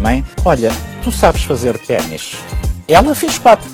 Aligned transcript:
Mãe, 0.00 0.24
olha, 0.44 0.70
tu 1.02 1.10
sabes 1.10 1.42
fazer 1.42 1.76
ténis. 1.78 2.36
Ela 2.86 3.12
fez 3.12 3.38
quatro, 3.40 3.68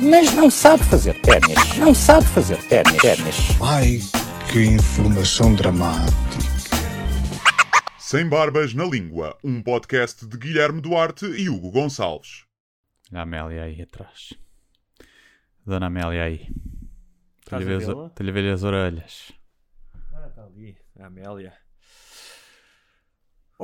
mas 0.00 0.32
não 0.32 0.50
sabe 0.50 0.82
fazer 0.84 1.20
ténis. 1.20 1.76
Não 1.76 1.94
sabe 1.94 2.26
fazer 2.28 2.56
ténis. 2.68 2.96
ténis. 2.96 3.36
Ai, 3.60 3.98
que 4.50 4.64
informação 4.64 5.54
dramática. 5.54 6.12
Sem 7.98 8.26
Barbas 8.26 8.72
na 8.72 8.84
Língua, 8.84 9.36
um 9.44 9.62
podcast 9.62 10.26
de 10.26 10.38
Guilherme 10.38 10.80
Duarte 10.80 11.26
e 11.26 11.50
Hugo 11.50 11.70
Gonçalves. 11.70 12.44
A 13.12 13.20
Amélia 13.20 13.64
aí 13.64 13.82
atrás. 13.82 14.32
Dona 15.66 15.86
Amélia 15.88 16.24
aí. 16.24 16.48
Estás 17.44 17.62
vê-la? 17.62 18.06
estou-lhe 18.06 18.30
a 18.30 18.32
ver 18.32 18.50
as 18.50 18.62
orelhas. 18.62 19.32
Ah, 20.14 20.26
está 20.26 20.44
ali, 20.44 20.74
a 20.98 21.06
Amélia. 21.06 21.61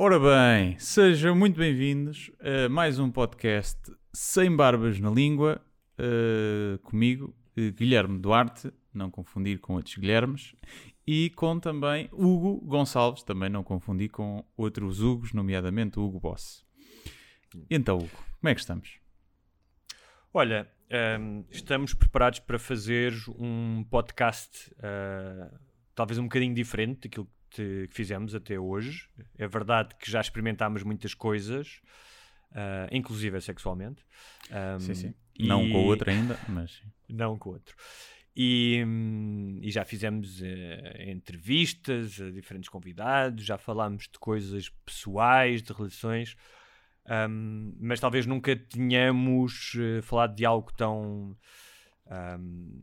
Ora 0.01 0.17
bem, 0.17 0.79
sejam 0.79 1.35
muito 1.35 1.59
bem-vindos 1.59 2.31
a 2.39 2.69
mais 2.69 2.99
um 2.99 3.11
podcast 3.11 3.77
Sem 4.13 4.55
Barbas 4.55 4.97
na 4.97 5.09
Língua, 5.09 5.61
eh, 5.97 6.79
comigo, 6.83 7.35
eh, 7.57 7.71
Guilherme 7.71 8.17
Duarte, 8.17 8.71
não 8.93 9.11
confundir 9.11 9.59
com 9.59 9.73
outros 9.73 9.97
Guilhermes, 9.97 10.55
e 11.05 11.31
com 11.31 11.59
também 11.59 12.07
Hugo 12.13 12.61
Gonçalves, 12.65 13.23
também 13.23 13.49
não 13.49 13.61
confundir 13.61 14.07
com 14.07 14.41
outros 14.55 15.01
Hugos, 15.01 15.33
nomeadamente 15.33 15.99
o 15.99 16.05
Hugo 16.05 16.21
Boss. 16.21 16.65
Então, 17.69 17.97
Hugo, 17.97 18.07
como 18.39 18.49
é 18.49 18.55
que 18.55 18.61
estamos? 18.61 18.99
Olha, 20.33 20.71
hum, 21.19 21.43
estamos 21.51 21.93
preparados 21.93 22.39
para 22.39 22.57
fazer 22.57 23.13
um 23.37 23.83
podcast 23.83 24.73
ah, 24.81 25.59
talvez 25.93 26.17
um 26.17 26.23
bocadinho 26.23 26.55
diferente 26.55 27.01
daquilo 27.01 27.25
que, 27.25 27.38
que 27.49 27.87
fizemos 27.89 28.33
até 28.35 28.59
hoje. 28.59 29.07
É 29.37 29.47
verdade 29.47 29.95
que 29.95 30.09
já 30.09 30.21
experimentámos 30.21 30.83
muitas 30.83 31.13
coisas, 31.13 31.81
ah, 32.51 32.87
inclusive 32.91 33.39
sexualmente. 33.41 34.03
Hum, 34.51 34.79
Sim, 34.79 34.93
sim. 34.95 35.13
Não 35.39 35.69
com 35.69 35.77
o 35.77 35.81
e- 35.81 35.85
outro 35.85 36.09
ainda, 36.09 36.39
mas 36.47 36.71
sim. 36.71 36.91
não 37.07 37.37
com 37.37 37.49
o 37.49 37.53
outro. 37.53 37.75
E, 38.35 38.83
hum, 38.85 39.59
e 39.61 39.71
já 39.71 39.83
fizemos 39.83 40.41
eh, 40.41 41.05
entrevistas 41.11 42.21
a 42.21 42.29
diferentes 42.29 42.69
convidados, 42.69 43.43
já 43.43 43.57
falámos 43.57 44.03
de 44.03 44.17
coisas 44.19 44.69
pessoais, 44.85 45.61
de 45.61 45.73
relações, 45.73 46.35
hum, 47.29 47.75
mas 47.79 47.99
talvez 47.99 48.25
nunca 48.25 48.55
tenhamos 48.55 49.73
eh, 49.77 50.01
falado 50.01 50.35
de 50.35 50.45
algo 50.45 50.71
tão, 50.73 51.35
hum, 52.39 52.81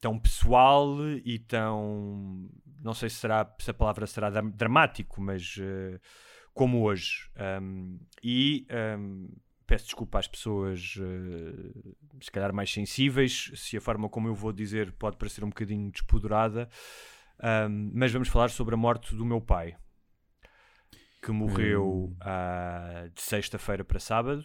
tão 0.00 0.18
pessoal 0.18 0.96
e 1.24 1.38
tão. 1.38 2.48
Não 2.84 2.94
sei 2.94 3.08
se, 3.08 3.16
será, 3.16 3.52
se 3.58 3.70
a 3.70 3.74
palavra 3.74 4.06
será 4.06 4.30
dram- 4.30 4.50
dramático, 4.50 5.20
mas 5.20 5.56
eh, 5.60 5.98
como 6.52 6.82
hoje. 6.84 7.30
Hum, 7.60 7.98
e 8.22 8.66
hum, 8.98 9.28
peço 9.66 9.86
desculpa 9.86 10.18
às 10.18 10.28
pessoas 10.28 10.94
eh, 11.00 11.72
se 12.20 12.30
calhar 12.30 12.52
mais 12.52 12.70
sensíveis, 12.70 13.50
se 13.54 13.76
a 13.76 13.80
forma 13.80 14.08
como 14.08 14.28
eu 14.28 14.34
vou 14.34 14.52
dizer 14.52 14.92
pode 14.92 15.16
parecer 15.16 15.42
um 15.42 15.48
bocadinho 15.48 15.90
despoderada, 15.90 16.68
ahm, 17.40 17.90
mas 17.94 18.12
vamos 18.12 18.28
falar 18.28 18.50
sobre 18.50 18.74
a 18.74 18.78
morte 18.78 19.14
do 19.16 19.24
meu 19.24 19.40
pai, 19.40 19.76
que 21.22 21.32
morreu 21.32 22.14
ah, 22.20 23.08
de 23.14 23.22
sexta-feira 23.22 23.82
para 23.84 23.98
sábado. 23.98 24.44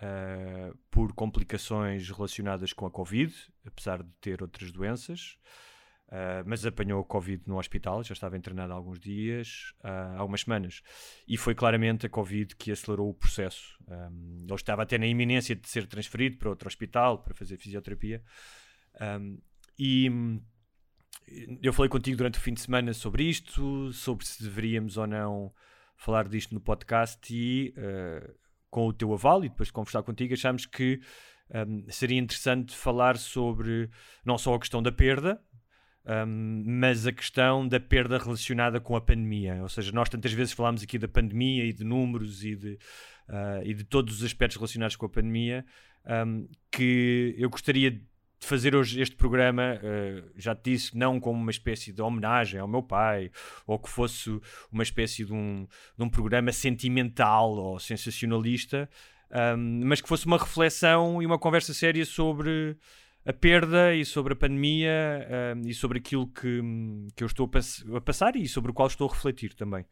ah, 0.00 0.74
por 0.90 1.12
complicações 1.14 2.10
relacionadas 2.10 2.72
com 2.72 2.84
a 2.86 2.90
Covid, 2.90 3.34
apesar 3.66 4.02
de 4.02 4.10
ter 4.20 4.42
outras 4.42 4.70
doenças, 4.72 5.38
ah, 6.14 6.42
mas 6.44 6.66
apanhou 6.66 7.00
a 7.00 7.04
Covid 7.04 7.42
no 7.46 7.58
hospital, 7.58 8.04
já 8.04 8.12
estava 8.12 8.36
internado 8.36 8.74
há 8.74 8.76
alguns 8.76 9.00
dias, 9.00 9.72
ah, 9.82 10.12
há 10.14 10.18
algumas 10.18 10.42
semanas, 10.42 10.82
e 11.26 11.38
foi 11.38 11.54
claramente 11.54 12.04
a 12.04 12.08
Covid 12.10 12.54
que 12.54 12.70
acelerou 12.70 13.08
o 13.08 13.14
processo. 13.14 13.78
Um, 13.88 14.44
ele 14.44 14.54
estava 14.54 14.82
até 14.82 14.98
na 14.98 15.06
iminência 15.06 15.56
de 15.56 15.66
ser 15.66 15.86
transferido 15.86 16.36
para 16.36 16.50
outro 16.50 16.68
hospital 16.68 17.22
para 17.22 17.32
fazer 17.32 17.56
fisioterapia. 17.56 18.22
Um, 19.00 19.38
e 19.78 20.10
hum, 20.10 20.42
eu 21.62 21.72
falei 21.72 21.88
contigo 21.88 22.18
durante 22.18 22.38
o 22.38 22.42
fim 22.42 22.52
de 22.52 22.60
semana 22.60 22.92
sobre 22.92 23.24
isto, 23.24 23.90
sobre 23.94 24.26
se 24.26 24.42
deveríamos 24.42 24.98
ou 24.98 25.06
não 25.06 25.50
falar 25.96 26.28
disto 26.28 26.52
no 26.52 26.60
podcast 26.60 27.34
e 27.34 27.72
uh, 27.78 28.34
com 28.68 28.86
o 28.86 28.92
teu 28.92 29.14
aval 29.14 29.46
e 29.46 29.48
depois 29.48 29.68
de 29.68 29.72
conversar 29.72 30.02
contigo 30.02 30.34
achámos 30.34 30.66
que 30.66 31.00
um, 31.54 31.90
seria 31.90 32.18
interessante 32.18 32.76
falar 32.76 33.16
sobre 33.16 33.88
não 34.24 34.36
só 34.36 34.54
a 34.54 34.58
questão 34.58 34.82
da 34.82 34.92
perda, 34.92 35.42
um, 36.04 36.64
mas 36.66 37.06
a 37.06 37.12
questão 37.12 37.66
da 37.66 37.78
perda 37.78 38.18
relacionada 38.18 38.80
com 38.80 38.96
a 38.96 39.00
pandemia. 39.00 39.62
Ou 39.62 39.68
seja, 39.68 39.92
nós 39.92 40.08
tantas 40.08 40.32
vezes 40.32 40.52
falámos 40.52 40.82
aqui 40.82 40.98
da 40.98 41.08
pandemia 41.08 41.64
e 41.64 41.72
de 41.72 41.84
números 41.84 42.44
e 42.44 42.56
de, 42.56 42.78
ah, 43.28 43.60
e 43.64 43.72
de 43.72 43.84
todos 43.84 44.16
os 44.16 44.24
aspectos 44.24 44.56
relacionados 44.56 44.96
com 44.96 45.06
a 45.06 45.08
pandemia, 45.08 45.64
um, 46.26 46.48
que 46.70 47.34
eu 47.38 47.48
gostaria 47.48 47.90
de 47.90 48.02
fazer 48.40 48.74
hoje 48.74 49.00
este 49.00 49.14
programa, 49.14 49.78
ah, 49.80 50.28
já 50.36 50.54
te 50.54 50.72
disse, 50.72 50.96
não 50.96 51.20
como 51.20 51.40
uma 51.40 51.50
espécie 51.50 51.92
de 51.92 52.02
homenagem 52.02 52.58
ao 52.58 52.66
meu 52.66 52.82
pai, 52.82 53.30
ou 53.66 53.78
que 53.78 53.88
fosse 53.88 54.30
uma 54.70 54.82
espécie 54.82 55.24
de 55.24 55.32
um, 55.32 55.66
de 55.96 56.04
um 56.04 56.08
programa 56.08 56.52
sentimental 56.52 57.52
ou 57.52 57.78
sensacionalista, 57.78 58.90
um, 59.56 59.86
mas 59.86 60.00
que 60.00 60.08
fosse 60.08 60.26
uma 60.26 60.36
reflexão 60.36 61.22
e 61.22 61.26
uma 61.26 61.38
conversa 61.38 61.72
séria 61.72 62.04
sobre 62.04 62.76
a 63.24 63.32
perda 63.32 63.94
e 63.94 64.04
sobre 64.04 64.32
a 64.32 64.36
pandemia 64.36 65.28
um, 65.56 65.68
e 65.68 65.74
sobre 65.74 65.98
aquilo 65.98 66.26
que, 66.26 66.60
que 67.14 67.22
eu 67.22 67.26
estou 67.26 67.46
a, 67.46 67.48
pass- 67.48 67.84
a 67.94 68.00
passar 68.00 68.34
e 68.36 68.48
sobre 68.48 68.70
o 68.70 68.74
qual 68.74 68.88
estou 68.88 69.08
a 69.08 69.12
refletir 69.12 69.54
também. 69.54 69.84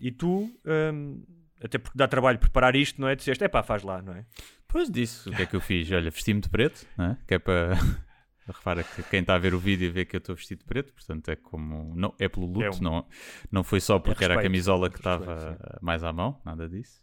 E 0.00 0.10
tu, 0.12 0.50
um, 0.94 1.24
até 1.62 1.78
porque 1.78 1.96
dá 1.98 2.06
trabalho 2.08 2.38
preparar 2.38 2.74
isto, 2.76 3.00
não 3.00 3.08
é? 3.08 3.14
Disseste, 3.16 3.44
é 3.44 3.48
pá, 3.48 3.62
faz 3.62 3.82
lá, 3.82 4.00
não 4.02 4.14
é? 4.14 4.24
Pois 4.68 4.88
disso, 4.90 5.30
o 5.30 5.34
que 5.36 5.42
é 5.42 5.46
que 5.46 5.54
eu 5.56 5.60
fiz? 5.60 5.90
Olha, 5.92 6.10
vesti-me 6.10 6.40
de 6.40 6.48
preto, 6.48 6.86
não 6.96 7.04
é? 7.06 7.18
que 7.26 7.34
é 7.34 7.38
para. 7.38 7.74
Repara 8.44 8.82
que 8.82 9.04
quem 9.04 9.20
está 9.20 9.36
a 9.36 9.38
ver 9.38 9.54
o 9.54 9.58
vídeo 9.58 9.92
vê 9.92 10.04
que 10.04 10.16
eu 10.16 10.18
estou 10.18 10.34
vestido 10.34 10.58
de 10.60 10.64
preto, 10.64 10.92
portanto 10.92 11.28
é 11.28 11.36
como. 11.36 11.94
Não, 11.94 12.12
é 12.18 12.28
pelo 12.28 12.46
luto, 12.46 12.62
É 12.64 12.70
um- 12.70 12.80
não, 12.80 13.06
não 13.52 13.62
foi 13.62 13.78
só 13.80 14.00
porque 14.00 14.24
era 14.24 14.34
a 14.34 14.36
respeito, 14.36 14.50
camisola 14.52 14.90
que 14.90 14.96
respeito, 14.96 15.20
estava 15.30 15.78
mais 15.80 16.02
à 16.02 16.12
mão, 16.12 16.40
nada 16.44 16.68
disso. 16.68 17.00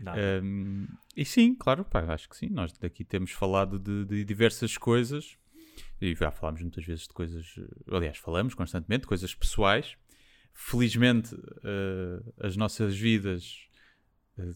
Nada. 0.00 0.20
Um, 0.40 0.86
e 1.20 1.24
sim, 1.24 1.52
claro, 1.54 1.84
pá, 1.84 2.00
acho 2.12 2.28
que 2.28 2.36
sim. 2.36 2.48
Nós 2.48 2.72
daqui 2.72 3.04
temos 3.04 3.32
falado 3.32 3.78
de, 3.78 4.04
de 4.04 4.24
diversas 4.24 4.78
coisas 4.78 5.36
e 6.00 6.14
já 6.14 6.30
falámos 6.30 6.62
muitas 6.62 6.84
vezes 6.84 7.08
de 7.08 7.12
coisas, 7.12 7.58
aliás, 7.90 8.18
falamos 8.18 8.54
constantemente 8.54 9.02
de 9.02 9.08
coisas 9.08 9.34
pessoais. 9.34 9.96
Felizmente, 10.54 11.34
eh, 11.64 12.46
as 12.46 12.56
nossas 12.56 12.96
vidas 12.96 13.68
eh, 14.38 14.54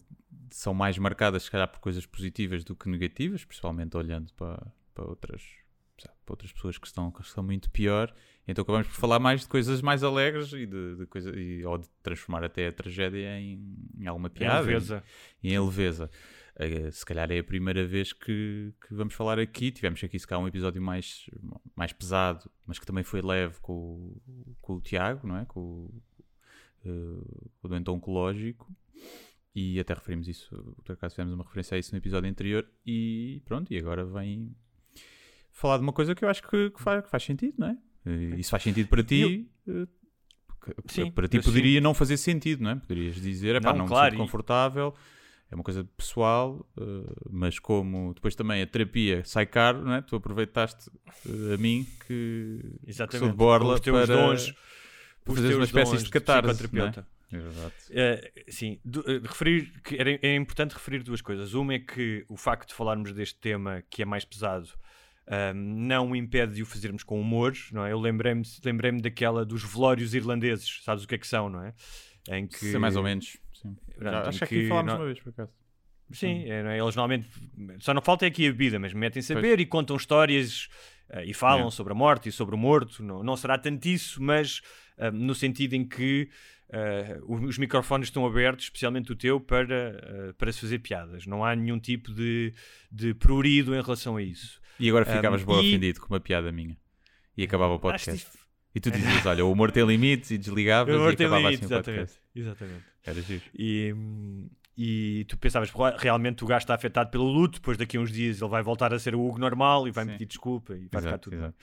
são 0.51 0.73
mais 0.73 0.97
marcadas, 0.97 1.43
se 1.43 1.51
calhar, 1.51 1.67
por 1.67 1.79
coisas 1.79 2.05
positivas 2.05 2.63
do 2.63 2.75
que 2.75 2.87
negativas, 2.87 3.43
principalmente 3.43 3.97
olhando 3.97 4.33
para, 4.33 4.65
para, 4.93 5.05
outras, 5.05 5.41
sabe, 5.97 6.15
para 6.25 6.33
outras 6.33 6.53
pessoas 6.53 6.77
que 6.77 6.87
estão, 6.87 7.11
que 7.11 7.21
estão 7.21 7.43
muito 7.43 7.69
pior. 7.71 8.13
Então 8.47 8.63
acabamos 8.63 8.87
por 8.87 8.95
falar 8.95 9.19
mais 9.19 9.41
de 9.41 9.47
coisas 9.47 9.81
mais 9.81 10.01
alegres 10.01 10.53
e 10.53 10.65
de, 10.65 10.95
de 10.95 11.05
coisa, 11.07 11.29
e, 11.37 11.65
ou 11.65 11.77
de 11.77 11.89
transformar 12.01 12.43
até 12.43 12.67
a 12.67 12.71
tragédia 12.71 13.37
em, 13.39 13.75
em 13.97 14.07
alguma 14.07 14.29
piada 14.29 14.61
leveza. 14.61 15.03
e 15.41 15.53
em 15.53 15.59
leveza. 15.59 16.09
Eh, 16.55 16.91
se 16.91 17.03
calhar 17.05 17.31
é 17.31 17.39
a 17.39 17.43
primeira 17.43 17.85
vez 17.85 18.13
que, 18.13 18.71
que 18.87 18.93
vamos 18.93 19.13
falar 19.13 19.39
aqui. 19.39 19.71
Tivemos 19.71 20.03
aqui, 20.03 20.19
se 20.19 20.27
calhar, 20.27 20.43
um 20.43 20.47
episódio 20.47 20.81
mais, 20.81 21.29
mais 21.75 21.91
pesado, 21.91 22.49
mas 22.65 22.77
que 22.77 22.85
também 22.85 23.03
foi 23.03 23.21
leve 23.21 23.59
com, 23.61 23.73
o- 23.73 24.55
com 24.61 24.73
o 24.75 24.81
Tiago, 24.81 25.27
não 25.27 25.37
é? 25.37 25.45
Com, 25.45 25.59
o- 25.59 26.03
eh, 26.85 27.49
com 27.59 27.67
o 27.67 27.69
doente 27.69 27.89
oncológico. 27.89 28.71
E 29.55 29.79
até 29.79 29.93
referimos 29.93 30.27
isso, 30.27 30.49
por 30.83 30.93
acaso 30.93 31.15
fizemos 31.15 31.33
uma 31.33 31.43
referência 31.43 31.75
a 31.75 31.79
isso 31.79 31.91
no 31.91 31.97
episódio 31.97 32.29
anterior. 32.29 32.67
E 32.85 33.41
pronto, 33.45 33.71
e 33.73 33.77
agora 33.77 34.03
vem 34.05 34.55
falar 35.51 35.77
de 35.77 35.83
uma 35.83 35.93
coisa 35.93 36.15
que 36.15 36.25
eu 36.25 36.29
acho 36.29 36.41
que, 36.47 36.69
que 36.71 36.81
faz, 36.81 37.03
que 37.03 37.09
faz 37.09 37.23
sentido, 37.23 37.55
não 37.59 37.67
é? 37.67 37.77
Eh, 38.05 38.35
Isso 38.39 38.49
faz 38.51 38.63
sentido 38.63 38.87
para 38.89 39.03
ti. 39.03 39.47
eh, 39.67 39.87
que- 40.63 40.93
Sim, 40.93 41.11
para 41.11 41.27
ti 41.27 41.37
eu 41.37 41.43
sim. 41.43 41.49
poderia 41.49 41.81
não 41.81 41.93
fazer 41.93 42.17
sentido, 42.17 42.63
não 42.63 42.71
é? 42.71 42.75
Poderias 42.75 43.15
dizer, 43.15 43.55
"Epá, 43.55 43.71
Não, 43.71 43.79
não, 43.79 43.85
me 43.85 43.89
claro, 43.89 44.11
sinto 44.11 44.19
e- 44.21 44.25
confortável, 44.25 44.93
é 45.53 45.55
uma 45.55 45.63
coisa 45.63 45.87
pessoal, 45.95 46.65
eh, 46.79 46.83
mas 47.29 47.59
como 47.59 48.11
depois 48.13 48.33
também 48.33 48.63
a 48.63 48.67
terapia 48.67 49.23
sai 49.23 49.45
caro, 49.45 49.83
não 49.83 49.93
é? 49.93 50.01
Tu 50.01 50.15
aproveitaste 50.15 50.89
eh, 51.27 51.53
a 51.53 51.57
mim 51.57 51.85
que, 52.07 52.59
que 52.85 52.93
sou 52.93 53.05
Exatamente. 53.05 53.31
de 53.31 53.37
borla 53.37 53.79
para, 53.79 54.07
dons, 54.07 54.53
fazeres 55.23 55.55
uma 55.55 55.63
espécie 55.63 55.97
de 56.03 56.09
catarse, 56.09 56.69
não 56.73 56.87
é? 56.87 56.93
Exato. 57.35 57.75
Uh, 57.89 58.51
sim, 58.51 58.79
do, 58.85 58.99
uh, 59.01 59.21
referir 59.23 59.71
que 59.83 59.95
era, 59.95 60.19
é 60.21 60.35
importante 60.35 60.73
referir 60.73 61.01
duas 61.01 61.21
coisas. 61.21 61.53
Uma 61.55 61.75
é 61.75 61.79
que 61.79 62.25
o 62.29 62.37
facto 62.37 62.69
de 62.69 62.75
falarmos 62.75 63.11
deste 63.11 63.39
tema 63.39 63.83
que 63.89 64.03
é 64.03 64.05
mais 64.05 64.23
pesado 64.23 64.69
uh, 65.27 65.53
não 65.55 66.15
impede 66.15 66.55
de 66.55 66.61
o 66.61 66.65
fazermos 66.65 67.03
com 67.03 67.19
humor, 67.19 67.53
não 67.71 67.85
é? 67.85 67.91
Eu 67.91 67.99
lembrei-me 67.99 68.43
lembrei 68.63 68.91
daquela 69.01 69.43
dos 69.43 69.63
velórios 69.63 70.13
irlandeses, 70.13 70.81
sabes 70.83 71.03
o 71.03 71.07
que 71.07 71.15
é 71.15 71.17
que 71.17 71.27
são, 71.27 71.49
não 71.49 71.63
é? 71.63 71.73
Em 72.29 72.47
que 72.47 72.57
Sim, 72.57 72.77
mais 72.77 72.95
ou 72.95 73.03
menos. 73.03 73.37
Já, 74.01 74.21
acho 74.27 74.39
que 74.39 74.43
aqui 74.43 74.67
falámos 74.67 74.93
não... 74.93 74.99
uma 74.99 75.05
vez 75.05 75.19
por 75.19 75.29
acaso. 75.29 75.51
Sim, 76.11 76.43
é, 76.49 76.61
é? 76.61 76.79
eles 76.79 76.95
normalmente 76.95 77.27
só 77.79 77.93
não 77.93 78.01
falta 78.01 78.25
é 78.25 78.27
aqui 78.27 78.47
a 78.47 78.51
bebida, 78.51 78.79
mas 78.79 78.93
metem-se 78.93 79.31
a 79.33 79.35
beber 79.35 79.59
e 79.59 79.65
contam 79.65 79.95
histórias 79.95 80.69
uh, 81.09 81.21
e 81.25 81.33
falam 81.33 81.67
é. 81.67 81.71
sobre 81.71 81.93
a 81.93 81.95
morte 81.95 82.29
e 82.29 82.31
sobre 82.31 82.55
o 82.55 82.57
morto. 82.57 83.03
Não, 83.03 83.23
não 83.23 83.35
será 83.35 83.57
tanto 83.57 83.87
isso, 83.87 84.21
mas 84.21 84.61
uh, 84.97 85.11
no 85.11 85.33
sentido 85.33 85.73
em 85.73 85.87
que 85.87 86.29
uh, 86.69 87.33
os 87.33 87.57
microfones 87.57 88.07
estão 88.09 88.25
abertos, 88.25 88.65
especialmente 88.65 89.11
o 89.11 89.15
teu, 89.15 89.39
para, 89.39 90.33
para 90.37 90.51
se 90.51 90.61
fazer 90.61 90.79
piadas. 90.79 91.25
Não 91.25 91.43
há 91.43 91.55
nenhum 91.55 91.79
tipo 91.79 92.13
de, 92.13 92.53
de 92.91 93.13
prurido 93.13 93.75
em 93.75 93.81
relação 93.81 94.17
a 94.17 94.21
isso. 94.21 94.61
E 94.79 94.89
agora 94.89 95.05
ficavas 95.05 95.41
um, 95.41 95.45
bom 95.45 95.61
e... 95.61 95.69
ofendido 95.69 96.01
com 96.01 96.07
uma 96.13 96.19
piada 96.19 96.51
minha. 96.51 96.77
E 97.35 97.43
acabava 97.43 97.73
o 97.73 97.79
podcast. 97.79 98.27
E 98.75 98.79
tu 98.79 98.89
dizias, 98.89 99.25
olha, 99.25 99.45
o 99.45 99.51
humor 99.51 99.71
tem 99.71 99.85
limites 99.85 100.31
e 100.31 100.37
desligavas 100.37 100.95
e 100.95 100.97
acabava 100.97 101.37
limites, 101.37 101.71
assim 101.71 101.73
o 101.73 101.83
podcast. 101.83 102.19
Exatamente. 102.35 102.83
Era 103.05 103.21
giro. 103.21 103.43
E, 103.53 103.95
e 104.77 105.25
tu 105.27 105.37
pensavas, 105.37 105.71
realmente 105.97 106.43
o 106.43 106.47
gajo 106.47 106.63
está 106.63 106.73
afetado 106.73 107.11
pelo 107.11 107.25
luto, 107.25 107.59
depois 107.59 107.77
daqui 107.77 107.97
a 107.97 107.99
uns 107.99 108.11
dias 108.11 108.41
ele 108.41 108.49
vai 108.49 108.63
voltar 108.63 108.93
a 108.93 108.99
ser 108.99 109.13
o 109.13 109.23
Hugo 109.23 109.37
normal 109.37 109.87
e 109.87 109.91
vai 109.91 110.05
me 110.05 110.13
pedir 110.13 110.25
desculpa 110.25 110.73
e 110.73 110.87
vai 110.91 111.01
exato, 111.01 111.05
ficar 111.05 111.17
tudo 111.19 111.35
exato. 111.35 111.55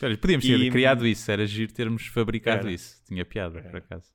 bem. 0.00 0.16
Podíamos 0.16 0.44
ter 0.44 0.60
e, 0.60 0.70
criado 0.70 1.06
isso, 1.06 1.30
era 1.30 1.46
giro 1.46 1.72
termos 1.72 2.06
fabricado 2.06 2.66
era. 2.66 2.72
isso. 2.72 3.02
Tinha 3.06 3.24
piada, 3.24 3.58
era. 3.58 3.68
por 3.68 3.78
acaso. 3.78 4.12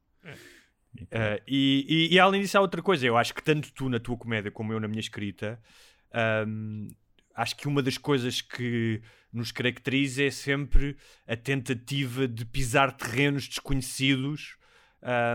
Uh, 0.95 1.39
e, 1.47 1.85
e, 1.87 2.15
e, 2.15 2.19
além 2.19 2.41
disso 2.41 2.57
há 2.57 2.61
outra 2.61 2.81
coisa, 2.81 3.05
eu 3.05 3.17
acho 3.17 3.33
que 3.33 3.43
tanto 3.43 3.71
tu 3.71 3.87
na 3.87 3.99
tua 3.99 4.17
comédia 4.17 4.51
como 4.51 4.73
eu 4.73 4.79
na 4.79 4.87
minha 4.87 4.99
escrita, 4.99 5.59
um, 6.47 6.87
acho 7.37 7.55
que 7.55 7.67
uma 7.67 7.83
das 7.83 7.99
coisas 7.99 8.41
que 8.41 8.99
nos 9.31 9.51
caracteriza 9.51 10.23
é 10.23 10.31
sempre 10.31 10.97
a 11.27 11.35
tentativa 11.35 12.27
de 12.27 12.43
pisar 12.43 12.91
terrenos 12.91 13.47
desconhecidos 13.47 14.57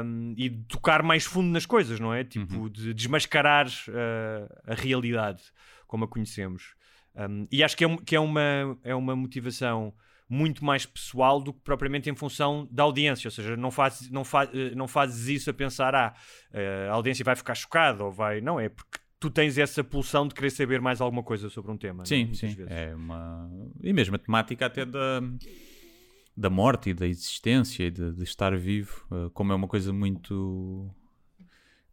um, 0.04 0.34
e 0.37 0.49
de 0.49 0.64
tocar 0.64 1.02
mais 1.04 1.25
fundo 1.25 1.49
nas 1.49 1.64
coisas, 1.64 2.00
não 2.00 2.12
é? 2.12 2.25
Tipo, 2.25 2.62
uhum. 2.62 2.69
de 2.69 2.93
desmascarar 2.93 3.69
uh, 3.69 4.52
a 4.66 4.75
realidade 4.75 5.43
como 5.87 6.04
a 6.04 6.08
conhecemos. 6.08 6.75
Um, 7.14 7.46
e 7.52 7.62
acho 7.62 7.76
que, 7.76 7.84
é, 7.84 7.96
que 7.99 8.16
é, 8.16 8.20
uma, 8.20 8.76
é 8.82 8.94
uma 8.94 9.14
motivação 9.14 9.94
muito 10.28 10.64
mais 10.64 10.84
pessoal 10.84 11.40
do 11.40 11.52
que 11.52 11.60
propriamente 11.60 12.10
em 12.10 12.16
função 12.16 12.66
da 12.70 12.82
audiência, 12.82 13.28
ou 13.28 13.31
seja, 13.31 13.56
não, 13.56 13.70
faz, 13.70 14.10
não, 14.10 14.25
faz, 14.25 14.48
eh, 14.55 14.75
não 14.75 14.88
fazes 14.88 15.28
isso 15.28 15.50
a 15.50 15.52
pensar, 15.52 15.94
ah, 15.94 16.14
eh, 16.55 16.88
a 16.90 16.94
audiência 16.94 17.22
vai 17.22 17.37
ficar 17.37 17.55
chocada 17.55 18.02
ou 18.02 18.10
vai. 18.10 18.40
Não, 18.40 18.58
é 18.58 18.70
porque 18.70 18.98
tu 19.22 19.30
tens 19.30 19.56
essa 19.56 19.84
pulsão 19.84 20.26
de 20.26 20.34
querer 20.34 20.50
saber 20.50 20.80
mais 20.80 21.00
alguma 21.00 21.22
coisa 21.22 21.48
sobre 21.48 21.70
um 21.70 21.76
tema. 21.76 22.04
Sim, 22.04 22.26
não? 22.26 22.34
sim. 22.34 22.48
Vezes. 22.48 22.72
É 22.72 22.94
uma... 22.94 23.48
E 23.80 23.92
mesmo 23.92 24.16
a 24.16 24.19
temática 24.19 24.66
até 24.66 24.84
da 24.84 25.22
da 26.36 26.48
morte 26.48 26.90
e 26.90 26.94
da 26.94 27.06
existência 27.06 27.84
e 27.84 27.90
de, 27.90 28.12
de 28.12 28.24
estar 28.24 28.56
vivo, 28.56 29.06
uh, 29.10 29.30
como 29.30 29.52
é 29.52 29.54
uma 29.54 29.69
coisa 29.69 29.92
muito 29.92 30.90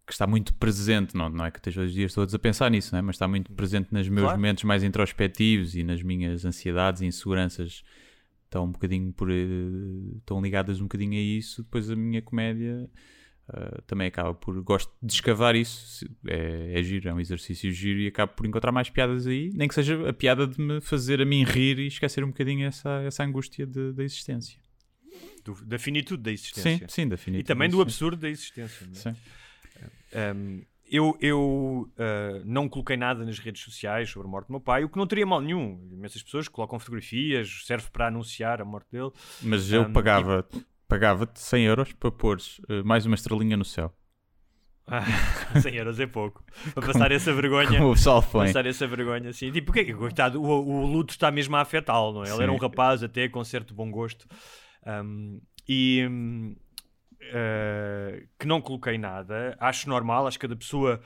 que 0.08 0.14
está 0.14 0.26
muito 0.26 0.56
presente, 0.56 1.16
não, 1.16 1.30
não 1.30 1.46
é 1.46 1.52
que 1.52 1.60
esteja 1.60 1.84
os 1.84 1.94
dias 1.94 2.14
todos 2.14 2.34
a 2.34 2.40
pensar 2.40 2.72
nisso, 2.72 2.96
é? 2.96 3.02
mas 3.02 3.16
está 3.16 3.28
muito 3.28 3.52
presente 3.52 3.94
nos 3.94 4.08
meus 4.10 4.24
claro. 4.24 4.40
momentos 4.40 4.64
mais 4.64 4.82
introspectivos 4.82 5.76
e 5.76 5.84
nas 5.84 6.02
minhas 6.02 6.46
ansiedades 6.46 7.02
e 7.02 7.06
inseguranças 7.06 7.84
estão 8.46 8.64
um 8.64 8.72
bocadinho 8.72 9.14
por 9.14 9.30
uh, 9.30 10.18
estão 10.18 10.42
ligadas 10.42 10.80
um 10.80 10.86
bocadinho 10.86 11.14
a 11.14 11.22
isso, 11.22 11.64
depois 11.64 11.92
a 11.92 11.96
minha 11.96 12.22
comédia 12.22 12.90
Uh, 13.50 13.82
também 13.88 14.08
acaba 14.08 14.32
por. 14.34 14.62
Gosto 14.62 14.94
de 15.02 15.12
escavar 15.12 15.56
isso, 15.56 16.06
é, 16.28 16.74
é 16.80 16.84
giro, 16.84 17.10
é 17.10 17.14
um 17.14 17.20
exercício 17.20 17.72
giro 17.72 18.00
e 18.00 18.08
acabo 18.08 18.34
por 18.34 18.46
encontrar 18.46 18.72
mais 18.72 18.92
piadas 18.92 19.26
aí, 19.26 19.50
nem 19.56 19.68
que 19.68 19.74
seja 19.74 20.08
a 20.08 20.14
piada 20.14 20.46
de 20.46 20.62
me 20.62 20.80
fazer 20.80 21.20
a 21.20 21.26
mim 21.26 21.44
rir 21.44 21.80
e 21.80 21.88
esquecer 21.88 22.24
um 22.24 22.28
bocadinho 22.28 22.68
essa, 22.68 23.02
essa 23.02 23.24
angústia 23.24 23.66
de, 23.66 23.92
da 23.94 24.04
existência. 24.04 24.60
Do, 25.44 25.56
da 25.66 25.80
finitude 25.80 26.22
da 26.22 26.32
existência. 26.32 26.88
Sim, 26.88 27.04
sim, 27.04 27.08
da 27.08 27.18
finitude. 27.18 27.44
E 27.44 27.44
também 27.44 27.68
do 27.70 27.82
absurdo 27.82 28.18
da 28.18 28.30
existência. 28.30 28.86
É? 28.86 28.94
Sim. 28.94 29.16
Um, 30.36 30.62
eu 30.92 31.18
eu 31.20 31.92
uh, 31.92 32.44
não 32.46 32.70
coloquei 32.70 32.98
nada 32.98 33.26
nas 33.26 33.40
redes 33.40 33.64
sociais 33.64 34.10
sobre 34.10 34.28
a 34.28 34.32
morte 34.32 34.48
do 34.48 34.52
meu 34.52 34.62
pai, 34.62 34.84
o 34.84 34.90
que 34.90 34.98
não 34.98 35.08
teria 35.08 35.26
mal 35.26 35.42
nenhum. 35.42 35.90
Imensas 35.92 36.22
pessoas 36.22 36.48
colocam 36.48 36.78
fotografias, 36.78 37.64
serve 37.66 37.90
para 37.92 38.08
anunciar 38.08 38.62
a 38.62 38.66
morte 38.66 38.92
dele. 38.92 39.12
Mas 39.42 39.72
eu 39.72 39.84
um, 39.84 39.94
pagava. 39.94 40.48
E 40.54 40.70
pagava-te 40.90 41.40
100 41.40 41.64
euros 41.66 41.94
para 41.94 42.12
pôres 42.12 42.60
uh, 42.68 42.84
mais 42.84 43.06
uma 43.06 43.16
estrelinha 43.16 43.56
no 43.56 43.64
céu. 43.64 43.94
Ah, 44.88 45.06
100 45.62 45.76
euros 45.76 46.00
é 46.00 46.08
pouco. 46.08 46.44
Para 46.74 46.88
passar 46.88 47.12
essa 47.12 47.32
vergonha. 47.32 47.78
Como 47.78 47.92
o 47.92 47.94
pessoal 47.94 48.24
foi. 48.24 48.48
Passar 48.48 48.66
essa 48.66 48.88
vergonha, 48.88 49.30
assim. 49.30 49.52
Tipo, 49.52 49.68
porque 49.68 49.92
é 49.92 49.94
coitado, 49.94 50.42
o, 50.42 50.48
o 50.48 50.86
luto 50.88 51.12
está 51.12 51.30
mesmo 51.30 51.56
a 51.56 51.62
afetá-lo, 51.62 52.14
não 52.14 52.24
é? 52.24 52.28
Ele 52.28 52.38
Sim. 52.38 52.44
era 52.44 52.52
um 52.52 52.58
rapaz 52.58 53.04
até 53.04 53.30
com 53.30 53.44
certo 53.44 53.74
bom 53.74 53.90
gosto. 53.92 54.28
Um, 54.86 55.40
e. 55.68 56.04
Uh, 57.22 58.28
que 58.40 58.48
não 58.48 58.60
coloquei 58.60 58.98
nada. 58.98 59.56
Acho 59.60 59.88
normal, 59.88 60.26
acho 60.26 60.40
que 60.40 60.48
cada 60.48 60.56
pessoa 60.56 61.00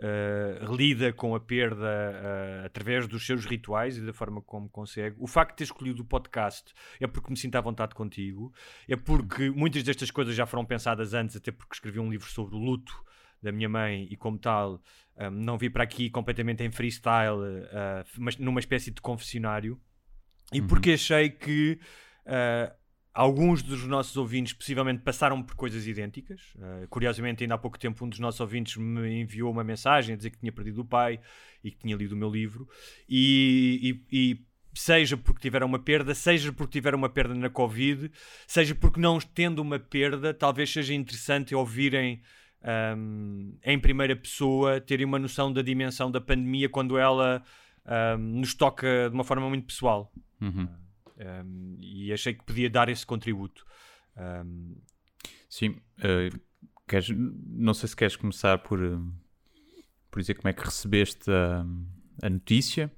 uh, 0.00 0.74
lida 0.74 1.12
com 1.12 1.34
a 1.34 1.40
perda 1.40 1.86
uh, 1.86 2.66
através 2.66 3.06
dos 3.06 3.24
seus 3.24 3.44
rituais 3.44 3.96
e 3.96 4.00
da 4.00 4.12
forma 4.12 4.40
como 4.42 4.68
consegue. 4.68 5.16
O 5.18 5.26
facto 5.26 5.50
de 5.50 5.56
ter 5.58 5.64
escolhido 5.64 6.02
o 6.02 6.04
podcast 6.04 6.72
é 6.98 7.06
porque 7.06 7.30
me 7.30 7.36
sinto 7.36 7.56
à 7.56 7.60
vontade 7.60 7.94
contigo, 7.94 8.52
é 8.88 8.96
porque 8.96 9.50
muitas 9.50 9.82
destas 9.82 10.10
coisas 10.10 10.34
já 10.34 10.46
foram 10.46 10.64
pensadas 10.64 11.14
antes, 11.14 11.36
até 11.36 11.50
porque 11.52 11.74
escrevi 11.74 12.00
um 12.00 12.10
livro 12.10 12.28
sobre 12.28 12.54
o 12.54 12.58
luto 12.58 12.92
da 13.42 13.52
minha 13.52 13.68
mãe 13.68 14.06
e 14.10 14.16
como 14.16 14.38
tal 14.38 14.82
um, 15.16 15.30
não 15.30 15.58
vi 15.58 15.68
para 15.68 15.84
aqui 15.84 16.10
completamente 16.10 16.62
em 16.62 16.70
freestyle, 16.70 17.38
uh, 17.38 18.04
mas 18.18 18.36
numa 18.36 18.60
espécie 18.60 18.90
de 18.90 19.00
confessionário. 19.00 19.80
E 20.52 20.60
uhum. 20.60 20.66
porque 20.66 20.92
achei 20.92 21.30
que 21.30 21.78
uh, 22.26 22.79
Alguns 23.12 23.62
dos 23.62 23.84
nossos 23.86 24.16
ouvintes 24.16 24.52
possivelmente 24.52 25.02
passaram 25.02 25.42
por 25.42 25.56
coisas 25.56 25.86
idênticas. 25.86 26.40
Uh, 26.54 26.86
curiosamente, 26.88 27.42
ainda 27.42 27.54
há 27.54 27.58
pouco 27.58 27.78
tempo, 27.78 28.04
um 28.04 28.08
dos 28.08 28.20
nossos 28.20 28.40
ouvintes 28.40 28.76
me 28.76 29.20
enviou 29.20 29.50
uma 29.50 29.64
mensagem 29.64 30.14
a 30.14 30.16
dizer 30.16 30.30
que 30.30 30.38
tinha 30.38 30.52
perdido 30.52 30.82
o 30.82 30.84
pai 30.84 31.20
e 31.62 31.70
que 31.70 31.78
tinha 31.78 31.96
lido 31.96 32.12
o 32.12 32.16
meu 32.16 32.30
livro. 32.30 32.68
E, 33.08 34.00
e, 34.10 34.32
e 34.32 34.40
seja 34.72 35.16
porque 35.16 35.40
tiveram 35.40 35.66
uma 35.66 35.78
perda, 35.78 36.14
seja 36.14 36.52
porque 36.52 36.72
tiveram 36.72 36.98
uma 36.98 37.08
perda 37.08 37.34
na 37.34 37.50
Covid, 37.50 38.10
seja 38.46 38.74
porque 38.74 39.00
não 39.00 39.18
tendo 39.18 39.60
uma 39.60 39.78
perda, 39.78 40.32
talvez 40.32 40.72
seja 40.72 40.94
interessante 40.94 41.54
ouvirem 41.54 42.22
um, 42.96 43.56
em 43.64 43.78
primeira 43.78 44.14
pessoa, 44.14 44.80
terem 44.80 45.06
uma 45.06 45.18
noção 45.18 45.52
da 45.52 45.62
dimensão 45.62 46.10
da 46.10 46.20
pandemia 46.20 46.68
quando 46.68 46.98
ela 46.98 47.42
um, 48.16 48.18
nos 48.18 48.54
toca 48.54 49.08
de 49.08 49.14
uma 49.14 49.24
forma 49.24 49.48
muito 49.48 49.66
pessoal. 49.66 50.12
Uhum. 50.40 50.68
Um, 51.20 51.76
e 51.78 52.12
achei 52.12 52.32
que 52.32 52.44
podia 52.44 52.70
dar 52.70 52.88
esse 52.88 53.04
contributo. 53.04 53.64
Um... 54.16 54.76
Sim, 55.48 55.76
uh, 55.98 56.40
queres, 56.88 57.08
não 57.10 57.74
sei 57.74 57.88
se 57.88 57.96
queres 57.96 58.16
começar 58.16 58.58
por, 58.58 58.82
uh, 58.82 59.12
por 60.10 60.20
dizer 60.20 60.34
como 60.34 60.48
é 60.48 60.52
que 60.52 60.64
recebeste 60.64 61.30
a, 61.30 61.64
a 62.22 62.30
notícia, 62.30 62.90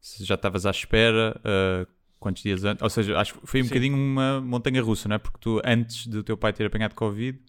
se 0.00 0.24
já 0.24 0.36
estavas 0.36 0.64
à 0.64 0.70
espera, 0.70 1.40
uh, 1.40 1.90
quantos 2.20 2.42
dias 2.42 2.64
antes, 2.64 2.82
ou 2.82 2.90
seja, 2.90 3.18
acho 3.18 3.34
que 3.34 3.46
foi 3.46 3.60
um 3.60 3.64
Sim. 3.64 3.68
bocadinho 3.70 3.96
uma 3.96 4.40
montanha 4.40 4.82
russa, 4.82 5.08
não 5.08 5.16
é? 5.16 5.18
Porque 5.18 5.38
tu, 5.40 5.60
antes 5.64 6.06
do 6.06 6.22
teu 6.22 6.36
pai 6.36 6.52
ter 6.52 6.66
apanhado 6.66 6.94
Covid, 6.94 7.40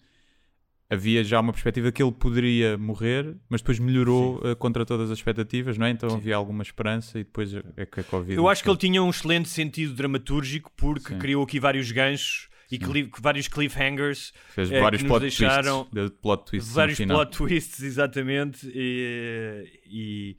havia 0.90 1.22
já 1.22 1.38
uma 1.40 1.52
perspectiva 1.52 1.92
que 1.92 2.02
ele 2.02 2.12
poderia 2.12 2.78
morrer, 2.78 3.36
mas 3.48 3.60
depois 3.60 3.78
melhorou 3.78 4.36
uh, 4.36 4.56
contra 4.56 4.86
todas 4.86 5.10
as 5.10 5.18
expectativas, 5.18 5.76
não 5.76 5.86
é? 5.86 5.90
Então 5.90 6.08
Sim. 6.10 6.16
havia 6.16 6.36
alguma 6.36 6.62
esperança 6.62 7.18
e 7.18 7.24
depois 7.24 7.52
é 7.76 7.84
que 7.84 8.00
a 8.00 8.04
Covid. 8.04 8.34
Eu 8.34 8.48
acho 8.48 8.62
que 8.62 8.70
ele 8.70 8.78
tinha 8.78 9.02
um 9.02 9.10
excelente 9.10 9.48
sentido 9.48 9.94
dramatúrgico 9.94 10.72
porque 10.76 11.12
Sim. 11.12 11.18
criou 11.18 11.44
aqui 11.44 11.60
vários 11.60 11.92
ganchos 11.92 12.48
e 12.70 12.78
cli 12.78 13.10
vários 13.20 13.48
cliffhangers 13.48 14.32
Fez 14.50 14.70
é, 14.70 14.80
vários 14.80 15.02
que 15.02 15.08
plot 15.08 15.20
deixaram 15.20 15.84
twists, 15.84 16.18
plot 16.20 16.44
twists 16.44 16.74
vários 16.74 16.98
plot 16.98 17.36
twists 17.36 17.82
exatamente 17.82 18.70
e, 18.74 19.80
e, 19.86 20.36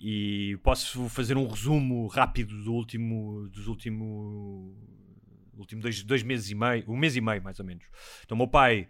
e, 0.00 0.56
posso 0.62 1.08
fazer 1.10 1.36
um 1.36 1.46
resumo 1.46 2.06
rápido 2.06 2.56
do 2.62 2.72
último 2.72 3.48
dos 3.50 3.66
último 3.66 4.74
último 5.58 5.82
dois, 5.82 6.02
dois 6.02 6.22
meses 6.22 6.50
e 6.50 6.54
meio 6.54 6.84
um 6.88 6.96
mês 6.96 7.16
e 7.16 7.20
meio 7.20 7.42
mais 7.42 7.58
ou 7.58 7.66
menos 7.66 7.84
então 8.24 8.36
meu 8.36 8.48
pai 8.48 8.88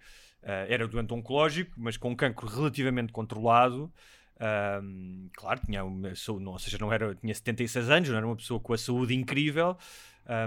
era 0.68 0.86
doente 0.88 1.12
oncológico, 1.12 1.72
mas 1.76 1.96
com 1.96 2.10
um 2.10 2.16
cancro 2.16 2.46
relativamente 2.46 3.12
controlado. 3.12 3.92
Um, 4.40 5.28
claro, 5.36 5.60
tinha 5.64 5.84
uma 5.84 6.12
ou 6.46 6.58
seja, 6.58 6.78
não 6.78 6.92
era, 6.92 7.14
tinha 7.14 7.34
76 7.34 7.90
anos, 7.90 8.08
não 8.08 8.16
era 8.16 8.26
uma 8.26 8.36
pessoa 8.36 8.60
com 8.60 8.72
a 8.72 8.78
saúde 8.78 9.14
incrível, 9.14 9.76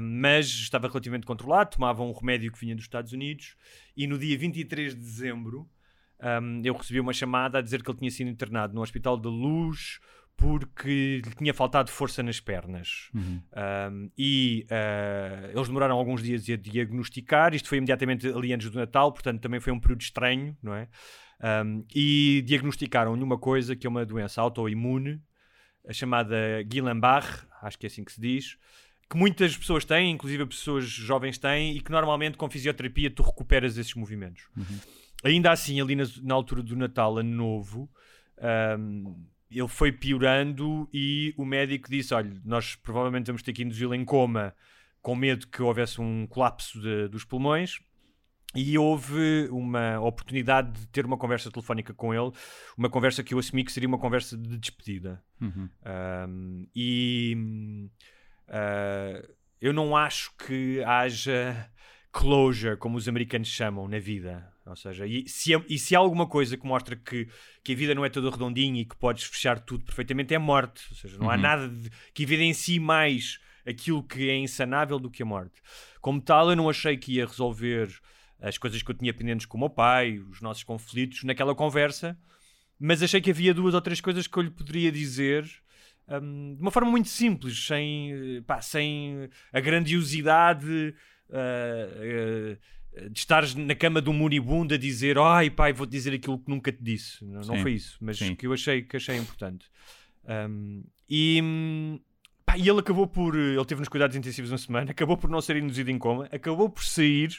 mas 0.02 0.48
estava 0.48 0.88
relativamente 0.88 1.26
controlado, 1.26 1.72
tomava 1.72 2.04
um 2.04 2.14
remédio 2.14 2.52
que 2.52 2.60
vinha 2.60 2.76
dos 2.76 2.86
Estados 2.86 3.12
Unidos 3.12 3.56
e 3.98 4.08
no 4.08 4.18
dia 4.18 4.38
23 4.38 4.96
de 4.96 5.02
dezembro 5.02 5.68
um, 6.22 6.62
eu 6.64 6.76
recebi 6.76 7.00
uma 7.00 7.14
chamada 7.14 7.58
a 7.58 7.62
dizer 7.62 7.82
que 7.82 7.90
ele 7.90 7.98
tinha 7.98 8.12
sido 8.12 8.30
internado 8.30 8.76
no 8.76 8.82
Hospital 8.82 9.18
da 9.18 9.30
Luz 9.30 10.00
porque 10.42 11.22
lhe 11.24 11.36
tinha 11.36 11.54
faltado 11.54 11.92
força 11.92 12.24
nas 12.24 12.40
pernas. 12.40 13.12
Uhum. 13.14 13.40
Um, 13.92 14.12
e 14.18 14.66
uh, 14.72 15.52
eles 15.56 15.68
demoraram 15.68 15.96
alguns 15.96 16.24
dias 16.24 16.50
a 16.50 16.56
diagnosticar. 16.56 17.54
Isto 17.54 17.70
foi 17.70 17.78
imediatamente 17.78 18.28
ali 18.28 18.52
antes 18.52 18.72
do 18.72 18.80
Natal, 18.80 19.12
portanto 19.14 19.40
também 19.40 19.60
foi 19.60 19.72
um 19.72 19.80
período 19.80 20.02
estranho, 20.02 20.58
não 20.64 20.74
é? 20.74 20.88
Um, 21.64 21.86
e 21.94 22.44
diagnosticaram-lhe 22.44 23.24
uma 23.24 23.38
coisa 23.38 23.76
que 23.76 23.86
é 23.86 23.90
uma 23.90 24.04
doença 24.04 24.42
autoimune, 24.42 25.22
a 25.88 25.94
chamada 25.94 26.36
Guillain-Barré, 26.64 27.46
acho 27.62 27.78
que 27.78 27.86
é 27.86 27.88
assim 27.88 28.04
que 28.04 28.12
se 28.12 28.20
diz, 28.20 28.58
que 29.08 29.16
muitas 29.16 29.56
pessoas 29.56 29.86
têm, 29.86 30.10
inclusive 30.12 30.44
pessoas 30.48 30.86
jovens 30.86 31.38
têm, 31.38 31.78
e 31.78 31.82
que 31.82 31.92
normalmente 31.92 32.36
com 32.36 32.50
fisioterapia 32.50 33.12
tu 33.12 33.22
recuperas 33.22 33.78
esses 33.78 33.94
movimentos. 33.94 34.48
Uhum. 34.58 34.80
Ainda 35.24 35.52
assim, 35.52 35.80
ali 35.80 35.96
na, 35.96 36.04
na, 36.24 36.34
altura 36.34 36.64
do 36.64 36.76
Natal, 36.76 37.20
ano 37.20 37.30
novo, 37.30 37.88
um, 38.80 39.16
ele 39.52 39.68
foi 39.68 39.92
piorando 39.92 40.90
e 40.94 41.34
o 41.38 41.46
médico 41.46 41.90
disse: 41.90 42.14
Olha, 42.14 42.32
nós 42.46 42.76
provavelmente 42.76 43.28
vamos 43.28 43.44
ter 43.44 43.54
que 43.54 43.64
induzi-lo 43.64 43.94
em 43.94 44.06
coma 44.06 44.56
com 45.02 45.16
medo 45.16 45.48
que 45.48 45.62
houvesse 45.62 46.00
um 46.00 46.26
colapso 46.28 46.80
de, 46.80 47.08
dos 47.08 47.26
pulmões. 47.26 47.80
E 48.54 48.78
houve 48.78 49.48
uma 49.50 49.98
oportunidade 50.02 50.72
de 50.78 50.88
ter 50.88 51.06
uma 51.06 51.18
conversa 51.18 51.50
telefónica 51.50 51.94
com 51.94 52.14
ele, 52.14 52.32
uma 52.78 52.90
conversa 52.90 53.24
que 53.24 53.34
eu 53.34 53.40
assumi 53.40 53.64
que 53.64 53.72
seria 53.72 53.88
uma 53.88 53.98
conversa 53.98 54.38
de 54.38 54.58
despedida. 54.58 55.24
Uhum. 55.40 55.70
Um, 56.28 56.68
e 56.76 57.88
uh, 58.50 59.36
eu 59.62 59.72
não 59.72 59.96
acho 59.96 60.36
que 60.36 60.84
haja 60.84 61.72
closure, 62.12 62.76
como 62.76 62.98
os 62.98 63.08
americanos 63.08 63.48
chamam, 63.48 63.88
na 63.88 64.00
vida. 64.00 64.51
Ou 64.66 64.76
seja, 64.76 65.08
e 65.08 65.28
se, 65.28 65.52
e 65.68 65.80
se 65.80 65.96
há 65.96 66.00
alguma 66.00 66.28
coisa 66.28 66.56
que 66.56 66.66
mostra 66.68 66.96
que, 66.96 67.28
que 67.64 67.74
a 67.74 67.76
vida 67.76 67.96
não 67.96 68.06
é 68.06 68.10
toda 68.10 68.30
redondinha 68.30 68.82
e 68.82 68.86
que 68.86 68.96
podes 68.96 69.24
fechar 69.24 69.60
tudo 69.60 69.84
perfeitamente, 69.84 70.34
é 70.34 70.38
a 70.38 70.40
morte. 70.40 70.84
Ou 70.92 70.96
seja, 70.98 71.18
não 71.18 71.26
Uhum. 71.26 71.32
há 71.32 71.38
nada 71.38 71.68
de, 71.68 71.90
que 72.14 72.24
evidencie 72.24 72.80
mais 72.80 73.40
aquilo 73.66 74.04
que 74.04 74.30
é 74.30 74.36
insanável 74.38 75.00
do 75.00 75.10
que 75.10 75.24
a 75.24 75.26
morte. 75.26 75.62
Como 76.00 76.22
tal, 76.22 76.50
eu 76.52 76.56
não 76.56 76.70
achei 76.70 76.96
que 76.98 77.14
ia 77.14 77.26
resolver 77.26 77.90
as 78.40 78.58
coisas 78.58 78.82
que 78.82 78.90
eu 78.92 78.96
tinha 78.96 79.14
pendentes 79.14 79.46
com 79.46 79.58
o 79.58 79.60
meu 79.62 79.70
pai, 79.70 80.18
os 80.20 80.42
nossos 80.42 80.64
conflitos, 80.64 81.24
naquela 81.24 81.54
conversa, 81.56 82.18
mas 82.80 83.04
achei 83.04 83.22
que 83.22 83.30
havia 83.30 83.54
duas 83.54 83.74
ou 83.76 83.82
três 83.82 84.02
coisas 84.02 84.26
que 84.26 84.38
eu 84.38 84.42
lhe 84.44 84.50
poderia 84.50 84.92
dizer 84.92 85.48
hum, 86.08 86.56
de 86.56 86.62
uma 86.62 86.72
forma 86.72 86.90
muito 86.90 87.08
simples, 87.10 87.66
sem, 87.68 88.42
pá, 88.48 88.60
sem 88.62 89.30
a 89.54 89.60
grandiosidade 89.60 90.96
uh, 91.30 92.54
uh, 92.54 92.58
de 93.10 93.20
estares 93.20 93.56
na 93.56 93.74
cama 93.76 94.02
de 94.02 94.10
um 94.10 94.14
moribundo 94.14 94.74
a 94.74 94.78
dizer 94.78 95.18
ai 95.18 95.50
pai, 95.50 95.72
vou-te 95.74 95.92
dizer 95.92 96.14
aquilo 96.14 96.38
que 96.40 96.50
nunca 96.50 96.72
te 96.72 96.82
disse. 96.84 97.24
Não, 97.24 97.42
não 97.42 97.58
foi 97.62 97.74
isso, 97.74 97.98
mas 98.02 98.18
sim. 98.18 98.36
que 98.36 98.46
eu 98.48 98.54
achei, 98.54 98.82
que 98.82 98.98
achei 98.98 99.16
importante. 99.18 99.66
Um, 100.26 100.84
e, 101.10 102.00
pá, 102.46 102.58
e 102.58 102.68
ele 102.70 102.80
acabou 102.80 103.08
por. 103.08 103.36
Ele 103.36 103.66
teve 103.66 103.80
nos 103.80 103.90
cuidados 103.90 104.16
intensivos 104.16 104.52
uma 104.52 104.58
semana, 104.58 104.92
acabou 104.92 105.18
por 105.18 105.30
não 105.30 105.42
ser 105.42 105.56
induzido 105.58 105.90
em 105.90 105.98
coma, 105.98 106.28
acabou 106.32 106.70
por 106.70 106.84
sair 106.84 107.32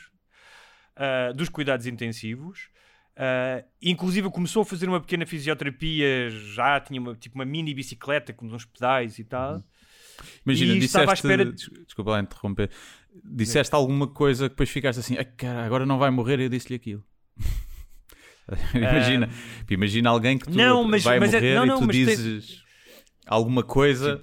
uh, 0.97 1.35
dos 1.35 1.49
cuidados 1.49 1.87
intensivos. 1.87 2.71
Uh, 3.14 3.62
inclusive 3.82 4.30
começou 4.30 4.62
a 4.62 4.64
fazer 4.64 4.88
uma 4.88 4.99
pequena 5.00 5.26
fisioterapia, 5.26 6.30
já 6.30 6.80
tinha 6.80 6.99
uma, 6.99 7.14
tipo 7.14 7.35
uma 7.35 7.44
mini 7.44 7.75
bicicleta 7.75 8.32
com 8.32 8.47
uns 8.47 8.64
pedais 8.64 9.18
e 9.18 9.25
tal. 9.25 9.62
Imagina, 10.47 10.75
E 10.75 10.78
estava 10.78 11.11
à 11.11 11.14
disseste. 11.14 11.26
espera 11.26 11.44
de- 11.44 11.52
des- 11.52 11.85
Desculpa 11.87 12.11
lá 12.12 12.21
interromper. 12.21 12.71
Disseste 13.25 13.75
alguma 13.75 14.07
coisa 14.07 14.45
que 14.49 14.54
depois 14.54 14.71
ficaste 14.71 14.99
assim, 15.00 15.16
"Ai, 15.19 15.25
cara, 15.25 15.64
agora 15.64 15.85
não 15.87 15.99
vai 15.99 16.11
morrer, 16.11 16.40
eu 16.40 16.49
disse-lhe 16.49 16.76
aquilo. 16.76 17.04
imagina, 18.75 19.28
imagina 19.71 20.11
alguém 20.11 20.38
que 20.38 20.47
tu 20.47 20.57
Não, 20.57 20.85
mas- 20.85 21.02
vai 21.04 21.19
mas 21.21 21.33
é- 21.35 21.40
morrer 21.40 21.54
não, 21.57 21.64
e 21.64 21.69
não, 21.69 21.78
tu 21.81 21.87
mas 21.87 21.97
tem- 21.97 22.04
dizes 22.07 22.62
alguma 23.26 23.62
coisa 23.62 24.21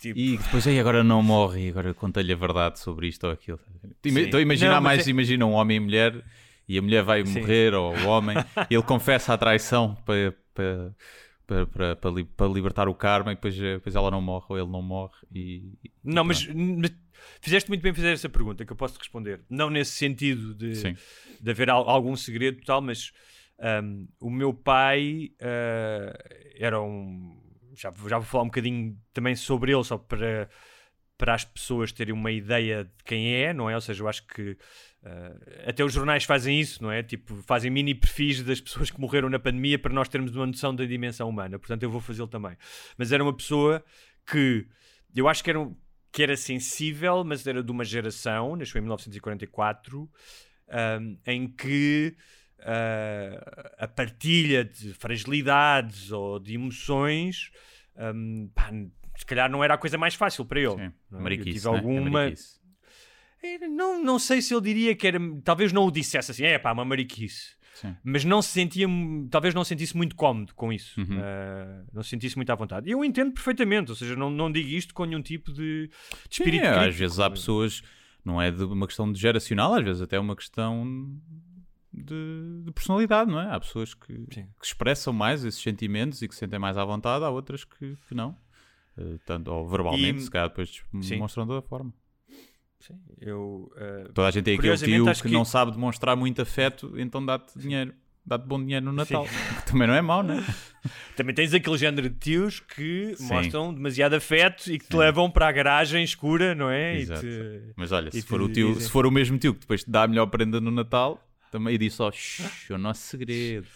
Tipo, 0.00 0.18
e 0.18 0.38
depois 0.38 0.66
aí 0.66 0.80
agora 0.80 1.04
não 1.04 1.22
morre 1.22 1.66
e 1.66 1.68
agora 1.68 1.92
conta-lhe 1.92 2.32
a 2.32 2.36
verdade 2.36 2.78
sobre 2.78 3.06
isto 3.08 3.24
ou 3.26 3.32
aquilo. 3.32 3.60
Sim. 4.02 4.18
Estou 4.20 4.38
a 4.38 4.42
imaginar 4.42 4.76
Não, 4.76 4.80
mais, 4.80 5.06
é- 5.06 5.10
imagina 5.10 5.44
um 5.44 5.52
homem 5.52 5.76
e 5.76 5.80
mulher 5.80 6.24
e 6.66 6.78
a 6.78 6.82
mulher 6.82 7.02
vai 7.02 7.24
Sim. 7.26 7.38
morrer 7.40 7.74
ou 7.74 7.94
o 7.94 8.06
homem 8.06 8.34
e 8.70 8.74
ele 8.74 8.82
confessa 8.82 9.34
a 9.34 9.38
traição 9.38 9.94
para, 10.06 10.34
para, 10.54 10.94
para, 11.46 11.66
para, 11.66 11.96
para 11.96 12.10
li- 12.10 12.24
para 12.24 12.46
libertar 12.50 12.88
o 12.88 12.94
karma 12.94 13.32
e 13.32 13.34
depois, 13.34 13.54
eh, 13.60 13.74
depois 13.74 13.94
ela 13.94 14.10
não 14.10 14.22
morre 14.22 14.46
ou 14.48 14.56
ele 14.58 14.68
não 14.70 14.80
morre 14.80 15.12
e, 15.34 15.74
e 15.84 15.90
Não, 16.02 16.24
mas, 16.24 16.46
mas 16.46 16.92
fizeste 17.40 17.68
muito 17.68 17.82
bem 17.82 17.92
fazer 17.94 18.12
essa 18.12 18.28
pergunta 18.28 18.64
que 18.64 18.72
eu 18.72 18.76
posso 18.76 18.98
responder. 18.98 19.40
Não 19.48 19.68
nesse 19.70 19.92
sentido 19.92 20.54
de, 20.54 20.74
Sim. 20.76 20.96
de 21.40 21.50
haver 21.50 21.70
al- 21.70 21.88
algum 21.88 22.16
segredo 22.16 22.60
tal, 22.64 22.80
mas 22.80 23.12
um, 23.82 24.08
o 24.20 24.30
meu 24.30 24.54
pai 24.54 25.30
uh, 25.40 26.18
era 26.56 26.80
um. 26.80 27.38
Já, 27.74 27.92
já 28.08 28.18
vou 28.18 28.26
falar 28.26 28.44
um 28.44 28.48
bocadinho 28.48 28.96
também 29.12 29.34
sobre 29.36 29.72
ele, 29.72 29.84
só 29.84 29.96
para, 29.96 30.48
para 31.16 31.34
as 31.34 31.44
pessoas 31.44 31.92
terem 31.92 32.12
uma 32.12 32.32
ideia 32.32 32.84
de 32.84 33.04
quem 33.04 33.34
é, 33.34 33.52
não 33.54 33.70
é? 33.70 33.74
Ou 33.74 33.80
seja, 33.80 34.02
eu 34.02 34.08
acho 34.08 34.26
que 34.26 34.50
uh, 34.52 35.68
até 35.68 35.84
os 35.84 35.92
jornais 35.92 36.24
fazem 36.24 36.58
isso, 36.58 36.82
não 36.82 36.90
é? 36.90 37.02
Tipo, 37.02 37.36
fazem 37.42 37.70
mini 37.70 37.94
perfis 37.94 38.42
das 38.42 38.60
pessoas 38.60 38.90
que 38.90 39.00
morreram 39.00 39.28
na 39.30 39.38
pandemia 39.38 39.78
para 39.78 39.92
nós 39.94 40.08
termos 40.08 40.34
uma 40.34 40.46
noção 40.46 40.74
da 40.74 40.84
dimensão 40.84 41.28
humana. 41.28 41.58
Portanto, 41.58 41.82
eu 41.84 41.90
vou 41.90 42.00
fazê-lo 42.00 42.28
também. 42.28 42.56
Mas 42.98 43.12
era 43.12 43.22
uma 43.22 43.34
pessoa 43.36 43.84
que 44.30 44.66
eu 45.14 45.28
acho 45.28 45.42
que 45.44 45.50
era, 45.50 45.60
um- 45.60 45.76
que 46.12 46.22
era 46.22 46.36
sensível, 46.36 47.22
mas 47.24 47.46
era 47.46 47.62
de 47.62 47.70
uma 47.70 47.84
geração, 47.84 48.56
nasceu 48.56 48.78
em 48.78 48.82
1944, 48.82 50.10
um, 51.00 51.18
em 51.26 51.48
que 51.48 52.16
uh, 52.60 53.70
a 53.78 53.88
partilha 53.88 54.64
de 54.64 54.92
fragilidades 54.94 56.10
ou 56.10 56.38
de 56.38 56.54
emoções 56.54 57.50
um, 57.96 58.50
pá, 58.54 58.70
se 59.16 59.26
calhar 59.26 59.50
não 59.50 59.62
era 59.62 59.74
a 59.74 59.78
coisa 59.78 59.98
mais 59.98 60.14
fácil 60.14 60.44
para 60.44 60.60
ele. 60.60 60.70
Sim. 60.70 60.92
não 61.10 61.18
é? 61.18 61.20
Eu 61.20 61.22
Mariquice, 61.22 61.52
tive 61.52 61.68
né? 61.68 61.74
É 61.74 61.78
alguma. 61.78 62.32
Era- 63.42 63.68
Não, 63.68 64.02
não 64.02 64.18
sei 64.18 64.40
se 64.40 64.54
ele 64.54 64.62
diria 64.62 64.94
que 64.94 65.06
era. 65.06 65.18
Talvez 65.44 65.72
não 65.72 65.84
o 65.84 65.90
dissesse 65.90 66.30
assim, 66.30 66.44
é 66.44 66.58
pá, 66.58 66.72
uma 66.72 66.84
mariquice. 66.84 67.54
Sim. 67.80 67.96
Mas 68.04 68.24
não 68.24 68.42
se 68.42 68.48
sentia. 68.50 68.86
Talvez 69.30 69.54
não 69.54 69.64
se 69.64 69.68
sentisse 69.68 69.96
muito 69.96 70.14
cómodo 70.16 70.54
com 70.54 70.72
isso. 70.72 71.00
Uhum. 71.00 71.18
Uh, 71.18 71.86
não 71.92 72.02
se 72.02 72.10
sentisse 72.10 72.36
muito 72.36 72.50
à 72.50 72.54
vontade. 72.54 72.88
E 72.88 72.92
eu 72.92 73.04
entendo 73.04 73.32
perfeitamente, 73.32 73.90
ou 73.90 73.96
seja, 73.96 74.14
não, 74.16 74.28
não 74.30 74.50
digo 74.52 74.68
isto 74.68 74.92
com 74.92 75.04
nenhum 75.04 75.22
tipo 75.22 75.52
de, 75.52 75.86
de 75.88 75.90
Sim, 76.30 76.42
espírito 76.44 76.66
às 76.66 76.76
crítico. 76.78 76.98
vezes 76.98 77.18
há 77.20 77.30
pessoas, 77.30 77.82
não 78.24 78.40
é 78.40 78.50
de 78.50 78.62
uma 78.64 78.86
questão 78.86 79.10
de 79.10 79.18
geracional, 79.18 79.74
às 79.74 79.84
vezes 79.84 80.02
até 80.02 80.16
é 80.16 80.20
uma 80.20 80.36
questão 80.36 80.84
de, 81.92 82.62
de 82.64 82.72
personalidade, 82.72 83.30
não 83.30 83.40
é? 83.40 83.54
Há 83.54 83.58
pessoas 83.60 83.94
que, 83.94 84.12
Sim. 84.32 84.46
que 84.60 84.66
expressam 84.66 85.12
mais 85.12 85.44
esses 85.44 85.60
sentimentos 85.60 86.22
e 86.22 86.28
que 86.28 86.34
se 86.34 86.40
sentem 86.40 86.58
mais 86.58 86.76
à 86.76 86.84
vontade, 86.84 87.24
há 87.24 87.30
outras 87.30 87.64
que, 87.64 87.96
que 88.08 88.14
não. 88.14 88.36
Eh, 88.98 89.18
tanto, 89.24 89.50
ou 89.50 89.68
verbalmente, 89.68 90.18
E- 90.18 90.22
se 90.22 90.30
calhar 90.30 90.48
depois 90.48 90.82
Sim. 91.02 91.14
demonstram 91.14 91.46
de 91.46 91.52
outra 91.52 91.68
forma. 91.68 91.92
Sim, 92.80 92.98
eu, 93.20 93.70
uh, 93.76 94.12
Toda 94.12 94.28
a 94.28 94.30
gente 94.30 94.44
tem 94.44 94.54
aquele 94.54 94.76
Curiosamente, 94.76 95.14
tio 95.14 95.22
que, 95.22 95.28
que- 95.28 95.34
não 95.34 95.44
sabe 95.44 95.72
demonstrar 95.72 96.16
muito 96.16 96.40
afeto, 96.42 96.94
então 96.98 97.24
dá-te 97.24 97.58
dinheiro. 97.58 97.94
Dá-te 98.24 98.46
bom 98.46 98.58
dinheiro 98.62 98.84
no 98.86 98.92
Natal. 98.92 99.24
Que 99.64 99.70
também 99.72 99.86
não 99.88 99.94
é 99.94 100.00
mau, 100.02 100.22
não 100.22 100.34
é? 100.34 100.44
Também 101.16 101.34
tens 101.34 101.52
aquele 101.52 101.76
género 101.76 102.08
de 102.08 102.16
tios 102.16 102.60
que 102.60 103.14
Sim. 103.16 103.26
mostram 103.28 103.74
demasiado 103.74 104.14
afeto 104.14 104.70
e 104.72 104.78
que 104.78 104.86
te 104.86 104.96
levam 104.96 105.30
para 105.30 105.48
a 105.48 105.52
garagem 105.52 106.02
escura, 106.02 106.54
não 106.54 106.70
é? 106.70 106.96
E 106.98 107.02
Exato. 107.02 107.20
te- 107.22 107.72
Mas 107.76 107.92
olha, 107.92 108.08
E 108.08 108.12
se 108.12 108.22
for, 108.22 108.40
o 108.40 108.48
tio, 108.48 108.68
dizem- 108.68 108.82
se 108.86 108.90
for 108.90 109.04
o 109.06 109.10
mesmo 109.10 109.36
tio 109.38 109.52
que 109.54 109.60
depois 109.60 109.84
te 109.84 109.90
dá 109.90 110.04
a 110.04 110.08
melhor 110.08 110.26
prenda 110.26 110.60
no 110.60 110.70
Natal, 110.70 111.22
também 111.50 111.78
diz 111.78 111.92
só, 111.94 112.10
"Shhh, 112.10 112.70
é 112.70 112.74
o 112.74 112.78
nosso 112.78 113.02
segredo. 113.02 113.66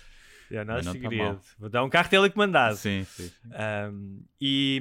É 0.54 0.62
o 0.62 0.64
nosso 0.64 0.84
não 0.86 0.92
tá 0.94 1.00
segredo. 1.00 1.24
mal. 1.24 1.40
Vou 1.58 1.68
dar 1.68 1.84
um 1.84 1.88
carro 1.88 2.08
telecomandado. 2.08 2.76
Sim, 2.76 3.04
sim. 3.04 3.28
sim. 3.28 3.48
Um, 3.92 4.22
e, 4.40 4.80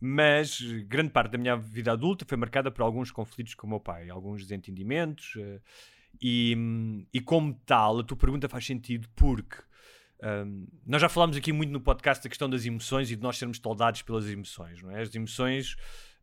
mas 0.00 0.60
grande 0.86 1.10
parte 1.10 1.32
da 1.32 1.38
minha 1.38 1.56
vida 1.56 1.92
adulta 1.92 2.24
foi 2.28 2.36
marcada 2.36 2.70
por 2.70 2.82
alguns 2.82 3.10
conflitos 3.10 3.54
com 3.54 3.66
o 3.66 3.70
meu 3.70 3.80
pai, 3.80 4.08
alguns 4.10 4.42
desentendimentos. 4.42 5.34
eh, 5.38 5.60
e, 6.20 6.56
e 7.12 7.20
como 7.20 7.54
tal, 7.66 7.98
a 8.00 8.04
tua 8.04 8.16
pergunta 8.16 8.48
faz 8.48 8.64
sentido 8.64 9.08
porque 9.16 9.56
um, 10.22 10.66
nós 10.86 11.00
já 11.02 11.08
falámos 11.08 11.36
aqui 11.36 11.52
muito 11.52 11.70
no 11.70 11.80
podcast 11.80 12.22
da 12.22 12.28
questão 12.28 12.48
das 12.48 12.64
emoções 12.64 13.10
e 13.10 13.16
de 13.16 13.22
nós 13.22 13.36
sermos 13.36 13.58
toldados 13.58 14.02
pelas 14.02 14.28
emoções. 14.28 14.80
Não 14.82 14.90
é? 14.92 15.02
As 15.02 15.14
emoções 15.14 15.76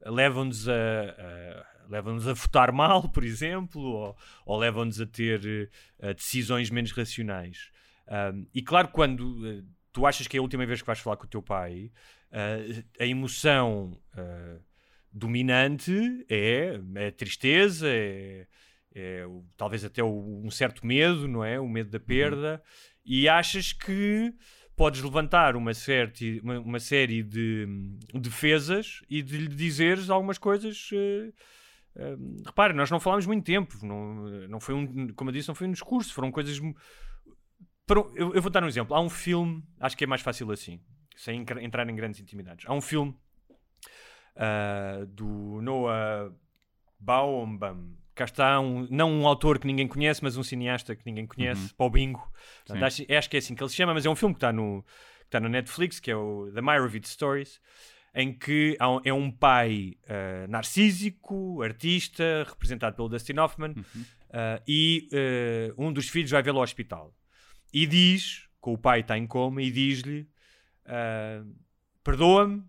levam-nos 0.03 0.67
a, 0.69 0.73
a- 0.73 1.65
levam-nos 1.89 2.25
a 2.27 2.33
votar 2.33 2.71
mal, 2.71 3.09
por 3.09 3.23
exemplo, 3.23 3.81
ou, 3.81 4.17
ou 4.45 4.57
levam-nos 4.57 5.01
a 5.01 5.05
ter 5.05 5.69
eh, 5.99 6.13
decisões 6.13 6.69
menos 6.69 6.91
racionais. 6.93 7.69
Um, 8.07 8.45
e 8.53 8.61
claro, 8.61 8.89
quando 8.89 9.47
eh, 9.47 9.63
tu 9.93 10.05
achas 10.05 10.27
que 10.27 10.35
é 10.37 10.39
a 10.39 10.43
última 10.43 10.65
vez 10.65 10.81
que 10.81 10.87
vais 10.87 10.99
falar 10.99 11.17
com 11.17 11.25
o 11.25 11.29
teu 11.29 11.41
pai, 11.41 11.91
eh, 12.31 12.83
a 12.99 13.05
emoção 13.05 13.97
eh, 14.17 14.57
dominante 15.11 16.25
é, 16.29 16.79
é 16.95 17.07
a 17.07 17.11
tristeza, 17.11 17.87
é, 17.89 18.47
é 18.93 19.25
o- 19.25 19.45
talvez 19.57 19.83
até 19.85 20.03
o- 20.03 20.41
um 20.43 20.49
certo 20.51 20.85
medo, 20.85 21.27
não 21.27 21.43
é? 21.43 21.59
O 21.59 21.67
medo 21.67 21.89
da 21.89 21.99
perda, 21.99 22.61
e 23.05 23.27
achas 23.29 23.73
que 23.73 24.33
podes 24.75 25.01
levantar 25.01 25.55
uma, 25.55 25.73
certi, 25.73 26.39
uma, 26.43 26.59
uma 26.59 26.79
série 26.79 27.21
de 27.23 27.65
hum, 27.67 27.99
defesas 28.15 29.01
e 29.09 29.21
de 29.21 29.37
lhe 29.37 29.47
dizeres 29.47 30.09
algumas 30.09 30.37
coisas. 30.37 30.89
eh, 30.93 31.31
eh, 31.95 32.15
repara, 32.45 32.73
nós 32.73 32.89
não 32.89 32.99
falámos 32.99 33.25
muito 33.25 33.43
tempo, 33.45 33.77
não, 33.85 34.15
não 34.47 34.59
foi 34.59 34.73
um, 34.75 35.09
como 35.13 35.29
eu 35.29 35.33
disse, 35.33 35.47
não 35.49 35.55
foi 35.55 35.67
um 35.67 35.71
discurso, 35.71 36.13
foram 36.13 36.31
coisas. 36.31 36.59
Para 37.91 37.99
eu, 38.15 38.33
eu 38.33 38.41
vou 38.41 38.49
dar 38.49 38.63
um 38.63 38.67
exemplo. 38.67 38.95
Há 38.95 39.01
um 39.01 39.09
filme, 39.09 39.61
acho 39.77 39.97
que 39.97 40.05
é 40.05 40.07
mais 40.07 40.21
fácil 40.21 40.49
assim. 40.49 40.79
sem 41.15 41.41
entra- 41.41 41.61
entrar 41.61 41.89
em 41.89 41.95
grandes 41.95 42.21
intimidades. 42.21 42.65
Há 42.65 42.73
um 42.73 42.79
filme 42.79 43.13
ah, 44.35 45.05
do 45.09 45.59
Noah 45.61 46.31
Baumbam. 46.97 47.97
Cá 48.15 48.25
está, 48.25 48.59
um, 48.59 48.87
não 48.89 49.11
um 49.11 49.27
autor 49.27 49.59
que 49.59 49.67
ninguém 49.67 49.87
conhece, 49.87 50.23
mas 50.23 50.37
um 50.37 50.43
cineasta 50.43 50.95
que 50.95 51.05
ninguém 51.05 51.25
conhece, 51.25 51.73
para 51.73 51.85
o 51.85 51.89
bingo. 51.89 52.19
Portanto, 52.65 52.83
acho, 52.85 53.03
acho 53.13 53.29
que 53.29 53.35
é 53.35 53.39
assim 53.39 53.55
que 53.55 53.63
ele 53.63 53.69
se 53.69 53.75
chama, 53.75 53.93
mas 53.93 54.05
é 54.05 54.09
um 54.09 54.15
filme 54.15 54.35
que 54.35 54.37
está 54.37 54.53
no, 54.53 54.83
que 55.19 55.25
está 55.27 55.39
no 55.39 55.49
Netflix, 55.49 55.99
que 55.99 56.11
é 56.11 56.15
o 56.15 56.49
The 56.53 56.61
Meyerowitz 56.61 57.09
Stories, 57.09 57.59
em 58.13 58.33
que 58.33 58.77
é 59.03 59.13
um 59.13 59.31
pai 59.31 59.97
ah, 60.07 60.45
narcísico, 60.47 61.61
artista, 61.61 62.45
representado 62.47 62.95
pelo 62.95 63.09
Dustin 63.09 63.37
Hoffman, 63.39 63.73
ah, 64.31 64.61
e 64.67 65.09
ah, 65.13 65.73
um 65.77 65.91
dos 65.91 66.07
filhos 66.09 66.31
vai 66.31 66.41
vê-lo 66.43 66.57
ao 66.57 66.63
hospital. 66.63 67.13
E 67.73 67.85
diz, 67.85 68.47
que 68.61 68.69
o 68.69 68.77
pai 68.77 68.99
está 69.01 69.17
em 69.17 69.25
coma, 69.27 69.61
e 69.61 69.71
diz-lhe: 69.71 70.27
ah, 70.85 71.43
Perdoa-me, 72.03 72.63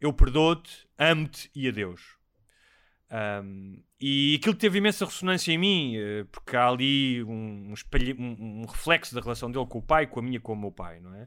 eu 0.00 0.12
perdoo-te, 0.12 0.86
amo-te 0.98 1.50
e 1.54 1.68
adeus. 1.68 2.16
Um, 3.10 3.80
e 4.00 4.34
aquilo 4.38 4.54
teve 4.56 4.78
imensa 4.78 5.04
ressonância 5.04 5.52
em 5.52 5.58
mim, 5.58 5.96
eh, 5.96 6.24
porque 6.30 6.56
há 6.56 6.68
ali 6.68 7.22
um, 7.22 7.72
espelho- 7.72 8.16
um- 8.20 8.62
um 8.62 8.66
reflexo 8.66 9.14
da 9.14 9.20
relação 9.20 9.50
dele 9.50 9.64
com 9.66 9.78
o 9.78 9.82
pai, 9.82 10.06
com 10.08 10.18
a 10.18 10.22
minha 10.22 10.40
com 10.40 10.52
o 10.52 10.56
meu 10.60 10.72
pai, 10.72 10.98
não 11.00 11.14
é? 11.14 11.26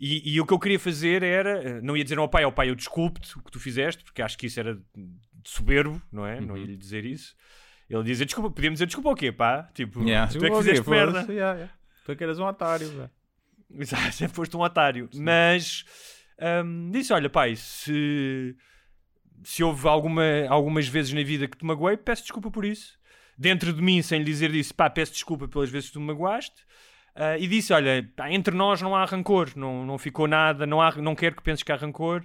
E, 0.00 0.34
e 0.34 0.40
o 0.40 0.44
que 0.46 0.52
eu 0.52 0.58
queria 0.58 0.78
fazer 0.80 1.22
era, 1.22 1.62
eh, 1.62 1.80
não 1.80 1.96
ia 1.96 2.02
dizer 2.02 2.18
ao 2.18 2.28
pai, 2.28 2.42
ao 2.44 2.52
pai, 2.52 2.68
eu 2.70 2.74
desculpe-te 2.74 3.38
o 3.38 3.42
que 3.42 3.50
tu 3.52 3.60
fizeste, 3.60 4.02
porque 4.04 4.20
acho 4.20 4.36
que 4.36 4.46
isso 4.46 4.58
era 4.60 4.74
de 4.74 5.48
soberbo, 5.50 6.02
não 6.10 6.26
é? 6.26 6.40
Não 6.40 6.56
ia 6.56 6.66
lhe 6.66 6.76
dizer 6.76 7.04
isso. 7.04 7.34
Ele 7.88 8.02
dizia, 8.02 8.26
desculpa, 8.26 8.50
podíamos 8.50 8.76
dizer 8.78 8.86
desculpa 8.86 9.10
o 9.10 9.14
quê, 9.14 9.30
pá? 9.32 9.62
Tipo, 9.72 10.02
Yeah, 10.02 10.30
tu 10.30 10.38
é 10.44 10.50
que 10.50 10.56
fizeste 10.58 10.90
merda. 10.90 11.32
yeah, 11.32 11.54
yeah. 11.58 11.74
Tu 12.04 12.12
é 12.12 12.16
que 12.16 12.24
eras 12.24 12.38
um 12.38 12.44
otário. 12.44 12.88
velho. 12.88 13.10
Exato, 13.78 14.12
sempre 14.12 14.34
foste 14.34 14.56
um 14.56 14.60
otário. 14.60 15.08
Mas 15.14 15.84
hum, 16.64 16.90
disse: 16.90 17.12
Olha, 17.12 17.30
pai, 17.30 17.56
se, 17.56 18.56
se 19.42 19.62
houve 19.62 19.86
alguma, 19.88 20.22
algumas 20.48 20.86
vezes 20.86 21.12
na 21.12 21.22
vida 21.22 21.48
que 21.48 21.56
te 21.56 21.64
magoei, 21.64 21.96
peço 21.96 22.22
desculpa 22.22 22.50
por 22.50 22.64
isso. 22.64 22.98
Dentro 23.36 23.72
de 23.72 23.80
mim, 23.80 24.02
sem 24.02 24.18
lhe 24.18 24.24
dizer 24.24 24.52
disso, 24.52 24.74
pá, 24.74 24.90
peço 24.90 25.12
desculpa 25.12 25.48
pelas 25.48 25.70
vezes 25.70 25.88
que 25.88 25.94
tu 25.94 26.00
me 26.00 26.06
magoaste. 26.06 26.64
Ah, 27.14 27.38
e 27.38 27.46
disse: 27.46 27.72
Olha, 27.72 28.08
pá, 28.16 28.30
entre 28.30 28.54
nós 28.54 28.80
não 28.80 28.94
há 28.94 29.04
rancor, 29.04 29.50
não, 29.56 29.84
não 29.84 29.98
ficou 29.98 30.26
nada, 30.26 30.66
não, 30.66 30.80
há, 30.80 30.92
não 30.96 31.14
quero 31.14 31.36
que 31.36 31.42
penses 31.42 31.62
que 31.62 31.72
há 31.72 31.76
rancor, 31.76 32.24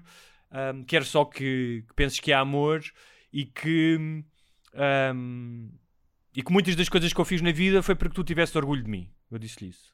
hum, 0.52 0.84
quero 0.86 1.06
só 1.06 1.26
que, 1.26 1.84
que 1.88 1.94
penses 1.96 2.20
que 2.20 2.32
há 2.34 2.40
amor 2.40 2.82
e 3.32 3.46
que. 3.46 4.24
hum, 5.14 5.72
e 6.36 6.44
que 6.44 6.54
muitas 6.54 6.76
das 6.76 6.88
coisas 6.88 7.12
que 7.12 7.20
eu 7.20 7.26
fiz 7.26 7.42
na 7.42 7.52
vida 7.52 7.82
foi 7.82 7.96
para 7.96 8.10
que 8.10 8.16
tu 8.16 8.24
tivesse 8.24 8.56
orgulho 8.56 8.84
de 8.84 8.90
mim. 8.90 9.10
Eu 9.30 9.38
disse-lhe 9.38 9.70
isso. 9.70 9.94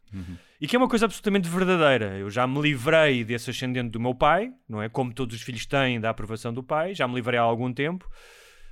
E 0.61 0.67
que 0.67 0.75
é 0.75 0.79
uma 0.79 0.87
coisa 0.87 1.05
absolutamente 1.05 1.49
verdadeira. 1.49 2.17
Eu 2.19 2.29
já 2.29 2.45
me 2.45 2.61
livrei 2.61 3.23
desse 3.23 3.49
ascendente 3.49 3.89
do 3.89 3.99
meu 3.99 4.13
pai, 4.13 4.53
não 4.69 4.79
é? 4.81 4.87
Como 4.87 5.11
todos 5.13 5.35
os 5.35 5.41
filhos 5.41 5.65
têm 5.65 5.99
da 5.99 6.11
aprovação 6.11 6.53
do 6.53 6.61
pai, 6.61 6.93
já 6.93 7.07
me 7.07 7.15
livrei 7.15 7.39
há 7.39 7.41
algum 7.41 7.73
tempo. 7.73 8.07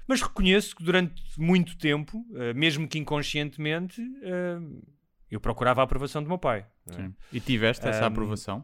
Mas 0.08 0.22
reconheço 0.22 0.76
que 0.76 0.84
durante 0.84 1.22
muito 1.40 1.76
tempo, 1.78 2.24
eh, 2.36 2.54
mesmo 2.54 2.88
que 2.88 3.00
inconscientemente, 3.00 4.02
eh, 4.22 4.60
eu 5.32 5.40
procurava 5.40 5.82
a 5.82 5.84
aprovação 5.84 6.22
do 6.22 6.28
meu 6.30 6.38
pai. 6.38 6.66
é? 6.90 7.10
E 7.32 7.40
tiveste 7.40 7.88
essa 7.88 8.04
Um, 8.04 8.08
aprovação? 8.08 8.64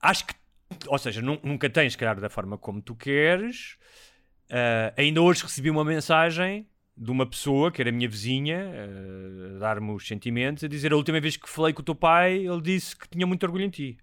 Acho 0.00 0.26
que, 0.26 0.34
ou 0.86 0.98
seja, 0.98 1.20
nu- 1.22 1.40
nunca 1.42 1.68
tens, 1.70 1.96
calhar, 1.96 2.20
da 2.20 2.28
forma 2.28 2.56
como 2.58 2.80
tu 2.82 2.94
queres. 2.94 3.76
Ah, 4.50 4.92
ainda 4.96 5.20
hoje 5.22 5.42
recebi 5.42 5.70
uma 5.70 5.84
mensagem 5.84 6.66
de 6.96 7.10
uma 7.10 7.26
pessoa 7.26 7.70
que 7.70 7.82
era 7.82 7.92
minha 7.92 8.08
vizinha, 8.08 8.70
a 9.54 9.58
dar-me 9.58 9.92
os 9.92 10.06
sentimentos, 10.06 10.64
a 10.64 10.68
dizer 10.68 10.92
a 10.92 10.96
última 10.96 11.20
vez 11.20 11.36
que 11.36 11.48
falei 11.48 11.72
com 11.74 11.82
o 11.82 11.84
teu 11.84 11.94
pai, 11.94 12.46
ele 12.46 12.60
disse 12.62 12.96
que 12.96 13.08
tinha 13.08 13.26
muito 13.26 13.42
orgulho 13.44 13.64
em 13.64 13.70
ti. 13.70 13.98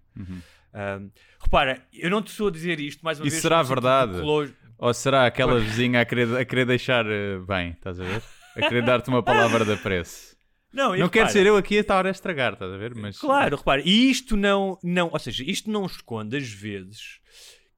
Ah, 0.72 1.00
repara, 1.40 1.82
eu 1.92 2.10
não 2.10 2.20
te 2.22 2.28
estou 2.30 2.48
a 2.48 2.50
dizer 2.50 2.78
isto 2.80 3.04
mais 3.04 3.18
uma 3.18 3.26
Isso 3.26 3.34
vez. 3.34 3.42
será 3.42 3.58
no 3.58 3.64
sentido 3.64 3.80
verdade? 3.80 4.54
Ou 4.76 4.92
será 4.92 5.26
aquela 5.26 5.58
vizinha 5.60 6.00
a 6.00 6.04
querer, 6.04 6.36
a 6.36 6.44
querer 6.44 6.66
deixar 6.66 7.06
eh, 7.06 7.38
bem, 7.46 7.70
estás 7.70 7.98
a 8.00 8.04
ver? 8.04 8.22
A 8.56 8.60
querer 8.68 8.84
dar-te 8.84 9.08
uma 9.08 9.22
palavra 9.22 9.64
de 9.64 9.72
apreço. 9.72 10.34
Não, 10.72 10.94
e 10.94 10.98
Não 10.98 11.08
quero 11.08 11.28
ser 11.30 11.46
eu 11.46 11.56
aqui 11.56 11.78
a 11.78 11.80
estar 11.80 12.04
a 12.04 12.10
estragar, 12.10 12.54
estás 12.54 12.72
a 12.72 12.76
ver? 12.76 12.92
Mas 12.96 13.16
Claro, 13.18 13.56
repara, 13.56 13.80
e 13.84 14.10
isto 14.10 14.36
não, 14.36 14.76
não, 14.82 15.08
ou 15.12 15.18
seja, 15.20 15.44
isto 15.46 15.70
não 15.70 15.86
esconde 15.86 16.36
às 16.36 16.48
vezes 16.48 17.20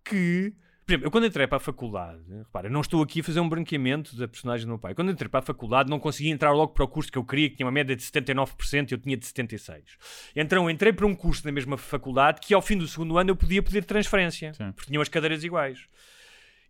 que, 0.02 0.54
por 0.86 0.92
exemplo, 0.92 1.06
eu 1.06 1.10
quando 1.10 1.26
entrei 1.26 1.48
para 1.48 1.56
a 1.56 1.60
faculdade, 1.60 2.22
repara, 2.28 2.70
não 2.70 2.80
estou 2.80 3.02
aqui 3.02 3.18
a 3.18 3.24
fazer 3.24 3.40
um 3.40 3.48
branqueamento 3.48 4.16
da 4.16 4.28
personagem 4.28 4.64
do 4.64 4.68
meu 4.68 4.78
pai. 4.78 4.94
Quando 4.94 5.10
entrei 5.10 5.28
para 5.28 5.40
a 5.40 5.42
faculdade 5.42 5.90
não 5.90 5.98
consegui 5.98 6.30
entrar 6.30 6.52
logo 6.52 6.72
para 6.72 6.84
o 6.84 6.88
curso 6.88 7.10
que 7.10 7.18
eu 7.18 7.24
queria, 7.24 7.50
que 7.50 7.56
tinha 7.56 7.66
uma 7.66 7.72
média 7.72 7.96
de 7.96 8.02
79% 8.04 8.90
e 8.90 8.94
eu 8.94 8.98
tinha 8.98 9.16
de 9.16 9.26
76%. 9.26 9.82
Então 10.36 10.70
entrei 10.70 10.92
para 10.92 11.04
um 11.04 11.14
curso 11.14 11.44
na 11.44 11.50
mesma 11.50 11.76
faculdade 11.76 12.40
que 12.40 12.54
ao 12.54 12.62
fim 12.62 12.78
do 12.78 12.86
segundo 12.86 13.18
ano 13.18 13.30
eu 13.30 13.36
podia 13.36 13.60
pedir 13.60 13.84
transferência, 13.84 14.54
Sim. 14.54 14.70
porque 14.70 14.86
tinham 14.88 15.02
as 15.02 15.08
cadeiras 15.08 15.42
iguais. 15.42 15.88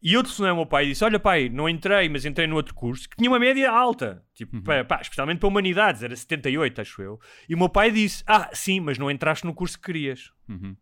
E 0.03 0.15
eu 0.15 0.23
telefonei 0.23 0.51
ao 0.51 0.57
meu 0.57 0.67
pai 0.67 0.85
e 0.85 0.89
disse: 0.89 1.05
Olha, 1.05 1.19
pai, 1.19 1.51
não 1.51 1.69
entrei, 1.69 2.09
mas 2.09 2.25
entrei 2.25 2.47
no 2.47 2.57
outro 2.57 2.75
curso 2.75 3.09
que 3.09 3.17
tinha 3.17 3.31
uma 3.31 3.39
média 3.39 3.71
alta, 3.71 4.25
tipo, 4.35 4.63
pá, 4.63 4.83
pá, 4.83 5.01
especialmente 5.03 5.41
para 5.41 5.49
humanidades, 5.49 6.03
era 6.03 6.17
78, 6.17 6.81
acho 6.81 7.03
eu. 7.03 7.21
E 7.47 7.55
o 7.55 7.59
meu 7.59 7.69
pai 7.69 7.91
disse: 7.91 8.23
Ah, 8.27 8.49
sim, 8.53 8.81
mas 8.81 8.97
não 8.99 9.11
entraste 9.11 9.45
no 9.45 9.53
curso 9.53 9.79
que 9.79 9.85
querias. 9.85 10.33
Uhum. 10.49 10.75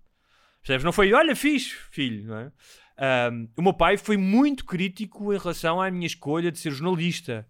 Percebes? 0.65 0.85
Não 0.85 0.93
foi, 0.93 1.13
olha, 1.13 1.37
fixe, 1.37 1.77
filho, 1.91 2.27
não 2.27 2.39
é? 2.39 2.53
Ahm, 2.97 3.49
o 3.57 3.63
meu 3.63 3.73
pai 3.75 3.97
foi 3.97 4.17
muito 4.17 4.65
crítico 4.65 5.33
em 5.33 5.39
relação 5.39 5.81
à 5.81 5.91
minha 5.91 6.07
escolha 6.07 6.51
de 6.53 6.59
ser 6.59 6.71
jornalista. 6.71 7.47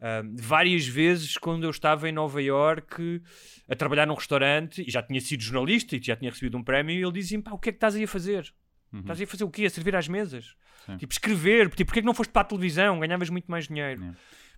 Ahm, 0.00 0.34
várias 0.38 0.86
vezes, 0.86 1.36
quando 1.36 1.64
eu 1.64 1.70
estava 1.70 2.08
em 2.08 2.12
Nova 2.12 2.40
Iorque 2.42 3.22
a 3.68 3.74
trabalhar 3.74 4.06
num 4.06 4.14
restaurante 4.14 4.82
e 4.86 4.90
já 4.90 5.02
tinha 5.02 5.20
sido 5.20 5.42
jornalista 5.42 5.96
e 5.96 6.02
já 6.02 6.16
tinha 6.16 6.30
recebido 6.30 6.56
um 6.56 6.62
prémio, 6.62 6.94
ele 6.94 7.12
dizia-me: 7.12 7.42
pá, 7.44 7.52
o 7.52 7.58
que 7.58 7.68
é 7.70 7.72
que 7.72 7.76
estás 7.76 7.94
aí 7.94 8.04
a 8.04 8.08
fazer? 8.08 8.52
Estás 8.94 9.18
aí 9.20 9.24
a 9.24 9.28
fazer 9.28 9.44
o 9.44 9.50
quê? 9.50 9.64
A 9.66 9.70
servir 9.70 9.94
às 9.96 10.08
mesas? 10.08 10.54
Sim. 10.86 10.96
Tipo, 10.96 11.12
escrever. 11.12 11.68
Tipo, 11.70 11.86
porquê 11.86 11.98
é 11.98 12.02
que 12.02 12.06
não 12.06 12.14
foste 12.14 12.30
para 12.30 12.42
a 12.42 12.44
televisão? 12.44 12.98
Ganhavas 13.00 13.28
muito 13.28 13.50
mais 13.50 13.66
dinheiro. 13.68 14.02
É. 14.02 14.12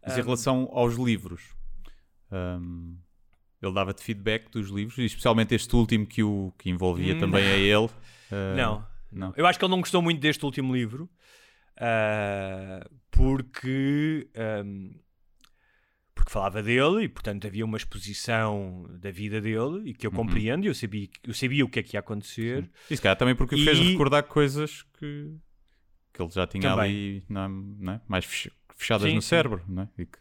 Mas 0.07 0.17
em 0.19 0.23
relação 0.23 0.69
aos 0.73 0.95
livros, 0.95 1.43
hum, 2.31 2.97
ele 3.61 3.73
dava-te 3.73 4.03
feedback 4.03 4.51
dos 4.51 4.69
livros, 4.71 4.99
e 4.99 5.05
especialmente 5.07 5.55
este 5.55 5.75
último 5.75 6.07
que, 6.07 6.23
o, 6.23 6.53
que 6.57 6.71
envolvia 6.71 7.15
Hum, 7.15 7.19
também 7.19 7.45
a 7.45 7.57
ele. 7.57 7.87
uh, 7.87 7.91
Não. 8.57 8.87
Não. 9.13 9.33
Eu 9.37 9.47
acho 9.47 9.59
que 9.59 9.65
ele 9.65 9.71
não 9.71 9.81
gostou 9.81 10.03
muito 10.03 10.21
deste 10.21 10.45
último 10.45 10.75
livro 10.75 11.09
ah, 11.77 12.89
porque, 13.11 14.29
ahm, 14.37 14.91
porque 16.15 16.31
falava 16.33 16.63
dele 16.63 17.05
e, 17.05 17.09
portanto, 17.09 17.47
havia 17.47 17.65
uma 17.65 17.77
exposição 17.77 18.87
da 19.01 19.11
vida 19.11 19.41
dele 19.41 19.91
e 19.91 19.95
que 19.95 20.07
eu 20.07 20.11
compreendo 20.11 20.65
e 20.65 20.69
eu 20.69 20.75
sabia, 20.75 21.09
eu 21.25 21.33
sabia 21.35 21.65
o 21.65 21.69
que 21.69 21.79
é 21.79 21.83
que 21.83 21.97
ia 21.97 22.01
acontecer. 22.01 22.69
E 22.91 22.97
se 22.97 23.03
calhar 23.03 23.17
também 23.17 23.35
porque 23.35 23.55
o 23.55 23.59
fez 23.59 23.79
E- 23.79 23.93
recordar 23.93 24.25
coisas 24.25 24.83
que, 24.99 25.33
que 26.13 26.23
ele 26.23 26.31
já 26.31 26.47
tinha 26.47 26.71
Também. 26.71 26.91
ali 26.91 27.25
não 27.29 27.93
é, 27.93 27.95
é? 27.95 28.01
mais 28.09 28.25
fech- 28.25 28.53
fechadas 28.77 29.09
Sim, 29.09 29.15
no 29.15 29.23
sim. 29.23 29.29
cérebro, 29.29 29.65
não 29.69 29.83
é? 29.85 29.89
E 29.99 30.07
que 30.07 30.19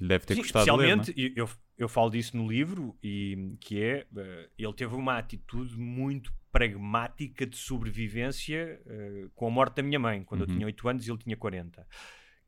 lhe 0.00 0.08
deve 0.08 0.24
ter 0.24 0.34
Sim, 0.34 0.40
gostado 0.40 0.64
de 0.70 0.76
ler. 0.76 0.96
não 0.96 1.02
é? 1.02 1.06
especialmente, 1.06 1.34
eu, 1.36 1.44
eu, 1.46 1.50
eu 1.78 1.88
falo 1.88 2.10
disso 2.10 2.36
no 2.36 2.48
livro, 2.48 2.98
e 3.02 3.56
que 3.60 3.80
é, 3.80 4.06
eh, 4.16 4.48
ele 4.58 4.72
teve 4.72 4.94
uma 4.96 5.16
atitude 5.16 5.78
muito 5.78 6.32
pragmática 6.50 7.46
de 7.46 7.56
sobrevivência 7.56 8.80
eh, 8.84 9.28
com 9.34 9.46
a 9.46 9.50
morte 9.50 9.76
da 9.76 9.82
minha 9.82 9.98
mãe, 9.98 10.24
quando 10.24 10.40
eu 10.40 10.46
tinha 10.48 10.66
8 10.66 10.88
anos 10.88 11.06
e 11.06 11.10
ele 11.10 11.18
tinha 11.18 11.36
40. 11.36 11.86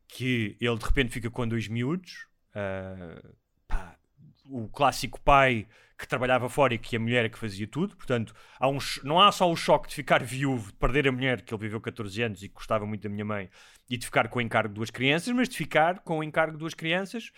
Que 0.09 0.57
ele 0.61 0.77
de 0.77 0.85
repente 0.85 1.13
fica 1.13 1.31
com 1.31 1.47
dois 1.47 1.69
miúdos, 1.69 2.27
ah, 2.53 3.23
pá, 3.69 3.97
o 4.45 4.69
clássico 4.69 5.21
pai 5.21 5.69
que 5.97 6.09
trabalhava 6.09 6.49
fora 6.49 6.75
e 6.75 6.79
que 6.79 6.97
a 6.97 6.99
mulher 6.99 7.27
é 7.27 7.29
que 7.29 7.39
fazia 7.39 7.69
tudo, 7.69 7.95
portanto, 7.97 8.35
há 8.59 8.69
um, 8.69 8.79
não 9.05 9.21
há 9.21 9.31
só 9.31 9.49
o 9.49 9.55
choque 9.55 9.89
de 9.89 9.95
ficar 9.95 10.25
viúvo, 10.25 10.73
de 10.73 10.79
perder 10.79 11.07
a 11.07 11.13
mulher, 11.13 11.43
que 11.43 11.55
ele 11.55 11.61
viveu 11.61 11.81
14 11.81 12.23
anos 12.23 12.43
e 12.43 12.49
que 12.49 12.55
gostava 12.55 12.85
muito 12.87 13.03
da 13.03 13.09
minha 13.09 13.25
mãe, 13.25 13.49
e 13.89 13.97
de 13.97 14.07
ficar 14.07 14.29
com 14.29 14.39
o 14.39 14.43
encargo 14.43 14.71
de 14.71 14.75
duas 14.75 14.91
crianças, 14.91 15.33
mas 15.33 15.49
de 15.49 15.57
ficar 15.57 16.01
com 16.01 16.19
o 16.19 16.25
encargo 16.25 16.55
de 16.55 16.59
duas 16.59 16.75
crianças 16.75 17.31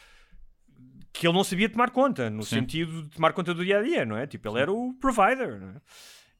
que 1.12 1.26
ele 1.26 1.34
não 1.34 1.44
sabia 1.44 1.68
tomar 1.68 1.90
conta, 1.90 2.30
no 2.30 2.42
Sim. 2.42 2.56
sentido 2.60 3.02
de 3.04 3.10
tomar 3.10 3.32
conta 3.32 3.52
do 3.52 3.64
dia 3.64 3.78
a 3.78 3.82
dia, 3.82 4.04
não 4.06 4.16
é? 4.16 4.26
Tipo, 4.26 4.48
ele 4.48 4.60
era 4.60 4.72
o 4.72 4.94
provider, 4.94 5.60
não 5.60 5.68
é? 5.70 5.80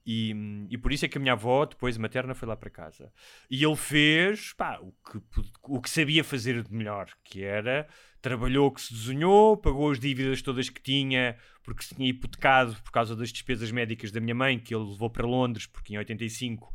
E, 0.05 0.35
e 0.71 0.77
por 0.79 0.93
isso 0.93 1.05
é 1.05 1.09
que 1.09 1.17
a 1.17 1.21
minha 1.21 1.35
avó, 1.35 1.65
depois 1.65 1.97
materna, 1.97 2.35
foi 2.35 2.49
lá 2.49 2.57
para 2.57 2.69
casa. 2.71 3.13
E 3.49 3.63
ele 3.63 3.77
fez 3.77 4.53
pá, 4.55 4.79
o, 4.81 4.93
que, 5.09 5.21
o 5.63 5.81
que 5.81 5.89
sabia 5.89 6.25
fazer 6.25 6.63
de 6.63 6.73
melhor, 6.75 7.09
que 7.23 7.43
era 7.45 7.87
trabalhou 8.21 8.71
que 8.73 8.81
se 8.81 8.93
desenhou, 8.95 9.57
pagou 9.57 9.91
as 9.91 9.99
dívidas 10.01 10.43
todas 10.43 10.69
que 10.69 10.81
tinha, 10.83 11.37
porque 11.65 11.83
se 11.85 11.95
tinha 11.95 12.09
hipotecado 12.09 12.75
por 12.83 12.91
causa 12.93 13.15
das 13.17 13.31
despesas 13.33 13.71
médicas 13.73 14.11
da 14.13 14.21
minha 14.21 14.35
mãe, 14.35 14.59
que 14.59 14.75
ele 14.75 14.85
levou 14.85 15.11
para 15.11 15.27
Londres, 15.27 15.67
porque 15.67 15.95
em 15.95 15.99
85 15.99 16.73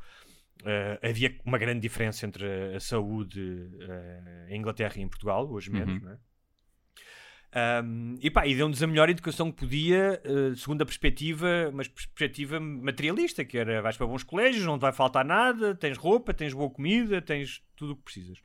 eh, 0.66 1.00
havia 1.02 1.38
uma 1.46 1.58
grande 1.58 1.80
diferença 1.82 2.26
entre 2.26 2.46
a, 2.46 2.78
a 2.78 2.80
saúde 2.82 3.70
eh, 3.80 4.48
em 4.50 4.58
Inglaterra 4.60 4.94
e 4.98 5.02
em 5.02 5.08
Portugal, 5.08 5.50
hoje 5.50 5.70
menos, 5.72 5.96
Uhum. 5.96 6.00
não 6.02 6.12
é? 6.14 6.18
Um, 7.56 8.16
e 8.22 8.30
pá, 8.30 8.46
e 8.46 8.56
deu-nos 8.56 8.84
a 8.84 8.88
melhor 8.88 9.10
educação 9.10 9.52
que 9.52 9.60
podia, 9.60 10.22
eh, 10.24 10.56
segundo 10.56 10.82
a 10.82 10.86
perspectiva, 10.86 11.72
mas 11.74 11.88
perspectiva 11.88 12.60
materialista, 12.60 13.44
que 13.46 13.58
era 13.58 13.82
vais 13.82 13.96
para 13.98 14.06
bons 14.06 14.24
colégios, 14.24 14.66
não 14.66 14.78
te 14.78 14.82
vai 14.82 14.92
faltar 14.92 15.24
nada, 15.24 15.74
tens 15.74 15.98
roupa, 15.98 16.34
tens 16.34 16.54
boa 16.54 16.70
comida, 16.70 17.22
tens 17.22 17.64
tudo 17.76 17.94
o 17.94 17.96
que 17.96 18.04
precisas. 18.04 18.40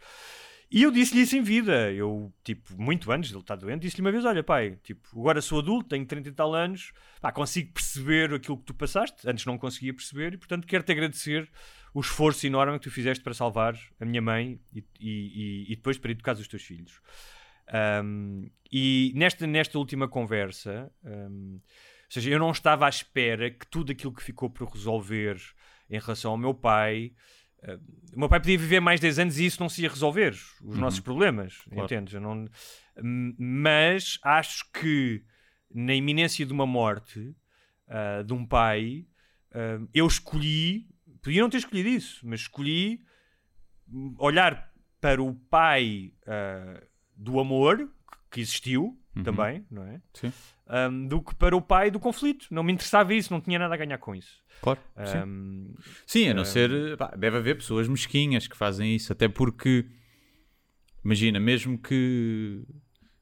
E 0.71 0.83
eu 0.85 0.91
disse-lhe 0.91 1.21
isso 1.21 1.37
em 1.37 1.43
vida. 1.43 1.93
Eu, 1.93 2.33
tipo, 2.43 2.81
muito 2.81 3.12
antes 3.12 3.31
ele 3.31 3.41
estar 3.41 3.57
doente, 3.57 3.83
disse-lhe 3.83 4.01
uma 4.01 4.11
vez: 4.11 4.25
Olha, 4.25 4.43
pai, 4.43 4.79
tipo, 4.83 5.07
agora 5.21 5.43
sou 5.43 5.59
adulto, 5.59 5.91
tenho 5.91 6.07
30 6.07 6.31
e 6.31 6.33
tal 6.33 6.55
anos, 6.55 6.93
pá, 7.21 7.31
consigo 7.31 7.73
perceber 7.73 8.33
aquilo 8.33 8.57
que 8.57 8.65
tu 8.65 8.75
passaste. 8.75 9.29
Antes 9.29 9.45
não 9.45 9.59
conseguia 9.59 9.93
perceber, 9.93 10.33
e 10.33 10.38
portanto 10.38 10.67
quero-te 10.67 10.93
agradecer 10.93 11.51
o 11.93 12.01
esforço 12.01 12.47
enorme 12.47 12.79
que 12.79 12.85
tu 12.85 12.91
fizeste 12.91 13.23
para 13.23 13.35
salvar 13.35 13.79
a 14.01 14.05
minha 14.07 14.23
mãe 14.23 14.59
e, 14.75 14.83
e, 14.99 15.73
e 15.73 15.77
depois 15.77 15.99
para 15.99 16.11
educar 16.11 16.33
os 16.33 16.49
teus 16.49 16.62
filhos. 16.62 17.03
Um, 17.72 18.50
e 18.70 19.12
nesta, 19.14 19.46
nesta 19.46 19.78
última 19.78 20.06
conversa, 20.06 20.92
um, 21.04 21.54
ou 21.54 21.61
seja, 22.08 22.30
eu 22.30 22.38
não 22.38 22.50
estava 22.50 22.87
à 22.87 22.88
espera 22.88 23.50
que 23.50 23.66
tudo 23.66 23.92
aquilo 23.92 24.12
que 24.12 24.22
ficou 24.22 24.50
por 24.50 24.68
resolver 24.68 25.40
em 25.88 25.98
relação 25.98 26.32
ao 26.32 26.38
meu 26.38 26.52
pai. 26.52 27.12
Uh, 27.62 27.80
o 28.14 28.18
meu 28.18 28.28
pai 28.28 28.40
podia 28.40 28.58
viver 28.58 28.80
mais 28.80 29.00
10 29.00 29.18
anos 29.18 29.38
e 29.38 29.46
isso 29.46 29.61
não 29.61 29.68
se 29.68 29.82
ia 29.82 29.88
resolver, 29.88 30.32
os 30.32 30.61
uhum. 30.61 30.76
nossos 30.76 31.00
problemas, 31.00 31.58
claro. 31.62 31.85
entendes? 31.85 32.14
Eu 32.14 32.20
não... 32.20 32.46
Mas 33.38 34.18
acho 34.22 34.70
que 34.72 35.24
na 35.74 35.94
iminência 35.94 36.44
de 36.44 36.52
uma 36.52 36.66
morte 36.66 37.35
uh, 37.88 38.22
de 38.24 38.32
um 38.35 38.44
pai, 38.44 39.06
uh, 39.52 39.88
eu 39.94 40.06
escolhi, 40.06 40.87
podia 41.22 41.40
não 41.40 41.48
ter 41.48 41.58
escolhido 41.58 41.88
isso, 41.88 42.26
mas 42.26 42.40
escolhi 42.40 43.00
olhar 44.18 44.70
para 45.00 45.22
o 45.22 45.35
pai 45.35 46.12
do 47.22 47.38
amor 47.38 47.88
que 48.30 48.40
existiu 48.40 48.98
uhum. 49.14 49.22
também, 49.22 49.64
não 49.70 49.85
é? 49.85 50.00
Sim. 50.14 50.32
Um, 50.68 51.06
do 51.06 51.22
que 51.22 51.35
para 51.35 51.56
o 51.56 51.61
pai 51.61 51.90
do 51.90 52.00
conflito. 52.00 52.46
Não 52.50 52.62
me 52.62 52.72
interessava 52.72 53.14
isso, 53.14 53.32
não 53.32 53.40
tinha 53.40 53.58
nada 53.58 53.74
a 53.74 53.76
ganhar 53.76 53.98
com 53.98 54.14
isso. 54.14 54.42
Claro. 54.61 54.80
Um, 54.96 55.74
sim. 55.78 56.24
sim, 56.24 56.28
a 56.28 56.35
não 56.35 56.42
um... 56.42 56.46
ser. 56.46 56.96
Pá, 56.96 57.14
deve 57.16 57.37
haver 57.37 57.56
pessoas 57.56 57.87
mesquinhas 57.87 58.46
que 58.46 58.56
fazem 58.56 58.94
isso, 58.94 59.12
até 59.12 59.28
porque. 59.28 59.87
Imagina, 61.04 61.38
mesmo 61.38 61.78
que. 61.78 62.64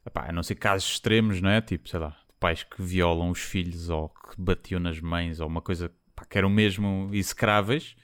Epá, 0.07 0.29
a 0.29 0.33
não 0.33 0.43
ser 0.43 0.55
casos 0.55 0.93
extremos, 0.93 1.41
não 1.41 1.51
é? 1.51 1.61
Tipo, 1.61 1.89
sei 1.89 2.01
lá, 2.01 2.17
pais 2.39 2.63
que 2.63 2.83
violam 2.83 3.31
os 3.31 3.41
filhos 3.41 3.91
ou 3.91 4.09
que 4.09 4.41
batiam 4.41 4.81
nas 4.81 5.01
mães 5.01 5.41
ou 5.41 5.47
uma 5.47 5.61
coisa 5.61 5.93
pá, 6.15 6.25
que 6.25 6.39
eram 6.39 6.49
mesmo 6.49 7.11
execráveis 7.13 7.97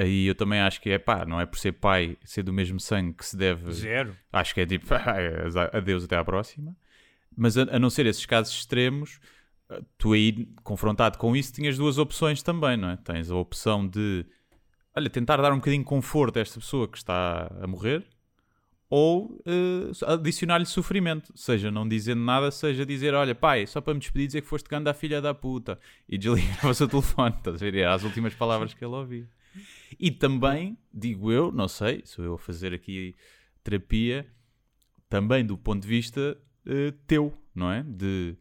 Aí 0.00 0.26
eu 0.26 0.34
também 0.34 0.60
acho 0.60 0.80
que 0.80 0.88
é 0.88 0.98
pá, 0.98 1.26
não 1.26 1.38
é 1.38 1.44
por 1.44 1.58
ser 1.58 1.72
pai, 1.72 2.16
ser 2.24 2.42
do 2.42 2.52
mesmo 2.52 2.80
sangue 2.80 3.12
que 3.12 3.26
se 3.26 3.36
deve. 3.36 3.70
Zero. 3.72 4.16
Acho 4.32 4.54
que 4.54 4.62
é 4.62 4.66
tipo, 4.66 4.86
adeus, 5.72 6.04
até 6.04 6.16
à 6.16 6.24
próxima. 6.24 6.74
Mas 7.36 7.58
a, 7.58 7.62
a, 7.62 7.78
não 7.78 7.90
ser 7.90 8.06
esses 8.06 8.24
casos 8.24 8.54
extremos, 8.54 9.20
tu 9.98 10.12
aí, 10.12 10.48
confrontado 10.62 11.18
com 11.18 11.36
isso, 11.36 11.52
tinhas 11.52 11.76
duas 11.76 11.98
opções 11.98 12.42
também, 12.42 12.76
não 12.76 12.90
é? 12.90 12.96
Tens 12.96 13.30
a 13.30 13.36
opção 13.36 13.86
de, 13.86 14.24
olha, 14.96 15.10
tentar 15.10 15.36
dar 15.36 15.52
um 15.52 15.56
bocadinho 15.56 15.82
de 15.82 15.88
conforto 15.88 16.38
a 16.38 16.42
esta 16.42 16.58
pessoa 16.58 16.88
que 16.88 16.96
está 16.96 17.50
a 17.60 17.66
morrer, 17.66 18.04
ou 18.88 19.26
uh, 19.46 20.12
adicionar-lhe 20.14 20.66
sofrimento, 20.66 21.32
seja 21.36 21.70
não 21.70 21.86
dizendo 21.86 22.22
nada, 22.22 22.50
seja 22.50 22.84
dizer, 22.84 23.14
olha 23.14 23.34
pai, 23.34 23.66
só 23.66 23.80
para 23.80 23.94
me 23.94 24.00
despedir 24.00 24.26
dizer 24.26 24.40
que 24.40 24.48
foste 24.48 24.68
grande 24.68 24.88
a 24.88 24.94
filha 24.94 25.20
da 25.20 25.32
puta, 25.32 25.78
e 26.08 26.18
desligar 26.18 26.66
o 26.66 26.74
seu 26.74 26.88
telefone, 26.88 27.34
estás 27.36 27.56
a 27.56 27.58
ver? 27.58 27.74
É 27.76 27.86
as 27.86 28.02
últimas 28.02 28.34
palavras 28.34 28.72
que 28.72 28.84
ele 28.84 28.94
ouvia. 28.94 29.28
E 30.02 30.10
também, 30.10 30.78
digo 30.90 31.30
eu, 31.30 31.52
não 31.52 31.68
sei, 31.68 32.00
sou 32.06 32.24
eu 32.24 32.34
a 32.34 32.38
fazer 32.38 32.72
aqui 32.72 33.14
terapia, 33.62 34.26
também 35.10 35.44
do 35.44 35.58
ponto 35.58 35.82
de 35.82 35.88
vista 35.88 36.38
uh, 36.66 36.92
teu, 37.06 37.36
não 37.54 37.70
é? 37.70 37.82
De, 37.82 38.34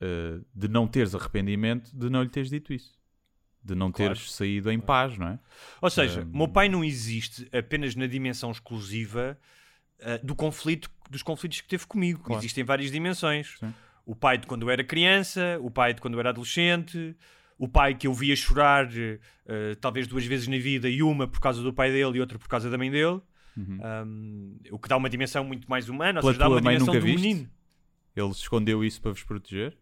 uh, 0.00 0.42
de 0.54 0.68
não 0.68 0.88
teres 0.88 1.14
arrependimento 1.14 1.94
de 1.94 2.08
não 2.08 2.22
lhe 2.22 2.30
teres 2.30 2.48
dito 2.48 2.72
isso. 2.72 2.98
De 3.62 3.74
não 3.74 3.92
claro. 3.92 4.14
teres 4.14 4.32
saído 4.32 4.70
em 4.70 4.80
paz, 4.80 5.18
não 5.18 5.28
é? 5.28 5.38
Ou 5.82 5.90
seja, 5.90 6.22
um... 6.22 6.38
meu 6.38 6.48
pai 6.48 6.70
não 6.70 6.82
existe 6.82 7.46
apenas 7.52 7.94
na 7.94 8.06
dimensão 8.06 8.50
exclusiva 8.50 9.38
uh, 9.98 10.26
do 10.26 10.34
conflito, 10.34 10.90
dos 11.10 11.22
conflitos 11.22 11.60
que 11.60 11.68
teve 11.68 11.86
comigo. 11.86 12.22
Claro. 12.22 12.40
Existem 12.40 12.64
várias 12.64 12.90
dimensões. 12.90 13.58
Sim. 13.60 13.74
O 14.06 14.16
pai 14.16 14.38
de 14.38 14.46
quando 14.46 14.62
eu 14.62 14.70
era 14.70 14.82
criança, 14.82 15.58
o 15.60 15.70
pai 15.70 15.92
de 15.92 16.00
quando 16.00 16.14
eu 16.14 16.20
era 16.20 16.30
adolescente, 16.30 17.14
o 17.60 17.68
pai 17.68 17.94
que 17.94 18.06
eu 18.06 18.14
via 18.14 18.34
chorar 18.34 18.86
uh, 18.86 19.76
talvez 19.82 20.06
duas 20.06 20.24
vezes 20.24 20.48
na 20.48 20.56
vida 20.56 20.88
e 20.88 21.02
uma 21.02 21.28
por 21.28 21.40
causa 21.40 21.62
do 21.62 21.74
pai 21.74 21.92
dele 21.92 22.16
e 22.16 22.20
outra 22.20 22.38
por 22.38 22.48
causa 22.48 22.70
da 22.70 22.78
mãe 22.78 22.90
dele. 22.90 23.20
Uhum. 23.54 23.78
Um, 24.06 24.58
o 24.70 24.78
que 24.78 24.88
dá 24.88 24.96
uma 24.96 25.10
dimensão 25.10 25.44
muito 25.44 25.68
mais 25.68 25.86
humana, 25.90 26.20
ou 26.20 26.28
seja, 26.28 26.38
dá 26.38 26.48
uma 26.48 26.62
dimensão 26.62 26.94
do 26.94 27.00
viste? 27.02 27.20
menino. 27.20 27.50
Ele 28.16 28.30
escondeu 28.30 28.82
isso 28.82 29.02
para 29.02 29.10
vos 29.10 29.22
proteger? 29.22 29.76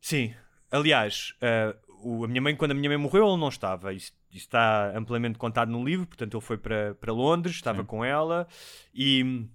Sim. 0.00 0.32
Aliás, 0.70 1.34
uh, 1.42 1.78
o, 2.02 2.24
a 2.24 2.28
minha 2.28 2.40
mãe, 2.40 2.56
quando 2.56 2.70
a 2.70 2.74
minha 2.74 2.88
mãe 2.88 2.96
morreu, 2.96 3.28
ele 3.28 3.36
não 3.38 3.50
estava. 3.50 3.92
Isso, 3.92 4.12
isso 4.30 4.46
está 4.46 4.96
amplamente 4.96 5.36
contado 5.36 5.70
no 5.70 5.84
livro. 5.84 6.06
Portanto, 6.06 6.38
ele 6.38 6.44
foi 6.44 6.56
para, 6.56 6.94
para 6.94 7.12
Londres, 7.12 7.56
estava 7.56 7.82
Sim. 7.82 7.86
com 7.86 8.02
ela 8.02 8.48
e 8.94 9.46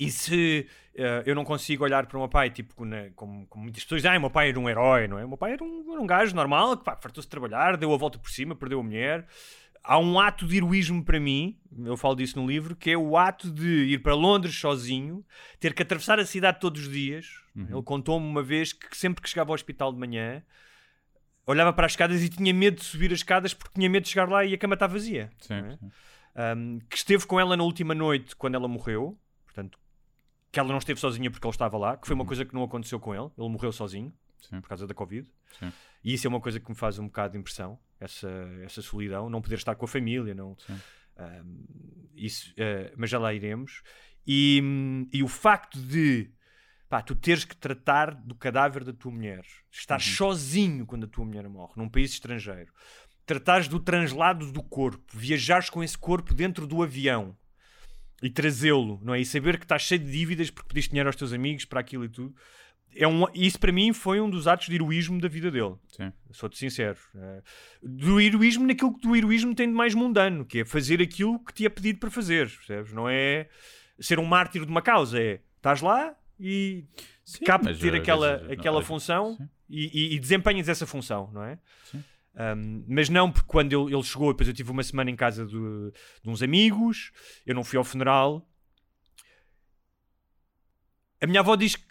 e 0.00 0.10
se 0.10 0.66
uh, 1.00 1.22
eu 1.24 1.34
não 1.34 1.44
consigo 1.44 1.84
olhar 1.84 2.06
para 2.06 2.16
o 2.16 2.20
meu 2.20 2.28
pai, 2.28 2.50
tipo, 2.50 2.74
como, 3.14 3.46
como 3.46 3.64
muitas 3.64 3.82
pessoas 3.82 4.02
dizem, 4.02 4.14
ah, 4.14 4.18
o 4.18 4.20
meu 4.20 4.30
pai 4.30 4.50
era 4.50 4.60
um 4.60 4.68
herói, 4.68 5.08
não 5.08 5.18
é? 5.18 5.24
O 5.24 5.28
meu 5.28 5.38
pai 5.38 5.52
era 5.52 5.64
um, 5.64 5.92
era 5.92 6.00
um 6.00 6.06
gajo 6.06 6.34
normal, 6.34 6.76
que 6.76 6.84
fartou-se 6.84 7.26
de 7.26 7.28
trabalhar, 7.28 7.76
deu 7.76 7.92
a 7.92 7.96
volta 7.96 8.18
por 8.18 8.30
cima, 8.30 8.54
perdeu 8.54 8.80
a 8.80 8.82
mulher. 8.82 9.26
Há 9.82 9.98
um 9.98 10.20
ato 10.20 10.46
de 10.46 10.58
heroísmo 10.58 11.02
para 11.02 11.18
mim, 11.18 11.58
eu 11.84 11.96
falo 11.96 12.14
disso 12.14 12.38
no 12.38 12.46
livro, 12.46 12.76
que 12.76 12.90
é 12.90 12.98
o 12.98 13.16
ato 13.16 13.50
de 13.50 13.66
ir 13.66 14.02
para 14.02 14.14
Londres 14.14 14.54
sozinho, 14.54 15.24
ter 15.58 15.72
que 15.72 15.82
atravessar 15.82 16.18
a 16.18 16.26
cidade 16.26 16.60
todos 16.60 16.82
os 16.82 16.92
dias. 16.92 17.26
Uhum. 17.56 17.66
Ele 17.70 17.82
contou-me 17.82 18.26
uma 18.26 18.42
vez 18.42 18.74
que 18.74 18.94
sempre 18.94 19.22
que 19.22 19.28
chegava 19.28 19.50
ao 19.50 19.54
hospital 19.54 19.90
de 19.90 19.98
manhã, 19.98 20.42
olhava 21.46 21.72
para 21.72 21.86
as 21.86 21.92
escadas 21.92 22.22
e 22.22 22.28
tinha 22.28 22.52
medo 22.52 22.76
de 22.76 22.84
subir 22.84 23.10
as 23.10 23.20
escadas 23.20 23.54
porque 23.54 23.74
tinha 23.74 23.88
medo 23.88 24.02
de 24.02 24.10
chegar 24.10 24.28
lá 24.28 24.44
e 24.44 24.52
a 24.52 24.58
cama 24.58 24.74
está 24.74 24.86
vazia. 24.86 25.30
Sim, 25.38 25.54
é? 25.54 25.78
Um, 26.54 26.78
que 26.88 26.96
esteve 26.96 27.26
com 27.26 27.40
ela 27.40 27.56
na 27.56 27.64
última 27.64 27.94
noite 27.94 28.36
quando 28.36 28.54
ela 28.54 28.68
morreu, 28.68 29.18
portanto, 29.44 29.79
que 30.52 30.58
ela 30.58 30.68
não 30.68 30.78
esteve 30.78 30.98
sozinha 30.98 31.30
porque 31.30 31.46
ele 31.46 31.52
estava 31.52 31.78
lá, 31.78 31.96
que 31.96 32.06
foi 32.06 32.14
uma 32.14 32.22
uhum. 32.22 32.26
coisa 32.26 32.44
que 32.44 32.54
não 32.54 32.64
aconteceu 32.64 32.98
com 32.98 33.14
ele. 33.14 33.30
Ele 33.38 33.48
morreu 33.48 33.72
sozinho 33.72 34.12
Sim. 34.40 34.60
por 34.60 34.68
causa 34.68 34.86
da 34.86 34.94
Covid. 34.94 35.28
Sim. 35.58 35.72
E 36.02 36.14
isso 36.14 36.26
é 36.26 36.28
uma 36.28 36.40
coisa 36.40 36.58
que 36.58 36.68
me 36.68 36.76
faz 36.76 36.98
um 36.98 37.06
bocado 37.06 37.32
de 37.32 37.38
impressão, 37.38 37.78
essa, 37.98 38.30
essa 38.64 38.82
solidão, 38.82 39.28
não 39.28 39.40
poder 39.42 39.56
estar 39.56 39.74
com 39.74 39.84
a 39.84 39.88
família, 39.88 40.34
não. 40.34 40.56
Um, 41.18 41.64
isso, 42.14 42.52
uh, 42.52 42.92
mas 42.96 43.10
já 43.10 43.18
lá 43.18 43.32
iremos. 43.32 43.82
E, 44.26 44.62
e 45.12 45.22
o 45.22 45.28
facto 45.28 45.78
de 45.78 46.30
pá, 46.88 47.00
tu 47.00 47.14
teres 47.14 47.44
que 47.44 47.56
tratar 47.56 48.14
do 48.14 48.34
cadáver 48.34 48.82
da 48.82 48.92
tua 48.92 49.12
mulher, 49.12 49.44
estar 49.70 49.96
uhum. 49.96 50.00
sozinho 50.00 50.86
quando 50.86 51.04
a 51.04 51.08
tua 51.08 51.24
mulher 51.24 51.48
morre, 51.48 51.74
num 51.76 51.88
país 51.88 52.10
estrangeiro, 52.10 52.72
tratares 53.24 53.68
do 53.68 53.78
translado 53.78 54.50
do 54.50 54.62
corpo, 54.62 55.16
viajares 55.16 55.70
com 55.70 55.84
esse 55.84 55.96
corpo 55.96 56.34
dentro 56.34 56.66
do 56.66 56.82
avião 56.82 57.36
e 58.22 58.30
trazê-lo, 58.30 59.00
não 59.02 59.14
é? 59.14 59.20
E 59.20 59.24
saber 59.24 59.58
que 59.58 59.64
estás 59.64 59.82
cheio 59.82 60.00
de 60.00 60.10
dívidas 60.10 60.50
porque 60.50 60.68
pediste 60.68 60.90
dinheiro 60.90 61.08
aos 61.08 61.16
teus 61.16 61.32
amigos 61.32 61.64
para 61.64 61.80
aquilo 61.80 62.04
e 62.04 62.08
tudo. 62.08 62.34
É 62.94 63.06
um, 63.06 63.24
isso 63.34 63.58
para 63.58 63.70
mim 63.70 63.92
foi 63.92 64.20
um 64.20 64.28
dos 64.28 64.48
atos 64.48 64.66
de 64.66 64.74
heroísmo 64.74 65.20
da 65.20 65.28
vida 65.28 65.50
dele. 65.50 65.74
Sou-te 66.32 66.58
sincero. 66.58 66.98
É, 67.14 67.42
do 67.82 68.20
heroísmo 68.20 68.66
naquilo 68.66 68.94
que 68.94 69.06
do 69.06 69.14
heroísmo 69.14 69.54
tem 69.54 69.68
de 69.68 69.74
mais 69.74 69.94
mundano, 69.94 70.44
que 70.44 70.60
é 70.60 70.64
fazer 70.64 71.00
aquilo 71.00 71.38
que 71.44 71.54
te 71.54 71.64
é 71.64 71.68
pedido 71.68 72.00
para 72.00 72.10
fazer. 72.10 72.50
Percebes? 72.50 72.92
Não 72.92 73.08
é 73.08 73.48
ser 74.00 74.18
um 74.18 74.24
mártir 74.24 74.64
de 74.64 74.70
uma 74.70 74.82
causa, 74.82 75.20
é 75.20 75.40
estás 75.56 75.80
lá 75.80 76.14
e 76.38 76.84
Sim, 77.24 77.44
cabe 77.44 77.72
ter 77.78 77.94
aquela, 77.94 78.36
aquela 78.50 78.82
função 78.82 79.38
e, 79.68 80.12
e, 80.12 80.14
e 80.16 80.18
desempenhas 80.18 80.68
essa 80.68 80.86
função, 80.86 81.30
não 81.32 81.44
é? 81.44 81.58
Sim. 81.84 82.02
Um, 82.40 82.84
mas 82.88 83.10
não 83.10 83.30
porque 83.30 83.46
quando 83.46 83.72
ele, 83.72 83.94
ele, 83.94 84.02
chegou, 84.02 84.32
depois 84.32 84.48
eu 84.48 84.54
tive 84.54 84.70
uma 84.70 84.82
semana 84.82 85.10
em 85.10 85.16
casa 85.16 85.44
de, 85.44 85.52
de, 86.22 86.30
uns 86.30 86.42
amigos, 86.42 87.12
eu 87.44 87.54
não 87.54 87.62
fui 87.62 87.76
ao 87.76 87.84
funeral. 87.84 88.48
A 91.20 91.26
minha 91.26 91.40
avó 91.40 91.54
diz 91.54 91.76
que, 91.76 91.84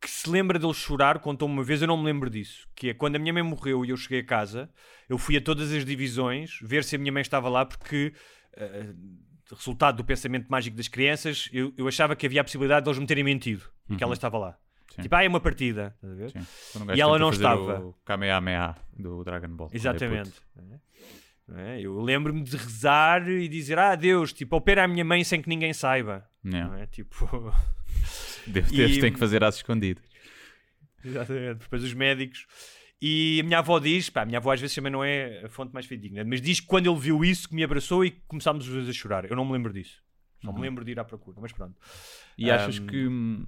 que 0.00 0.08
se 0.08 0.30
lembra 0.30 0.60
dele 0.60 0.74
chorar, 0.74 1.18
contou-me 1.18 1.54
uma 1.54 1.64
vez, 1.64 1.82
eu 1.82 1.88
não 1.88 1.96
me 1.96 2.04
lembro 2.04 2.30
disso. 2.30 2.68
Que 2.76 2.90
é 2.90 2.94
quando 2.94 3.16
a 3.16 3.18
minha 3.18 3.32
mãe 3.32 3.42
morreu 3.42 3.84
e 3.84 3.90
eu 3.90 3.96
cheguei 3.96 4.20
a 4.20 4.24
casa, 4.24 4.70
eu 5.08 5.18
fui 5.18 5.36
a 5.36 5.40
todas 5.40 5.72
as 5.72 5.84
divisões 5.84 6.58
ver 6.62 6.84
se 6.84 6.94
a 6.94 6.98
minha 6.98 7.12
mãe 7.12 7.22
estava 7.22 7.48
lá, 7.48 7.66
porque. 7.66 8.12
Uh, 8.56 9.28
resultado 9.50 9.96
do 9.96 10.04
pensamento 10.04 10.46
mágico 10.48 10.76
das 10.76 10.88
crianças, 10.88 11.48
eu, 11.54 11.72
eu 11.74 11.88
achava 11.88 12.14
que 12.14 12.26
havia 12.26 12.42
a 12.42 12.44
possibilidade 12.44 12.84
de 12.84 12.90
eles 12.90 12.98
me 12.98 13.06
terem 13.06 13.24
mentido 13.24 13.64
uhum. 13.88 13.96
que 13.96 14.04
ela 14.04 14.10
uhum. 14.10 14.14
estava 14.14 14.36
lá. 14.36 14.58
Sim. 14.98 15.02
Tipo, 15.02 15.14
ah, 15.14 15.24
é 15.24 15.28
uma 15.28 15.40
partida. 15.40 15.96
E 16.94 17.00
ela 17.00 17.18
não 17.18 17.30
estava. 17.30 17.80
O 17.80 17.92
Kamehameha 18.04 18.74
do 18.98 19.22
Dragon 19.22 19.48
Ball. 19.48 19.70
Exatamente. 19.72 20.32
É? 21.54 21.80
Eu 21.80 22.00
lembro-me 22.00 22.42
de 22.42 22.56
rezar 22.56 23.26
e 23.28 23.48
dizer, 23.48 23.78
ah, 23.78 23.94
Deus, 23.94 24.32
tipo, 24.32 24.56
opera 24.56 24.84
a 24.84 24.88
minha 24.88 25.04
mãe 25.04 25.24
sem 25.24 25.40
que 25.40 25.48
ninguém 25.48 25.72
saiba. 25.72 26.28
Não. 26.42 26.68
não 26.68 26.74
é? 26.74 26.86
Tipo. 26.86 27.26
Deus, 28.46 28.70
Deus 28.70 28.92
e... 28.92 29.00
tem 29.00 29.12
que 29.12 29.18
fazer 29.18 29.44
às 29.44 29.56
escondidas. 29.56 30.04
Exatamente. 31.04 31.60
Depois 31.60 31.84
os 31.84 31.94
médicos. 31.94 32.46
E 33.00 33.38
a 33.40 33.44
minha 33.44 33.58
avó 33.60 33.78
diz, 33.78 34.10
pá, 34.10 34.22
a 34.22 34.26
minha 34.26 34.38
avó 34.38 34.52
às 34.52 34.60
vezes 34.60 34.74
também 34.74 34.90
não 34.90 35.04
é 35.04 35.44
a 35.44 35.48
fonte 35.48 35.72
mais 35.72 35.86
fidedigna, 35.86 36.24
mas 36.24 36.42
diz 36.42 36.58
que 36.58 36.66
quando 36.66 36.90
ele 36.90 36.98
viu 36.98 37.24
isso 37.24 37.48
que 37.48 37.54
me 37.54 37.62
abraçou 37.62 38.04
e 38.04 38.10
começámos 38.26 38.66
os 38.66 38.74
dois 38.74 38.88
a 38.88 38.92
chorar. 38.92 39.24
Eu 39.30 39.36
não 39.36 39.44
me 39.44 39.52
lembro 39.52 39.72
disso. 39.72 40.02
Só 40.42 40.50
uhum. 40.50 40.56
me 40.56 40.62
lembro 40.62 40.84
de 40.84 40.92
ir 40.92 40.98
à 40.98 41.04
procura, 41.04 41.38
mas 41.40 41.52
pronto. 41.52 41.76
E 42.36 42.50
um... 42.50 42.54
achas 42.54 42.78
que 42.80 43.06
hum, 43.06 43.46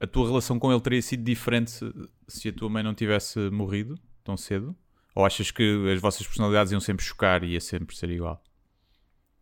a 0.00 0.06
tua 0.06 0.26
relação 0.28 0.58
com 0.58 0.70
ele 0.70 0.80
teria 0.80 1.00
sido 1.02 1.22
diferente 1.24 1.70
se, 1.70 1.84
se, 2.28 2.48
a 2.48 2.52
tua 2.52 2.68
mãe 2.68 2.82
não 2.82 2.94
tivesse 2.94 3.38
morrido 3.50 3.98
tão 4.24 4.36
cedo? 4.36 4.76
Ou 5.14 5.24
achas 5.24 5.50
que 5.50 5.62
as 5.94 6.00
vossas 6.00 6.26
personalidades 6.26 6.70
iam 6.72 6.80
sempre 6.80 7.04
chocar 7.04 7.42
e 7.42 7.52
ia 7.52 7.60
sempre 7.60 7.96
ser 7.96 8.10
igual? 8.10 8.42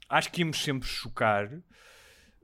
acho 0.09 0.31
que 0.31 0.43
íamos 0.43 0.63
sempre 0.63 0.87
chocar, 0.87 1.51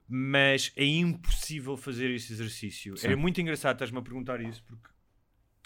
mas 0.08 0.72
é 0.74 0.84
impossível 0.84 1.76
fazer 1.76 2.10
esse 2.10 2.32
exercício. 2.32 2.96
Sim. 2.96 3.08
É 3.08 3.14
muito 3.14 3.40
engraçado 3.40 3.76
estás-me 3.76 3.98
a 3.98 4.02
perguntar 4.02 4.40
isso, 4.40 4.64
porque 4.64 4.88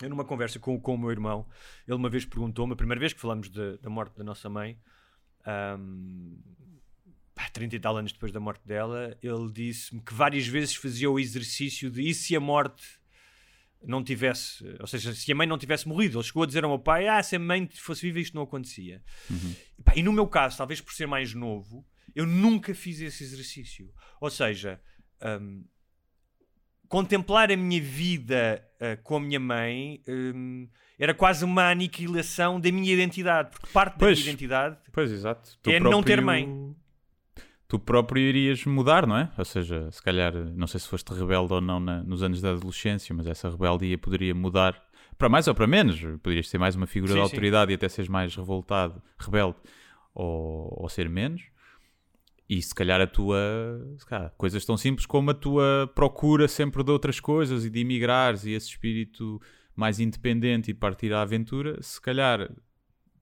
eu 0.03 0.11
numa 0.11 0.25
conversa 0.25 0.59
com, 0.59 0.79
com 0.79 0.95
o 0.97 0.99
meu 0.99 1.11
irmão, 1.11 1.49
ele 1.87 1.97
uma 1.97 2.11
vez 2.11 2.27
perguntou-me, 2.27 2.75
a 2.75 2.77
primeira 2.77 3.01
vez 3.01 3.15
que 3.15 3.21
falamos 3.21 3.49
de- 3.49 3.79
da 3.79 3.89
morte 3.89 4.15
da 4.19 4.25
nossa 4.25 4.51
mãe, 4.51 4.77
pá, 5.45 5.79
30 7.51 7.77
e 7.77 7.81
tal 7.81 7.97
anos 7.97 8.13
depois 8.13 8.33
da 8.33 8.41
morte 8.41 8.67
dela, 8.67 9.17
ele 9.23 9.51
disse-me 9.53 10.01
que 10.01 10.15
várias 10.15 10.47
vezes 10.47 10.75
fazia 10.75 11.11
o 11.11 11.19
exercício 11.19 11.91
de 11.91 12.09
e 12.09 12.15
se 12.15 12.35
a 12.37 12.41
morte 12.41 12.85
não 13.87 14.03
tivesse, 14.03 14.65
ou 14.81 14.87
seja, 14.87 15.15
se 15.15 15.31
a 15.31 15.35
mãe 15.35 15.47
não 15.47 15.59
tivesse 15.59 15.87
morrido, 15.87 16.19
ele 16.19 16.25
chegou 16.25 16.43
a 16.43 16.47
dizer 16.47 16.65
ao 16.65 16.71
meu 16.71 16.79
pai: 16.79 17.07
Ah, 17.07 17.23
se 17.23 17.37
a 17.37 17.39
mãe 17.39 17.69
fosse 17.75 18.03
viva, 18.03 18.19
isto 18.19 18.35
não 18.35 18.43
acontecia. 18.43 19.03
E, 19.79 19.83
pá, 19.83 19.93
e 19.95 20.03
no 20.03 20.13
meu 20.13 20.27
caso, 20.27 20.57
talvez 20.57 20.81
por 20.81 20.93
ser 20.95 21.07
mais 21.07 21.35
novo, 21.35 21.87
eu 22.15 22.27
nunca 22.27 22.75
fiz 22.75 23.01
esse 23.01 23.23
exercício. 23.23 23.93
Ou 24.21 24.31
seja, 24.31 24.81
hum, 25.23 25.65
contemplar 26.89 27.51
a 27.51 27.57
minha 27.57 27.81
vida 27.81 28.67
ah, 28.81 28.97
com 29.03 29.17
a 29.17 29.21
minha 29.21 29.41
mãe 29.41 30.03
hum, 30.09 30.69
era 30.99 31.13
quase 31.13 31.45
uma 31.45 31.71
aniquilação 31.71 32.61
da 32.61 32.71
minha 32.71 32.93
identidade, 32.93 33.51
porque 33.51 33.67
parte 33.73 33.97
Pois. 33.99 34.19
da 34.19 34.23
minha 34.23 34.33
identidade 34.33 34.79
Pois, 34.93 35.11
exato. 35.11 35.59
É 35.67 35.81
não 35.81 36.03
ter 36.03 36.21
mãe. 36.21 36.75
Tu 37.67 37.79
próprio 37.79 38.21
irias 38.21 38.65
mudar, 38.67 39.07
não 39.07 39.17
é? 39.17 39.33
Ou 39.39 39.45
seja, 39.45 39.91
se 39.91 40.03
calhar, 40.03 40.35
não 40.35 40.67
sei 40.67 40.79
se 40.79 40.87
foste 40.89 41.13
rebelde 41.15 41.53
ou 41.55 41.61
não 41.61 41.81
na- 41.81 42.03
nos 42.03 42.23
anos 42.23 42.41
da 42.41 42.51
adolescência, 42.51 43.15
mas 43.15 43.27
essa 43.27 43.49
rebeldia 43.49 43.97
poderia 43.97 44.35
mudar 44.35 44.81
para 45.17 45.29
mais 45.29 45.49
ou 45.49 45.55
para 45.55 45.67
menos. 45.67 45.99
Poderias 46.23 46.49
ser 46.49 46.59
mais 46.59 46.77
uma 46.77 46.87
figura 46.87 47.13
Sim, 47.13 47.19
de 47.19 47.21
sim. 47.21 47.25
autoridade 47.25 47.73
e 47.73 47.75
até 47.75 47.89
seres 47.89 48.09
mais 48.09 48.37
revoltado, 48.37 49.03
rebelde, 49.19 49.57
ou, 50.15 50.75
ou 50.83 50.89
ser 50.89 51.09
menos. 51.09 51.43
E 52.49 52.61
se 52.61 52.75
calhar 52.75 53.01
a 53.01 53.07
tua. 53.07 53.39
calhar, 54.07 54.31
coisas 54.37 54.63
tão 54.67 54.77
simples 54.77 55.07
como 55.07 55.31
a 55.31 55.35
tua 55.35 55.91
procura 55.95 56.47
sempre 56.47 56.85
de 56.85 56.91
outras 56.91 57.19
coisas 57.19 57.65
e 57.65 57.71
de 57.71 57.81
emigrares 57.81 58.45
e 58.45 58.51
esse 58.51 58.69
espírito 58.69 59.41
mais 59.75 59.99
independente 59.99 60.71
e 60.71 60.75
partir 60.75 61.15
à 61.15 61.23
aventura, 61.23 61.83
se 61.83 61.99
calhar 62.01 62.51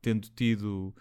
tendo 0.03 0.29
tido. 0.35 0.93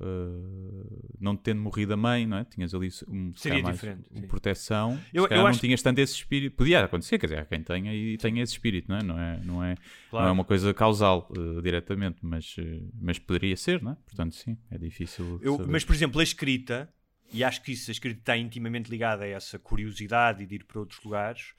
Uh, 0.00 1.14
não 1.20 1.36
tendo 1.36 1.60
morrido 1.60 1.94
a 1.94 1.96
mãe, 1.96 2.26
não 2.26 2.38
é? 2.38 2.44
Tinhas 2.44 2.74
ali 2.74 2.88
um, 3.08 3.32
se 3.34 3.42
Seria 3.42 3.62
mais 3.62 3.74
diferente, 3.76 4.08
sim. 4.12 4.26
proteção. 4.26 5.00
Eu- 5.12 5.26
eu 5.26 5.36
não 5.38 5.46
acho- 5.46 5.60
tinhas 5.60 5.82
tanto 5.82 5.98
esse 6.00 6.14
espírito. 6.14 6.56
Podia 6.56 6.84
acontecer, 6.84 7.18
quer 7.18 7.26
dizer, 7.26 7.38
há 7.40 7.44
quem 7.44 7.62
tenha 7.62 7.94
e 7.94 8.16
tenha 8.18 8.42
esse 8.42 8.52
espírito, 8.52 8.88
não 8.90 8.96
é? 8.98 9.02
Não 9.02 9.18
é, 9.18 9.40
não 9.44 9.64
é, 9.64 9.76
Claro. 10.10 10.24
não 10.24 10.30
é 10.30 10.32
uma 10.32 10.44
coisa 10.44 10.72
causal 10.74 11.28
uh, 11.36 11.62
diretamente, 11.62 12.18
mas, 12.22 12.56
uh, 12.58 12.90
mas 13.00 13.18
poderia 13.18 13.56
ser, 13.56 13.82
não 13.82 13.92
é? 13.92 13.96
Portanto, 14.06 14.34
sim, 14.34 14.56
é 14.70 14.78
difícil. 14.78 15.38
Eu- 15.42 15.66
mas, 15.68 15.84
por 15.84 15.94
exemplo, 15.94 16.20
a 16.20 16.24
escrita, 16.24 16.88
e 17.32 17.42
acho 17.42 17.62
que 17.62 17.72
isso, 17.72 17.90
a 17.90 17.92
escrita 17.92 18.20
está 18.20 18.36
intimamente 18.36 18.90
ligada 18.90 19.24
a 19.24 19.28
essa 19.28 19.58
curiosidade 19.58 20.46
de 20.46 20.54
ir 20.56 20.64
para 20.64 20.78
outros 20.80 21.02
lugares, 21.02 21.54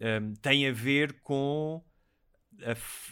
hum, 0.00 0.34
tem 0.40 0.66
a 0.68 0.72
ver 0.72 1.20
com 1.22 1.82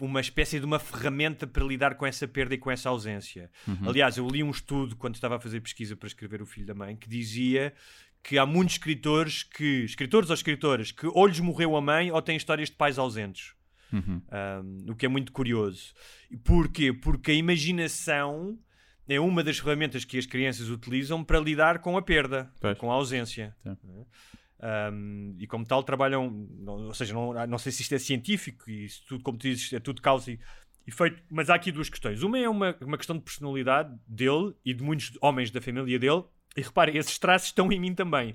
uma 0.00 0.20
espécie 0.20 0.58
de 0.58 0.66
uma 0.66 0.78
ferramenta 0.78 1.46
para 1.46 1.64
lidar 1.64 1.94
com 1.94 2.06
essa 2.06 2.28
perda 2.28 2.54
e 2.54 2.58
com 2.58 2.70
essa 2.70 2.88
ausência. 2.88 3.50
Uhum. 3.66 3.88
Aliás, 3.88 4.16
eu 4.16 4.28
li 4.28 4.42
um 4.42 4.50
estudo 4.50 4.96
quando 4.96 5.14
estava 5.14 5.36
a 5.36 5.40
fazer 5.40 5.60
pesquisa 5.60 5.96
para 5.96 6.06
escrever 6.06 6.42
O 6.42 6.46
Filho 6.46 6.66
da 6.66 6.74
Mãe 6.74 6.96
que 6.96 7.08
dizia 7.08 7.72
que 8.22 8.36
há 8.36 8.44
muitos 8.44 8.74
escritores 8.74 9.42
que, 9.42 9.84
escritores 9.84 10.28
ou 10.28 10.34
escritoras, 10.34 10.92
que 10.92 11.06
ou 11.06 11.26
lhes 11.26 11.40
morreu 11.40 11.76
a 11.76 11.80
mãe 11.80 12.10
ou 12.10 12.20
têm 12.20 12.36
histórias 12.36 12.68
de 12.68 12.76
pais 12.76 12.98
ausentes. 12.98 13.54
Uhum. 13.92 14.20
Um, 14.30 14.92
o 14.92 14.96
que 14.96 15.06
é 15.06 15.08
muito 15.08 15.32
curioso. 15.32 15.94
Porquê? 16.44 16.92
Porque 16.92 17.30
a 17.30 17.34
imaginação 17.34 18.58
é 19.08 19.18
uma 19.18 19.42
das 19.42 19.58
ferramentas 19.58 20.04
que 20.04 20.18
as 20.18 20.26
crianças 20.26 20.68
utilizam 20.68 21.24
para 21.24 21.40
lidar 21.40 21.78
com 21.78 21.96
a 21.96 22.02
perda, 22.02 22.52
Pois. 22.60 22.76
com 22.76 22.90
a 22.90 22.94
ausência. 22.94 23.56
Sim. 23.62 24.04
Um, 24.60 25.36
e 25.38 25.46
como 25.46 25.64
tal 25.64 25.84
trabalham, 25.84 26.48
ou 26.66 26.92
seja, 26.92 27.14
não, 27.14 27.46
não 27.46 27.58
sei 27.58 27.70
se 27.70 27.82
isto 27.82 27.94
é 27.94 27.98
científico 27.98 28.68
e 28.68 28.86
isso 28.86 29.04
tudo, 29.06 29.22
como 29.22 29.38
tu 29.38 29.42
dizes, 29.42 29.72
é 29.72 29.78
tudo 29.78 30.02
causa 30.02 30.32
e 30.32 30.38
efeito, 30.86 31.22
mas 31.30 31.48
há 31.48 31.54
aqui 31.54 31.70
duas 31.70 31.88
questões. 31.88 32.22
Uma 32.22 32.38
é 32.38 32.48
uma, 32.48 32.76
uma 32.80 32.96
questão 32.96 33.16
de 33.16 33.22
personalidade 33.22 33.94
dele 34.06 34.54
e 34.64 34.74
de 34.74 34.82
muitos 34.82 35.16
homens 35.20 35.50
da 35.50 35.60
família 35.60 35.98
dele, 35.98 36.24
e 36.56 36.62
reparem, 36.62 36.96
esses 36.96 37.18
traços 37.18 37.48
estão 37.48 37.70
em 37.70 37.78
mim 37.78 37.94
também, 37.94 38.34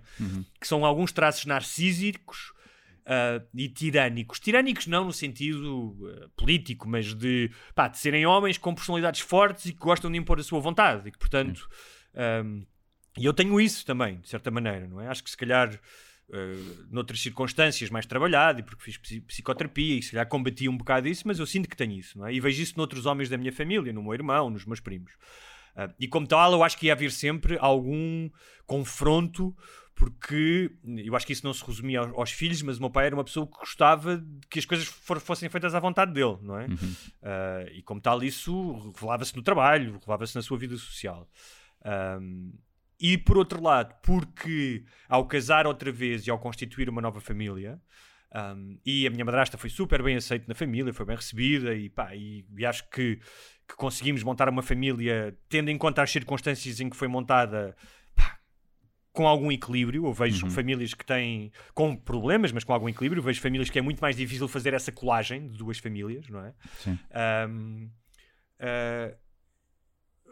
que 0.59 0.67
são 0.67 0.85
alguns 0.85 1.11
traços 1.11 1.45
narcísicos 1.45 2.53
ah, 3.05 3.41
e 3.53 3.67
tirânicos. 3.67 4.39
Tirânicos 4.39 4.87
não 4.87 5.05
no 5.05 5.13
sentido 5.13 5.97
ah, 6.05 6.29
político, 6.37 6.87
mas 6.87 7.13
de, 7.13 7.51
pá, 7.75 7.87
de 7.87 7.97
serem 7.97 8.25
homens 8.25 8.57
com 8.57 8.73
personalidades 8.73 9.19
fortes 9.19 9.65
e 9.65 9.73
que 9.73 9.79
gostam 9.79 10.09
de 10.09 10.17
impor 10.17 10.39
a 10.39 10.43
sua 10.43 10.59
vontade 10.59 11.09
e 11.09 11.11
que, 11.11 11.17
portanto, 11.17 11.67
ahm, 12.15 12.63
e 13.17 13.25
eu 13.25 13.33
tenho 13.33 13.59
isso 13.59 13.85
também, 13.85 14.19
de 14.21 14.29
certa 14.29 14.49
maneira, 14.49 14.87
não 14.87 15.01
é? 15.01 15.07
Acho 15.07 15.23
que 15.23 15.29
se 15.29 15.37
calhar 15.37 15.79
uh, 16.29 16.87
noutras 16.91 17.19
circunstâncias 17.21 17.89
mais 17.89 18.05
trabalhado 18.05 18.59
e 18.59 18.63
porque 18.63 18.83
fiz 18.83 18.97
psi- 18.97 19.21
psicoterapia 19.21 19.99
e 19.99 20.01
se 20.03 20.11
calhar 20.11 20.27
combati 20.27 20.67
um 20.69 20.77
bocado 20.77 21.07
isso, 21.07 21.23
mas 21.27 21.39
eu 21.39 21.45
sinto 21.45 21.69
que 21.69 21.75
tenho 21.77 21.93
isso, 21.93 22.23
é? 22.25 22.33
E 22.33 22.39
vejo 22.39 22.61
isso 22.61 22.73
noutros 22.77 23.05
homens 23.05 23.29
da 23.29 23.37
minha 23.37 23.51
família, 23.51 23.91
no 23.93 24.03
meu 24.03 24.13
irmão, 24.13 24.49
nos 24.49 24.65
meus 24.65 24.79
primos. 24.79 25.13
Uh, 25.75 25.91
e 25.99 26.07
como 26.07 26.27
tal, 26.27 26.53
eu 26.53 26.63
acho 26.63 26.77
que 26.77 26.85
ia 26.87 26.93
haver 26.93 27.11
sempre 27.11 27.57
algum 27.59 28.29
confronto, 28.65 29.55
porque 29.95 30.71
eu 31.05 31.15
acho 31.15 31.25
que 31.25 31.33
isso 31.33 31.45
não 31.45 31.53
se 31.53 31.63
resumia 31.65 31.99
aos, 31.99 32.13
aos 32.13 32.31
filhos, 32.31 32.61
mas 32.63 32.77
o 32.77 32.79
meu 32.81 32.89
pai 32.89 33.05
era 33.07 33.15
uma 33.15 33.23
pessoa 33.23 33.45
que 33.45 33.53
gostava 33.57 34.17
de 34.17 34.47
que 34.49 34.57
as 34.59 34.65
coisas 34.65 34.87
for- 34.87 35.19
fossem 35.19 35.47
feitas 35.49 35.73
à 35.75 35.79
vontade 35.79 36.11
dele, 36.13 36.37
não 36.41 36.59
é? 36.59 36.65
Uh, 36.65 37.69
e 37.73 37.81
como 37.83 38.01
tal, 38.01 38.21
isso 38.23 38.73
revelava-se 38.95 39.35
no 39.35 39.43
trabalho, 39.43 39.93
revelava-se 39.93 40.35
na 40.35 40.41
sua 40.41 40.57
vida 40.57 40.75
social. 40.77 41.29
Um, 42.19 42.53
e 42.99 43.17
por 43.17 43.37
outro 43.37 43.61
lado, 43.61 43.95
porque 44.01 44.83
ao 45.07 45.27
casar 45.27 45.67
outra 45.67 45.91
vez 45.91 46.25
e 46.25 46.31
ao 46.31 46.39
constituir 46.39 46.89
uma 46.89 47.01
nova 47.01 47.19
família, 47.19 47.79
um, 48.33 48.79
e 48.83 49.05
a 49.05 49.11
minha 49.11 49.23
madrasta 49.23 49.57
foi 49.57 49.69
super 49.69 50.01
bem 50.01 50.15
aceita 50.15 50.45
na 50.47 50.55
família, 50.55 50.91
foi 50.91 51.05
bem 51.05 51.15
recebida, 51.15 51.75
e, 51.75 51.89
pá, 51.89 52.15
e, 52.15 52.45
e 52.57 52.65
acho 52.65 52.89
que, 52.89 53.19
que 53.67 53.75
conseguimos 53.75 54.23
montar 54.23 54.49
uma 54.49 54.63
família 54.63 55.37
tendo 55.47 55.69
em 55.69 55.77
conta 55.77 56.01
as 56.01 56.11
circunstâncias 56.11 56.79
em 56.79 56.89
que 56.89 56.97
foi 56.97 57.07
montada. 57.07 57.75
pá, 58.15 58.39
Com 59.11 59.27
algum 59.27 59.51
equilíbrio, 59.51 60.07
eu 60.07 60.13
vejo 60.13 60.49
famílias 60.49 60.95
que 60.95 61.05
têm 61.05 61.51
com 61.75 61.95
problemas, 61.95 62.51
mas 62.51 62.63
com 62.63 62.73
algum 62.73 62.89
equilíbrio. 62.89 63.19
Eu 63.19 63.23
vejo 63.23 63.39
famílias 63.39 63.69
que 63.69 63.77
é 63.77 63.81
muito 63.83 63.99
mais 63.99 64.15
difícil 64.15 64.47
fazer 64.47 64.73
essa 64.73 64.91
colagem 64.91 65.47
de 65.49 65.57
duas 65.57 65.77
famílias, 65.77 66.27
não 66.27 66.43
é? 66.43 66.53
Sim. 66.79 66.97
Um, 67.49 67.91
uh, 68.59 69.22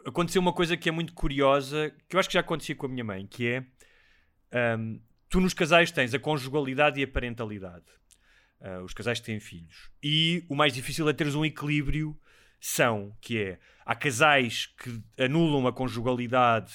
aconteceu 0.04 0.40
uma 0.40 0.52
coisa 0.52 0.76
que 0.76 0.88
é 0.88 0.92
muito 0.92 1.12
curiosa, 1.12 1.92
que 2.08 2.16
eu 2.16 2.20
acho 2.20 2.28
que 2.28 2.34
já 2.34 2.40
acontecia 2.40 2.74
com 2.74 2.86
a 2.86 2.88
minha 2.88 3.04
mãe, 3.04 3.26
que 3.26 3.46
é 3.46 3.64
um, 4.78 5.00
tu 5.28 5.40
nos 5.40 5.54
casais 5.54 5.90
tens 5.90 6.12
a 6.14 6.18
conjugalidade 6.18 7.00
e 7.00 7.04
a 7.04 7.08
parentalidade. 7.08 7.84
Uh, 8.60 8.84
os 8.84 8.94
casais 8.94 9.18
que 9.18 9.26
têm 9.26 9.40
filhos. 9.40 9.90
E 10.00 10.44
o 10.48 10.54
mais 10.54 10.72
difícil 10.72 11.08
é 11.08 11.12
teres 11.12 11.34
um 11.34 11.44
equilíbrio 11.44 12.16
são, 12.60 13.12
que 13.20 13.38
é, 13.38 13.58
há 13.84 13.92
casais 13.92 14.66
que 14.66 15.02
anulam 15.18 15.66
a 15.66 15.72
conjugalidade 15.72 16.72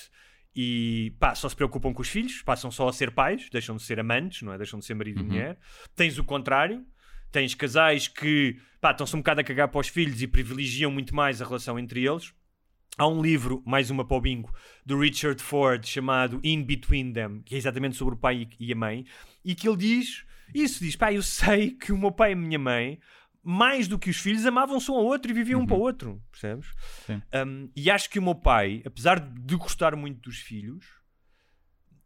e 0.53 1.15
pá, 1.17 1.33
só 1.33 1.47
se 1.47 1.55
preocupam 1.55 1.93
com 1.93 2.01
os 2.01 2.09
filhos, 2.09 2.41
passam 2.41 2.69
só 2.69 2.89
a 2.89 2.93
ser 2.93 3.11
pais, 3.11 3.47
deixam 3.49 3.77
de 3.77 3.83
ser 3.83 3.99
amantes, 3.99 4.41
não 4.41 4.51
é? 4.51 4.57
Deixam 4.57 4.79
de 4.79 4.85
ser 4.85 4.95
marido 4.95 5.21
e 5.21 5.23
mulher. 5.23 5.57
Tens 5.95 6.17
o 6.17 6.25
contrário, 6.25 6.85
tens 7.31 7.55
casais 7.55 8.09
que 8.09 8.59
pá, 8.81 8.91
estão-se 8.91 9.15
um 9.15 9.19
bocado 9.19 9.39
a 9.39 9.43
cagar 9.43 9.69
para 9.69 9.79
os 9.79 9.87
filhos 9.87 10.21
e 10.21 10.27
privilegiam 10.27 10.91
muito 10.91 11.15
mais 11.15 11.41
a 11.41 11.45
relação 11.45 11.79
entre 11.79 12.05
eles. 12.05 12.33
Há 12.97 13.07
um 13.07 13.21
livro, 13.21 13.61
mais 13.63 13.91
uma 13.91 14.03
para 14.03 14.17
o 14.17 14.21
bingo, 14.21 14.51
do 14.83 14.99
Richard 14.99 15.41
Ford, 15.41 15.85
chamado 15.85 16.39
In 16.43 16.63
Between 16.63 17.13
Them, 17.13 17.41
que 17.43 17.53
é 17.53 17.57
exatamente 17.57 17.95
sobre 17.95 18.15
o 18.15 18.17
pai 18.17 18.49
e 18.59 18.73
a 18.73 18.75
mãe, 18.75 19.05
e 19.45 19.53
que 19.53 19.67
ele 19.69 19.77
diz 19.77 20.25
isso: 20.53 20.83
diz, 20.83 20.95
pá, 20.95 21.13
eu 21.13 21.21
sei 21.21 21.71
que 21.71 21.91
o 21.91 21.97
meu 21.97 22.11
pai 22.11 22.31
e 22.31 22.33
a 22.33 22.35
minha 22.35 22.57
mãe, 22.57 22.99
mais 23.43 23.87
do 23.87 23.99
que 23.99 24.09
os 24.09 24.17
filhos, 24.17 24.45
amavam-se 24.47 24.89
um 24.89 24.95
ao 24.95 25.05
outro 25.05 25.29
e 25.29 25.33
viviam 25.33 25.61
um 25.61 25.65
para 25.67 25.75
o 25.77 25.79
outro, 25.79 26.21
percebes? 26.31 26.67
Sim. 27.05 27.21
Um, 27.45 27.69
e 27.75 27.91
acho 27.91 28.09
que 28.09 28.17
o 28.17 28.23
meu 28.23 28.35
pai, 28.35 28.81
apesar 28.83 29.19
de 29.19 29.55
gostar 29.55 29.95
muito 29.95 30.21
dos 30.21 30.39
filhos, 30.39 30.85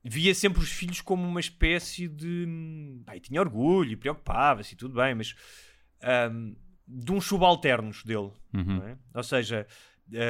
via 0.04 0.36
sempre 0.36 0.62
os 0.62 0.72
filhos 0.72 1.00
como 1.00 1.26
uma 1.26 1.40
espécie 1.40 2.10
de. 2.10 2.46
hum, 2.48 3.02
Pá, 3.06 3.18
tinha 3.18 3.40
orgulho 3.40 3.92
e 3.92 3.96
preocupava-se 3.96 4.74
e 4.74 4.78
tudo 4.78 4.96
bem, 4.96 5.16
mas. 5.16 5.34
hum, 6.32 6.56
de 6.94 7.10
uns 7.14 7.26
subalternos 7.26 8.04
dele. 8.04 8.32
não 8.52 8.84
é? 8.86 8.98
Ou 9.14 9.24
seja, 9.24 9.66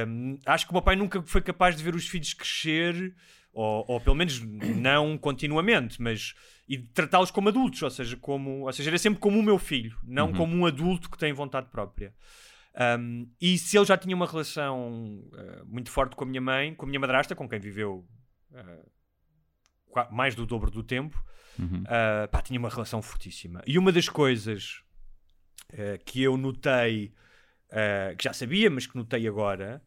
hum, 0.08 0.38
acho 0.46 0.66
que 0.66 0.72
o 0.72 0.76
meu 0.76 0.82
pai 0.82 0.96
nunca 0.96 1.22
foi 1.24 1.42
capaz 1.42 1.76
de 1.76 1.84
ver 1.84 1.96
os 1.96 2.08
filhos 2.08 2.34
crescer, 2.34 3.16
ou, 3.54 3.86
ou 3.88 4.02
pelo 4.02 4.16
menos 4.16 4.40
não 4.42 5.18
continuamente, 5.18 6.02
mas. 6.02 6.34
e 6.68 6.78
de 6.78 6.88
tratá-los 6.90 7.32
como 7.32 7.50
adultos, 7.50 7.82
ou 7.82 7.90
seja, 7.90 8.16
como, 8.18 8.66
ou 8.66 8.74
seja, 8.74 8.90
era 8.90 8.98
sempre 8.98 9.20
como 9.20 9.40
o 9.40 9.44
meu 9.44 9.58
filho, 9.58 9.98
não 10.04 10.32
como 10.34 10.56
um 10.56 10.66
adulto 10.66 11.10
que 11.10 11.18
tem 11.18 11.34
vontade 11.34 11.70
própria. 11.70 12.14
Um, 13.00 13.30
e 13.40 13.58
se 13.58 13.78
ele 13.78 13.86
já 13.86 13.98
tinha 13.98 14.16
uma 14.16 14.26
relação 14.26 15.22
uh, 15.34 15.66
muito 15.66 15.92
forte 15.92 16.16
com 16.16 16.24
a 16.24 16.28
minha 16.28 16.40
mãe, 16.40 16.74
com 16.74 16.86
a 16.86 16.88
minha 16.88 17.00
madrasta, 17.00 17.36
com 17.36 17.48
quem 17.48 17.60
viveu 17.60 18.08
uh, 18.52 18.92
mais 20.10 20.36
do 20.36 20.46
dobro 20.46 20.72
do 20.72 20.82
tempo, 20.82 21.22
uh, 21.60 22.28
pá, 22.32 22.42
tinha 22.42 22.58
uma 22.58 22.70
relação 22.70 23.02
fortíssima. 23.02 23.62
E 23.68 23.78
uma 23.78 23.92
das 23.92 24.08
coisas 24.08 24.84
que 26.06 26.22
eu 26.22 26.36
notei, 26.36 27.14
uh, 27.72 28.16
que 28.18 28.24
já 28.24 28.34
sabia, 28.34 28.70
mas 28.70 28.86
que 28.88 28.96
notei 28.96 29.28
agora, 29.28 29.82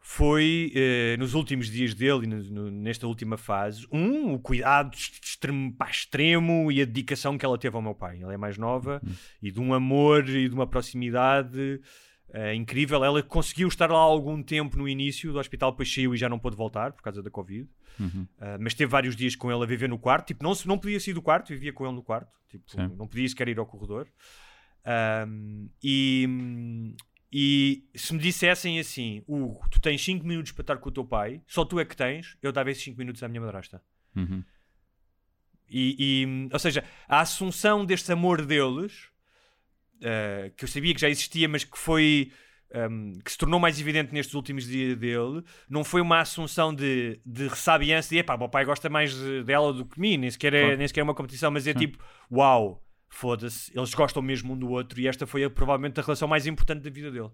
foi 0.00 0.72
eh, 0.74 1.16
nos 1.18 1.34
últimos 1.34 1.66
dias 1.68 1.92
dele 1.92 2.24
e 2.24 2.26
no- 2.28 2.42
no- 2.44 2.70
nesta 2.70 3.08
última 3.08 3.36
fase, 3.36 3.84
um, 3.90 4.34
o 4.34 4.38
cuidado 4.38 4.94
ex- 4.94 5.18
extremo, 5.20 5.74
pá, 5.74 5.90
extremo 5.90 6.70
e 6.70 6.80
a 6.80 6.84
dedicação 6.84 7.36
que 7.36 7.44
ela 7.44 7.58
teve 7.58 7.74
ao 7.74 7.82
meu 7.82 7.94
pai. 7.94 8.22
Ela 8.22 8.32
é 8.32 8.36
mais 8.36 8.56
nova 8.56 9.02
e 9.42 9.50
de 9.50 9.60
um 9.60 9.74
amor 9.74 10.28
e 10.28 10.48
de 10.48 10.54
uma 10.54 10.64
proximidade 10.66 11.80
eh, 12.32 12.54
incrível. 12.54 13.04
Ela 13.04 13.20
conseguiu 13.20 13.66
estar 13.66 13.90
lá 13.90 13.98
algum 13.98 14.40
tempo 14.44 14.76
no 14.78 14.88
início 14.88 15.32
do 15.32 15.40
hospital, 15.40 15.72
depois 15.72 15.92
saiu 15.92 16.14
e 16.14 16.16
já 16.16 16.28
não 16.28 16.38
pôde 16.38 16.56
voltar 16.56 16.92
por 16.92 17.02
causa 17.02 17.20
da 17.20 17.30
Covid. 17.30 17.68
Uhum. 17.98 18.28
Uh, 18.38 18.58
mas 18.60 18.74
teve 18.74 18.90
vários 18.90 19.16
dias 19.16 19.34
com 19.34 19.50
ele 19.50 19.62
a 19.62 19.66
viver 19.66 19.88
no 19.88 19.98
quarto, 19.98 20.26
tipo, 20.28 20.44
não, 20.44 20.52
não 20.66 20.78
podia 20.78 21.00
sair 21.00 21.14
do 21.14 21.22
quarto, 21.22 21.48
vivia 21.48 21.72
com 21.72 21.84
ele 21.84 21.94
no 21.94 22.02
quarto, 22.02 22.30
tipo, 22.48 22.70
Sim. 22.70 22.92
não 22.96 23.08
podia 23.08 23.26
sequer 23.26 23.48
ir 23.48 23.58
ao 23.58 23.64
corredor. 23.66 24.06
Um, 24.86 25.68
e, 25.82 26.94
e 27.32 27.84
se 27.98 28.12
me 28.14 28.20
dissessem 28.20 28.78
assim, 28.78 29.22
Hugo, 29.26 29.68
tu 29.70 29.80
tens 29.80 30.04
5 30.04 30.24
minutos 30.26 30.52
para 30.52 30.62
estar 30.62 30.76
com 30.76 30.88
o 30.88 30.92
teu 30.92 31.04
pai, 31.04 31.42
só 31.46 31.64
tu 31.64 31.80
é 31.80 31.84
que 31.84 31.96
tens, 31.96 32.36
eu 32.40 32.52
dava 32.52 32.70
esses 32.70 32.84
5 32.84 32.96
minutos 32.98 33.22
à 33.22 33.28
minha 33.28 33.40
madrasta. 33.40 33.82
Uhum. 34.14 34.44
E, 35.68 35.96
e, 36.24 36.48
ou 36.52 36.58
seja, 36.58 36.84
a 37.08 37.20
assunção 37.20 37.84
deste 37.84 38.12
amor 38.12 38.44
deles, 38.46 39.08
uh, 39.96 40.54
que 40.56 40.64
eu 40.64 40.68
sabia 40.68 40.94
que 40.94 41.00
já 41.00 41.08
existia, 41.08 41.48
mas 41.48 41.64
que 41.64 41.76
foi. 41.76 42.30
um, 42.88 43.12
que 43.24 43.32
se 43.32 43.38
tornou 43.38 43.58
mais 43.58 43.80
evidente 43.80 44.12
nestes 44.14 44.34
últimos 44.34 44.64
dias 44.66 44.96
dele, 44.96 45.42
não 45.68 45.82
foi 45.82 46.00
uma 46.00 46.20
assunção 46.20 46.72
de, 46.72 47.20
de 47.26 47.48
ressabiança 47.48 48.10
de 48.10 48.18
epá, 48.18 48.36
o 48.36 48.38
meu 48.38 48.48
pai 48.48 48.64
gosta 48.64 48.88
mais 48.88 49.12
de- 49.14 49.42
dela 49.42 49.72
do 49.72 49.84
que 49.84 49.98
mim, 50.00 50.16
nem 50.16 50.30
sequer 50.30 50.54
é, 50.54 50.60
Claro. 50.62 50.76
nem 50.78 50.86
sequer 50.88 51.00
é 51.00 51.04
uma 51.04 51.14
competição, 51.14 51.50
mas 51.50 51.66
é 51.66 51.74
tipo, 51.74 51.98
uau, 52.30 52.85
foda-se, 53.16 53.70
eles 53.76 53.92
gostam 53.94 54.22
mesmo 54.22 54.52
um 54.54 54.58
do 54.58 54.68
outro 54.70 55.00
e 55.00 55.08
esta 55.08 55.26
foi 55.26 55.44
a- 55.44 55.50
provavelmente 55.50 55.98
a 55.98 56.02
relação 56.02 56.28
mais 56.28 56.46
importante 56.46 56.82
da 56.82 56.90
vida 56.90 57.10
dele. 57.10 57.30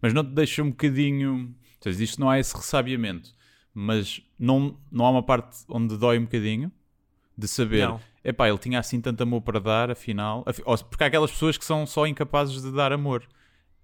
Mas 0.00 0.12
não 0.14 0.24
te 0.24 0.30
deixa 0.30 0.62
um 0.62 0.70
bocadinho. 0.70 1.54
Ou 1.76 1.82
seja, 1.82 2.02
isto 2.04 2.20
não 2.20 2.30
há 2.30 2.38
esse 2.38 2.54
ressabiamento, 2.56 3.30
mas 3.74 4.20
não, 4.38 4.78
não 4.90 5.04
há 5.04 5.10
uma 5.10 5.22
parte 5.22 5.64
onde 5.68 5.96
dói 5.98 6.18
um 6.18 6.22
bocadinho 6.24 6.70
de 7.36 7.48
saber. 7.48 7.88
Não. 7.88 8.00
Epá, 8.22 8.48
ele 8.48 8.56
tinha 8.58 8.78
assim 8.78 9.00
tanto 9.00 9.22
amor 9.22 9.42
para 9.42 9.58
dar, 9.60 9.90
afinal. 9.90 10.44
Porque 10.88 11.04
há 11.04 11.08
aquelas 11.08 11.30
pessoas 11.30 11.58
que 11.58 11.64
são 11.64 11.84
só 11.86 12.06
incapazes 12.06 12.62
de 12.62 12.70
dar 12.72 12.92
amor. 12.92 13.26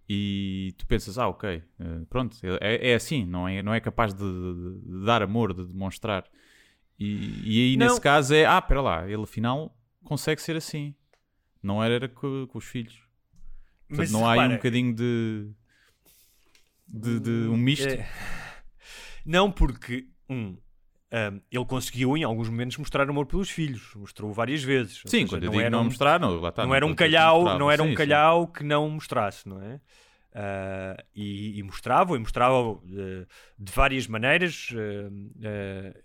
E 0.09 0.75
tu 0.79 0.87
pensas, 0.87 1.19
ah, 1.19 1.29
ok, 1.29 1.63
eh, 1.79 1.85
pronto, 2.09 2.37
é, 2.61 2.91
é 2.91 2.95
assim, 2.95 3.25
não 3.25 3.47
é, 3.47 3.63
não 3.63 3.73
é 3.73 3.79
capaz 3.81 4.13
de, 4.13 4.19
de- 4.25 4.81
de 4.81 5.05
dar 5.05 5.23
amor, 5.23 5.55
de 5.55 5.65
demonstrar. 5.65 6.25
E, 6.99 7.43
e 7.45 7.61
aí, 7.71 7.77
Não. 7.77 7.87
nesse 7.87 8.01
caso, 8.01 8.35
é, 8.35 8.45
ah, 8.45 8.59
espera 8.59 8.81
lá, 8.81 9.09
ele 9.09 9.23
afinal 9.23 9.73
consegue 10.03 10.41
ser 10.43 10.57
assim. 10.57 10.95
Não 11.63 11.83
era, 11.83 11.95
era 11.95 12.09
com, 12.09 12.47
com 12.47 12.59
os 12.59 12.65
filhos. 12.65 12.95
Portanto, 13.89 13.99
Mas 13.99 14.13
não 14.13 14.27
há 14.27 14.33
aí 14.33 14.49
um 14.49 14.55
bocadinho 14.55 14.95
de, 14.95 15.49
de, 16.87 17.21
de 17.21 17.31
um 17.49 17.57
misto. 17.57 17.89
É. 17.89 18.09
Não, 19.25 19.51
porque 19.51 20.07
um, 20.29 20.57
um, 21.13 21.41
ele 21.51 21.65
conseguiu 21.67 22.17
em 22.17 22.23
alguns 22.23 22.49
momentos 22.49 22.77
mostrar 22.79 23.09
amor 23.09 23.27
pelos 23.27 23.51
filhos, 23.51 23.95
mostrou 23.95 24.33
várias 24.33 24.63
vezes. 24.63 24.99
Sim, 25.07 25.11
seja, 25.11 25.27
quando 25.29 25.43
eu 25.45 25.47
não 25.47 25.53
digo 25.53 25.61
era 25.63 25.71
não 25.71 25.81
um- 25.83 25.85
mostrar, 25.85 26.21
não, 26.21 26.49
está, 26.49 26.65
não 26.65 26.75
era 26.75 26.87
um 26.87 26.95
calhau, 26.95 27.59
não 27.59 27.71
era 27.71 27.83
Sim, 27.83 27.89
um 27.89 27.91
sim. 27.91 27.97
calhau 27.97 28.47
que 28.49 28.63
não 28.65 28.89
mostrasse, 28.89 29.49
não 29.49 29.61
é? 29.63 29.81
Ah, 30.33 30.97
e, 31.15 31.59
e 31.59 31.63
mostrava, 31.63 32.15
e 32.17 32.19
mostrava 32.21 32.81
eh, 32.87 33.27
de 33.59 33.73
várias 33.73 34.07
maneiras. 34.07 34.69
eh, 35.43 36.03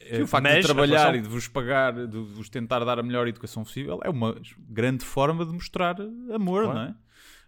eh, 0.00 0.16
Sim, 0.16 0.22
o 0.22 0.26
facto 0.26 0.44
mas 0.44 0.56
de 0.56 0.62
trabalhar 0.62 0.98
relação- 0.98 1.16
e 1.18 1.22
de 1.22 1.28
vos 1.28 1.48
pagar, 1.48 1.92
de 2.06 2.18
vos 2.18 2.48
tentar 2.48 2.80
dar 2.84 2.98
a 2.98 3.02
melhor 3.02 3.26
educação 3.28 3.62
possível, 3.64 4.00
é 4.04 4.10
uma 4.10 4.34
grande 4.68 5.04
forma 5.04 5.44
de 5.44 5.52
mostrar 5.52 5.96
amor, 6.34 6.64
Claro. 6.64 6.78
não 6.78 6.86
é? 6.86 6.94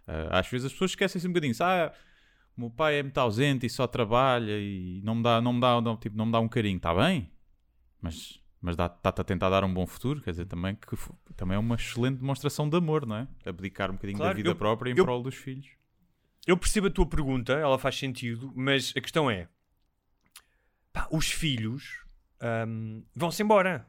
Ah, 0.07 0.39
às 0.39 0.47
vezes 0.47 0.65
as 0.65 0.71
pessoas 0.71 0.91
esquecem-se 0.91 1.27
um 1.27 1.31
bocadinho. 1.31 1.53
Ah, 1.61 1.91
o 2.57 2.61
meu 2.61 2.69
pai 2.69 2.99
é 2.99 3.03
muito 3.03 3.17
ausente 3.19 3.65
e 3.65 3.69
só 3.69 3.85
trabalha 3.87 4.57
e 4.59 5.01
não 5.03 5.15
me 5.15 5.23
dá, 5.23 5.39
não 5.39 5.53
me 5.53 5.59
dá, 5.61 5.79
não, 5.79 5.95
tipo, 5.95 6.17
não 6.17 6.25
me 6.25 6.31
dá 6.31 6.39
um 6.39 6.47
carinho. 6.49 6.77
Está 6.77 6.93
bem, 6.93 7.31
mas, 8.01 8.41
mas 8.59 8.73
está-te 8.73 9.21
a 9.21 9.23
tentar 9.23 9.49
dar 9.49 9.63
um 9.63 9.73
bom 9.73 9.85
futuro. 9.85 10.19
Quer 10.21 10.31
dizer, 10.31 10.45
também, 10.45 10.75
que, 10.75 10.97
também 11.35 11.55
é 11.55 11.59
uma 11.59 11.75
excelente 11.75 12.17
demonstração 12.17 12.67
de 12.67 12.75
amor, 12.75 13.05
não 13.05 13.15
é? 13.17 13.27
Abdicar 13.45 13.91
um 13.91 13.93
bocadinho 13.93 14.17
da 14.17 14.23
Claro, 14.25 14.37
vida 14.37 14.49
eu- 14.49 14.55
própria 14.55 14.91
em 14.91 14.97
eu- 14.97 15.05
prol 15.05 15.21
dos 15.21 15.35
filhos. 15.35 15.67
Eu 16.47 16.57
percebo 16.57 16.87
a 16.87 16.89
tua 16.89 17.05
pergunta, 17.05 17.53
ela 17.53 17.77
faz 17.77 17.95
sentido, 17.97 18.51
mas 18.55 18.91
a 18.97 19.01
questão 19.01 19.29
é: 19.29 19.47
pá, 20.91 21.07
os 21.11 21.29
filhos 21.29 22.03
ahm, 22.41 23.01
vão-se 23.15 23.41
embora. 23.43 23.85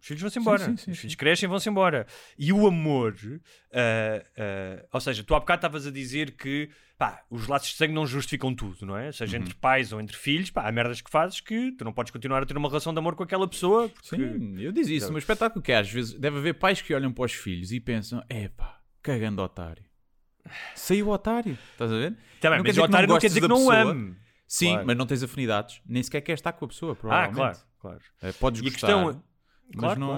Os 0.00 0.06
filhos 0.08 0.20
vão-se 0.22 0.38
embora. 0.40 0.64
sim, 0.64 0.76
sim, 0.76 0.90
os 0.90 0.96
sim. 0.96 1.02
filhos 1.02 1.14
crescem 1.14 1.46
e 1.46 1.48
vão-se 1.48 1.68
embora. 1.68 2.06
E 2.36 2.52
o 2.52 2.66
amor, 2.66 3.14
ah, 3.72 4.22
ah, 4.36 4.86
ou 4.92 5.00
seja, 5.00 5.22
tu 5.22 5.32
há 5.34 5.38
bocado 5.38 5.58
estavas 5.58 5.86
a 5.86 5.92
dizer 5.92 6.32
que 6.32 6.68
pá, 6.98 7.22
os 7.30 7.46
laços 7.46 7.70
de 7.70 7.76
sangue 7.76 7.92
não 7.94 8.04
justificam 8.04 8.52
tudo, 8.54 8.84
não 8.84 8.96
é? 8.96 9.12
Seja 9.12 9.36
Uhum. 9.36 9.44
entre 9.44 9.54
pais 9.54 9.92
ou 9.92 10.00
entre 10.00 10.16
filhos, 10.16 10.50
pá, 10.50 10.66
há 10.68 10.72
merdas 10.72 11.00
que 11.00 11.08
fazes 11.10 11.40
que 11.40 11.70
tu 11.72 11.84
não 11.84 11.92
podes 11.92 12.10
continuar 12.10 12.42
a 12.42 12.46
ter 12.46 12.56
uma 12.56 12.68
relação 12.68 12.92
de 12.92 12.98
amor 12.98 13.14
com 13.14 13.22
aquela 13.22 13.46
pessoa. 13.46 13.88
Porque... 13.88 14.16
Sim, 14.16 14.60
eu 14.60 14.72
dizia 14.72 14.96
isso 14.96 15.06
no 15.06 15.12
meu 15.12 15.18
espetáculo, 15.20 15.62
que 15.62 15.70
é, 15.70 15.78
às 15.78 15.88
vezes 15.90 16.14
deve 16.14 16.38
haver 16.38 16.54
pais 16.54 16.80
que 16.82 16.92
olham 16.92 17.12
para 17.12 17.24
os 17.24 17.32
filhos 17.32 17.70
e 17.70 17.78
pensam, 17.78 18.24
epá, 18.28 18.80
cagando 19.00 19.40
otário. 19.40 19.84
Saiu 20.74 21.08
otário, 21.10 21.56
estás 21.72 21.92
a 21.92 21.96
ver? 21.96 22.16
Tá 22.40 22.50
bem, 22.50 22.58
Não 22.58 22.64
mas 22.66 22.76
o 22.76 22.82
otário 22.82 23.08
não 23.08 23.18
quer 23.20 23.28
dizer 23.28 23.40
que 23.40 23.48
não 23.48 23.66
o 23.66 23.70
ame. 23.70 24.16
Sim, 24.54 24.72
Claro. 24.72 24.86
mas 24.86 24.96
não 24.98 25.06
tens 25.06 25.22
afinidades, 25.22 25.80
nem 25.86 26.02
sequer 26.02 26.20
queres 26.20 26.40
estar 26.40 26.52
com 26.52 26.66
a 26.66 26.68
pessoa, 26.68 26.92
Ah, 26.92 26.96
provavelmente. 26.96 27.36
claro, 27.36 27.58
claro. 27.80 28.00
Eh, 28.20 28.32
Podes 28.32 28.60
E 28.60 28.64
gostar, 28.64 28.80
questão 28.86 29.10
é- 29.10 29.12
mas 29.14 29.78
Claro, 29.78 30.00
não... 30.00 30.10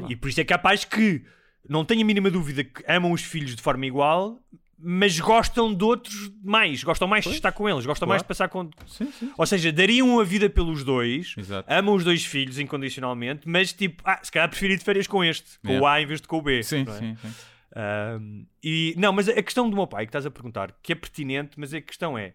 lá. 0.00 0.08
E 0.08 0.14
por 0.14 0.28
isso 0.28 0.40
é 0.40 0.44
que 0.44 0.52
há 0.52 0.58
pais 0.58 0.84
que 0.84 1.24
não 1.68 1.84
têm 1.84 2.00
a 2.00 2.04
mínima 2.04 2.30
dúvida 2.30 2.62
que 2.62 2.84
amam 2.86 3.10
os 3.10 3.22
filhos 3.22 3.56
de 3.56 3.60
forma 3.62 3.84
igual, 3.86 4.38
mas 4.78 5.18
gostam 5.18 5.74
de 5.74 5.82
outros 5.82 6.30
mais, 6.44 6.84
gostam 6.84 7.08
mais 7.08 7.24
de 7.24 7.30
estar 7.32 7.50
com 7.50 7.68
eles, 7.68 7.84
gostam 7.84 8.06
mais 8.06 8.22
de 8.22 8.28
passar 8.28 8.48
com. 8.48 8.70
Sim, 8.86 9.10
sim. 9.10 9.32
Ou 9.36 9.44
seja, 9.46 9.72
dariam 9.72 10.20
a 10.20 10.24
vida 10.24 10.48
pelos 10.48 10.84
dois, 10.84 11.34
Exato. 11.36 11.68
amam 11.72 11.96
os 11.96 12.04
dois 12.04 12.24
filhos 12.24 12.56
incondicionalmente, 12.60 13.48
mas 13.48 13.72
tipo, 13.72 14.00
ah, 14.06 14.20
se 14.22 14.30
calhar 14.30 14.48
prefiro 14.48 14.74
ir 14.74 14.78
de 14.78 14.84
férias 14.84 15.08
com 15.08 15.24
este, 15.24 15.58
com 15.58 15.70
Yeah. 15.70 15.82
o 15.84 15.88
A 15.88 16.00
em 16.00 16.06
vez 16.06 16.20
de 16.20 16.28
com 16.28 16.38
o 16.38 16.42
B. 16.42 16.62
Sim, 16.62 16.84
não 16.84 16.92
é? 16.94 16.98
sim, 17.00 17.16
sim. 17.16 17.34
Ahm, 17.74 18.44
e, 18.62 18.94
não, 18.96 19.12
mas 19.12 19.28
a 19.28 19.42
questão 19.42 19.68
do 19.68 19.74
meu 19.76 19.88
pai 19.88 20.06
que 20.06 20.10
estás 20.10 20.24
a 20.24 20.30
perguntar, 20.30 20.72
que 20.82 20.92
é 20.92 20.94
pertinente, 20.94 21.58
mas 21.58 21.74
a 21.74 21.80
questão 21.80 22.16
é, 22.16 22.34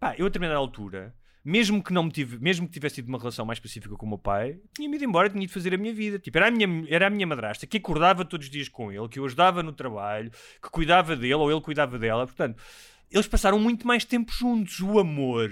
pá, 0.00 0.14
eu 0.16 0.24
a 0.24 0.28
determinada 0.28 0.58
altura, 0.58 1.14
mesmo 1.44 1.82
que 1.82 1.92
não 1.92 2.04
me 2.04 2.10
tive, 2.10 2.38
mesmo 2.38 2.66
que 2.66 2.72
tivesse 2.72 2.96
tido 2.96 3.08
uma 3.08 3.18
relação 3.18 3.44
mais 3.44 3.58
específica 3.58 3.94
com 3.94 4.06
o 4.06 4.08
meu 4.08 4.18
pai, 4.18 4.58
tinha-me 4.74 4.96
ido 4.96 5.04
embora, 5.04 5.28
tinha 5.28 5.44
ido 5.44 5.52
fazer 5.52 5.74
a 5.74 5.78
minha 5.78 5.92
vida. 5.92 6.18
Tipo, 6.18 6.38
era 6.38 6.48
a 6.48 6.50
minha, 6.50 6.86
era 6.88 7.06
a 7.06 7.10
minha 7.10 7.26
madrasta 7.26 7.66
que 7.66 7.76
acordava 7.76 8.24
todos 8.24 8.46
os 8.46 8.50
dias 8.50 8.68
com 8.68 8.90
ele, 8.90 9.08
que 9.08 9.18
eu 9.18 9.24
ajudava 9.26 9.62
no 9.62 9.72
trabalho, 9.72 10.30
que 10.62 10.70
cuidava 10.70 11.14
dele 11.14 11.34
ou 11.34 11.50
ele 11.50 11.60
cuidava 11.60 11.98
dela. 11.98 12.26
Portanto, 12.26 12.60
eles 13.10 13.26
passaram 13.26 13.58
muito 13.58 13.86
mais 13.86 14.04
tempo 14.04 14.32
juntos. 14.32 14.80
O 14.80 14.98
amor 14.98 15.50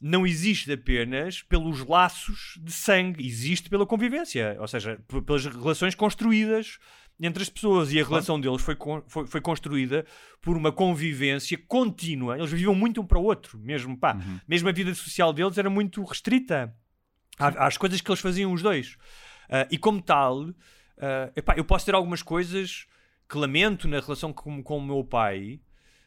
não 0.00 0.26
existe 0.26 0.72
apenas 0.72 1.42
pelos 1.42 1.84
laços 1.84 2.58
de 2.60 2.72
sangue, 2.72 3.26
existe 3.26 3.68
pela 3.68 3.86
convivência, 3.86 4.56
ou 4.60 4.68
seja, 4.68 4.98
pelas 5.24 5.46
relações 5.46 5.94
construídas 5.94 6.78
entre 7.20 7.42
as 7.42 7.48
pessoas. 7.48 7.92
E 7.92 8.00
a 8.00 8.04
relação 8.04 8.40
deles 8.40 8.62
foi, 8.62 8.76
foi, 9.06 9.26
foi 9.26 9.40
construída 9.40 10.04
por 10.40 10.56
uma 10.56 10.70
convivência 10.70 11.58
contínua. 11.66 12.38
Eles 12.38 12.50
viviam 12.50 12.74
muito 12.74 13.00
um 13.00 13.06
para 13.06 13.18
o 13.18 13.24
outro, 13.24 13.58
mesmo, 13.58 13.96
pá, 13.96 14.16
mesmo 14.46 14.68
a 14.68 14.72
vida 14.72 14.94
social 14.94 15.32
deles 15.32 15.58
era 15.58 15.68
muito 15.68 16.02
restrita 16.04 16.74
às 17.38 17.76
coisas 17.76 18.00
que 18.00 18.10
eles 18.10 18.20
faziam 18.20 18.52
os 18.52 18.62
dois. 18.62 18.96
Ah, 19.48 19.66
e 19.70 19.78
como 19.78 20.02
tal, 20.02 20.50
ah, 20.98 21.30
epá, 21.34 21.54
eu 21.56 21.64
posso 21.64 21.86
ter 21.86 21.94
algumas 21.94 22.22
coisas 22.22 22.86
que 23.28 23.36
lamento 23.36 23.86
na 23.86 24.00
relação 24.00 24.32
com, 24.32 24.62
com 24.62 24.78
o 24.78 24.82
meu 24.82 25.04
pai. 25.04 25.60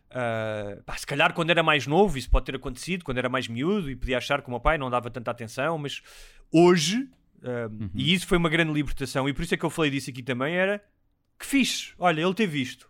Ah, 0.09 0.77
pá, 0.85 0.97
se 0.97 1.05
calhar 1.05 1.33
quando 1.33 1.49
era 1.49 1.63
mais 1.63 1.87
novo, 1.87 2.17
isso 2.17 2.29
pode 2.29 2.45
ter 2.45 2.55
acontecido, 2.55 3.03
quando 3.03 3.17
era 3.17 3.29
mais 3.29 3.47
miúdo 3.47 3.89
e 3.89 3.95
podia 3.95 4.17
achar 4.17 4.41
que 4.41 4.47
o 4.47 4.51
meu 4.51 4.59
pai 4.59 4.77
não 4.77 4.89
dava 4.89 5.09
tanta 5.09 5.31
atenção, 5.31 5.77
mas 5.77 6.01
hoje, 6.51 7.09
ah, 7.43 7.69
e 7.95 8.13
isso 8.13 8.27
foi 8.27 8.37
uma 8.37 8.49
grande 8.49 8.71
libertação, 8.71 9.27
e 9.27 9.33
por 9.33 9.43
isso 9.43 9.53
é 9.53 9.57
que 9.57 9.65
eu 9.65 9.69
falei 9.69 9.91
disso 9.91 10.09
aqui 10.09 10.21
também, 10.21 10.55
era 10.55 10.83
que 11.41 11.45
fixe, 11.45 11.93
olha, 11.99 12.21
ele 12.21 12.33
teve 12.33 12.61
isto. 12.61 12.89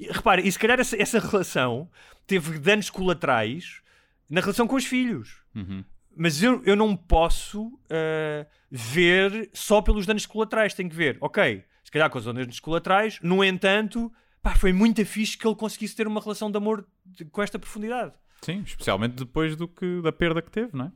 E, 0.00 0.06
repara, 0.06 0.40
e 0.40 0.50
se 0.50 0.58
calhar 0.58 0.80
essa, 0.80 1.00
essa 1.00 1.18
relação 1.20 1.88
teve 2.26 2.58
danos 2.58 2.90
colaterais 2.90 3.80
na 4.28 4.40
relação 4.40 4.66
com 4.66 4.74
os 4.76 4.84
filhos. 4.84 5.42
Uhum. 5.54 5.84
Mas 6.16 6.42
eu, 6.42 6.62
eu 6.64 6.74
não 6.76 6.96
posso 6.96 7.78
ah, 7.90 8.46
ver 8.70 9.50
só 9.52 9.80
pelos 9.80 10.04
danos 10.06 10.26
colaterais. 10.26 10.74
Tenho 10.74 10.88
que 10.90 10.96
ver, 10.96 11.16
ok, 11.20 11.64
se 11.84 11.90
calhar 11.90 12.08
com 12.10 12.18
os 12.18 12.24
danos 12.24 12.60
colaterais, 12.60 13.18
no 13.22 13.42
entanto, 13.44 14.12
pá, 14.42 14.54
foi 14.54 14.72
muito 14.72 15.04
fixe 15.06 15.36
que 15.38 15.46
ele 15.46 15.54
conseguisse 15.56 15.94
ter 15.96 16.06
uma 16.06 16.20
relação 16.20 16.50
de 16.50 16.56
amor 16.56 16.86
de- 17.04 17.24
com 17.26 17.42
esta 17.42 17.58
profundidade. 17.58 18.12
Sim, 18.42 18.62
especialmente 18.66 19.14
depois 19.14 19.54
do 19.56 19.68
que, 19.68 20.00
da 20.02 20.10
perda 20.12 20.42
que 20.42 20.50
teve, 20.50 20.76
não 20.76 20.86
é? 20.86 20.92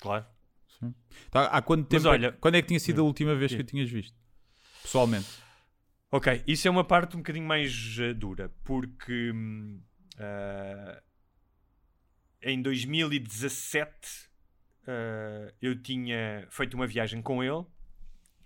Claro. 0.00 0.24
Tá, 1.30 1.46
há 1.46 1.62
quanto 1.62 1.88
Mas 1.90 2.02
tempo? 2.02 2.08
é- 2.08 2.10
olha- 2.18 2.32
quando 2.32 2.54
é 2.56 2.62
que 2.62 2.68
tinha 2.68 2.80
sido 2.80 3.00
a 3.00 3.04
última 3.04 3.34
vez 3.34 3.50
Sim. 3.50 3.58
que 3.58 3.62
o 3.62 3.66
tinhas 3.66 3.88
visto? 3.90 4.14
Pessoalmente. 4.82 5.26
Ok, 6.16 6.44
isso 6.46 6.68
é 6.68 6.70
uma 6.70 6.84
parte 6.84 7.16
um 7.16 7.18
bocadinho 7.18 7.44
mais 7.44 7.96
eh, 7.98 8.14
dura, 8.14 8.48
porque 8.62 9.32
ah, 10.16 11.02
em 12.40 12.62
2017 12.62 13.90
ah, 14.86 15.52
eu 15.60 15.74
tinha 15.82 16.46
feito 16.50 16.74
uma 16.74 16.86
viagem 16.86 17.20
com 17.20 17.42
ele 17.42 17.64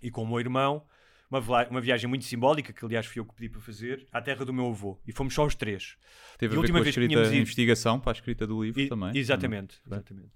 e 0.01 0.09
com 0.09 0.23
o 0.23 0.27
meu 0.27 0.39
irmão 0.39 0.83
uma, 1.29 1.39
uma 1.69 1.79
viagem 1.79 2.09
muito 2.09 2.25
simbólica, 2.25 2.73
que 2.73 2.83
aliás 2.83 3.05
fui 3.05 3.19
eu 3.19 3.25
que 3.25 3.35
pedi 3.35 3.49
para 3.49 3.61
fazer, 3.61 4.07
à 4.11 4.19
terra 4.19 4.43
do 4.43 4.51
meu 4.51 4.65
avô. 4.69 4.99
E 5.05 5.11
fomos 5.11 5.35
só 5.35 5.45
os 5.45 5.53
três. 5.53 5.95
Teve 6.39 6.55
E 6.55 6.57
a 6.57 6.59
a 6.59 6.61
ver 6.61 6.71
com 6.71 6.73
última 6.73 6.79
a 6.79 6.81
vez 6.81 6.95
que 6.95 7.01
escrita, 7.01 7.13
tínhamos 7.13 7.29
ido- 7.31 7.41
investigação 7.41 7.99
para 7.99 8.13
a 8.13 8.13
escrita 8.13 8.47
do 8.47 8.63
livro 8.63 8.81
E- 8.81 8.87
também. 8.89 9.15
Exatamente, 9.15 9.79
Também. 9.83 9.99
exatamente. 9.99 10.31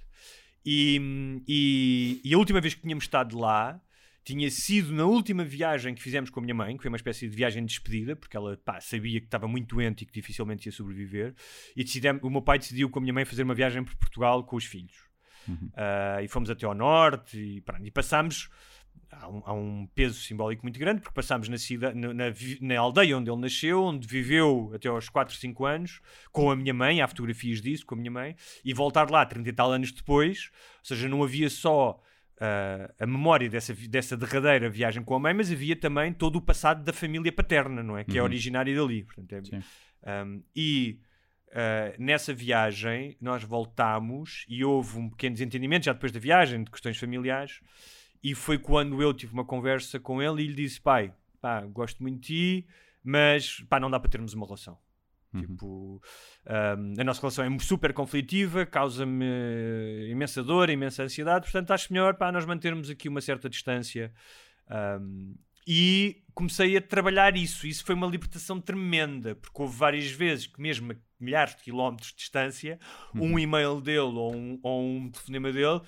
E, 0.63 1.41
e, 1.47 2.21
e 2.23 2.31
a 2.35 2.37
última 2.37 2.61
vez 2.61 2.75
que 2.75 2.81
tínhamos 2.81 3.05
estado 3.05 3.39
lá 3.39 3.81
tinha 4.23 4.49
sido 4.49 4.93
na 4.93 5.05
última 5.05 5.43
viagem 5.43 5.93
que 5.93 6.01
fizemos 6.01 6.29
com 6.29 6.39
a 6.39 6.43
minha 6.43 6.55
mãe, 6.55 6.75
que 6.77 6.83
foi 6.83 6.89
uma 6.89 6.97
espécie 6.97 7.27
de 7.27 7.35
viagem 7.35 7.63
de 7.65 7.69
despedida, 7.69 8.15
porque 8.15 8.37
ela 8.37 8.57
pá, 8.57 8.79
sabia 8.79 9.19
que 9.19 9.27
estava 9.27 9.47
muito 9.47 9.75
doente 9.75 10.03
e 10.03 10.05
que 10.05 10.13
dificilmente 10.13 10.67
ia 10.67 10.71
sobreviver. 10.71 11.35
E 11.75 11.83
decidemos, 11.83 12.23
o 12.23 12.29
meu 12.29 12.41
pai 12.41 12.57
decidiu 12.57 12.89
com 12.89 12.99
a 12.99 13.01
minha 13.01 13.13
mãe 13.13 13.25
fazer 13.25 13.43
uma 13.43 13.53
viagem 13.53 13.83
por 13.83 13.95
Portugal 13.95 14.43
com 14.43 14.55
os 14.55 14.65
filhos. 14.65 15.13
Ah, 15.75 16.21
e 16.23 16.27
fomos 16.27 16.49
até 16.49 16.65
ao 16.65 16.73
norte 16.73 17.37
e, 17.37 17.61
pronto, 17.61 17.85
e 17.85 17.91
passámos. 17.91 18.49
Há 19.11 19.27
um, 19.27 19.41
há 19.45 19.53
um 19.53 19.87
peso 19.93 20.19
simbólico 20.19 20.63
muito 20.63 20.79
grande, 20.79 21.01
porque 21.01 21.13
passámos 21.13 21.47
na, 21.47 21.57
cida, 21.57 21.93
na, 21.93 22.13
na 22.13 22.25
na 22.61 22.79
aldeia 22.79 23.17
onde 23.17 23.29
ele 23.29 23.41
nasceu, 23.41 23.83
onde 23.83 24.07
viveu 24.07 24.71
até 24.73 24.87
aos 24.87 25.07
4, 25.07 25.35
5 25.35 25.65
anos, 25.65 26.01
com 26.31 26.49
a 26.49 26.55
minha 26.55 26.73
mãe, 26.73 26.99
há 26.99 27.07
fotografias 27.07 27.61
disso, 27.61 27.85
com 27.85 27.93
a 27.93 27.97
minha 27.97 28.09
mãe, 28.09 28.35
e 28.65 28.73
voltar 28.73 29.09
lá 29.11 29.23
30 29.23 29.49
e 29.49 29.53
tal 29.53 29.71
anos 29.71 29.91
depois, 29.91 30.49
ou 30.79 30.85
seja, 30.85 31.07
não 31.07 31.23
havia 31.23 31.49
só 31.49 31.99
ah, 32.39 32.93
a 32.99 33.05
memória 33.05 33.49
dessa, 33.49 33.73
dessa 33.73 34.17
derradeira 34.17 34.69
viagem 34.69 35.03
com 35.03 35.15
a 35.15 35.19
mãe, 35.19 35.33
mas 35.33 35.51
havia 35.51 35.75
também 35.75 36.13
todo 36.13 36.37
o 36.37 36.41
passado 36.41 36.83
da 36.83 36.93
família 36.93 37.31
paterna, 37.31 37.81
não 37.83 37.97
é? 37.97 38.03
Que 38.03 38.17
é 38.17 38.21
Uhum. 38.21 38.25
originária 38.27 38.75
dali. 38.75 39.03
Portanto, 39.03 39.35
é- 40.05 40.23
um, 40.23 40.43
e 40.55 40.99
uh, 41.49 41.95
nessa 42.03 42.33
viagem 42.33 43.15
nós 43.21 43.43
voltámos 43.43 44.45
e 44.49 44.63
houve 44.63 44.97
um 44.97 45.09
pequeno 45.09 45.33
desentendimento 45.35 45.85
já 45.85 45.93
depois 45.93 46.11
da 46.11 46.19
viagem, 46.19 46.63
de 46.63 46.71
questões 46.71 46.97
familiares, 46.97 47.61
e 48.21 48.33
foi 48.35 48.57
quando 48.57 49.01
eu 49.01 49.13
tive 49.13 49.33
uma 49.33 49.45
conversa 49.45 49.99
com 49.99 50.21
ele 50.21 50.43
e 50.43 50.47
lhe 50.47 50.55
disse: 50.55 50.79
Pai, 50.81 51.13
pá, 51.41 51.61
gosto 51.61 52.01
muito 52.01 52.19
de 52.21 52.27
ti, 52.27 52.67
mas 53.03 53.59
pá, 53.69 53.79
não 53.79 53.89
dá 53.91 53.99
para 53.99 54.09
termos 54.09 54.33
uma 54.33 54.45
relação. 54.45 54.77
Tipo, 55.41 56.01
um, 56.47 57.01
a 57.01 57.03
nossa 57.03 57.21
relação 57.21 57.43
é 57.43 57.59
super 57.59 57.93
conflitiva, 57.93 58.65
causa-me 58.65 59.25
imensa 60.09 60.43
dor, 60.43 60.69
imensa 60.69 61.03
ansiedade, 61.03 61.45
portanto 61.45 61.71
acho 61.71 61.91
melhor 61.91 62.15
pá, 62.15 62.31
nós 62.31 62.45
mantermos 62.45 62.89
aqui 62.89 63.09
uma 63.09 63.21
certa 63.21 63.49
distância. 63.49 64.13
Um, 64.69 65.35
e 65.65 66.23
comecei 66.33 66.75
a 66.75 66.81
trabalhar 66.81 67.37
isso. 67.37 67.65
Isso 67.65 67.85
foi 67.85 67.95
uma 67.95 68.07
libertação 68.07 68.59
tremenda, 68.59 69.35
porque 69.35 69.61
houve 69.61 69.75
várias 69.75 70.11
vezes 70.11 70.47
que, 70.47 70.61
mesmo 70.61 70.91
a 70.91 70.95
milhares 71.19 71.55
de 71.55 71.63
quilómetros 71.63 72.09
de 72.09 72.17
distância, 72.17 72.79
um 73.15 73.39
e-mail 73.39 73.79
dele 73.79 73.99
ou 73.99 74.35
um, 74.35 74.59
ou 74.61 74.83
um 74.83 75.09
telefonema 75.09 75.51
dele 75.51 75.81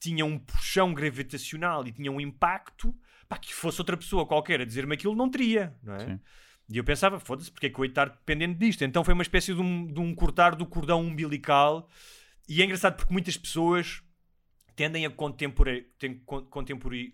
tinha 0.00 0.24
um 0.24 0.38
puxão 0.38 0.94
gravitacional 0.94 1.86
e 1.86 1.92
tinha 1.92 2.10
um 2.10 2.20
impacto 2.20 2.94
pá, 3.28 3.36
que 3.36 3.52
fosse 3.52 3.80
outra 3.80 3.96
pessoa 3.96 4.26
qualquer 4.26 4.60
a 4.60 4.64
dizer-me 4.64 4.94
aquilo, 4.94 5.14
não 5.14 5.28
teria, 5.28 5.76
não 5.82 5.94
é? 5.94 6.06
Sim. 6.06 6.20
E 6.70 6.76
eu 6.76 6.84
pensava, 6.84 7.18
foda-se, 7.18 7.50
porque 7.50 7.66
é 7.66 7.70
que 7.70 7.78
eu 7.78 7.84
ia 7.84 7.88
estar 7.88 8.10
dependente 8.10 8.58
disto? 8.58 8.84
Então 8.84 9.02
foi 9.02 9.14
uma 9.14 9.22
espécie 9.22 9.54
de 9.54 9.60
um, 9.60 9.86
de 9.86 9.98
um 10.00 10.14
cortar 10.14 10.54
do 10.54 10.66
cordão 10.66 11.00
umbilical. 11.00 11.88
E 12.48 12.60
é 12.60 12.64
engraçado 12.64 12.96
porque 12.96 13.12
muitas 13.12 13.36
pessoas 13.36 14.02
tendem 14.76 15.06
a 15.06 15.10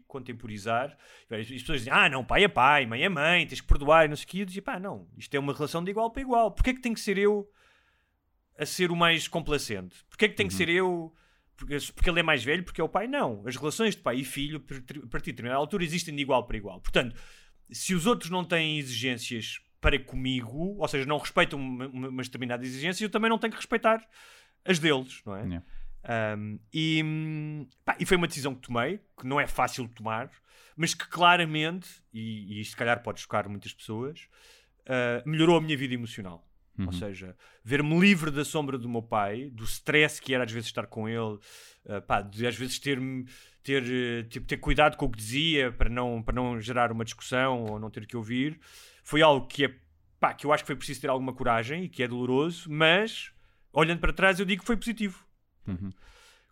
contemporizar. 0.06 0.98
As 1.30 1.46
pessoas 1.48 1.78
dizem, 1.80 1.92
ah, 1.92 2.08
não, 2.10 2.24
pai 2.24 2.44
é 2.44 2.48
pai, 2.48 2.84
mãe 2.84 3.02
é 3.02 3.08
mãe, 3.08 3.46
tens 3.46 3.60
que 3.60 3.66
perdoar, 3.66 4.04
e 4.04 4.08
não 4.08 4.16
sei 4.16 4.24
o 4.24 4.28
quê. 4.28 4.38
Eu 4.42 4.46
dizia, 4.46 4.60
pá, 4.60 4.78
não, 4.78 5.08
isto 5.16 5.34
é 5.34 5.38
uma 5.38 5.54
relação 5.54 5.82
de 5.82 5.90
igual 5.90 6.10
para 6.10 6.20
igual. 6.20 6.50
Porquê 6.50 6.70
é 6.70 6.74
que 6.74 6.82
tem 6.82 6.92
que 6.92 7.00
ser 7.00 7.16
eu 7.16 7.48
a 8.58 8.66
ser 8.66 8.90
o 8.90 8.96
mais 8.96 9.26
complacente? 9.28 10.04
Porquê 10.10 10.26
é 10.26 10.28
que 10.28 10.34
tem 10.34 10.46
que 10.46 10.54
ser 10.54 10.68
eu... 10.68 11.14
Porque, 11.56 11.78
porque 11.94 12.10
ele 12.10 12.20
é 12.20 12.22
mais 12.22 12.42
velho, 12.42 12.64
porque 12.64 12.80
é 12.80 12.84
o 12.84 12.88
pai? 12.88 13.06
Não. 13.06 13.42
As 13.46 13.56
relações 13.56 13.94
de 13.94 14.02
pai 14.02 14.16
e 14.16 14.24
filho, 14.24 14.58
a 14.58 15.06
partir 15.08 15.30
de 15.30 15.32
determinada 15.32 15.58
altura, 15.58 15.84
existem 15.84 16.14
de 16.14 16.20
igual 16.20 16.44
para 16.46 16.56
igual. 16.56 16.80
Portanto, 16.80 17.16
se 17.74 17.94
os 17.94 18.06
outros 18.06 18.30
não 18.30 18.44
têm 18.44 18.78
exigências 18.78 19.60
para 19.80 19.98
comigo, 19.98 20.76
ou 20.78 20.88
seja, 20.88 21.04
não 21.04 21.18
respeitam 21.18 21.58
uma, 21.58 21.86
uma, 21.88 22.08
umas 22.08 22.28
determinadas 22.28 22.66
exigências, 22.66 23.00
eu 23.00 23.10
também 23.10 23.28
não 23.28 23.38
tenho 23.38 23.52
que 23.52 23.58
respeitar 23.58 24.02
as 24.64 24.78
deles, 24.78 25.20
não 25.26 25.36
é? 25.36 25.42
Yeah. 25.42 25.64
Um, 26.38 26.58
e, 26.72 27.02
pá, 27.84 27.96
e 27.98 28.06
foi 28.06 28.16
uma 28.16 28.26
decisão 28.26 28.54
que 28.54 28.62
tomei, 28.62 29.00
que 29.18 29.26
não 29.26 29.40
é 29.40 29.46
fácil 29.46 29.86
de 29.86 29.94
tomar, 29.94 30.30
mas 30.76 30.94
que 30.94 31.06
claramente, 31.08 31.88
e, 32.12 32.54
e 32.54 32.60
isto 32.60 32.70
se 32.70 32.76
calhar 32.76 33.02
pode 33.02 33.20
chocar 33.20 33.48
muitas 33.48 33.72
pessoas, 33.72 34.28
uh, 34.86 35.28
melhorou 35.28 35.56
a 35.56 35.60
minha 35.60 35.76
vida 35.76 35.94
emocional. 35.94 36.46
Ou 36.86 36.92
seja, 36.92 37.36
ver-me 37.62 37.98
livre 38.00 38.32
da 38.32 38.44
sombra 38.44 38.76
do 38.76 38.88
meu 38.88 39.02
pai, 39.02 39.48
do 39.50 39.62
stress 39.62 40.20
que 40.20 40.34
era 40.34 40.42
às 40.42 40.50
vezes 40.50 40.66
estar 40.66 40.86
com 40.86 41.08
ele, 41.08 41.38
uh, 41.84 42.02
pá, 42.04 42.20
de 42.20 42.44
às 42.46 42.56
vezes 42.56 42.80
ter, 42.80 42.98
ter, 43.64 43.82
eh, 43.82 44.22
tipo, 44.24 44.46
ter 44.46 44.58
cuidado 44.58 44.96
com 44.96 45.06
o 45.06 45.10
que 45.10 45.18
dizia 45.18 45.72
para 45.72 45.88
não, 45.88 46.22
para 46.22 46.34
não 46.34 46.60
gerar 46.60 46.92
uma 46.92 47.04
discussão 47.04 47.64
ou 47.64 47.80
não 47.80 47.90
ter 47.90 48.06
que 48.06 48.16
ouvir, 48.16 48.60
foi 49.02 49.22
algo 49.22 49.46
que 49.46 49.64
é 49.64 49.74
pá, 50.20 50.34
que 50.34 50.46
eu 50.46 50.52
acho 50.52 50.62
que 50.62 50.68
foi 50.68 50.76
preciso 50.76 51.00
ter 51.00 51.08
alguma 51.08 51.32
coragem 51.32 51.84
e 51.84 51.88
que 51.88 52.02
é 52.02 52.08
doloroso, 52.08 52.70
mas 52.70 53.32
olhando 53.72 54.00
para 54.00 54.12
trás 54.12 54.38
eu 54.38 54.46
digo 54.46 54.60
que 54.60 54.66
foi 54.66 54.76
positivo. 54.76 55.26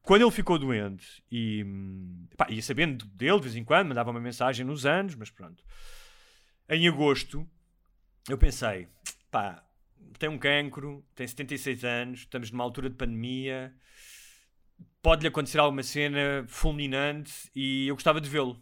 Quando 0.02 0.22
ele 0.22 0.30
ficou 0.30 0.58
doente 0.58 1.22
e 1.30 1.62
hum, 1.64 2.26
pá, 2.36 2.46
ia 2.48 2.62
sabendo 2.62 3.04
dele 3.06 3.36
de 3.36 3.42
vez 3.42 3.56
em 3.56 3.62
quando, 3.62 3.88
mandava 3.88 4.10
uma 4.10 4.20
mensagem 4.20 4.64
nos 4.66 4.84
anos, 4.84 5.14
mas 5.14 5.30
pronto. 5.30 5.62
Em 6.68 6.88
agosto 6.88 7.46
eu 8.28 8.38
pensei, 8.38 8.88
pá, 9.30 9.62
tem 10.18 10.28
um 10.28 10.38
cancro, 10.38 11.04
tem 11.14 11.26
76 11.26 11.84
anos, 11.84 12.20
estamos 12.20 12.50
numa 12.50 12.64
altura 12.64 12.88
de 12.88 12.96
pandemia, 12.96 13.74
pode-lhe 15.02 15.28
acontecer 15.28 15.58
alguma 15.58 15.82
cena 15.82 16.44
fulminante 16.48 17.50
e 17.54 17.86
eu 17.88 17.94
gostava 17.94 18.20
de 18.20 18.28
vê-lo. 18.28 18.60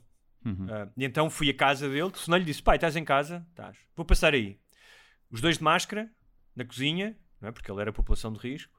Ah, 0.68 0.88
e 0.96 1.04
então 1.04 1.28
fui 1.28 1.50
à 1.50 1.54
casa 1.54 1.88
dele, 1.88 2.10
telefonei-lhe 2.10 2.44
e 2.44 2.46
disse: 2.46 2.62
Pai, 2.62 2.76
estás 2.76 2.96
em 2.96 3.04
casa? 3.04 3.46
Estás. 3.50 3.76
Vou 3.94 4.06
passar 4.06 4.32
aí. 4.34 4.58
Os 5.30 5.40
dois 5.40 5.58
de 5.58 5.64
máscara, 5.64 6.10
na 6.56 6.64
cozinha, 6.64 7.16
não 7.40 7.50
é? 7.50 7.52
porque 7.52 7.70
ele 7.70 7.80
era 7.80 7.92
população 7.92 8.32
de 8.32 8.38
risco. 8.38 8.72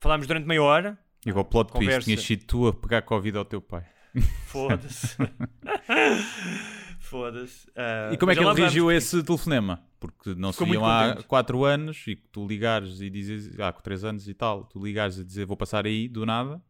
Falámos 0.00 0.26
durante 0.26 0.46
meia 0.46 0.62
hora. 0.62 0.98
E 1.24 1.30
o 1.30 1.44
plot 1.44 1.68
twist, 1.70 1.84
Conversa. 1.84 2.04
tinhas 2.06 2.22
sido 2.22 2.44
tu 2.46 2.66
a 2.66 2.72
pegar 2.72 3.02
Covid 3.02 3.36
ao 3.38 3.44
teu 3.44 3.60
pai. 3.60 3.86
Foda-se. 4.46 5.16
Foda-se. 6.98 7.70
Ah, 7.76 8.10
E 8.12 8.16
como 8.16 8.32
é 8.32 8.34
que 8.34 8.42
ele 8.42 8.54
reagiu 8.54 8.88
a 8.88 8.94
esse 8.94 9.22
telefonema? 9.22 9.82
Porque 10.00 10.34
não 10.34 10.50
se 10.52 10.58
Ficou 10.58 10.72
viam 10.72 10.84
há 10.86 11.10
contente. 11.10 11.26
4 11.26 11.64
anos 11.64 12.04
e 12.06 12.16
que 12.16 12.28
tu 12.28 12.46
ligares 12.46 13.00
e 13.00 13.10
dizes, 13.10 13.58
ah, 13.60 13.72
com 13.72 13.80
3 13.82 14.04
anos 14.04 14.28
e 14.28 14.34
tal, 14.34 14.64
tu 14.64 14.82
ligares 14.82 15.18
a 15.18 15.24
dizer 15.24 15.44
vou 15.46 15.56
passar 15.56 15.86
aí 15.86 16.08
do 16.08 16.24
nada, 16.26 16.60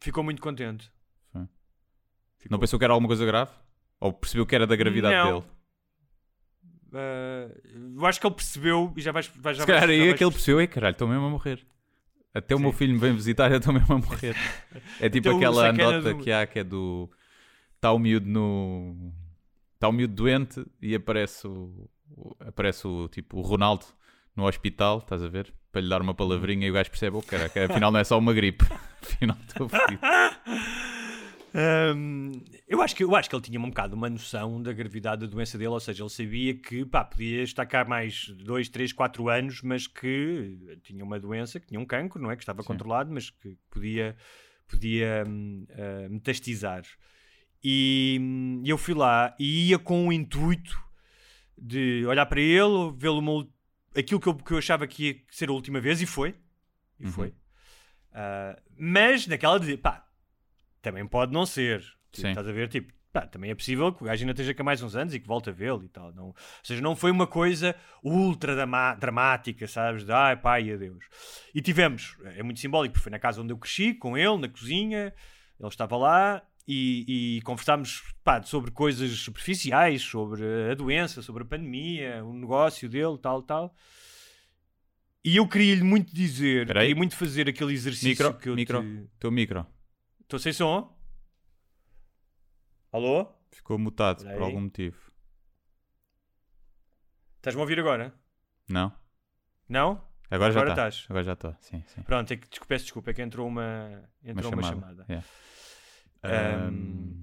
Ficou 0.00 0.22
muito 0.24 0.40
contente. 0.40 0.90
Ficou. 1.32 2.52
não 2.52 2.58
pensou 2.60 2.78
que 2.78 2.84
era 2.84 2.92
alguma 2.94 3.08
coisa 3.08 3.26
grave? 3.26 3.50
Ou 4.00 4.12
percebeu 4.12 4.46
que 4.46 4.54
era 4.54 4.66
da 4.66 4.76
gravidade 4.76 5.14
Não. 5.16 5.40
dele? 5.40 5.52
Ah, 6.92 7.48
eu 7.96 8.06
acho 8.06 8.20
que 8.20 8.26
ele 8.26 8.34
percebeu 8.34 8.92
e 8.96 9.00
já 9.00 9.12
vais. 9.12 9.26
vais 9.36 9.56
já 9.56 9.62
Se 9.62 9.66
calhar 9.66 9.88
aí 9.88 9.98
vais 9.98 10.12
aquele 10.14 10.30
percebeu, 10.30 10.60
ei 10.60 10.66
caralho, 10.66 10.92
estou 10.92 11.08
mesmo 11.08 11.26
a 11.26 11.30
morrer. 11.30 11.66
Até 12.32 12.54
o 12.54 12.60
meu 12.60 12.72
filho 12.72 12.92
me 12.92 12.98
vem 12.98 13.12
visitar, 13.14 13.50
eu 13.52 13.58
estou 13.58 13.72
mesmo 13.74 13.92
a 13.94 13.98
morrer. 13.98 14.36
É 15.00 15.08
tipo 15.08 15.28
aquela 15.30 15.68
anedota 15.68 16.14
do- 16.14 16.22
que 16.22 16.30
há 16.30 16.46
que 16.46 16.60
é 16.60 16.64
do. 16.64 17.10
Está 17.74 17.92
o 17.92 17.98
miúdo 17.98 18.26
no. 18.28 19.12
Está 19.74 19.88
o 19.88 19.92
miúdo 19.92 20.14
doente 20.14 20.64
e 20.80 20.94
aparece 20.94 21.46
o- 21.46 21.88
Aparece 22.40 22.86
o 22.86 23.06
tipo 23.08 23.36
o 23.38 23.42
Ronaldo 23.42 23.84
no 24.34 24.46
hospital, 24.46 24.98
estás 24.98 25.22
a 25.22 25.28
ver? 25.28 25.52
Para 25.70 25.80
lhe 25.82 25.88
dar 25.88 26.00
uma 26.00 26.14
palavrinha 26.14 26.66
e 26.66 26.70
o 26.70 26.74
gajo 26.74 26.90
percebe, 26.90 27.16
oh, 27.16 27.22
caraca, 27.22 27.66
afinal 27.66 27.90
não 27.90 28.00
é 28.00 28.04
só 28.04 28.18
uma 28.18 28.32
gripe. 28.32 28.64
afinal 29.02 29.36
estou 29.46 29.68
fodido. 29.68 30.00
Hum, 31.54 32.30
eu, 32.66 32.82
acho 32.82 32.94
que, 32.94 33.02
eu 33.02 33.16
acho 33.16 33.28
que 33.28 33.34
ele 33.34 33.42
tinha 33.42 33.58
um 33.58 33.68
bocado 33.68 33.96
uma 33.96 34.08
noção 34.08 34.62
da 34.62 34.72
gravidade 34.72 35.22
da 35.22 35.26
doença 35.26 35.56
dele, 35.56 35.70
ou 35.70 35.80
seja, 35.80 36.02
ele 36.02 36.10
sabia 36.10 36.54
que 36.54 36.84
pá, 36.84 37.04
podia 37.04 37.42
estar 37.42 37.64
cá 37.66 37.84
mais 37.84 38.28
2, 38.28 38.68
3, 38.68 38.92
4 38.92 39.28
anos, 39.28 39.62
mas 39.62 39.86
que 39.86 40.58
tinha 40.82 41.02
uma 41.04 41.18
doença, 41.18 41.58
que 41.58 41.66
tinha 41.66 41.80
um 41.80 41.86
cancro, 41.86 42.20
não 42.20 42.30
é? 42.30 42.36
Que 42.36 42.42
estava 42.42 42.62
controlado, 42.62 43.10
mas 43.12 43.30
que 43.30 43.56
podia, 43.70 44.16
podia 44.68 45.24
ah, 45.24 46.08
metastizar. 46.08 46.82
E 47.64 48.18
hum, 48.20 48.62
eu 48.64 48.78
fui 48.78 48.94
lá 48.94 49.34
e 49.38 49.70
ia 49.70 49.78
com 49.78 50.08
o 50.08 50.12
intuito 50.12 50.78
de 51.56 52.04
olhar 52.06 52.26
para 52.26 52.40
ele, 52.40 52.92
vê-lo 52.96 53.20
aquilo 53.96 54.20
que 54.20 54.28
eu, 54.28 54.34
que 54.34 54.52
eu 54.52 54.58
achava 54.58 54.86
que 54.86 55.08
ia 55.08 55.16
ser 55.30 55.48
a 55.48 55.52
última 55.52 55.80
vez, 55.80 56.00
e 56.00 56.06
foi. 56.06 56.34
E 56.98 57.06
foi. 57.06 57.34
Ah, 58.12 58.60
mas 58.76 59.26
naquela 59.26 59.58
de 59.60 59.76
pá, 59.76 60.06
também 60.82 61.06
pode 61.06 61.32
não 61.32 61.46
ser. 61.46 61.80
Tipo, 62.10 62.28
estás 62.28 62.48
a 62.48 62.52
ver? 62.52 62.68
Tipo, 62.68 62.92
pá, 63.12 63.26
também 63.26 63.50
é 63.50 63.54
possível 63.54 63.92
que 63.92 64.02
o 64.02 64.06
gajo 64.06 64.22
ainda 64.22 64.32
esteja 64.32 64.54
cá 64.54 64.64
mais 64.64 64.82
uns 64.82 64.96
anos 64.96 65.14
e 65.14 65.20
que 65.20 65.26
volte 65.26 65.50
a 65.50 65.52
vê-lo 65.52 65.84
e 65.84 65.88
tal. 65.88 66.12
Não, 66.12 66.26
ou 66.28 66.36
seja, 66.62 66.80
não 66.80 66.96
foi 66.96 67.10
uma 67.10 67.26
coisa 67.26 67.76
ultra 68.02 68.54
dramática, 68.98 69.66
sabes? 69.66 70.04
De 70.04 70.12
ai, 70.12 70.36
pai, 70.36 70.72
adeus. 70.72 71.04
E 71.54 71.60
tivemos, 71.60 72.16
é 72.24 72.42
muito 72.42 72.60
simbólico, 72.60 72.94
porque 72.94 73.04
foi 73.04 73.12
na 73.12 73.18
casa 73.18 73.40
onde 73.40 73.52
eu 73.52 73.58
cresci, 73.58 73.94
com 73.94 74.16
ele, 74.16 74.38
na 74.38 74.48
cozinha, 74.48 75.14
ele 75.58 75.68
estava 75.68 75.96
lá. 75.96 76.42
E, 76.70 77.38
e 77.38 77.42
conversámos 77.42 78.02
pá, 78.22 78.42
sobre 78.42 78.70
coisas 78.70 79.10
superficiais, 79.20 80.02
sobre 80.02 80.42
a 80.70 80.74
doença, 80.74 81.22
sobre 81.22 81.42
a 81.42 81.46
pandemia, 81.46 82.22
o 82.22 82.34
negócio 82.34 82.90
dele, 82.90 83.16
tal, 83.16 83.42
tal. 83.42 83.74
E 85.24 85.36
eu 85.36 85.48
queria-lhe 85.48 85.82
muito 85.82 86.14
dizer, 86.14 86.66
queria 86.66 86.94
muito 86.94 87.16
fazer 87.16 87.48
aquele 87.48 87.72
exercício 87.72 88.10
Micro, 88.26 88.34
que 88.38 88.48
eu 88.50 88.54
micro, 88.54 88.82
te... 88.82 89.10
teu 89.18 89.30
micro. 89.30 89.66
Estou 90.20 90.38
sem 90.38 90.52
som? 90.52 90.94
Alô? 92.92 93.26
Ficou 93.50 93.78
mutado 93.78 94.18
Espera 94.18 94.36
por 94.36 94.42
algum 94.44 94.60
motivo. 94.60 94.96
Estás-me 97.36 97.60
a 97.60 97.62
ouvir 97.62 97.80
agora? 97.80 98.14
Não? 98.68 98.92
Não? 99.68 100.02
Agora 100.30 100.52
já 100.52 100.60
Agora 100.60 100.72
está. 100.74 100.88
estás. 100.88 101.06
Agora 101.08 101.24
já 101.24 101.32
estou. 101.32 101.56
Sim, 101.60 101.82
sim. 101.86 102.02
Pronto, 102.02 102.30
é 102.30 102.36
que, 102.36 102.46
desculpa, 102.48 102.68
peço 102.68 102.84
desculpa, 102.84 103.10
é 103.10 103.14
que 103.14 103.22
entrou 103.22 103.46
uma, 103.48 103.86
Uma 104.22 104.30
entrou 104.32 104.50
chamada. 104.50 104.74
uma 104.74 104.80
chamada. 104.80 105.06
yeah. 105.08 105.26
Ahm, 106.22 107.14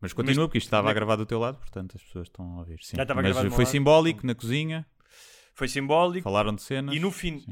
mas 0.00 0.12
continua, 0.12 0.46
porque 0.48 0.58
isto 0.58 0.66
estava 0.66 0.90
a 0.90 0.92
gravar 0.92 1.16
do 1.16 1.24
teu 1.26 1.38
lado, 1.38 1.58
portanto 1.58 1.96
as 1.96 2.02
pessoas 2.02 2.28
estão 2.28 2.56
a 2.56 2.58
ouvir. 2.58 2.78
Sim. 2.82 2.96
Já 2.96 3.02
estava 3.02 3.22
mas 3.22 3.36
foi 3.36 3.48
lado. 3.64 3.66
simbólico 3.66 4.26
na 4.26 4.34
cozinha, 4.34 4.86
Foi 5.54 5.68
simbólico 5.68 6.24
falaram 6.24 6.54
de 6.54 6.62
cenas. 6.62 6.94
e 6.94 6.98
no 6.98 7.10
fim, 7.10 7.44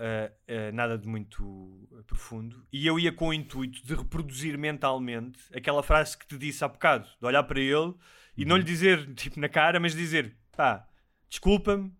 eh, 0.00 0.32
eh, 0.46 0.72
nada 0.72 0.96
de 0.96 1.08
muito 1.08 1.88
eh, 1.98 2.02
profundo. 2.06 2.64
E 2.72 2.86
eu 2.86 2.98
ia 3.00 3.12
com 3.12 3.28
o 3.28 3.34
intuito 3.34 3.84
de 3.84 3.94
reproduzir 3.94 4.56
mentalmente 4.58 5.40
aquela 5.54 5.82
frase 5.82 6.16
que 6.16 6.26
te 6.26 6.38
disse 6.38 6.64
há 6.64 6.68
bocado, 6.68 7.08
de 7.20 7.26
olhar 7.26 7.42
para 7.42 7.60
ele 7.60 7.94
e 8.36 8.44
não 8.44 8.56
lhe 8.56 8.62
Uhum. 8.62 8.66
dizer 8.66 9.14
tipo 9.14 9.40
na 9.40 9.48
cara, 9.48 9.80
mas 9.80 9.94
dizer 9.94 10.36
pá, 10.56 10.86
desculpa-me, 11.28 11.92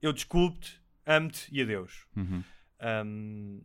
eu 0.00 0.12
desculpo-te, 0.12 0.80
amo-te 1.04 1.46
e 1.54 1.60
adeus. 1.62 2.06
Uhum, 2.16 2.42
Ahm, 2.80 3.60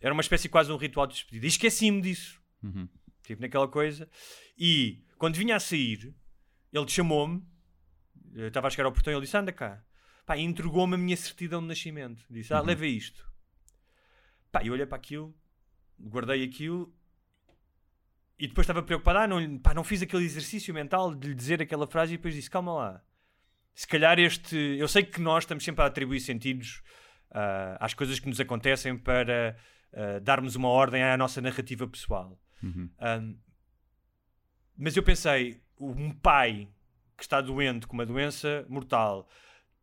era 0.00 0.12
uma 0.14 0.20
espécie 0.20 0.48
quase 0.48 0.70
um 0.70 0.76
ritual 0.76 1.06
de 1.08 1.14
despedida. 1.14 1.44
E 1.46 1.48
esqueci-me 1.48 2.00
disso. 2.00 2.40
uhum. 2.62 2.88
Tipo, 3.24 3.42
naquela 3.42 3.66
coisa. 3.66 4.08
E 4.56 5.02
quando 5.18 5.34
vinha 5.34 5.56
a 5.56 5.60
sair, 5.60 6.14
ele 6.72 6.88
chamou-me, 6.88 7.42
estava 8.34 8.68
a 8.68 8.70
chegar 8.70 8.84
ao 8.84 8.92
portão 8.92 9.12
e 9.12 9.16
ele 9.16 9.24
disse: 9.24 9.36
Anda 9.36 9.50
cá. 9.52 9.82
Pá, 10.26 10.36
e 10.36 10.42
entregou-me 10.42 10.94
a 10.94 10.98
minha 10.98 11.16
certidão 11.16 11.60
de 11.60 11.66
nascimento. 11.68 12.24
Disse: 12.30 12.52
Ah, 12.54 12.60
Uhum. 12.60 12.66
leva 12.66 12.86
isto. 12.86 13.26
Pá, 14.52 14.62
eu 14.64 14.72
olhei 14.72 14.86
para 14.86 14.96
aquilo, 14.96 15.34
guardei 15.98 16.44
aquilo 16.44 16.94
e 18.38 18.46
depois 18.46 18.64
estava 18.64 18.82
preocupado: 18.82 19.18
Ah, 19.20 19.26
não, 19.26 19.58
pá, 19.58 19.72
não 19.74 19.84
fiz 19.84 20.02
aquele 20.02 20.24
exercício 20.24 20.72
mental 20.74 21.14
de 21.14 21.28
lhe 21.28 21.34
dizer 21.34 21.60
aquela 21.62 21.86
frase 21.86 22.14
e 22.14 22.16
depois 22.16 22.34
disse: 22.34 22.50
Calma 22.50 22.72
lá. 22.74 23.04
Se 23.74 23.86
calhar 23.88 24.18
este. 24.18 24.56
Eu 24.56 24.86
sei 24.86 25.02
que 25.02 25.20
nós 25.20 25.44
estamos 25.44 25.64
sempre 25.64 25.82
a 25.82 25.86
atribuir 25.86 26.20
sentidos 26.20 26.82
ah, 27.30 27.76
às 27.80 27.94
coisas 27.94 28.18
que 28.20 28.28
nos 28.28 28.38
acontecem 28.40 28.96
para 28.96 29.56
ah, 29.92 30.18
darmos 30.20 30.56
uma 30.56 30.68
ordem 30.68 31.02
à 31.02 31.16
nossa 31.16 31.40
narrativa 31.40 31.86
pessoal. 31.88 32.38
Uhum. 32.64 32.90
Um, 33.00 33.36
mas 34.76 34.96
eu 34.96 35.02
pensei, 35.02 35.60
um 35.78 36.10
pai 36.10 36.68
que 37.16 37.22
está 37.22 37.40
doente 37.40 37.86
com 37.86 37.94
uma 37.94 38.06
doença 38.06 38.66
mortal, 38.68 39.28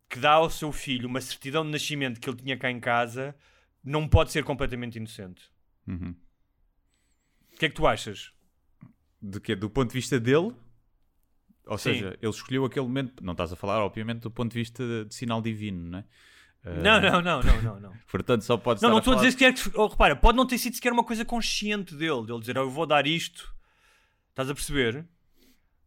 que 0.09 0.19
dá 0.19 0.33
ao 0.33 0.49
seu 0.49 0.71
filho 0.71 1.07
uma 1.07 1.21
certidão 1.21 1.63
de 1.63 1.71
nascimento 1.71 2.19
que 2.19 2.29
ele 2.29 2.37
tinha 2.37 2.57
cá 2.57 2.69
em 2.69 2.79
casa, 2.79 3.35
não 3.83 4.07
pode 4.07 4.31
ser 4.31 4.43
completamente 4.43 4.97
inocente. 4.97 5.49
Uhum. 5.87 6.15
O 7.53 7.57
que 7.57 7.65
é 7.65 7.69
que 7.69 7.75
tu 7.75 7.87
achas? 7.87 8.33
De 9.21 9.39
quê? 9.39 9.55
Do 9.55 9.69
ponto 9.69 9.89
de 9.89 9.93
vista 9.93 10.19
dele? 10.19 10.53
Ou 11.65 11.77
Sim. 11.77 11.93
seja, 11.93 12.17
ele 12.21 12.31
escolheu 12.31 12.65
aquele 12.65 12.85
momento. 12.85 13.23
Não 13.23 13.33
estás 13.33 13.53
a 13.53 13.55
falar, 13.55 13.83
obviamente, 13.83 14.21
do 14.21 14.31
ponto 14.31 14.51
de 14.51 14.59
vista 14.59 14.83
de, 14.85 15.05
de 15.05 15.15
sinal 15.15 15.41
divino, 15.41 15.91
não 15.91 15.99
é? 15.99 16.05
Não, 16.63 17.01
não, 17.01 17.21
não, 17.21 17.41
não, 17.41 17.61
não, 17.61 17.79
não. 17.79 17.93
Portanto, 18.07 18.43
só 18.43 18.55
pode 18.57 18.81
Não, 18.83 18.89
não 18.89 18.97
estou 18.99 19.13
a 19.13 19.15
dizer 19.17 19.31
sequer 19.31 19.53
que. 19.53 19.71
Oh, 19.73 19.87
repara, 19.87 20.15
pode 20.15 20.37
não 20.37 20.45
ter 20.45 20.57
sido 20.57 20.75
sequer 20.75 20.91
uma 20.93 21.03
coisa 21.03 21.25
consciente 21.25 21.95
dele, 21.95 22.25
dele 22.25 22.39
dizer, 22.39 22.57
"Oh, 22.57 22.61
eu 22.63 22.69
vou 22.69 22.85
dar 22.85 23.07
isto. 23.07 23.51
Estás 24.29 24.49
a 24.49 24.53
perceber? 24.53 25.05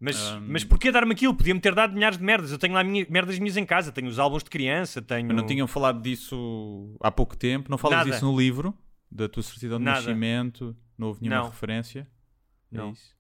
Mas, 0.00 0.20
Um, 0.32 0.40
mas 0.48 0.64
porquê 0.64 0.90
dar-me 0.90 1.12
aquilo? 1.12 1.34
Podia-me 1.34 1.60
ter 1.60 1.74
dado 1.74 1.94
milhares 1.94 2.18
de 2.18 2.24
merdas. 2.24 2.50
Eu 2.50 2.58
tenho 2.58 2.74
lá 2.74 2.82
minha, 2.82 3.06
merdas 3.08 3.38
minhas 3.38 3.56
em 3.56 3.64
casa, 3.64 3.92
tenho 3.92 4.08
os 4.08 4.18
álbuns 4.18 4.42
de 4.42 4.50
criança, 4.50 5.00
tenho. 5.00 5.26
Mas 5.28 5.36
não 5.36 5.46
tinham 5.46 5.66
falado 5.66 6.02
disso 6.02 6.96
há 7.00 7.10
pouco 7.10 7.36
tempo? 7.36 7.70
Não 7.70 7.78
falas 7.78 7.98
Nada. 7.98 8.10
disso 8.10 8.24
no 8.24 8.36
livro? 8.36 8.76
Da 9.10 9.28
tua 9.28 9.42
certidão 9.42 9.78
de 9.78 9.84
Nada. 9.84 9.98
nascimento? 10.00 10.76
Não 10.98 11.06
houve 11.08 11.22
nenhuma 11.22 11.42
Não. 11.42 11.48
referência? 11.50 12.06
Não. 12.70 12.88
É 12.88 12.92
isso? 12.92 13.14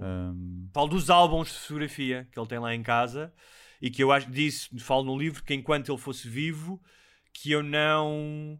Ahm, 0.00 0.68
Falo 0.72 0.88
dos 0.88 1.10
álbuns 1.10 1.48
de 1.48 1.54
fotografia 1.54 2.28
que 2.32 2.38
ele 2.38 2.46
tem 2.48 2.58
lá 2.58 2.74
em 2.74 2.82
casa 2.82 3.32
e 3.84 3.90
que 3.90 4.02
eu 4.02 4.10
acho, 4.10 4.30
disse, 4.30 4.70
falo 4.78 5.04
no 5.04 5.14
livro, 5.14 5.44
que 5.44 5.52
enquanto 5.52 5.92
ele 5.92 5.98
fosse 5.98 6.26
vivo, 6.26 6.80
que 7.34 7.52
eu 7.52 7.62
não 7.62 8.58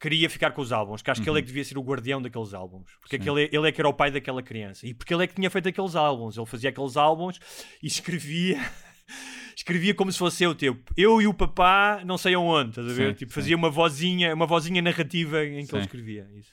queria 0.00 0.28
ficar 0.28 0.50
com 0.50 0.60
os 0.60 0.72
álbuns, 0.72 1.00
que 1.00 1.12
acho 1.12 1.22
que 1.22 1.30
ele 1.30 1.38
é 1.38 1.42
que 1.42 1.46
devia 1.46 1.64
ser 1.64 1.78
o 1.78 1.80
guardião 1.80 2.20
daqueles 2.20 2.52
álbuns, 2.52 2.90
porque 3.00 3.14
aquele, 3.14 3.48
ele 3.52 3.68
é 3.68 3.70
que 3.70 3.80
era 3.80 3.88
o 3.88 3.94
pai 3.94 4.10
daquela 4.10 4.42
criança 4.42 4.84
e 4.84 4.92
porque 4.92 5.14
ele 5.14 5.22
é 5.22 5.26
que 5.28 5.34
tinha 5.36 5.48
feito 5.48 5.68
aqueles 5.68 5.94
álbuns, 5.94 6.36
ele 6.36 6.46
fazia 6.46 6.70
aqueles 6.70 6.96
álbuns 6.96 7.38
e 7.80 7.86
escrevia. 7.86 8.58
Escrevia 9.56 9.94
como 9.94 10.10
se 10.10 10.18
fosse 10.18 10.42
eu, 10.42 10.52
tipo, 10.52 10.92
eu 10.96 11.22
e 11.22 11.28
o 11.28 11.32
papá, 11.32 12.02
não 12.04 12.18
sei 12.18 12.34
aonde, 12.34 12.70
estás 12.70 12.90
a 12.90 12.92
ver? 12.92 13.10
Sim, 13.10 13.18
tipo, 13.18 13.32
sim. 13.32 13.40
fazia 13.40 13.56
uma 13.56 13.70
vozinha, 13.70 14.34
uma 14.34 14.46
vozinha 14.46 14.82
narrativa 14.82 15.44
em 15.44 15.60
que 15.60 15.66
Sim. 15.66 15.76
ele 15.76 15.84
escrevia. 15.84 16.28
Isso. 16.34 16.52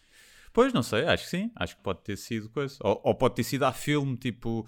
Pois, 0.53 0.71
não 0.71 0.83
sei, 0.83 1.05
acho 1.05 1.23
que 1.23 1.29
sim. 1.31 1.51
Acho 1.55 1.75
que 1.75 1.81
pode 1.81 2.03
ter 2.03 2.15
sido 2.15 2.47
coisa. 2.51 2.77
Ou, 2.81 3.01
ou 3.03 3.15
pode 3.15 3.33
ter 3.33 3.43
sido 3.43 3.63
a 3.63 3.73
filme, 3.73 4.15
tipo, 4.17 4.67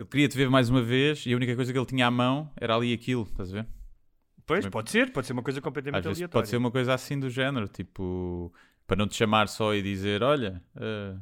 eu 0.00 0.06
queria 0.06 0.26
te 0.26 0.36
ver 0.36 0.48
mais 0.48 0.70
uma 0.70 0.80
vez 0.82 1.26
e 1.26 1.32
a 1.32 1.36
única 1.36 1.54
coisa 1.54 1.70
que 1.72 1.78
ele 1.78 1.84
tinha 1.86 2.06
à 2.06 2.10
mão 2.10 2.50
era 2.56 2.74
ali 2.74 2.92
aquilo, 2.92 3.22
estás 3.24 3.50
a 3.50 3.62
ver? 3.62 3.66
Pois, 4.46 4.60
Também- 4.60 4.70
pode 4.72 4.90
ser, 4.90 5.12
pode 5.12 5.26
ser 5.26 5.34
uma 5.34 5.42
coisa 5.42 5.60
completamente 5.60 5.98
Às 6.00 6.04
vezes 6.06 6.18
aleatória. 6.22 6.40
pode 6.42 6.48
ser 6.48 6.56
uma 6.56 6.70
coisa 6.70 6.94
assim 6.94 7.20
do 7.20 7.28
género, 7.28 7.68
tipo, 7.68 8.52
para 8.86 8.96
não 8.96 9.06
te 9.06 9.14
chamar 9.14 9.46
só 9.46 9.74
e 9.74 9.82
dizer: 9.82 10.22
Olha, 10.22 10.62
eh, 10.74 11.16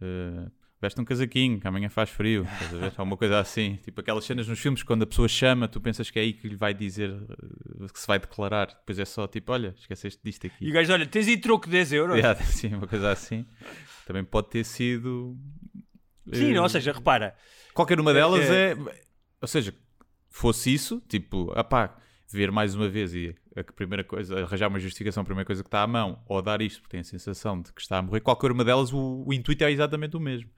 eh, 0.00 0.50
veste 0.80 1.00
um 1.00 1.04
casaquinho, 1.04 1.60
que 1.60 1.66
amanhã 1.68 1.88
faz 1.90 2.08
frio, 2.10 2.42
estás 2.44 2.72
a 2.74 2.76
ver? 2.78 2.92
Ou 2.98 3.04
uma 3.04 3.16
coisa 3.16 3.38
assim, 3.38 3.76
tipo 3.84 4.00
aquelas 4.00 4.24
cenas 4.24 4.48
nos 4.48 4.58
filmes 4.58 4.82
quando 4.82 5.02
a 5.02 5.06
pessoa 5.06 5.28
chama, 5.28 5.68
tu 5.68 5.80
pensas 5.80 6.10
que 6.10 6.18
é 6.18 6.22
aí 6.22 6.32
que 6.32 6.48
lhe 6.48 6.56
vai 6.56 6.72
dizer, 6.72 7.10
eh, 7.10 7.86
que 7.92 8.00
se 8.00 8.06
vai 8.06 8.18
declarar, 8.18 8.66
depois 8.68 8.98
é 8.98 9.04
só 9.04 9.26
tipo: 9.28 9.52
Olha, 9.52 9.74
esqueceste 9.78 10.20
disto 10.24 10.46
aqui. 10.46 10.64
E 10.64 10.70
o 10.70 10.72
gajo, 10.72 10.92
olha, 10.92 11.06
tens 11.06 11.28
aí 11.28 11.36
troco 11.36 11.66
de 11.66 11.72
10 11.72 11.92
euros? 11.92 12.16
Yeah, 12.18 12.40
sim, 12.42 12.74
uma 12.74 12.86
coisa 12.86 13.10
assim. 13.10 13.44
Também 14.06 14.24
pode 14.24 14.48
ter 14.48 14.64
sido. 14.64 15.36
Sim, 16.32 16.54
eh, 16.54 16.60
ou 16.60 16.68
seja, 16.68 16.92
repara, 16.92 17.34
Qualquer 17.74 18.00
uma 18.00 18.12
delas 18.12 18.40
É- 18.50 18.72
é. 18.72 18.76
Ou 19.40 19.46
seja, 19.46 19.72
fosse 20.28 20.72
isso, 20.74 21.00
tipo, 21.08 21.52
ah 21.54 21.62
pá, 21.62 21.96
ver 22.28 22.50
mais 22.50 22.74
uma 22.74 22.88
vez 22.88 23.14
e 23.14 23.34
a 23.56 23.64
primeira 23.64 24.04
coisa, 24.04 24.42
arranjar 24.42 24.68
uma 24.68 24.78
justificação, 24.78 25.22
a 25.22 25.24
primeira 25.24 25.46
coisa 25.46 25.62
que 25.62 25.68
está 25.68 25.82
à 25.82 25.86
mão, 25.86 26.22
ou 26.26 26.42
dar 26.42 26.60
isto 26.60 26.80
porque 26.80 26.92
tem 26.92 27.00
a 27.00 27.04
sensação 27.04 27.60
de 27.60 27.72
que 27.72 27.80
está 27.80 27.98
a 27.98 28.02
morrer, 28.02 28.20
qualquer 28.20 28.50
uma 28.50 28.64
delas, 28.64 28.92
o, 28.92 29.24
o 29.26 29.32
intuito 29.32 29.64
é 29.64 29.70
exatamente 29.70 30.16
o 30.16 30.20
mesmo. 30.20 30.50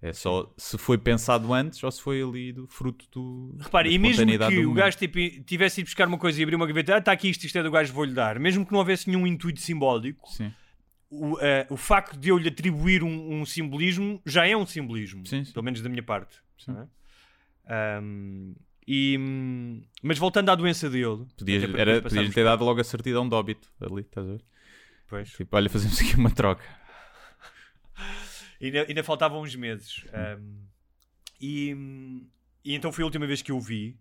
É 0.00 0.12
só 0.12 0.52
se 0.58 0.76
foi 0.76 0.98
pensado 0.98 1.52
antes 1.54 1.82
ou 1.82 1.90
se 1.90 2.02
foi 2.02 2.22
ali 2.22 2.52
do 2.52 2.66
fruto 2.66 3.06
do. 3.10 3.56
repara, 3.58 3.88
da 3.88 3.94
e 3.94 3.98
mesmo 3.98 4.26
que 4.26 4.66
o 4.66 4.74
gajo 4.74 4.98
tipo, 4.98 5.18
tivesse 5.44 5.80
ido 5.80 5.86
buscar 5.86 6.06
uma 6.06 6.18
coisa 6.18 6.38
e 6.38 6.42
abrir 6.42 6.54
uma 6.54 6.66
gaveta, 6.66 6.96
ah, 6.96 6.98
está 6.98 7.12
aqui 7.12 7.30
isto, 7.30 7.44
isto 7.44 7.56
é 7.56 7.62
do 7.62 7.70
gajo, 7.70 7.92
vou-lhe 7.94 8.12
dar, 8.12 8.38
mesmo 8.38 8.64
que 8.66 8.72
não 8.72 8.78
houvesse 8.80 9.08
nenhum 9.08 9.26
intuito 9.26 9.60
simbólico, 9.60 10.28
Sim, 10.30 10.52
o, 11.10 11.38
eh, 11.40 11.66
o 11.70 11.76
facto 11.76 12.16
de 12.16 12.28
eu 12.28 12.38
lhe 12.38 12.48
atribuir 12.48 13.02
um, 13.02 13.40
um 13.40 13.46
simbolismo 13.46 14.20
já 14.26 14.46
é 14.46 14.56
um 14.56 14.66
simbolismo, 14.66 15.26
Sim, 15.26 15.44
sim. 15.44 15.52
pelo 15.52 15.64
menos 15.64 15.80
da 15.80 15.88
minha 15.88 16.02
parte. 16.02 16.40
É? 16.68 17.98
Ahm, 17.98 18.54
e, 18.86 19.18
mas 20.02 20.18
voltando 20.18 20.50
à 20.50 20.54
doença 20.54 20.88
dele, 20.88 21.26
podias, 21.36 21.74
era, 21.74 22.02
podias 22.02 22.32
ter 22.32 22.44
dado 22.44 22.64
logo 22.64 22.80
a 22.80 22.84
certidão 22.84 23.28
de 23.28 23.34
óbito 23.34 23.68
ali, 23.80 24.02
estás 24.02 24.26
a 24.26 24.32
ver? 24.32 24.44
Pois. 25.08 25.30
Tipo, 25.30 25.56
olha, 25.56 25.68
fazemos 25.68 26.00
aqui 26.00 26.16
uma 26.16 26.30
troca. 26.30 26.64
Ainda, 28.60 28.86
ainda 28.88 29.04
faltavam 29.04 29.42
uns 29.42 29.54
meses. 29.54 30.02
Um, 30.40 30.62
e, 31.38 31.76
e 32.64 32.74
então 32.74 32.90
foi 32.90 33.02
a 33.02 33.04
última 33.04 33.26
vez 33.26 33.42
que 33.42 33.52
eu 33.52 33.58
o 33.58 33.60
vi. 33.60 33.98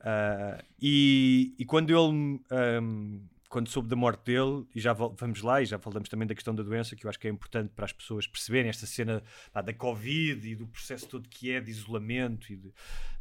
Uh, 0.00 0.62
e, 0.78 1.54
e 1.58 1.64
quando 1.64 1.88
ele. 1.88 2.42
um, 2.82 3.26
quando 3.48 3.68
soube 3.68 3.88
da 3.88 3.96
morte 3.96 4.24
dele, 4.24 4.66
e 4.74 4.80
já 4.80 4.92
vamos 4.92 5.40
lá, 5.42 5.62
e 5.62 5.66
já 5.66 5.78
falamos 5.78 6.08
também 6.08 6.26
da 6.28 6.34
questão 6.34 6.54
da 6.54 6.62
doença, 6.62 6.94
que 6.94 7.06
eu 7.06 7.08
acho 7.08 7.18
que 7.18 7.26
é 7.26 7.30
importante 7.30 7.70
para 7.74 7.84
as 7.86 7.92
pessoas 7.92 8.26
perceberem 8.26 8.68
esta 8.68 8.86
cena 8.86 9.22
pá, 9.52 9.62
da 9.62 9.72
Covid 9.72 10.46
e 10.48 10.54
do 10.54 10.66
processo 10.66 11.08
todo 11.08 11.28
que 11.28 11.50
é 11.50 11.60
de 11.60 11.70
isolamento 11.70 12.52
e 12.52 12.56
de- 12.56 12.72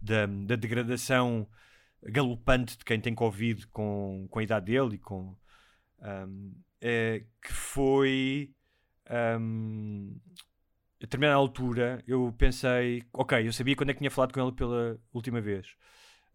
da, 0.02 0.26
da 0.26 0.56
degradação 0.56 1.48
galopante 2.04 2.78
de 2.78 2.86
quem 2.86 3.00
tem 3.00 3.16
Covid 3.16 3.68
com, 3.68 4.28
com 4.30 4.40
a 4.40 4.44
idade 4.44 4.66
dele 4.68 4.96
e 4.96 4.98
com. 5.00 5.36
um, 6.02 6.54
é, 6.82 7.24
que 7.42 7.54
foi. 7.54 8.52
um, 9.40 10.16
a 11.00 11.02
determinada 11.02 11.36
altura 11.38 12.04
eu 12.08 12.34
pensei, 12.38 13.04
ok, 13.14 13.48
eu 13.48 13.54
sabia 13.54 13.76
quando 13.76 13.92
é 13.92 13.94
que 13.94 14.00
tinha 14.00 14.10
falado 14.12 14.34
com 14.34 14.42
ele 14.42 14.52
pela 14.52 15.00
última 15.14 15.40
vez. 15.40 15.76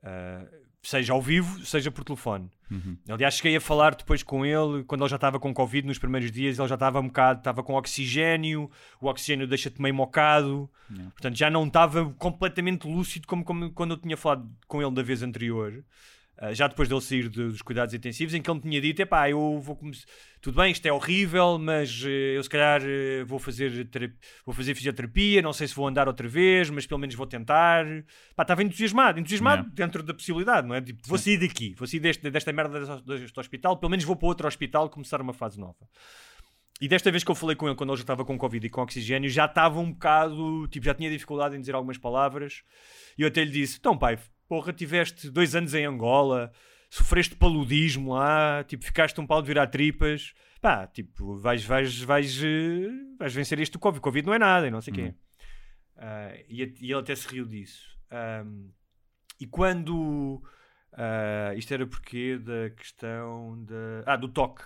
Ah, 0.03 0.47
seja 0.83 1.13
ao 1.13 1.23
vivo, 1.23 1.65
seja 1.65 1.91
por 1.91 2.05
telefone. 2.05 2.51
Uhum. 2.71 2.97
Aliás, 3.09 3.35
cheguei 3.35 3.55
a 3.57 3.61
falar 3.61 3.95
depois 3.95 4.23
com 4.23 4.45
ele, 4.45 4.83
quando 4.85 5.03
ele 5.03 5.11
já 5.11 5.17
estava 5.17 5.39
com 5.39 5.53
Covid 5.55 5.87
nos 5.87 5.99
primeiros 5.99 6.31
dias, 6.33 6.59
ele 6.59 6.69
já 6.69 6.75
estava 6.75 6.99
um 7.01 7.07
bocado, 7.07 7.39
estava 7.39 7.63
com 7.63 7.75
oxigênio, 7.75 8.71
o 9.01 9.07
oxigênio 9.07 9.47
deixa-te 9.47 9.81
meio 9.81 9.95
mocado, 9.95 10.69
Yeah. 10.91 11.11
portanto 11.13 11.39
já 11.39 11.49
não 11.49 11.67
estava 11.67 12.13
completamente 12.19 12.87
lúcido 12.87 13.27
como, 13.27 13.43
como 13.45 13.71
quando 13.71 13.93
eu 13.93 13.97
tinha 13.97 14.15
falado 14.15 14.47
com 14.67 14.83
ele 14.83 14.91
da 14.91 15.03
vez 15.03 15.23
anterior. 15.23 15.83
Ah, 16.39 16.53
já 16.53 16.67
depois 16.67 16.89
dele 16.89 17.01
sair 17.01 17.29
de- 17.29 17.49
dos 17.51 17.63
cuidados 17.63 17.95
intensivos, 17.95 18.35
em 18.35 18.41
que 18.43 18.51
ele 18.51 18.57
me 18.57 18.63
tinha 18.63 18.81
dito: 18.81 19.01
epá, 19.01 19.29
eu 19.31 19.61
vou 19.61 19.77
começar. 19.77 20.07
Tudo 20.41 20.57
bem, 20.61 20.73
isto 20.73 20.85
é 20.87 20.93
horrível, 20.93 21.59
mas 21.59 22.03
eh, 22.05 22.37
eu 22.37 22.43
se 22.43 22.49
calhar 22.49 22.81
eh, 22.85 23.23
vou 23.25 23.39
fazer, 23.39 23.87
tera- 23.89 24.13
vou 24.45 24.53
fazer 24.55 24.75
fisioterapia, 24.75 25.41
não 25.43 25.53
sei 25.53 25.69
se 25.69 25.75
vou 25.75 25.87
andar 25.87 26.09
outra 26.09 26.27
vez, 26.27 26.69
mas 26.71 26.87
pelo 26.87 26.99
menos 26.99 27.15
vou 27.15 27.27
tentar. 27.27 27.85
Pá, 28.35 28.43
estava 28.43 28.63
entusiasmado, 28.63 29.21
entusiasmado 29.21 29.63
Yeah. 29.63 29.75
dentro 29.75 30.03
da 30.03 30.13
possibilidade, 30.15 30.67
não 30.67 30.75
é? 30.75 30.81
Tipo, 30.81 31.01
vou 31.07 31.19
sair 31.19 31.37
daqui, 31.39 31.75
vou 31.77 31.87
sair 31.87 32.01
deste, 32.01 32.29
desta 32.31 32.53
merda 32.53 32.81
deste, 32.81 33.07
deste 33.07 33.39
hospital, 33.39 33.77
pelo 33.77 33.91
menos 33.91 34.05
vou 34.05 34.17
para 34.17 34.27
outro 34.29 34.49
hospital 34.49 34.89
começar 34.89 35.21
uma 35.21 35.33
fase 35.35 35.61
nova. 35.61 35.87
E 36.81 36.89
desta 36.89 37.11
vez 37.13 37.23
que 37.23 37.31
eu 37.31 37.35
falei 37.37 37.55
com 37.55 37.67
ele, 37.69 37.77
quando 37.77 37.91
ele 37.91 37.99
já 37.99 38.03
estava 38.03 38.25
com 38.25 38.37
Covid 38.37 38.67
e 38.67 38.71
com 38.71 38.81
oxigênio, 38.83 39.31
já 39.31 39.45
estava 39.45 39.79
um 39.79 39.93
bocado, 39.93 40.67
tipo, 40.69 40.85
já 40.85 40.95
tinha 40.95 41.09
dificuldade 41.09 41.55
em 41.57 41.61
dizer 41.61 41.75
algumas 41.77 41.97
palavras. 41.99 42.63
E 43.17 43.23
eu 43.23 43.29
até 43.29 43.45
lhe 43.45 43.53
disse: 43.53 43.77
Então, 43.79 43.97
pai, 43.97 44.19
porra, 44.53 44.71
tiveste 44.71 45.31
dois 45.31 45.55
anos 45.55 45.73
em 45.73 45.87
Angola, 45.87 46.53
sofreste 46.91 47.35
paludismo 47.35 48.13
lá, 48.13 48.63
tipo, 48.65 48.85
ficaste 48.85 49.19
um 49.19 49.27
pau 49.27 49.41
de 49.41 49.49
virar 49.49 49.67
tripas, 49.69 50.35
pá, 50.61 50.87
tipo, 50.87 51.39
vais, 51.39 51.65
vais, 51.65 52.03
vais, 52.03 52.39
eh, 52.45 52.91
vais 53.19 53.33
vencer 53.35 53.59
este 53.61 53.79
Covid. 53.79 54.03
Covid 54.03 54.27
não 54.27 54.35
é 54.35 54.39
nada 54.39 54.67
e 54.67 54.71
não 54.71 54.83
sei 54.83 54.93
o 54.93 54.97
Uhum. 54.99 55.05
quê. 55.11 55.15
Ah, 55.97 56.35
e, 56.51 56.63
e 56.81 56.93
ele 56.93 57.01
até 57.01 57.15
se 57.15 57.27
riu 57.29 57.47
disso. 57.47 57.97
Ahm, 58.11 58.69
e 59.41 59.47
quando. 59.47 60.43
ah, 60.93 61.55
isto 61.57 61.73
era 61.73 61.87
porque 61.87 62.37
da 62.37 62.69
questão 62.77 63.65
da. 63.65 64.03
Ah, 64.05 64.17
do 64.17 64.29
toque. 64.29 64.63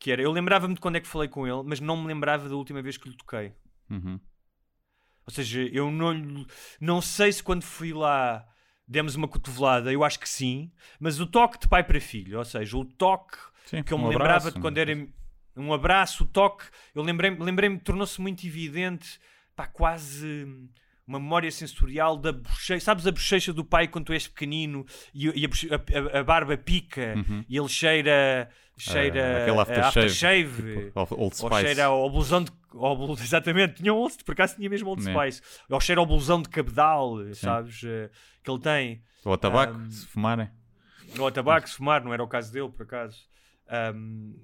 Que 0.00 0.10
era. 0.10 0.20
Eu 0.20 0.32
lembrava-me 0.32 0.74
de 0.74 0.80
quando 0.80 0.96
é 0.96 1.00
que 1.00 1.06
falei 1.06 1.28
com 1.28 1.46
ele, 1.46 1.62
mas 1.64 1.78
não 1.78 1.96
me 1.96 2.08
lembrava 2.08 2.48
da 2.48 2.56
última 2.56 2.82
vez 2.82 2.96
que 2.96 3.08
lhe 3.08 3.16
toquei. 3.16 3.52
Uhum. 3.88 4.18
Ou 5.24 5.32
seja, 5.32 5.62
eu 5.72 5.92
não, 5.92 6.12
lhe- 6.12 6.46
não 6.80 7.00
sei 7.00 7.30
se 7.30 7.40
quando 7.40 7.62
fui 7.62 7.92
lá 7.92 8.44
demos 8.92 9.14
uma 9.16 9.26
cotovelada, 9.26 9.90
eu 9.90 10.04
acho 10.04 10.20
que 10.20 10.28
sim, 10.28 10.70
mas 11.00 11.18
o 11.18 11.26
toque 11.26 11.58
de 11.58 11.66
pai 11.66 11.82
para 11.82 11.98
filho, 11.98 12.38
ou 12.38 12.44
seja, 12.44 12.76
o 12.76 12.84
toque 12.84 13.38
Sim, 13.64 13.82
que 13.82 13.92
eu 13.92 13.98
me 13.98 14.04
um 14.04 14.08
lembrava 14.08 14.32
abraço, 14.32 14.52
de 14.52 14.60
quando 14.60 14.78
era 14.78 15.08
um 15.56 15.72
abraço, 15.72 16.24
o 16.24 16.26
toque, 16.26 16.64
eu 16.94 17.02
lembrei-me, 17.02 17.38
lembrei 17.38 17.76
tornou-se 17.78 18.20
muito 18.20 18.46
evidente, 18.46 19.18
pá, 19.56 19.66
quase 19.66 20.46
uma 21.06 21.18
memória 21.18 21.50
sensorial 21.50 22.16
da 22.16 22.32
bochecha, 22.32 22.80
sabes 22.80 23.06
a 23.06 23.12
bochecha 23.12 23.52
do 23.52 23.64
pai 23.64 23.88
quando 23.88 24.06
tu 24.06 24.12
és 24.12 24.26
pequenino 24.28 24.84
e, 25.12 25.26
e 25.42 25.46
a, 25.46 25.74
a- 25.76 26.20
a- 26.20 26.24
barba 26.24 26.56
pica 26.56 27.14
e 27.48 27.56
ele 27.56 27.68
cheira, 27.68 28.48
cheira 28.78 29.46
Uhum. 29.52 29.58
A 29.58 29.62
aftershave, 29.62 29.86
aftershave, 29.88 30.84
tipo, 30.86 31.00
Old 31.00 31.14
ou 31.20 31.30
Spice. 31.32 31.60
cheira 31.60 31.84
ao 31.86 32.10
blusão 32.10 32.44
de. 32.44 32.52
Ao 32.74 33.12
exatamente, 33.20 33.74
tinha 33.74 33.92
um 33.92 34.08
por 34.24 34.32
acaso 34.32 34.56
tinha 34.56 34.70
mesmo 34.70 34.88
Old 34.88 35.02
Né. 35.04 35.12
Spice. 35.12 35.42
Ou 35.68 35.80
cheira 35.80 36.00
ao 36.00 36.06
blusão 36.06 36.40
de 36.40 36.48
cabedal, 36.48 37.16
sabes? 37.34 37.82
eh, 37.84 38.08
Que 38.42 38.50
ele 38.50 38.60
tem. 38.60 39.02
Ou 39.24 39.32
a 39.34 39.38
tabaco, 39.38 39.74
Ahm, 39.74 39.90
se 39.90 40.06
fumarem. 40.06 40.48
Ou 41.18 41.26
a 41.26 41.30
tabaco, 41.32 41.68
se 41.68 41.76
fumar, 41.76 42.02
não 42.02 42.12
era 42.14 42.22
o 42.24 42.28
caso 42.28 42.50
dele, 42.52 42.70
por 42.70 42.84
acaso. 42.84 43.18
Ahm, 43.68 44.34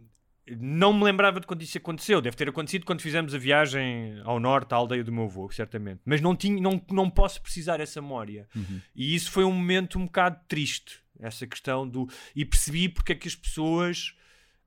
não 0.59 0.92
me 0.92 1.05
lembrava 1.05 1.40
de 1.40 1.46
quando 1.46 1.62
isso 1.62 1.78
aconteceu. 1.78 2.20
Deve 2.20 2.36
ter 2.36 2.49
acontecido 2.49 2.84
quando 2.84 3.01
fizemos 3.01 3.34
a 3.34 3.38
viagem 3.38 4.20
ao 4.24 4.38
norte, 4.38 4.72
à 4.72 4.76
aldeia 4.76 5.05
do 5.05 5.12
meu 5.12 5.24
avô, 5.24 5.51
certamente. 5.51 6.01
Mas 6.05 6.20
não, 6.20 6.34
tinha, 6.34 6.61
não, 6.61 6.80
não 6.90 7.11
posso 7.11 7.42
precisar 7.42 7.80
essa 7.80 8.01
memória. 8.01 8.49
E 8.94 9.14
isso 9.14 9.30
foi 9.30 9.44
um 9.44 9.53
momento 9.53 9.99
um 9.99 10.07
bocado 10.07 10.40
triste. 10.49 11.01
Essa 11.20 11.46
questão 11.46 11.88
do. 11.88 12.09
E 12.34 12.44
percebi 12.44 12.88
porque 12.88 13.12
é 13.12 13.14
que 13.14 13.26
as 13.26 13.34
pessoas. 13.34 14.14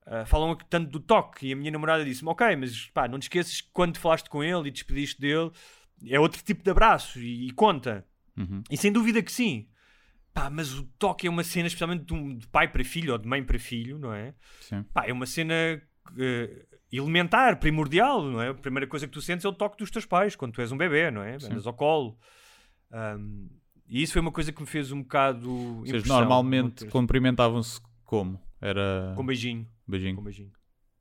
ah, 0.05 0.25
falam 0.25 0.55
tanto 0.69 0.89
do 0.89 0.99
toque 0.99 1.47
e 1.47 1.53
a 1.53 1.55
minha 1.55 1.71
namorada 1.71 2.03
disse-me: 2.03 2.29
Ok, 2.29 2.55
mas 2.57 2.87
pá, 2.87 3.07
não 3.07 3.17
te 3.17 3.23
esqueças 3.23 3.61
que 3.61 3.69
quando 3.71 3.97
falaste 3.97 4.29
com 4.29 4.43
ele 4.43 4.67
e 4.67 4.71
despediste 4.71 5.21
dele 5.21 5.51
é 6.09 6.19
outro 6.19 6.41
tipo 6.43 6.63
de 6.63 6.69
abraço 6.69 7.19
e, 7.19 7.47
e 7.47 7.51
conta. 7.51 8.05
Uhum. 8.37 8.63
E 8.69 8.77
sem 8.77 8.91
dúvida 8.91 9.21
que 9.21 9.31
sim. 9.31 9.67
Pá, 10.33 10.49
mas 10.49 10.73
o 10.77 10.83
toque 10.97 11.27
é 11.27 11.29
uma 11.29 11.43
cena, 11.43 11.67
especialmente 11.67 12.05
de, 12.05 12.13
um- 12.13 12.37
de 12.37 12.47
pai 12.47 12.67
para 12.71 12.83
filho 12.83 13.11
ou 13.13 13.17
de 13.19 13.27
mãe 13.27 13.43
para 13.43 13.59
filho, 13.59 13.97
não 13.99 14.13
é? 14.13 14.33
Sim. 14.61 14.83
Pá, 14.93 15.05
é 15.05 15.11
uma 15.11 15.25
cena 15.25 15.53
eh, 16.17 16.65
elementar, 16.91 17.59
primordial, 17.59 18.23
não 18.23 18.41
é? 18.41 18.49
A 18.49 18.53
primeira 18.53 18.87
coisa 18.87 19.05
que 19.07 19.13
tu 19.13 19.21
sentes 19.21 19.43
é 19.45 19.49
o 19.49 19.53
toque 19.53 19.77
dos 19.77 19.91
teus 19.91 20.05
pais 20.05 20.35
quando 20.35 20.53
tu 20.53 20.61
és 20.61 20.71
um 20.71 20.77
bebê, 20.77 21.11
não 21.11 21.21
é? 21.21 21.37
Sim. 21.39 21.47
Andas 21.47 21.67
ao 21.67 21.73
colo. 21.73 22.17
Ahm, 22.91 23.47
e 23.87 24.01
isso 24.01 24.13
foi 24.13 24.21
uma 24.21 24.31
coisa 24.31 24.51
que 24.53 24.61
me 24.61 24.67
fez 24.67 24.91
um 24.91 25.01
bocado. 25.01 25.81
Vocês 25.81 26.05
normalmente 26.05 26.85
cumprimentavam-se 26.87 27.81
como? 28.05 28.41
Era 28.61 29.13
Com 29.17 29.25
beijinho. 29.25 29.67
beijinho. 29.87 30.15
Com 30.15 30.23
beijinho. 30.23 30.51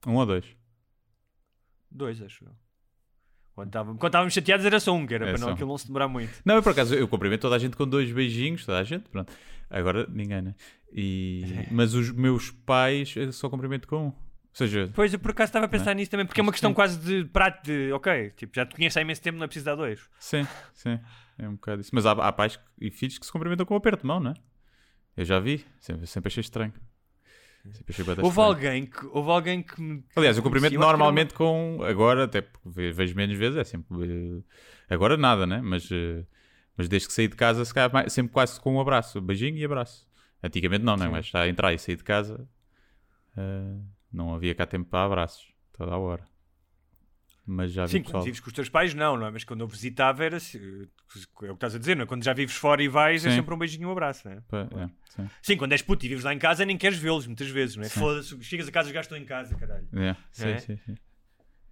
Um 0.07 0.14
ou 0.16 0.26
dois? 0.26 0.45
Dois, 1.91 2.20
acho 2.22 2.45
eu. 2.45 2.53
Quando 3.65 4.07
estávamos, 4.07 4.35
chateados 4.35 4.65
era 4.67 4.81
só 4.81 4.95
um, 4.95 5.07
que 5.07 5.15
era 5.15 5.29
É 5.29 5.33
para 5.33 5.41
não, 5.41 5.51
aquilo 5.51 5.69
não 5.69 5.79
se 5.79 5.87
demorar 5.87 6.09
muito. 6.09 6.33
Não, 6.45 6.55
eu 6.55 6.63
por 6.63 6.73
acaso 6.73 6.95
eu 6.95 7.07
cumprimento 7.09 7.43
toda 7.43 7.57
a 7.57 7.59
gente 7.59 7.77
com 7.77 7.87
dois 7.87 8.11
beijinhos, 8.11 8.65
toda 8.65 8.79
a 8.79 8.85
gente, 8.85 9.09
pronto. 9.09 9.33
Agora 9.69 10.07
ninguém, 10.09 10.43
né? 10.43 10.55
E... 10.93 11.45
Mas 11.71 11.95
os 11.95 12.11
meus 12.11 12.51
pais 12.51 13.15
eu 13.17 13.33
só 13.33 13.49
cumprimento 13.49 13.87
com 13.87 13.97
um. 13.97 14.07
Ou 14.07 14.15
seja, 14.53 14.91
Pois, 14.95 15.13
eu 15.13 15.19
por 15.21 15.31
acaso 15.31 15.51
estava 15.51 15.67
a 15.67 15.69
pensar 15.69 15.95
nisso 15.95 16.11
também, 16.11 16.27
porque 16.27 16.41
é 16.41 16.43
uma 16.43 16.51
questão 16.51 16.71
Sim. 16.71 16.75
quase 16.75 16.99
de 16.99 17.25
prato 17.31 17.65
de, 17.65 17.93
ok, 17.93 18.31
tipo, 18.37 18.53
já 18.55 18.67
te 18.67 18.75
conheço 18.75 18.99
há 18.99 19.03
imenso 19.03 19.23
tempo, 19.23 19.39
não 19.39 19.45
é 19.45 19.47
preciso 19.47 19.65
dar 19.65 19.77
dois. 19.77 20.01
sim, 20.19 20.45
sim, 20.75 20.99
é 21.39 21.49
um 21.49 21.53
bocado 21.53 21.81
isso. 21.81 21.91
Mas 21.95 22.05
há, 22.05 22.13
há 22.13 22.33
pais 22.33 22.59
e 22.81 22.91
filhos 22.91 23.17
que 23.17 23.25
se 23.25 23.31
cumprimentam 23.31 23.65
com 23.65 23.75
um 23.75 23.77
aperto 23.77 24.01
de 24.01 24.09
mão, 24.09 24.19
não 24.19 24.33
é? 24.33 24.35
Eu 25.17 25.25
já 25.25 25.39
vi, 25.39 25.65
sempre, 25.79 26.07
sempre 26.07 26.29
achei 26.29 26.41
estranho. 26.41 26.73
Sempre 27.73 28.03
achei 28.03 28.25
Houve 28.25 28.41
alguém 28.41 28.87
que, 28.87 29.07
houve 29.07 29.31
alguém 29.31 29.63
que 29.63 29.81
me. 29.81 30.03
Aliás, 30.17 30.37
eu 30.37 30.43
cumprimento 30.43 30.75
eu 30.75 30.83
era 30.83 30.89
normalmente 30.93 31.35
com. 31.35 31.79
Agora, 31.83 32.25
até 32.25 32.41
porque 32.41 32.69
ve- 32.69 32.93
vejo 32.93 33.15
menos 33.15 33.37
vezes, 33.37 33.59
é 33.59 33.65
sempre. 33.65 34.43
eh, 34.89 34.95
Agora 34.95 35.17
nada, 35.17 35.47
né? 35.47 35.61
Mas, 35.63 35.89
eh, 35.93 36.25
mas 36.77 36.89
desde 36.89 37.09
que 37.09 37.15
saí 37.15 37.29
de 37.29 37.37
casa, 37.37 37.65
se 37.65 37.73
calhar, 37.75 38.09
sempre 38.11 38.33
quase 38.33 38.59
com 38.61 38.75
um 38.75 38.81
abraço. 38.81 39.21
Beijinho 39.21 39.57
e 39.57 39.65
abraço. 39.65 40.09
Antigamente 40.43 40.85
não, 40.85 40.97
né? 40.97 41.07
Mas 41.09 41.31
a 41.35 41.47
entrar 41.49 41.73
e 41.75 41.79
sair 41.79 41.97
de 41.97 42.05
casa, 42.05 42.49
eh, 43.37 43.77
não 44.13 44.35
havia 44.35 44.55
cá 44.55 44.67
tempo 44.67 44.89
para 44.89 45.05
abraços, 45.05 45.53
toda 45.73 45.93
a 45.93 45.99
hora. 45.99 46.30
Mas 47.53 47.73
já 47.73 47.85
vi 47.85 47.91
Sim, 47.91 47.99
pessoal. 48.03 48.21
quando 48.21 48.25
vives 48.27 48.39
com 48.41 48.47
os 48.47 48.53
teus 48.53 48.69
pais, 48.69 48.95
não, 48.95 49.17
não 49.17 49.27
é? 49.27 49.31
Mas 49.33 49.43
quando 49.43 49.63
eu 49.63 49.67
visitava 49.67 50.25
era 50.25 50.37
assim, 50.37 50.59
é 50.59 51.47
o 51.47 51.49
que 51.49 51.53
estás 51.53 51.75
a 51.75 51.79
dizer, 51.81 51.97
não 51.97 52.05
é? 52.05 52.07
Quando 52.07 52.23
já 52.23 52.33
vives 52.33 52.55
fora 52.55 52.81
e 52.81 52.87
vais, 52.87 53.27
é 53.27 53.31
Sim. 53.31 53.37
sempre 53.39 53.53
um 53.53 53.59
beijinho 53.59 53.83
e 53.83 53.87
um 53.87 53.91
abraço, 53.91 54.29
não 54.29 54.37
é? 54.37 54.85
É, 54.85 54.91
sim. 55.09 55.31
Sim, 55.43 55.57
quando 55.57 55.73
és 55.73 55.83
puto 55.83 56.07
e 56.07 56.09
vives 56.09 56.23
lá 56.23 56.33
em 56.33 56.39
casa, 56.39 56.65
nem 56.65 56.79
queres 56.79 56.99
vê-los 56.99 57.27
muitas 57.27 57.49
vezes, 57.49 57.75
não 57.75 57.83
é? 57.83 57.89
Foda-se, 57.89 58.41
chegas 58.45 58.69
a 58.69 58.71
casa 58.71 58.89
e 58.91 58.93
já 58.93 59.01
estou 59.01 59.19
em 59.19 59.25
casa, 59.25 59.57
caralho. 59.57 59.89
É, 59.93 60.15
sim, 60.31 60.49
É? 60.49 60.59
sim, 60.59 60.77
sim. 60.87 60.97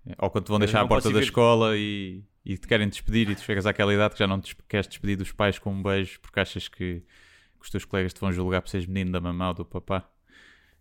É, 0.04 0.16
Ou 0.18 0.28
quando 0.30 0.46
te 0.46 0.48
vão 0.48 0.58
deixar 0.58 0.80
à 0.80 0.88
porta 0.88 1.12
da 1.12 1.20
escola 1.20 1.76
e, 1.76 2.24
e 2.44 2.58
te 2.58 2.66
querem 2.66 2.88
despedir 2.88 3.30
e 3.30 3.36
tu 3.36 3.42
chegas 3.42 3.64
àquela 3.64 3.94
idade 3.94 4.14
que 4.14 4.18
já 4.18 4.26
não 4.26 4.40
te 4.40 4.56
queres 4.68 4.88
despedir 4.88 5.16
dos 5.16 5.30
pais 5.30 5.60
com 5.60 5.72
um 5.72 5.80
beijo 5.80 6.18
porque 6.20 6.40
achas 6.40 6.66
que, 6.66 7.00
que 7.04 7.62
os 7.62 7.70
teus 7.70 7.84
colegas 7.84 8.12
te 8.12 8.20
vão 8.20 8.32
julgar 8.32 8.62
por 8.62 8.68
seres 8.68 8.86
menino 8.86 9.12
da 9.12 9.20
mamã 9.20 9.48
ou 9.48 9.54
do 9.54 9.64
papá. 9.64 10.10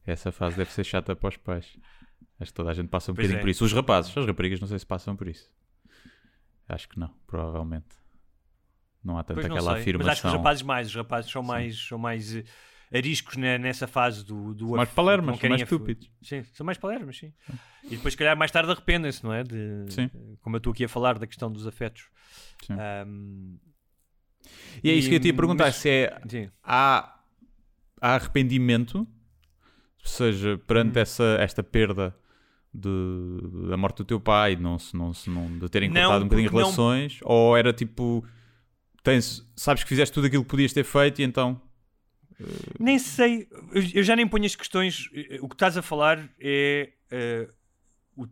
Essa 0.07 0.31
fase 0.31 0.57
deve 0.57 0.71
ser 0.71 0.83
chata 0.83 1.15
para 1.15 1.29
os 1.29 1.37
pais. 1.37 1.77
Acho 2.39 2.51
que 2.51 2.55
toda 2.55 2.69
a 2.69 2.73
gente 2.73 2.87
passa 2.89 3.11
um 3.11 3.15
Pois 3.15 3.25
bocadinho 3.27 3.39
é. 3.39 3.41
por 3.41 3.49
isso. 3.49 3.65
Os 3.65 3.73
rapazes, 3.73 4.15
as 4.15 4.25
raparigas 4.25 4.59
não 4.59 4.67
sei 4.67 4.77
se 4.79 4.85
passam 4.85 5.15
por 5.15 5.27
isso. 5.27 5.49
Acho 6.69 6.87
que 6.89 6.99
não, 6.99 7.13
provavelmente. 7.25 7.95
Não 9.03 9.17
há 9.17 9.23
tanta 9.23 9.35
Pois 9.41 9.45
aquela 9.45 9.71
sei, 9.73 9.81
afirmação. 9.81 10.07
mas 10.07 10.11
acho 10.13 10.21
que 10.21 10.27
os 10.27 10.33
rapazes 10.33 10.61
mais, 10.63 10.87
os 10.89 10.95
rapazes 10.95 11.31
são 11.31 11.41
mais, 11.41 11.79
são 11.87 11.97
mais 11.97 12.35
eh, 12.35 12.43
ariscos 12.93 13.37
ne- 13.37 13.57
nessa 13.57 13.87
fase 13.87 14.23
do... 14.25 14.53
do 14.53 14.71
mais 14.71 14.89
af- 14.89 14.95
palermas, 14.95 15.35
querem 15.39 15.51
mais 15.51 15.61
af- 15.61 15.71
estúpidos. 15.71 16.11
Sim, 16.21 16.43
são 16.53 16.65
mais 16.65 16.77
palermas, 16.77 17.17
sim. 17.17 17.33
E 17.85 17.95
depois, 17.95 18.13
se 18.13 18.17
calhar, 18.17 18.35
mais 18.37 18.51
tarde 18.51 18.69
arrependem-se, 18.71 19.23
não 19.23 19.31
é? 19.33 19.43
De, 19.43 19.85
Sim. 19.89 20.09
Como 20.41 20.55
eu 20.55 20.57
estou 20.57 20.71
aqui 20.73 20.83
a 20.83 20.89
falar 20.89 21.17
da 21.17 21.25
questão 21.25 21.49
dos 21.51 21.65
afetos. 21.65 22.09
Sim. 22.65 22.73
Ahm, 22.73 23.57
E 24.83 24.89
é 24.89 24.93
isso 24.93 25.07
que 25.09 25.15
eu 25.15 25.19
te 25.19 25.27
ia 25.27 25.33
E- 25.33 25.35
perguntar: 25.35 25.65
mas- 25.65 25.75
se 25.77 25.89
é 25.89 26.21
sim. 26.29 26.49
há, 26.61 27.17
há 28.01 28.15
arrependimento, 28.15 28.99
ou 28.99 29.07
seja, 30.05 30.57
perante 30.67 30.97
Hum. 30.97 31.01
essa, 31.01 31.37
esta 31.39 31.63
perda 31.63 32.13
de, 32.79 33.67
da 33.69 33.77
morte 33.77 33.97
do 33.97 34.05
teu 34.05 34.19
pai, 34.19 34.55
não 34.55 34.77
se, 34.77 34.95
não 34.95 35.13
se, 35.13 35.29
não, 35.29 35.57
de 35.57 35.67
terem 35.69 35.89
cortado 35.91 36.25
um 36.25 36.27
bocadinho 36.27 36.49
porque 36.49 36.61
não- 36.61 36.65
relações, 36.69 37.19
ou 37.23 37.57
era 37.57 37.73
tipo, 37.73 38.23
tens, 39.03 39.49
sabes 39.55 39.83
que 39.83 39.89
fizeste 39.89 40.13
tudo 40.13 40.27
aquilo 40.27 40.43
que 40.43 40.49
podias 40.49 40.71
ter 40.73 40.83
feito 40.83 41.19
e 41.21 41.23
então. 41.23 41.61
Nem 42.79 42.99
sei, 42.99 43.47
eu, 43.71 43.81
eu 43.95 44.03
já 44.03 44.15
nem 44.15 44.27
ponho 44.27 44.45
as 44.45 44.55
questões. 44.55 45.09
eh, 45.13 45.39
O 45.41 45.47
que 45.49 45.55
estás 45.55 45.75
a 45.75 45.81
falar 45.81 46.29
é 46.39 46.91
eh, 47.09 47.49
o- 48.15 48.27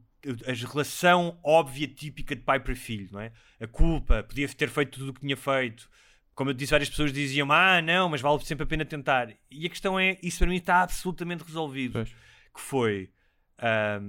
a 0.47 0.53
relação 0.71 1.39
óbvia, 1.43 1.87
típica 1.87 2.35
de 2.35 2.41
pai 2.43 2.59
para 2.59 2.75
filho, 2.75 3.09
não 3.11 3.19
é? 3.19 3.31
A 3.59 3.65
culpa, 3.67 4.21
podia 4.23 4.47
ter 4.49 4.69
feito 4.69 4.99
tudo 4.99 5.09
o 5.09 5.13
que 5.13 5.21
tinha 5.21 5.35
feito. 5.35 5.89
Como 6.35 6.49
eu 6.49 6.53
disse, 6.53 6.71
várias 6.71 6.89
pessoas 6.89 7.11
diziam: 7.13 7.51
Ah, 7.51 7.81
não, 7.81 8.09
mas 8.09 8.21
vale 8.21 8.43
sempre 8.45 8.63
a 8.63 8.67
pena 8.67 8.85
tentar. 8.85 9.29
E 9.49 9.65
a 9.65 9.69
questão 9.69 9.99
é: 9.99 10.17
isso 10.21 10.37
para 10.39 10.47
mim 10.49 10.57
está 10.57 10.81
absolutamente 10.83 11.43
resolvido. 11.43 11.93
Pois. 11.93 12.09
Que 12.09 12.61
foi, 12.61 13.09
a 13.57 13.99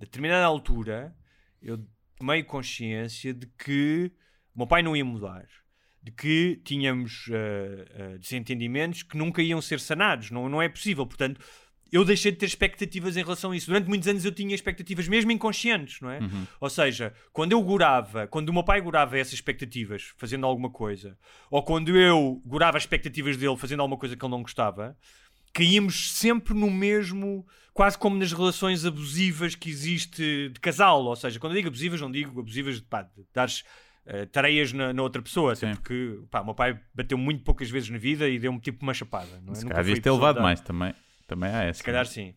determinada 0.00 0.44
altura, 0.44 1.16
eu 1.60 1.84
tomei 2.18 2.42
consciência 2.42 3.32
de 3.34 3.46
que 3.46 4.12
o 4.54 4.58
meu 4.58 4.66
pai 4.66 4.82
não 4.82 4.96
ia 4.96 5.04
mudar 5.04 5.46
de 6.06 6.12
que 6.12 6.60
tínhamos 6.64 7.28
ah, 7.32 7.34
ah, 7.34 8.16
desentendimentos 8.16 9.02
que 9.02 9.16
nunca 9.16 9.42
iam 9.42 9.60
ser 9.60 9.80
sanados. 9.80 10.30
Não, 10.30 10.48
não 10.48 10.62
é 10.62 10.68
possível. 10.68 11.04
Portanto, 11.04 11.40
eu 11.90 12.04
deixei 12.04 12.30
de 12.30 12.38
ter 12.38 12.46
expectativas 12.46 13.16
em 13.16 13.24
relação 13.24 13.50
a 13.50 13.56
isso. 13.56 13.66
Durante 13.66 13.88
muitos 13.88 14.06
anos 14.06 14.24
eu 14.24 14.30
tinha 14.30 14.54
expectativas, 14.54 15.08
mesmo 15.08 15.32
inconscientes, 15.32 16.00
não 16.00 16.10
é? 16.10 16.20
Ou 16.60 16.70
seja, 16.70 17.12
quando 17.32 17.52
eu 17.52 17.62
gorava, 17.62 18.28
quando 18.28 18.50
o 18.50 18.52
meu 18.52 18.62
pai 18.62 18.80
gorava 18.80 19.18
essas 19.18 19.34
expectativas 19.34 20.12
fazendo 20.16 20.46
alguma 20.46 20.70
coisa, 20.70 21.18
ou 21.50 21.60
quando 21.64 21.96
eu 21.96 22.40
gorava 22.46 22.76
as 22.76 22.84
expectativas 22.84 23.36
dele 23.36 23.56
fazendo 23.56 23.80
alguma 23.80 23.98
coisa 23.98 24.16
que 24.16 24.24
ele 24.24 24.30
não 24.30 24.42
gostava, 24.42 24.96
caímos 25.56 26.12
sempre 26.12 26.52
no 26.52 26.70
mesmo, 26.70 27.46
quase 27.72 27.96
como 27.96 28.16
nas 28.18 28.30
relações 28.32 28.84
abusivas 28.84 29.54
que 29.54 29.70
existe 29.70 30.50
de 30.52 30.60
casal. 30.60 31.02
Ou 31.04 31.16
seja, 31.16 31.40
quando 31.40 31.52
eu 31.52 31.56
digo 31.56 31.68
abusivas, 31.68 32.00
não 32.00 32.10
digo 32.10 32.38
abusivas 32.40 32.76
de, 32.76 32.82
pá, 32.82 33.02
de 33.02 33.24
dares 33.34 33.64
eh, 34.04 34.26
tareias 34.26 34.72
na, 34.72 34.92
na 34.92 35.02
outra 35.02 35.22
pessoa, 35.22 35.54
até 35.54 35.68
Sim. 35.68 35.74
porque 35.76 36.20
pá, 36.30 36.42
o 36.42 36.44
meu 36.44 36.54
pai 36.54 36.78
bateu 36.94 37.16
muito 37.16 37.42
poucas 37.42 37.70
vezes 37.70 37.88
na 37.88 37.96
vida 37.98 38.28
e 38.28 38.38
deu-me 38.38 38.60
tipo 38.60 38.82
uma 38.82 38.92
chapada. 38.92 39.40
Não 39.42 39.52
é? 39.52 39.56
Se 39.56 39.64
calhar 39.64 39.78
devias 39.82 39.98
ter 40.00 40.10
de 40.10 40.14
levado 40.14 40.40
mais 40.42 40.60
também. 40.60 40.94
Também 41.26 41.50
há 41.50 41.62
essa. 41.64 41.78
Se 41.78 41.84
calhar 41.84 42.04
né? 42.04 42.10
sim. 42.10 42.34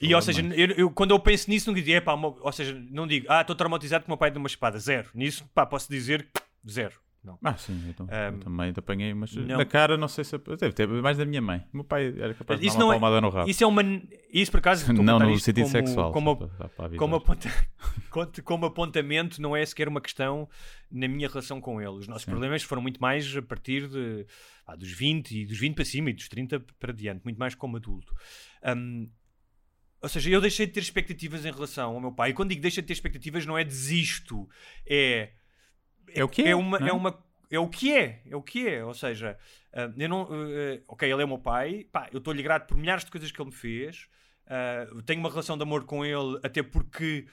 E 0.00 0.14
ou 0.14 0.22
seja, 0.22 0.40
eu, 0.42 0.66
eu- 0.72 0.90
quando 0.90 1.10
eu 1.10 1.18
penso 1.18 1.50
nisso, 1.50 1.68
nunca 1.70 1.82
digo, 1.82 1.96
"Epá, 1.96 2.14
o 2.14 2.16
meu-" 2.20 2.38
ou 2.40 2.52
seja, 2.52 2.74
não 2.90 3.06
digo, 3.06 3.26
ah, 3.28 3.40
estou 3.42 3.54
traumatizado 3.56 4.02
porque 4.02 4.10
o 4.10 4.12
meu 4.12 4.18
pai 4.18 4.30
deu 4.30 4.38
uma 4.40 4.46
espada. 4.46 4.78
Zero. 4.78 5.08
Nisso, 5.14 5.44
pá, 5.54 5.66
posso 5.66 5.90
dizer 5.90 6.26
zero. 6.68 6.94
Não. 7.22 7.36
Ah, 7.42 7.56
sim, 7.56 7.84
então, 7.88 8.06
eu 8.08 8.32
Um, 8.34 8.38
também 8.38 8.72
te 8.72 8.78
apanhei, 8.78 9.12
mas 9.12 9.34
não. 9.34 9.58
na 9.58 9.64
cara 9.66 9.96
não 9.96 10.06
sei 10.08 10.22
se. 10.24 10.38
Deve 10.38 10.72
ter 10.72 10.86
mais 10.88 11.18
da 11.18 11.24
minha 11.26 11.42
mãe. 11.42 11.58
O 11.72 11.78
meu 11.78 11.84
pai 11.84 12.14
era 12.16 12.32
capaz 12.32 12.58
de 12.60 12.66
Isso 12.66 12.78
dar 12.78 12.84
uma 12.84 12.94
é- 12.94 12.98
palmada 12.98 13.20
no 13.20 13.28
rabo. 13.28 13.50
Isso 13.50 13.62
é 13.62 13.66
uma. 13.66 13.82
Isso 14.32 14.50
por 14.50 14.58
acaso. 14.58 14.90
não 14.92 15.18
no 15.18 15.38
sentido 15.38 15.64
como, 15.64 15.72
sexual. 15.72 16.12
Como, 16.12 16.36
para- 16.36 16.68
para 16.68 16.96
como, 16.96 17.16
aponta, 17.16 17.48
como 18.44 18.66
apontamento, 18.66 19.42
não 19.42 19.54
é 19.56 19.66
sequer 19.66 19.88
uma 19.88 20.00
questão 20.00 20.48
na 20.90 21.08
minha 21.08 21.28
relação 21.28 21.60
com 21.60 21.80
ele. 21.80 21.90
Os 21.90 22.06
nossos 22.08 22.22
Sim. 22.24 22.30
problemas 22.30 22.62
foram 22.62 22.80
muito 22.80 23.00
mais 23.00 23.36
a 23.36 23.42
partir 23.42 23.88
de, 23.88 24.24
ah, 24.66 24.76
dos 24.76 24.90
20 24.92 25.42
e 25.42 25.44
dos 25.46 25.58
20 25.58 25.74
para 25.74 25.84
cima 25.84 26.10
e 26.10 26.12
dos 26.14 26.28
30 26.28 26.60
para 26.78 26.92
diante, 26.92 27.22
muito 27.24 27.36
mais 27.38 27.54
como 27.54 27.76
adulto. 27.76 28.14
Hum, 28.76 29.10
ou 30.00 30.08
seja, 30.08 30.30
eu 30.30 30.40
deixei 30.40 30.66
de 30.66 30.72
ter 30.72 30.80
expectativas 30.80 31.44
em 31.44 31.50
relação 31.50 31.94
ao 31.94 32.00
meu 32.00 32.12
pai. 32.12 32.30
E 32.30 32.32
quando 32.32 32.50
digo 32.50 32.62
deixei 32.62 32.80
de 32.80 32.86
ter 32.86 32.92
expectativas, 32.92 33.44
não 33.44 33.58
é 33.58 33.64
desisto, 33.64 34.48
é. 34.88 35.32
É 36.14 36.24
o 36.24 36.28
que 36.28 36.42
é, 36.42 36.50
É, 36.50 36.56
uma, 36.56 36.78
é? 36.78 36.88
é 36.88 36.92
uma 36.92 37.18
é 37.50 37.58
o 37.58 37.68
que 37.68 37.96
é, 37.96 38.22
é 38.28 38.36
o 38.36 38.42
que 38.42 38.68
é. 38.68 38.84
Ou 38.84 38.94
seja, 38.94 39.38
ah, 39.72 39.90
eu 39.96 40.08
não. 40.08 40.22
ah, 40.22 40.82
ok, 40.88 41.10
ele 41.10 41.22
é 41.22 41.24
o 41.24 41.28
meu 41.28 41.38
pai, 41.38 41.86
pá, 41.90 42.08
eu 42.12 42.18
estou-lhe 42.18 42.42
grato 42.42 42.66
por 42.66 42.76
milhares 42.76 43.04
de 43.04 43.10
coisas 43.10 43.30
que 43.30 43.40
ele 43.40 43.50
me 43.50 43.54
fez. 43.54 44.08
ah, 44.46 44.86
tenho 45.06 45.20
uma 45.20 45.30
relação 45.30 45.56
de 45.56 45.62
amor 45.62 45.84
com 45.84 46.04
ele, 46.04 46.38
até 46.42 46.62
porque. 46.62 47.26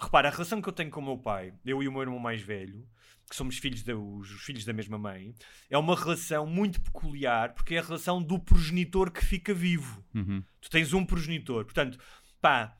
Repara, 0.00 0.28
a 0.28 0.30
relação 0.30 0.62
que 0.62 0.68
eu 0.68 0.72
tenho 0.72 0.90
com 0.90 1.00
o 1.00 1.04
meu 1.04 1.18
pai, 1.18 1.52
eu 1.64 1.82
e 1.82 1.88
o 1.88 1.92
meu 1.92 2.00
irmão 2.00 2.18
mais 2.18 2.40
velho, 2.40 2.88
que 3.28 3.36
somos 3.36 3.58
filhos 3.58 3.82
da, 3.82 3.94
os 3.94 4.30
filhos 4.42 4.64
da 4.64 4.72
mesma 4.72 4.96
mãe, 4.96 5.34
é 5.68 5.76
uma 5.76 5.94
relação 5.94 6.46
muito 6.46 6.80
peculiar, 6.80 7.52
porque 7.52 7.74
é 7.74 7.80
a 7.80 7.82
relação 7.82 8.22
do 8.22 8.38
progenitor 8.38 9.10
que 9.10 9.22
fica 9.22 9.52
vivo. 9.52 10.02
Uhum. 10.14 10.42
Tu 10.58 10.70
tens 10.70 10.94
um 10.94 11.04
progenitor. 11.04 11.64
Portanto, 11.64 11.98
pá, 12.40 12.74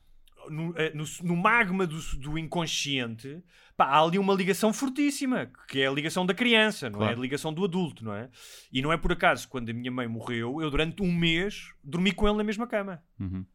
no, 0.49 0.73
eh, 0.77 0.91
no, 0.93 1.05
no 1.23 1.35
magma 1.35 1.85
do, 1.87 1.99
do 2.17 2.37
inconsciente, 2.37 3.43
pá, 3.75 3.85
há 3.85 4.01
ali 4.01 4.17
uma 4.19 4.33
ligação 4.33 4.71
fortíssima, 4.73 5.49
que 5.67 5.81
é 5.81 5.87
a 5.87 5.91
ligação 5.91 6.25
da 6.25 6.33
criança, 6.33 6.89
não 6.89 6.99
é? 6.99 7.05
Claro. 7.05 7.19
A 7.19 7.21
ligação 7.21 7.53
do 7.53 7.63
adulto, 7.63 8.03
não 8.03 8.13
é? 8.13 8.29
E 8.71 8.81
não 8.81 8.91
é 8.91 8.97
por 8.97 9.11
acaso, 9.11 9.47
quando 9.47 9.69
a 9.69 9.73
minha 9.73 9.91
mãe 9.91 10.07
morreu, 10.07 10.61
eu 10.61 10.69
durante 10.69 11.01
um 11.01 11.11
mês 11.11 11.73
dormi 11.83 12.11
com 12.11 12.27
ele 12.27 12.37
na 12.37 12.43
mesma 12.43 12.67
cama. 12.67 13.01
Uhum. 13.19 13.45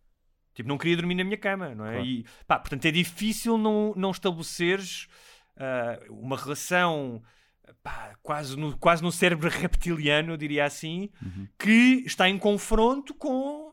Tipo, 0.55 0.69
não 0.69 0.77
queria 0.79 0.97
dormir 0.97 1.15
na 1.15 1.25
minha 1.25 1.39
cama, 1.39 1.75
não 1.75 1.87
é? 1.87 1.93
Claro. 1.95 2.07
E, 2.07 2.27
pá, 2.47 2.59
portanto, 2.59 2.85
é 2.85 2.91
difícil 2.91 3.57
não, 3.57 3.95
não 3.97 4.11
estabeleceres 4.11 5.07
ah, 5.57 6.01
uma 6.09 6.37
relação 6.37 7.23
pá, 7.83 8.15
quase, 8.23 8.57
no, 8.57 8.77
quase 8.79 9.03
no 9.03 9.13
cérebro 9.13 9.49
reptiliano, 9.49 10.33
eu 10.33 10.37
diria 10.37 10.65
assim, 10.65 11.11
Uhum. 11.23 11.47
que 11.59 12.03
está 12.05 12.29
em 12.29 12.39
confronto 12.39 13.15
com 13.15 13.70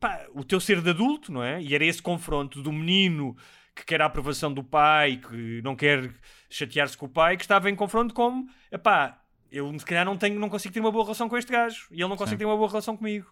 pá, 0.00 0.26
o 0.34 0.44
teu 0.44 0.60
ser 0.60 0.80
de 0.80 0.90
adulto, 0.90 1.32
não 1.32 1.42
é? 1.42 1.60
E 1.62 1.74
era 1.74 1.84
esse 1.84 2.02
confronto 2.02 2.62
do 2.62 2.72
menino 2.72 3.36
que 3.74 3.84
quer 3.84 4.02
a 4.02 4.06
aprovação 4.06 4.52
do 4.52 4.64
pai, 4.64 5.16
que 5.18 5.62
não 5.62 5.76
quer 5.76 6.12
chatear-se 6.50 6.96
com 6.96 7.06
o 7.06 7.08
pai, 7.08 7.36
que 7.36 7.44
estava 7.44 7.70
em 7.70 7.76
confronto 7.76 8.12
com, 8.12 8.46
epá, 8.72 9.22
eu 9.50 9.76
se 9.78 9.84
calhar 9.84 10.04
não, 10.04 10.16
tenho, 10.16 10.38
não 10.38 10.48
consigo 10.48 10.74
ter 10.74 10.80
uma 10.80 10.90
boa 10.90 11.04
relação 11.04 11.28
com 11.28 11.36
este 11.36 11.50
gajo 11.50 11.86
e 11.90 11.94
ele 11.94 12.08
não 12.08 12.16
consegue 12.16 12.36
Sim. 12.36 12.38
ter 12.38 12.44
uma 12.44 12.56
boa 12.56 12.68
relação 12.68 12.96
comigo. 12.96 13.30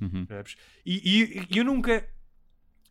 Uhum. 0.00 0.26
E, 0.84 1.46
e- 1.52 1.58
eu 1.58 1.64
nunca. 1.64 2.08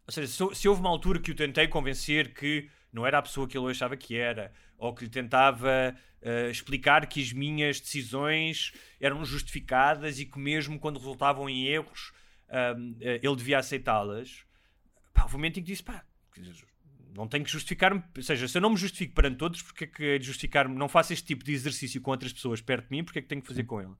Ou 0.07 0.11
seja, 0.11 0.27
se, 0.27 0.55
se 0.55 0.67
houve 0.67 0.81
uma 0.81 0.89
altura 0.89 1.19
que 1.19 1.31
o 1.31 1.35
tentei 1.35 1.67
convencer 1.67 2.33
que 2.33 2.69
não 2.91 3.05
era 3.05 3.17
a 3.17 3.21
pessoa 3.21 3.47
que 3.47 3.57
ele 3.57 3.69
achava 3.69 3.97
que 3.97 4.15
era, 4.15 4.53
ou 4.77 4.93
que 4.93 5.05
lhe 5.05 5.09
tentava 5.09 5.95
eh, 6.21 6.49
explicar 6.49 7.05
que 7.07 7.21
as 7.21 7.33
minhas 7.33 7.79
decisões 7.79 8.71
eram 8.99 9.25
justificadas 9.25 10.19
e 10.19 10.25
que, 10.25 10.39
mesmo 10.39 10.79
quando 10.79 10.99
resultavam 10.99 11.49
em 11.49 11.65
erros, 11.65 12.13
ahm, 12.49 12.95
eh, 12.99 13.19
ele 13.23 13.35
devia 13.35 13.59
aceitá-las, 13.59 14.45
pá, 15.13 15.23
houve 15.23 15.35
um 15.35 15.37
momento 15.37 15.59
em 15.59 15.63
que 15.63 15.71
disse: 15.71 15.83
pá, 15.83 16.03
não 17.15 17.27
tenho 17.27 17.43
que 17.43 17.51
justificar-me, 17.51 18.03
ou 18.15 18.23
seja, 18.23 18.47
se 18.47 18.57
eu 18.57 18.61
não 18.61 18.71
me 18.71 18.77
justifico 18.77 19.13
perante 19.13 19.37
todos, 19.37 19.61
porque 19.61 19.83
é 19.83 19.87
que 19.87 20.03
é 20.03 20.21
justificar-me? 20.21 20.75
Não 20.75 20.89
faço 20.89 21.13
este 21.13 21.25
tipo 21.25 21.43
de 21.43 21.53
exercício 21.53 22.01
com 22.01 22.11
outras 22.11 22.33
pessoas 22.33 22.61
perto 22.61 22.89
de 22.89 22.91
mim, 22.91 23.03
porque 23.03 23.19
é 23.19 23.21
que 23.21 23.27
tenho 23.27 23.41
que 23.41 23.47
fazer 23.47 23.63
com 23.63 23.79
ele? 23.81 23.93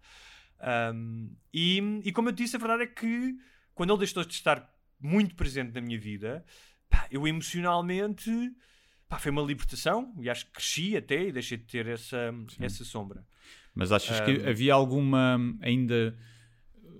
Um, 0.93 1.35
e, 1.53 2.01
e 2.05 2.11
como 2.11 2.29
eu 2.29 2.33
disse, 2.33 2.55
a 2.55 2.59
verdade 2.59 2.83
é 2.83 2.87
que 2.87 3.35
quando 3.75 3.91
ele 3.91 3.99
deixou 3.99 4.23
de 4.23 4.33
estar 4.33 4.67
muito 4.99 5.35
presente 5.35 5.73
na 5.73 5.81
minha 5.81 5.99
vida, 5.99 6.43
pá, 6.89 7.07
eu 7.11 7.27
emocionalmente 7.27 8.31
pá, 9.07 9.19
foi 9.19 9.31
uma 9.31 9.41
libertação 9.41 10.13
e 10.19 10.29
acho 10.29 10.45
que 10.47 10.53
cresci 10.53 10.97
até 10.97 11.27
e 11.27 11.31
deixei 11.31 11.57
de 11.57 11.65
ter 11.65 11.87
essa, 11.87 12.33
essa 12.59 12.83
sombra. 12.83 13.25
Mas 13.75 13.91
achas 13.91 14.19
que 14.21 14.31
Um, 14.31 14.49
havia 14.49 14.73
alguma 14.73 15.37
ainda 15.61 16.17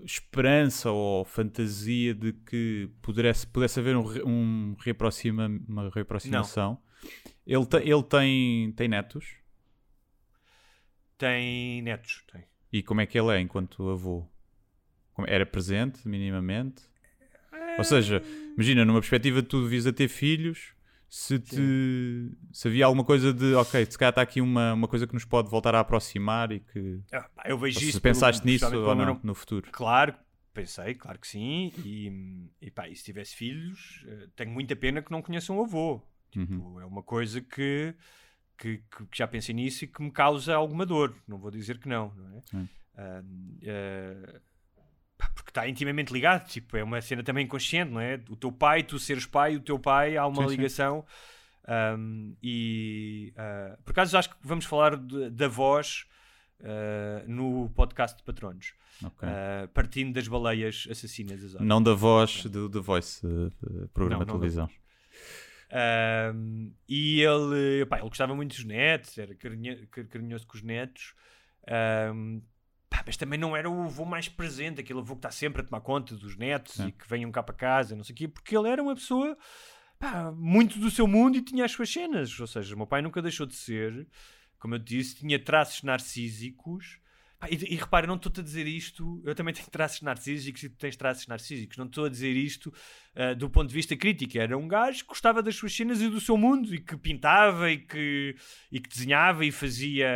esperança 0.04 0.90
ou 0.90 1.24
fantasia 1.24 2.14
de 2.14 2.32
que 2.32 2.90
pudesse, 3.02 3.46
pudesse 3.46 3.80
haver 3.80 3.96
um, 3.96 4.04
um 4.26 4.76
reaproxima, 4.78 5.46
uma 5.68 5.90
reaproximação? 5.90 6.78
Ele, 7.46 7.66
te- 7.66 7.76
ele 7.88 8.02
tem, 8.02 8.72
tem 8.72 8.88
netos? 8.88 9.36
Tem 11.16 11.80
netos, 11.82 12.24
tem. 12.32 12.44
E 12.72 12.82
como 12.82 13.00
é 13.00 13.06
que 13.06 13.18
ele 13.18 13.30
é 13.32 13.40
enquanto 13.40 13.88
avô? 13.90 14.26
Era 15.26 15.46
presente, 15.46 16.06
minimamente? 16.08 16.82
Ou 17.78 17.84
seja, 17.84 18.22
imagina, 18.54 18.84
numa 18.84 19.00
perspectiva 19.00 19.40
de 19.42 19.48
tu 19.48 19.62
devias 19.62 19.86
a 19.86 19.92
ter 19.92 20.08
filhos, 20.08 20.72
se, 21.08 21.38
te, 21.38 22.30
se 22.52 22.68
havia 22.68 22.86
alguma 22.86 23.04
coisa 23.04 23.32
de, 23.32 23.54
ok, 23.54 23.86
se 23.90 23.96
calhar 23.98 24.10
está 24.10 24.22
aqui 24.22 24.40
uma, 24.40 24.72
uma 24.74 24.88
coisa 24.88 25.06
que 25.06 25.14
nos 25.14 25.24
pode 25.24 25.48
voltar 25.48 25.74
a 25.74 25.80
aproximar 25.80 26.50
e 26.52 26.60
que... 26.60 27.00
Ah, 27.12 27.28
eu 27.46 27.56
vejo 27.58 27.78
Ou 27.78 27.82
isso. 27.84 27.92
se 27.92 28.00
pelo- 28.00 28.14
pensaste 28.14 28.44
nisso 28.46 28.66
ou 28.76 28.94
não, 28.94 29.20
no 29.22 29.34
futuro? 29.34 29.70
Claro, 29.70 30.14
pensei, 30.52 30.94
claro 30.94 31.18
que 31.18 31.28
sim. 31.28 31.72
E, 31.84 32.48
e 32.60 32.70
pá, 32.70 32.88
e 32.88 32.96
se 32.96 33.04
tivesse 33.04 33.34
filhos, 33.36 34.04
eh, 34.08 34.28
tenho 34.34 34.50
muita 34.50 34.74
pena 34.74 35.02
que 35.02 35.10
não 35.10 35.22
conheçam 35.22 35.58
o 35.58 35.62
avô. 35.64 36.02
Uhum. 36.36 36.46
Tipo, 36.46 36.80
É 36.80 36.84
uma 36.84 37.02
coisa 37.02 37.40
que, 37.40 37.94
que, 38.58 38.78
que- 38.78 39.06
já 39.14 39.26
pensei 39.28 39.54
nisso 39.54 39.84
e 39.84 39.88
que 39.88 40.02
me 40.02 40.10
causa 40.10 40.54
alguma 40.54 40.84
dor. 40.84 41.14
Não 41.28 41.38
vou 41.38 41.50
dizer 41.50 41.78
que 41.78 41.88
não, 41.88 42.12
não 42.14 42.38
é? 42.38 42.42
Ah, 42.96 43.22
eh, 43.62 44.40
pá, 44.40 44.40
porque 45.16 45.50
está 45.50 45.68
intimamente 45.68 46.12
ligado. 46.12 46.46
Tipo, 46.48 46.76
é 46.76 46.82
uma 46.84 47.00
cena 47.00 47.22
também 47.22 47.44
inconsciente, 47.44 47.90
não 47.92 48.00
é? 48.00 48.20
O 48.28 48.36
teu 48.36 48.50
pai, 48.52 48.82
tu 48.82 48.98
seres 48.98 49.26
pai, 49.26 49.56
o 49.56 49.60
teu 49.60 49.78
pai, 49.78 50.16
há 50.16 50.26
uma 50.26 50.42
Sim, 50.44 50.48
sim. 50.48 50.56
ligação. 50.56 51.04
Um, 51.66 52.36
e 52.42 53.32
ah, 53.36 53.78
por 53.84 53.92
acaso 53.92 54.18
acho 54.18 54.28
que 54.30 54.36
vamos 54.42 54.66
falar 54.66 54.96
de- 54.98 55.30
da 55.30 55.48
voz 55.48 56.04
ah, 56.62 57.24
no 57.26 57.70
podcast 57.70 58.16
de 58.18 58.22
patronos, 58.22 58.74
Ok. 59.02 59.26
Ah, 59.28 59.66
partindo 59.72 60.12
das 60.12 60.28
baleias 60.28 60.86
assassinas. 60.90 61.54
Não 61.54 61.82
da 61.82 61.94
voz 61.94 62.44
do 62.44 62.68
The 62.68 62.80
Voice, 62.80 63.26
eh, 63.26 63.50
eh, 63.82 63.86
programa 63.94 64.24
Não, 64.24 64.34
de 64.34 64.38
televisão. 64.40 64.68
E 66.88 67.20
ele, 67.20 67.80
ele 67.80 68.00
gostava 68.02 68.34
muito 68.34 68.54
dos 68.54 68.64
netos, 68.64 69.16
era 69.18 69.34
carinho- 69.34 69.86
car- 69.88 70.06
carinhoso 70.06 70.46
com 70.46 70.56
os 70.56 70.62
netos, 70.62 71.14
um, 72.14 72.42
pá, 72.94 73.02
mas 73.04 73.16
também 73.16 73.38
não 73.38 73.56
era 73.56 73.68
o 73.68 73.82
avô 73.82 74.04
mais 74.04 74.28
presente, 74.28 74.80
aquele 74.80 75.00
avô 75.00 75.14
que 75.14 75.18
está 75.18 75.30
sempre 75.30 75.62
a 75.62 75.64
tomar 75.64 75.80
conta 75.80 76.14
dos 76.14 76.36
netos 76.36 76.74
Sim. 76.74 76.88
e 76.88 76.92
que 76.92 77.08
venham 77.08 77.32
cá 77.32 77.42
para 77.42 77.54
casa, 77.54 77.96
não 77.96 78.04
sei 78.04 78.12
o 78.12 78.16
quê, 78.16 78.28
porque 78.28 78.56
ele 78.56 78.68
era 78.68 78.80
uma 78.80 78.94
pessoa 78.94 79.36
pá, 79.98 80.30
muito 80.30 80.78
do 80.78 80.90
seu 80.90 81.08
mundo 81.08 81.36
e 81.36 81.42
tinha 81.42 81.64
as 81.64 81.72
suas 81.72 81.92
cenas. 81.92 82.38
Ou 82.38 82.46
seja, 82.46 82.74
o 82.74 82.78
meu 82.78 82.86
pai 82.86 83.02
nunca 83.02 83.20
deixou 83.20 83.46
de 83.46 83.56
ser, 83.56 84.06
como 84.60 84.76
eu 84.76 84.78
disse, 84.78 85.16
tinha 85.16 85.38
traços 85.38 85.82
narcísicos. 85.82 87.00
Pá, 87.44 87.48
e, 87.50 87.74
e 87.74 87.76
repara, 87.76 88.06
não 88.06 88.14
estou 88.16 88.32
a 88.36 88.42
dizer 88.42 88.66
isto, 88.66 89.20
eu 89.24 89.34
também 89.34 89.52
tenho 89.52 89.68
traços 89.68 90.00
narcísicos 90.00 90.62
e 90.62 90.68
tu 90.70 90.76
tens 90.76 90.96
traços 90.96 91.26
narcísicos, 91.26 91.76
não 91.76 91.84
estou 91.86 92.06
a 92.06 92.08
dizer 92.08 92.34
isto 92.34 92.72
uh, 93.14 93.34
do 93.36 93.50
ponto 93.50 93.68
de 93.68 93.74
vista 93.74 93.94
crítico. 93.96 94.38
Era 94.38 94.56
um 94.56 94.66
gajo 94.66 95.02
que 95.02 95.08
gostava 95.08 95.42
das 95.42 95.54
suas 95.54 95.74
cenas 95.74 96.00
e 96.00 96.08
do 96.08 96.20
seu 96.20 96.36
mundo 96.36 96.74
e 96.74 96.80
que 96.80 96.96
pintava 96.96 97.70
e 97.70 97.78
que, 97.78 98.34
e 98.72 98.80
que 98.80 98.88
desenhava 98.88 99.44
e 99.44 99.52
fazia, 99.52 100.08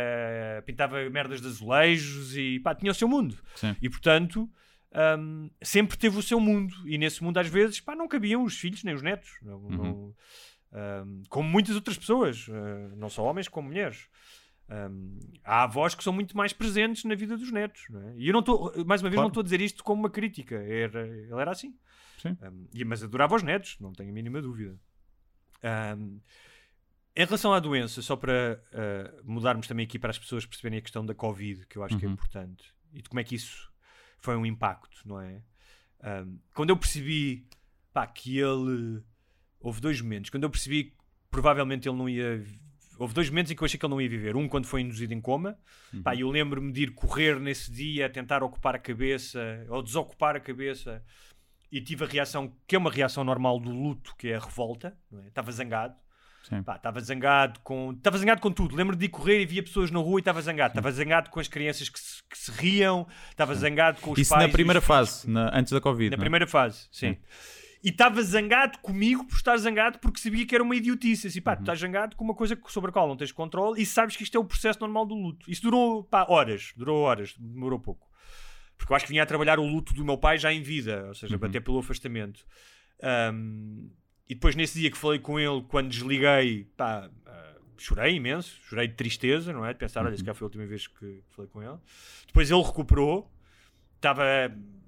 pintava 0.65 1.07
merdas 1.09 1.39
de 1.41 1.47
azulejos 1.47 2.35
e 2.35 2.59
pá, 2.59 2.73
tinha 2.73 2.91
o 2.91 2.95
seu 2.95 3.07
mundo. 3.07 3.37
Sim. 3.55 3.75
E 3.81 3.89
portanto, 3.89 4.49
um, 5.19 5.49
sempre 5.61 5.97
teve 5.97 6.17
o 6.17 6.23
seu 6.23 6.39
mundo. 6.39 6.73
E 6.85 6.97
nesse 6.97 7.23
mundo, 7.23 7.37
às 7.37 7.47
vezes, 7.47 7.79
pá, 7.79 7.95
não 7.95 8.07
cabiam 8.07 8.43
os 8.43 8.57
filhos 8.57 8.83
nem 8.83 8.95
os 8.95 9.01
netos. 9.01 9.29
Não, 9.41 9.59
não- 9.59 10.15
um, 10.71 11.23
como 11.29 11.49
muitas 11.49 11.75
outras 11.75 11.97
pessoas, 11.97 12.47
uh, 12.47 12.95
não 12.95 13.09
só 13.09 13.23
homens, 13.23 13.47
como 13.47 13.67
mulheres. 13.67 14.07
Um, 14.71 15.17
há 15.43 15.63
avós 15.63 15.95
que 15.95 16.03
são 16.03 16.13
muito 16.13 16.37
mais 16.37 16.53
presentes 16.53 17.03
na 17.03 17.15
vida 17.15 17.35
dos 17.35 17.51
netos. 17.51 17.81
É? 17.91 18.13
E 18.17 18.27
eu 18.27 18.33
não 18.33 18.41
estou, 18.41 18.71
mais 18.85 19.01
uma 19.01 19.09
vez, 19.09 19.15
Claro. 19.15 19.21
não 19.21 19.27
estou 19.29 19.41
a 19.41 19.43
dizer 19.43 19.61
isto 19.61 19.83
como 19.83 20.01
uma 20.03 20.09
crítica. 20.09 20.55
Era, 20.55 21.07
ele 21.07 21.33
era 21.33 21.51
assim. 21.51 21.75
Sim. 22.21 22.37
Um, 22.41 22.67
e- 22.73 22.85
mas 22.85 23.03
adorava 23.03 23.35
os 23.35 23.41
netos, 23.43 23.77
não 23.79 23.91
tenho 23.93 24.09
a 24.09 24.13
mínima 24.13 24.41
dúvida. 24.41 24.77
Um, 25.97 26.19
em 27.15 27.25
relação 27.25 27.51
à 27.51 27.59
doença, 27.59 28.01
só 28.01 28.15
para 28.15 28.61
uh, 28.71 29.21
mudarmos 29.29 29.67
também 29.67 29.85
aqui 29.85 29.97
para 29.97 30.11
as 30.11 30.19
pessoas 30.19 30.45
perceberem 30.45 30.79
a 30.79 30.81
questão 30.81 31.05
da 31.05 31.13
Covid, 31.15 31.65
que 31.65 31.77
eu 31.77 31.83
acho 31.83 31.97
que 31.97 32.05
é 32.05 32.07
Uhum. 32.07 32.13
importante, 32.13 32.73
e 32.93 33.01
de 33.01 33.09
como 33.09 33.19
é 33.19 33.23
que 33.23 33.35
isso 33.35 33.69
foi 34.19 34.35
um 34.37 34.45
impacto, 34.45 35.01
não 35.05 35.19
é? 35.19 35.41
Quando 36.53 36.69
eu 36.69 36.77
percebi 36.77 37.45
pá, 37.91 38.07
que 38.07 38.37
ele. 38.39 39.03
Houve 39.59 39.81
dois 39.81 39.99
momentos. 39.99 40.29
Quando 40.29 40.43
eu 40.43 40.49
percebi 40.49 40.85
que 40.85 40.93
provavelmente 41.29 41.89
ele 41.89 41.97
não 41.97 42.07
ia. 42.07 42.41
Houve 42.99 43.13
dois 43.13 43.29
momentos 43.29 43.51
em 43.51 43.55
que 43.55 43.63
eu 43.63 43.65
achei 43.65 43.79
que 43.79 43.85
ele 43.85 43.91
não 43.93 44.01
ia 44.01 44.09
viver. 44.09 44.35
Um 44.35 44.47
quando 44.47 44.65
foi 44.67 44.81
induzido 44.81 45.13
em 45.13 45.21
coma. 45.21 45.57
Pá, 46.03 46.15
eu 46.15 46.29
lembro-me 46.29 46.71
de 46.71 46.83
ir 46.83 46.91
correr 46.91 47.39
nesse 47.39 47.71
dia, 47.71 48.05
a 48.05 48.09
tentar 48.09 48.43
ocupar 48.43 48.75
a 48.75 48.79
cabeça, 48.79 49.65
ou 49.69 49.81
desocupar 49.81 50.35
a 50.35 50.39
cabeça, 50.39 51.01
e 51.71 51.79
tive 51.81 52.03
a 52.03 52.07
reação, 52.07 52.53
que 52.67 52.75
é 52.75 52.79
uma 52.79 52.91
reação 52.91 53.23
normal 53.23 53.59
do 53.59 53.69
luto, 53.71 54.13
que 54.17 54.27
é 54.27 54.35
a 54.35 54.39
revolta. 54.39 54.95
é? 55.23 55.27
Estava 55.27 55.51
zangado. 55.51 55.95
Sim. 56.43 56.59
Estava 56.59 56.99
zangado 57.01 57.59
com. 57.59 57.91
Estava 57.91 58.17
zangado 58.17 58.41
com 58.41 58.51
tudo. 58.51 58.75
Lembro 58.75 58.95
de 58.95 59.05
ir 59.05 59.09
correr 59.09 59.41
e 59.41 59.45
via 59.45 59.61
pessoas 59.61 59.91
na 59.91 59.99
rua 59.99 60.19
e 60.19 60.21
estava 60.21 60.41
zangado. 60.41 60.71
Estava 60.71 60.91
zangado 60.91 61.29
com 61.29 61.39
as 61.39 61.47
crianças 61.47 61.89
que 61.89 61.99
se, 61.99 62.23
que 62.29 62.37
se 62.37 62.51
riam, 62.51 63.05
estava 63.29 63.53
zangado 63.55 63.99
com 64.01 64.11
os 64.11 64.19
Isso 64.19 64.29
pais. 64.31 64.43
na 64.43 64.49
e 64.49 64.51
primeira 64.51 64.81
fase, 64.81 65.29
na- 65.29 65.51
antes 65.53 65.71
da 65.71 65.81
Covid. 65.81 66.09
Na 66.09 66.15
é? 66.15 66.17
primeira 66.19 66.47
fase, 66.47 66.87
sim. 66.91 67.17
E 67.83 67.89
estava 67.89 68.21
zangado 68.21 68.77
comigo 68.79 69.23
por 69.25 69.35
estar 69.37 69.55
zangado 69.57 69.99
porque 69.99 70.19
sabia 70.19 70.45
que 70.45 70.53
era 70.53 70.63
uma 70.63 70.75
idiotice. 70.75 71.27
Assim, 71.27 71.39
Uhum. 71.39 71.43
pá, 71.43 71.55
tu 71.55 71.61
estás 71.61 71.79
zangado 71.79 72.15
com 72.15 72.23
uma 72.25 72.33
coisa 72.35 72.57
sobre 72.67 72.89
a 72.89 72.93
qual 72.93 73.07
não 73.07 73.15
tens 73.15 73.31
controle 73.31 73.81
e 73.81 73.85
sabes 73.85 74.17
que 74.17 74.23
isto 74.23 74.35
é 74.35 74.39
o 74.39 74.43
processo 74.43 74.79
normal 74.81 75.05
do 75.05 75.15
luto. 75.15 75.49
Isso 75.49 75.61
durou, 75.61 76.03
pá, 76.03 76.25
horas. 76.27 76.73
Durou 76.75 76.99
horas. 77.03 77.35
Demorou 77.37 77.79
pouco. 77.79 78.05
Porque 78.77 78.91
eu 78.91 78.95
acho 78.97 79.05
que 79.05 79.11
vinha 79.11 79.23
a 79.23 79.25
trabalhar 79.25 79.59
o 79.59 79.65
luto 79.65 79.93
do 79.93 80.03
meu 80.03 80.17
pai 80.17 80.37
já 80.37 80.51
em 80.51 80.61
vida. 80.61 81.05
Ou 81.07 81.13
seja, 81.13 81.35
Uhum. 81.35 81.39
bater 81.39 81.61
pelo 81.61 81.79
afastamento. 81.79 82.45
Ahm, 83.01 83.89
e 84.27 84.35
depois 84.35 84.55
nesse 84.55 84.77
dia 84.79 84.91
que 84.91 84.97
falei 84.97 85.19
com 85.19 85.39
ele, 85.39 85.63
quando 85.69 85.89
desliguei, 85.89 86.65
pá, 86.77 87.09
ah, 87.25 87.55
chorei 87.77 88.15
imenso. 88.15 88.59
Chorei 88.63 88.87
de 88.87 88.95
tristeza, 88.95 89.51
não 89.53 89.65
é? 89.65 89.73
De 89.73 89.79
pensar, 89.79 90.05
olha, 90.05 90.15
se 90.17 90.23
cá 90.23 90.33
foi 90.33 90.45
a 90.45 90.47
última 90.47 90.65
vez 90.65 90.85
que 90.87 91.23
falei 91.29 91.49
com 91.49 91.63
ele. 91.63 91.77
Depois 92.27 92.51
ele 92.51 92.61
recuperou 92.61 93.31
estava 93.99 94.23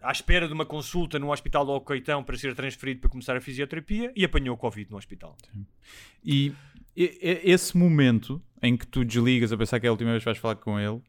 à 0.02 0.12
espera 0.12 0.48
de 0.48 0.54
uma 0.54 0.66
consulta 0.66 1.20
no 1.20 1.32
hospital 1.32 1.66
do 1.66 1.72
Alcoitão 1.72 2.24
para 2.24 2.38
ser 2.38 2.56
transferido 2.56 3.02
para 3.02 3.10
começar 3.10 3.36
a 3.38 3.42
fisioterapia 3.42 4.12
e 4.16 4.26
apanhou 4.26 4.58
Covid 4.58 4.90
no 4.90 4.98
hospital. 4.98 5.38
E 6.24 6.54
e- 6.96 7.42
esse 7.44 7.78
momento 7.78 8.42
em 8.62 8.76
que 8.76 8.86
tu 8.88 9.04
desligas 9.06 9.52
a 9.52 9.58
pensar 9.58 9.80
que 9.80 9.86
é 9.86 9.90
a 9.90 9.92
última 9.92 10.12
vez 10.12 10.24
que 10.24 10.26
vais 10.26 10.38
falar 10.38 10.56
com 10.56 10.80
ele 10.80 11.02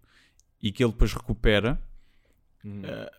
e 0.61 0.71
que 0.71 0.83
ele 0.85 0.93
depois 0.93 1.13
recupera, 1.13 1.81
eh, 2.65 3.13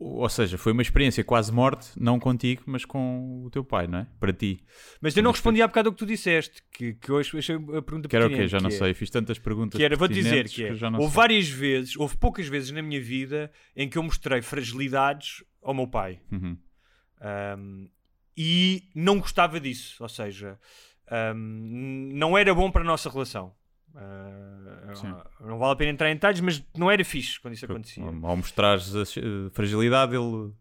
ou 0.00 0.28
seja, 0.28 0.56
foi 0.56 0.72
uma 0.72 0.82
experiência 0.82 1.24
quase 1.24 1.52
morte, 1.52 1.90
não 1.96 2.20
contigo, 2.20 2.62
mas 2.66 2.84
com 2.84 3.42
o 3.44 3.50
teu 3.50 3.64
pai, 3.64 3.86
não 3.88 3.98
é? 4.00 4.06
Para 4.20 4.32
ti. 4.32 4.60
Mas 5.00 5.16
eu 5.16 5.22
não 5.22 5.32
respondi 5.32 5.60
há 5.60 5.66
bocado 5.66 5.88
ao 5.88 5.92
que 5.92 5.98
tu 5.98 6.06
disseste, 6.06 6.62
que, 6.72 6.94
que 6.94 7.10
hoje 7.10 7.36
achei 7.36 7.56
a 7.56 7.82
pergunta 7.82 8.08
Que 8.08 8.14
era 8.16 8.26
o 8.26 8.30
quê? 8.30 8.46
Já 8.46 8.60
não 8.60 8.68
que 8.68 8.76
é- 8.76 8.78
sei. 8.78 8.94
Fiz 8.94 9.10
tantas 9.10 9.38
perguntas. 9.38 9.76
Que 9.76 9.84
era, 9.84 9.96
vou-te 9.96 10.14
dizer, 10.14 10.48
que 10.48 10.64
é, 10.64 10.70
não 10.90 11.00
houve 11.00 11.12
sei. 11.12 11.16
várias 11.16 11.48
vezes, 11.48 11.96
houve 11.96 12.16
poucas 12.16 12.46
vezes 12.46 12.70
na 12.70 12.80
minha 12.80 13.00
vida 13.00 13.50
em 13.74 13.88
que 13.88 13.98
eu 13.98 14.02
mostrei 14.02 14.40
fragilidades 14.40 15.42
ao 15.62 15.74
meu 15.74 15.88
pai. 15.88 16.20
Uhum. 16.30 16.56
Um, 17.58 17.88
e 18.36 18.84
não 18.94 19.18
gostava 19.18 19.58
disso, 19.58 19.96
ou 20.00 20.08
seja, 20.08 20.58
um, 21.34 22.10
não 22.14 22.38
era 22.38 22.54
bom 22.54 22.70
para 22.70 22.82
a 22.82 22.86
nossa 22.86 23.10
relação. 23.10 23.52
Uh, 23.94 25.46
não 25.46 25.58
vale 25.58 25.72
a 25.72 25.76
pena 25.76 25.90
entrar 25.90 26.10
em 26.10 26.14
detalhes, 26.14 26.40
mas 26.40 26.64
não 26.76 26.90
era 26.90 27.04
fixe 27.04 27.40
quando 27.40 27.54
isso 27.54 27.64
acontecia. 27.64 28.02
Ao 28.04 28.36
mostrares 28.36 28.94
a 28.94 29.04
fragilidade, 29.52 30.14
ele 30.14 30.52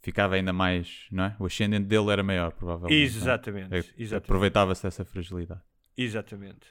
ficava 0.00 0.34
ainda 0.34 0.52
mais, 0.52 1.06
não 1.10 1.24
é? 1.24 1.36
O 1.38 1.46
ascendente 1.46 1.86
dele 1.86 2.10
era 2.10 2.22
maior, 2.22 2.52
provavelmente. 2.52 2.94
é? 3.00 3.04
Exatamente, 3.04 3.74
É- 3.74 3.78
exatamente. 3.78 4.14
Aproveitava-se 4.16 4.82
dessa 4.82 5.04
fragilidade. 5.04 5.60
Exatamente. 5.96 6.66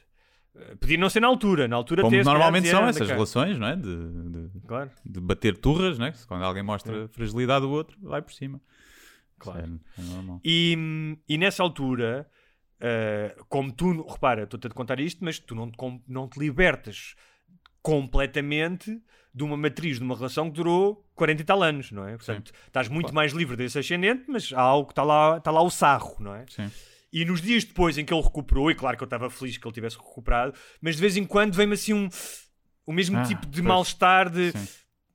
Uh, 0.56 0.78
Podia 0.78 0.98
não 0.98 1.10
ser 1.10 1.20
na 1.20 1.28
altura, 1.28 1.68
na 1.68 1.76
altura 1.76 2.04
Como 2.04 2.16
normalmente 2.24 2.68
são 2.68 2.82
"Anda 2.82 2.90
essas 2.92 3.08
cá." 3.08 3.14
relações, 3.16 3.58
não 3.58 3.68
é? 3.68 3.76
De, 3.76 3.82
de, 4.30 4.60
Claro. 4.68 4.92
de 5.04 5.20
bater 5.20 5.58
turras, 5.58 5.98
não 5.98 6.06
é? 6.06 6.14
Quando 6.28 6.44
alguém 6.44 6.62
mostra 6.64 7.08
fragilidade 7.10 7.66
do 7.66 7.72
outro, 7.72 7.98
vai 8.02 8.22
por 8.22 8.32
cima. 8.34 8.62
Claro. 9.40 9.80
É, 9.98 10.02
é 10.02 10.04
normal. 10.06 10.40
E, 10.46 11.18
e 11.28 11.38
nessa 11.38 11.64
altura, 11.64 12.30
uh, 12.84 13.46
como 13.46 13.72
tu, 13.72 14.06
repara, 14.08 14.44
estou-te 14.44 14.68
a 14.68 14.70
contar 14.70 15.00
isto, 15.00 15.24
mas 15.24 15.40
tu 15.40 15.56
não 15.56 15.72
te, 15.72 15.78
não 16.08 16.28
te 16.28 16.38
libertas 16.40 17.16
completamente 17.82 19.02
de 19.34 19.44
uma 19.44 19.58
matriz 19.58 19.98
de 19.98 20.04
uma 20.04 20.16
relação 20.16 20.50
que 20.50 20.56
durou 20.58 21.04
40 21.16 21.42
e 21.42 21.46
tal 21.46 21.64
anos, 21.64 21.92
não 21.92 22.08
é? 22.08 22.16
Portanto, 22.16 22.52
estás 22.68 22.88
muito 22.88 23.14
mais 23.14 23.34
livre 23.34 23.56
desse 23.58 23.80
ascendente, 23.80 24.26
mas 24.28 24.54
há 24.54 24.62
algo 24.62 24.88
que 24.88 24.92
está 24.92 25.04
lá, 25.04 25.38
está 25.38 25.50
lá 25.52 25.62
o 25.62 25.70
sarro, 25.72 26.16
não 26.20 26.36
é? 26.36 26.46
Sim. 26.48 26.70
E 27.12 27.26
nos 27.26 27.42
dias 27.42 27.64
depois 27.64 27.98
em 27.98 28.06
que 28.06 28.14
ele 28.14 28.22
recuperou, 28.22 28.70
e 28.72 28.76
claro 28.76 28.96
que 28.98 29.04
eu 29.04 29.06
estava 29.06 29.30
feliz 29.30 29.58
que 29.58 29.68
ele 29.68 29.74
tivesse 29.74 29.98
recuperado, 29.98 30.54
mas 30.82 30.96
de 30.96 31.02
vez 31.02 31.18
em 31.18 31.26
quando 31.26 31.54
vem-me 31.56 31.74
assim 31.74 31.94
um 31.94 32.10
o 32.86 32.92
mesmo 32.92 33.18
Ah, 33.18 33.24
tipo 33.24 33.48
de 33.48 33.62
mal-estar 33.62 34.30
de 34.30 34.52
Sim. 34.52 34.68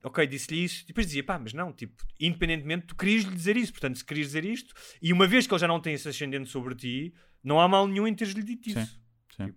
ok, 0.03 0.25
disse-lhe 0.25 0.63
isso, 0.63 0.83
e 0.83 0.87
depois 0.87 1.05
dizia, 1.05 1.23
pá, 1.23 1.37
mas 1.37 1.53
não, 1.53 1.71
tipo, 1.71 2.03
independentemente, 2.19 2.87
tu 2.87 2.95
querias 2.95 3.23
lhe 3.23 3.35
dizer 3.35 3.55
isso, 3.55 3.71
portanto, 3.71 3.97
se 3.97 4.03
querias 4.03 4.27
dizer 4.27 4.43
isto, 4.43 4.73
e 5.01 5.13
uma 5.13 5.27
vez 5.27 5.45
que 5.45 5.53
ele 5.53 5.61
já 5.61 5.67
não 5.67 5.79
tem 5.79 5.93
esse 5.93 6.07
ascendente 6.09 6.49
sobre 6.49 6.73
ti, 6.73 7.13
não 7.43 7.59
há 7.59 7.67
mal 7.67 7.87
nenhum 7.87 8.07
em 8.07 8.13
teres-lhe 8.13 8.43
dito 8.43 8.69
isso. 8.69 8.99
sim. 9.35 9.53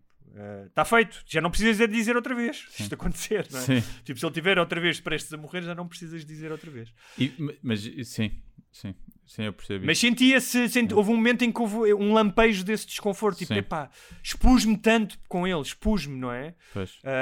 Está 0.67 0.83
feito, 0.85 1.23
já 1.27 1.43
não 1.43 1.51
precisas 1.51 1.77
de 1.77 1.87
dizer 1.89 2.17
outra 2.17 2.35
vez, 2.35 2.65
se 2.71 2.83
isto 2.85 2.95
acontecer, 2.95 3.47
não 3.51 3.61
é? 3.61 3.83
Tipo, 4.03 4.19
se 4.19 4.25
ele 4.25 4.33
tiver 4.33 4.59
outra 4.59 4.81
vez 4.81 4.99
prestes 4.99 5.31
a 5.33 5.37
morrer, 5.37 5.61
já 5.63 5.75
não 5.75 5.87
precisas 5.87 6.25
dizer 6.25 6.51
outra 6.51 6.71
vez. 6.71 6.91
E- 7.19 7.33
mas 7.63 7.81
sim, 8.05 8.41
sim, 8.71 8.95
sim, 9.27 9.43
eu 9.43 9.53
percebi. 9.53 9.85
Mas 9.85 9.99
sentia-se, 9.99 10.71
senti- 10.71 10.95
houve 10.95 11.11
um 11.11 11.17
momento 11.17 11.43
em 11.45 11.53
que 11.53 11.61
houve 11.61 11.93
um 11.93 12.15
lampejo 12.15 12.65
desse 12.65 12.87
desconforto, 12.87 13.37
tipo, 13.39 13.53
epá, 13.59 13.91
expus-me 14.23 14.79
tanto 14.79 15.19
com 15.29 15.47
ele, 15.47 15.61
expus-me, 15.61 16.17
não 16.19 16.33
é? 16.33 16.55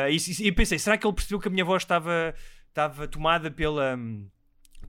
E, 0.09 0.17
e- 0.17 0.47
e 0.47 0.53
pensei, 0.53 0.79
será 0.79 0.97
que 0.97 1.05
ele 1.05 1.15
percebeu 1.15 1.41
que 1.41 1.49
a 1.49 1.51
minha 1.51 1.65
voz 1.65 1.83
estava, 1.83 2.33
estava 2.69 3.09
tomada 3.09 3.51
pela, 3.51 3.97
hum, 3.97 4.29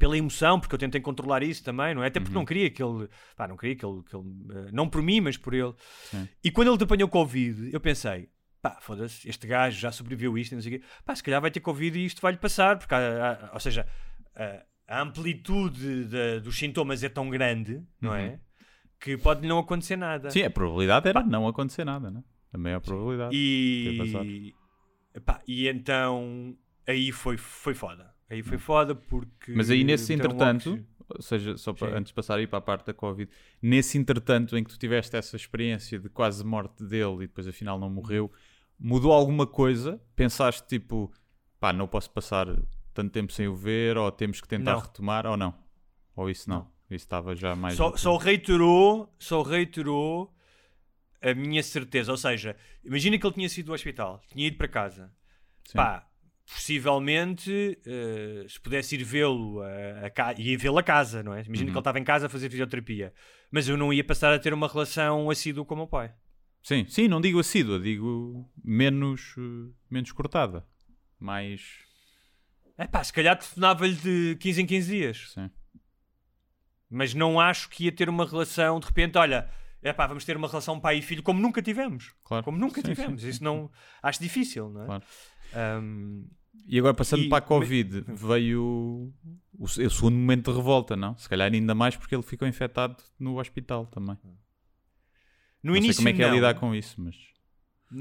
pela 0.01 0.17
emoção? 0.17 0.59
Porque 0.59 0.73
eu 0.73 0.79
tentei 0.79 0.99
controlar 0.99 1.43
isso 1.43 1.63
também, 1.63 1.93
não 1.93 2.03
é? 2.03 2.07
Até 2.07 2.19
porque 2.19 2.33
não 2.33 2.43
queria 2.43 2.69
que 2.71 2.81
ele, 2.81 3.07
pá, 3.37 3.47
não 3.47 3.55
queria 3.55 3.75
que 3.75 3.85
ele, 3.85 4.01
que 4.03 4.15
ele, 4.15 4.25
ah, 4.67 4.69
não 4.73 4.89
por 4.89 5.01
mim, 5.01 5.21
mas 5.21 5.37
por 5.37 5.53
ele. 5.53 5.73
Sim. 6.09 6.27
E 6.43 6.49
quando 6.49 6.69
ele 6.69 6.77
te 6.79 6.83
apanhou 6.85 7.07
Covid, 7.07 7.69
eu 7.71 7.79
pensei, 7.79 8.29
pá, 8.61 8.77
foda-se, 8.81 9.29
este 9.29 9.45
gajo 9.45 9.79
já 9.79 9.91
sobreviveu 9.91 10.35
isto, 10.37 10.55
não 10.55 10.61
sei 10.61 10.75
o 10.75 10.79
quê. 10.79 10.85
Pá, 11.05 11.15
se 11.15 11.21
calhar 11.23 11.39
vai 11.39 11.51
ter 11.51 11.59
Covid 11.59 11.99
e 11.99 12.05
isto 12.05 12.19
vai-lhe 12.21 12.37
passar, 12.39 12.77
porque, 12.79 12.93
há- 12.95 13.49
há- 13.49 13.53
ou 13.53 13.59
seja, 13.59 13.87
a, 14.35 14.63
a 14.97 15.01
amplitude 15.03 16.05
da- 16.05 16.39
dos 16.39 16.57
sintomas 16.57 17.03
é 17.03 17.09
tão 17.09 17.29
grande, 17.29 17.83
não 18.01 18.13
é? 18.15 18.39
Que 18.99 19.17
pode 19.17 19.47
não 19.47 19.59
acontecer 19.59 19.95
nada. 19.97 20.29
Sim, 20.31 20.43
a 20.43 20.49
probabilidade 20.49 21.07
era 21.07 21.23
não 21.23 21.47
acontecer 21.47 21.85
nada, 21.85 22.09
né? 22.11 22.23
A 22.53 22.57
maior 22.57 22.81
probabilidade. 22.81 23.35
E, 23.35 24.55
epá, 25.15 25.41
e 25.47 25.67
então 25.67 26.55
aí 26.87 27.11
foi, 27.11 27.37
foi 27.37 27.73
foda. 27.73 28.11
Aí 28.32 28.41
foi 28.41 28.57
foda 28.57 28.95
porque. 28.95 29.51
Mas 29.51 29.69
aí 29.69 29.84
nesse 29.84 30.13
entretanto, 30.13 30.82
ou 31.09 31.21
seja, 31.21 31.57
só 31.57 31.73
para, 31.73 31.97
antes 31.97 32.11
de 32.11 32.13
passar 32.13 32.39
aí 32.39 32.47
para 32.47 32.59
a 32.59 32.61
parte 32.61 32.86
da 32.86 32.93
Covid, 32.93 33.29
nesse 33.61 33.97
entretanto 33.97 34.57
em 34.57 34.63
que 34.63 34.69
tu 34.69 34.79
tiveste 34.79 35.17
essa 35.17 35.36
experiência 35.36 35.99
de 35.99 36.07
quase 36.07 36.41
morte 36.45 36.82
dele 36.82 37.15
e 37.15 37.27
depois 37.27 37.45
afinal 37.45 37.77
não 37.77 37.89
morreu, 37.89 38.32
mudou 38.79 39.11
alguma 39.11 39.45
coisa? 39.45 40.01
Pensaste 40.15 40.65
tipo, 40.65 41.11
pá, 41.59 41.73
não 41.73 41.89
posso 41.89 42.09
passar 42.11 42.47
tanto 42.93 43.11
tempo 43.11 43.34
sem 43.34 43.49
o 43.49 43.53
ver, 43.55 43.97
ou 43.97 44.09
temos 44.09 44.39
que 44.39 44.47
tentar 44.47 44.75
Não. 44.75 44.79
retomar, 44.79 45.27
ou 45.27 45.36
não? 45.36 45.53
Ou 46.15 46.29
isso 46.29 46.49
não? 46.49 46.71
Isso 46.89 47.05
estava 47.05 47.36
já 47.36 47.53
mais. 47.53 47.75
Só, 47.75 47.97
só 47.97 48.15
reiterou, 48.15 49.13
só 49.19 49.41
reiterou 49.41 50.34
a 51.21 51.34
minha 51.34 51.61
certeza. 51.61 52.11
Ou 52.11 52.17
seja, 52.17 52.55
imagina 52.82 53.17
que 53.17 53.25
ele 53.25 53.34
tinha 53.34 53.49
sido 53.49 53.67
do 53.67 53.73
hospital, 53.73 54.21
tinha 54.29 54.47
ido 54.47 54.57
para 54.57 54.69
casa. 54.69 55.11
Sim. 55.65 55.77
Pá, 55.77 56.07
possivelmente, 56.53 57.79
eh, 57.85 58.45
se 58.47 58.59
pudesse 58.59 58.95
ir 58.95 59.03
vê-lo, 59.03 59.61
a, 59.61 60.33
ia 60.37 60.57
vê-lo 60.57 60.77
a 60.77 60.83
casa, 60.83 61.23
não 61.23 61.33
é? 61.33 61.41
Imagina 61.43 61.53
Uhum. 61.53 61.65
que 61.65 61.71
ele 61.71 61.79
estava 61.79 61.99
em 61.99 62.03
casa 62.03 62.25
a 62.25 62.29
fazer 62.29 62.49
fisioterapia. 62.49 63.13
Mas 63.49 63.67
eu 63.67 63.77
não 63.77 63.91
ia 63.93 64.03
passar 64.03 64.33
a 64.33 64.39
ter 64.39 64.53
uma 64.53 64.67
relação 64.67 65.29
assídua 65.29 65.65
com 65.65 65.73
o 65.73 65.77
meu 65.77 65.87
pai. 65.87 66.13
Sim, 66.61 66.85
sim, 66.87 67.07
não 67.07 67.19
digo 67.21 67.39
assídua, 67.39 67.79
digo 67.79 68.49
menos, 68.63 69.33
eh, 69.37 69.71
menos 69.89 70.11
cortada. 70.11 70.65
Mais. 71.19 71.61
É 72.77 72.85
pá, 72.87 73.03
se 73.03 73.13
calhar 73.13 73.37
telefonava-lhe 73.37 73.95
de 73.95 74.37
15 74.39 74.61
em 74.61 74.65
15 74.65 74.91
dias. 74.91 75.31
Sim. 75.33 75.49
Mas 76.89 77.13
não 77.13 77.39
acho 77.39 77.69
que 77.69 77.85
ia 77.85 77.91
ter 77.91 78.09
uma 78.09 78.25
relação, 78.25 78.79
de 78.79 78.85
repente, 78.87 79.17
olha, 79.17 79.49
é 79.81 79.93
pá, 79.93 80.05
vamos 80.07 80.25
ter 80.25 80.35
uma 80.35 80.47
relação 80.47 80.79
pai 80.79 80.97
e 80.97 81.01
filho 81.01 81.23
como 81.23 81.39
nunca 81.39 81.61
tivemos. 81.61 82.13
Claro. 82.23 82.43
Como 82.43 82.57
nunca 82.57 82.81
Sim, 82.81 82.87
tivemos. 82.93 83.21
sim, 83.21 83.29
Isso 83.29 83.43
não. 83.43 83.71
Acho 84.03 84.19
difícil, 84.21 84.69
não 84.69 84.83
é? 84.83 84.85
Claro. 84.85 85.03
Ahm, 85.53 86.25
E 86.67 86.77
agora 86.77 86.93
passando 86.93 87.23
E- 87.23 87.29
para 87.29 87.37
a 87.37 87.41
Covid, 87.47 88.03
veio 88.07 88.61
o, 89.53 89.63
o 89.63 89.67
segundo 89.67 90.15
momento 90.15 90.51
de 90.51 90.57
revolta, 90.57 90.95
não? 90.95 91.17
Se 91.17 91.27
calhar 91.27 91.51
ainda 91.51 91.73
mais 91.75 91.95
porque 91.95 92.13
ele 92.15 92.23
ficou 92.23 92.47
infectado 92.47 92.97
no 93.19 93.39
hospital 93.39 93.85
também. 93.87 94.17
no 95.63 95.71
não 95.71 95.75
início 95.77 95.93
sei 95.93 96.03
como 96.03 96.09
é 96.09 96.13
que 96.13 96.23
é 96.23 96.27
não. 96.27 96.35
lidar 96.35 96.53
com 96.55 96.73
isso, 96.75 96.99
mas 97.01 97.15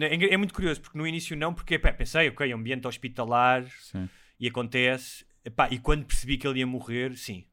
É, 0.01 0.35
é 0.35 0.37
muito 0.37 0.55
curioso, 0.55 0.81
porque 0.81 0.99
no 0.99 1.07
início 1.07 1.37
não, 1.37 1.53
porque 1.55 1.79
pá, 1.79 1.93
pensei, 1.93 2.29
ok, 2.29 2.53
ambiente 2.53 2.87
hospitalar 2.87 3.67
sim. 3.81 4.09
e 4.39 4.47
acontece. 4.49 5.25
Epá, 5.45 5.69
e 5.71 5.79
quando 5.79 6.05
percebi 6.05 6.37
que 6.37 6.47
ele 6.47 6.59
ia 6.61 6.67
morrer, 6.67 7.17
sim. 7.17 7.47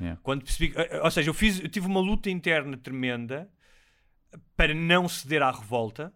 Yeah. 0.00 0.20
Quando 0.22 0.42
percebi, 0.44 0.70
que- 0.72 0.96
ou 1.02 1.10
seja, 1.10 1.30
eu, 1.30 1.34
fiz, 1.34 1.60
eu 1.60 1.68
tive 1.68 1.86
uma 1.86 2.00
luta 2.00 2.28
interna 2.30 2.76
tremenda 2.76 3.48
para 4.56 4.74
não 4.74 5.08
ceder 5.08 5.42
à 5.42 5.50
revolta. 5.50 6.12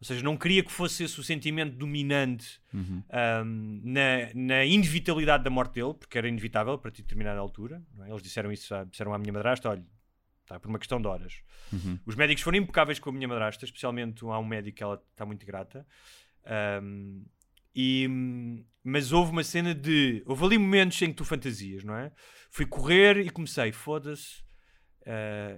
Ou 0.00 0.04
seja, 0.06 0.22
não 0.22 0.36
queria 0.36 0.62
que 0.62 0.70
fosse 0.70 1.02
esse 1.04 1.18
o 1.18 1.22
sentimento 1.24 1.76
dominante 1.76 2.60
Uhum. 2.72 3.02
ahm, 3.10 3.80
na, 3.82 4.32
na 4.34 4.64
inevitabilidade 4.64 5.42
da 5.42 5.50
morte 5.50 5.74
dele, 5.74 5.94
porque 5.94 6.16
era 6.16 6.28
inevitável 6.28 6.74
a 6.74 6.78
partir 6.78 6.98
de 6.98 7.02
determinada 7.08 7.40
altura. 7.40 7.82
é? 8.04 8.08
Eles 8.10 8.22
disseram 8.22 8.52
isso, 8.52 8.72
à- 8.74 8.84
disseram 8.84 9.12
à 9.12 9.18
minha 9.18 9.32
madrasta: 9.32 9.68
olha, 9.68 9.84
está 10.42 10.60
por 10.60 10.68
uma 10.68 10.78
questão 10.78 11.00
de 11.00 11.08
horas. 11.08 11.42
Uhum. 11.72 11.98
Os 12.06 12.14
médicos 12.14 12.42
foram 12.44 12.58
impecáveis 12.58 12.98
com 13.00 13.10
a 13.10 13.12
minha 13.12 13.26
madrasta, 13.26 13.64
especialmente 13.64 14.24
há 14.24 14.38
um 14.38 14.44
médico 14.46 14.76
que 14.76 14.82
ela 14.84 15.02
está 15.12 15.26
muito 15.26 15.44
grata. 15.44 15.84
Ahm, 16.46 17.24
e, 17.74 18.08
mas 18.84 19.12
houve 19.12 19.30
uma 19.32 19.44
cena 19.44 19.74
de. 19.74 20.22
Houve 20.26 20.44
ali 20.44 20.58
momentos 20.58 21.00
em 21.02 21.08
que 21.08 21.14
tu 21.14 21.24
fantasias, 21.24 21.82
não 21.84 21.94
é? 21.96 22.10
Fui 22.50 22.64
correr 22.66 23.18
e 23.18 23.30
comecei, 23.30 23.72
foda-se, 23.72 24.42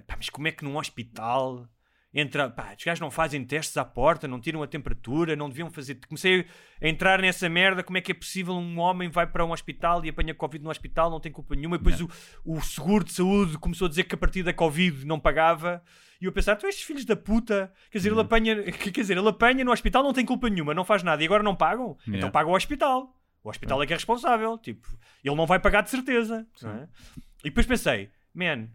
pá, 0.07 0.17
mas 0.17 0.29
como 0.29 0.49
é 0.49 0.53
que 0.53 0.65
num 0.65 0.77
hospital 0.77 1.69
Entra, 2.13 2.51
pá, 2.51 2.75
os 2.77 2.83
gajos 2.85 2.99
não 3.01 3.09
fazem 3.11 3.45
testes 3.45 3.77
à 3.77 3.85
porta, 3.85 4.27
não 4.27 4.41
tiram 4.41 4.61
a 4.65 4.67
temperatura, 4.67 5.37
não 5.37 5.49
deviam 5.49 5.71
fazer. 5.71 5.95
Comecei 6.09 6.45
a 6.83 6.89
entrar 6.89 7.21
nessa 7.21 7.49
merda. 7.49 7.85
Como 7.85 7.99
é 7.99 8.01
que 8.01 8.11
é 8.11 8.15
possível 8.15 8.55
um 8.55 8.79
homem 8.81 9.09
vai 9.09 9.29
para 9.29 9.45
um 9.45 9.53
hospital 9.53 10.05
e 10.05 10.09
apanha 10.09 10.35
Covid 10.35 10.63
no 10.65 10.71
hospital, 10.71 11.09
não 11.09 11.21
tem 11.21 11.31
culpa 11.31 11.55
nenhuma. 11.55 11.77
E 11.77 11.79
depois 11.79 12.01
o, 12.01 12.09
o 12.45 12.61
seguro 12.63 13.05
de 13.05 13.13
saúde 13.13 13.57
começou 13.59 13.87
a 13.87 13.89
dizer 13.89 14.05
que 14.05 14.15
a 14.17 14.19
partir 14.19 14.43
da 14.43 14.53
Covid 14.53 15.07
não 15.07 15.21
pagava. 15.21 15.83
E 16.21 16.25
eu 16.25 16.31
a 16.31 16.33
pensar, 16.33 16.57
tu 16.57 16.67
estes 16.67 16.85
filhos 16.85 17.05
da 17.05 17.15
puta, 17.15 17.73
quer 17.93 17.99
dizer, 17.99 18.11
ele 18.11 18.21
apanha, 18.21 18.61
quer 18.73 18.91
dizer, 18.91 19.17
ele 19.17 19.29
apanha 19.29 19.65
no 19.65 19.71
hospital, 19.73 20.03
não 20.03 20.13
tem 20.13 20.27
culpa 20.27 20.51
nenhuma, 20.51 20.75
não 20.75 20.85
faz 20.85 21.03
nada 21.05 21.23
e 21.23 21.27
agora 21.27 21.43
não 21.45 21.55
pagam? 21.55 21.97
Então 22.03 22.15
Yeah. 22.15 22.31
paga 22.31 22.51
o 22.51 22.55
hospital. 22.57 23.17
O 23.43 23.49
hospital 23.49 23.83
é 23.83 23.87
que 23.87 23.93
é 23.93 23.97
responsável. 23.97 24.59
Tipo, 24.59 24.87
ele 25.25 25.35
não 25.37 25.47
vai 25.47 25.61
pagar 25.61 25.83
de 25.83 25.91
certeza. 25.91 26.47
é? 26.65 26.89
E 27.43 27.51
depois 27.51 27.65
pensei, 27.67 28.11
man, 28.35 28.69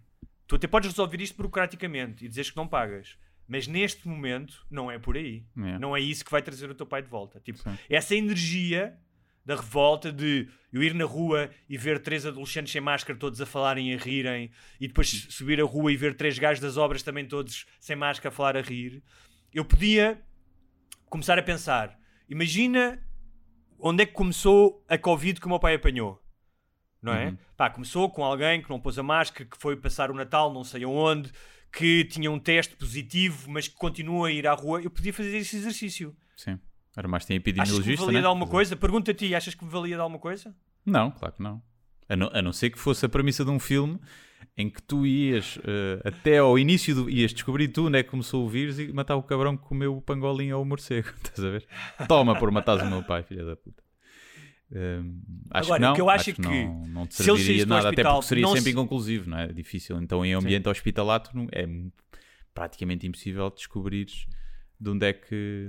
tu 0.47 0.55
até 0.55 0.67
podes 0.67 0.89
resolver 0.89 1.21
isto 1.21 1.35
burocraticamente 1.35 2.25
e 2.25 2.27
dizes 2.27 2.51
que 2.51 2.57
não 2.57 2.67
pagas. 2.67 3.17
Mas 3.47 3.67
neste 3.67 4.07
momento 4.07 4.65
não 4.69 4.89
é 4.89 4.97
por 4.97 5.15
aí. 5.15 5.45
Yeah. 5.55 5.79
Não 5.79 5.95
é 5.95 5.99
isso 5.99 6.25
que 6.25 6.31
vai 6.31 6.41
trazer 6.41 6.69
o 6.69 6.75
teu 6.75 6.85
pai 6.85 7.01
de 7.01 7.09
volta. 7.09 7.39
Tipo, 7.39 7.59
Sim. 7.59 7.77
essa 7.89 8.15
energia 8.15 8.97
da 9.45 9.55
revolta 9.55 10.11
de 10.11 10.49
eu 10.73 10.81
ir 10.81 10.95
na 10.95 11.05
rua 11.05 11.51
e 11.69 11.77
ver 11.77 11.99
três 11.99 12.25
adolescentes 12.25 12.73
sem 12.73 12.81
máscara 12.81 13.17
todos 13.17 13.39
a 13.39 13.45
falarem 13.45 13.91
e 13.91 13.95
a 13.95 13.97
rirem 13.97 14.49
e 14.81 14.87
depois 14.87 15.27
subir 15.29 15.61
a 15.61 15.63
rua 15.63 15.91
e 15.91 15.95
ver 15.95 16.15
três 16.15 16.39
gajos 16.39 16.59
das 16.59 16.77
obras 16.77 17.03
também 17.03 17.27
todos 17.27 17.67
sem 17.79 17.95
máscara 17.95 18.29
a 18.29 18.35
falar 18.35 18.57
a 18.57 18.61
rir. 18.61 19.03
Eu 19.53 19.63
podia 19.63 20.19
começar 21.07 21.37
a 21.37 21.43
pensar, 21.43 21.97
imagina 22.27 22.99
onde 23.79 24.01
é 24.01 24.05
que 24.05 24.13
começou 24.13 24.83
a 24.89 24.97
Covid 24.97 25.39
que 25.39 25.45
o 25.45 25.49
meu 25.49 25.59
pai 25.59 25.75
apanhou. 25.75 26.19
Não 27.05 27.13
é? 27.13 27.27
Uhum. 27.27 27.37
Pá, 27.55 27.69
começou 27.69 28.09
com 28.09 28.23
alguém 28.23 28.61
que 28.61 28.69
não 28.69 28.79
pôs 28.79 28.97
a 28.97 29.03
máscara, 29.03 29.45
que 29.49 29.57
foi 29.57 29.75
passar 29.75 30.09
o 30.09 30.13
Natal 30.13 30.51
não 30.51 30.63
sei 30.63 30.83
aonde, 30.83 31.31
que 31.71 32.05
tinha 32.05 32.31
um 32.31 32.39
teste 32.39 32.75
positivo, 32.75 33.49
mas 33.49 33.67
que 33.67 33.75
continua 33.75 34.27
a 34.27 34.31
ir 34.31 34.47
à 34.47 34.53
rua. 34.53 34.81
Eu 34.81 34.89
podia 34.89 35.13
fazer 35.13 35.37
esse 35.37 35.57
exercício. 35.57 36.15
Sim. 36.35 36.59
Era 36.97 37.07
mais 37.07 37.25
tem 37.25 37.35
Achas 37.37 37.43
que 37.43 37.49
me 37.49 37.59
epidemiologista, 37.59 38.05
valia 38.05 38.19
né? 38.19 38.21
de 38.21 38.27
alguma 38.27 38.47
coisa? 38.47 38.75
Pergunta 38.75 39.11
a 39.11 39.13
ti, 39.13 39.35
achas 39.35 39.53
que 39.53 39.63
me 39.63 39.69
valia 39.69 39.95
de 39.95 40.01
alguma 40.01 40.19
coisa? 40.19 40.55
Não, 40.85 41.11
claro 41.11 41.35
que 41.35 41.43
não. 41.43 41.61
A 42.07 42.15
não, 42.15 42.29
a 42.33 42.41
não 42.41 42.53
ser 42.53 42.69
que 42.69 42.79
fosse 42.79 43.05
a 43.05 43.09
premissa 43.09 43.43
de 43.43 43.51
um 43.51 43.59
filme 43.59 43.99
em 44.57 44.69
que 44.69 44.81
tu 44.81 45.05
ias 45.05 45.59
eh, 45.65 46.01
até 46.05 46.37
ao 46.37 46.57
início 46.57 46.95
do. 46.95 47.09
ias 47.09 47.33
descobrir 47.33 47.67
tu 47.67 47.87
onde 47.87 47.99
é 47.99 48.03
que 48.03 48.09
começou 48.09 48.45
o 48.45 48.49
vírus 48.49 48.79
e 48.79 48.93
matar 48.93 49.15
o 49.15 49.23
cabrão 49.23 49.57
que 49.57 49.63
comeu 49.63 49.97
o 49.97 50.01
pangolim 50.01 50.51
ou 50.53 50.61
o 50.61 50.65
morcego. 50.65 51.09
Estás 51.21 51.43
a 51.43 51.49
ver? 51.49 51.67
Toma 52.07 52.37
por 52.39 52.49
matares 52.51 52.83
o 52.83 52.85
meu 52.85 53.03
pai, 53.03 53.23
filha 53.23 53.43
da 53.43 53.55
puta. 53.55 53.83
Hum, 54.71 55.21
acho 55.51 55.67
Agora, 55.67 55.79
que 55.79 55.85
não, 55.85 55.91
o 55.91 55.95
que 55.95 56.01
eu 56.01 56.09
acho 56.09 56.29
é 56.29 56.33
que, 56.33 56.41
que 56.41 56.47
não, 56.47 56.87
não 56.87 57.07
te 57.07 57.15
se 57.15 57.23
serviria 57.23 57.65
do 57.65 57.69
nada, 57.69 57.81
até 57.81 57.89
hospital, 57.89 58.13
porque 58.15 58.27
seria 58.27 58.47
sempre 58.47 58.63
se- 58.63 58.69
inconclusivo, 58.71 59.29
não 59.29 59.37
é? 59.37 59.47
Difícil. 59.47 60.01
Então, 60.01 60.25
em 60.25 60.33
ambiente 60.33 60.67
hospitalar, 60.67 61.23
é 61.51 61.67
praticamente 62.53 63.05
impossível 63.05 63.49
descobrires 63.49 64.27
de 64.79 64.89
onde 64.89 65.05
é 65.05 65.13
que, 65.13 65.67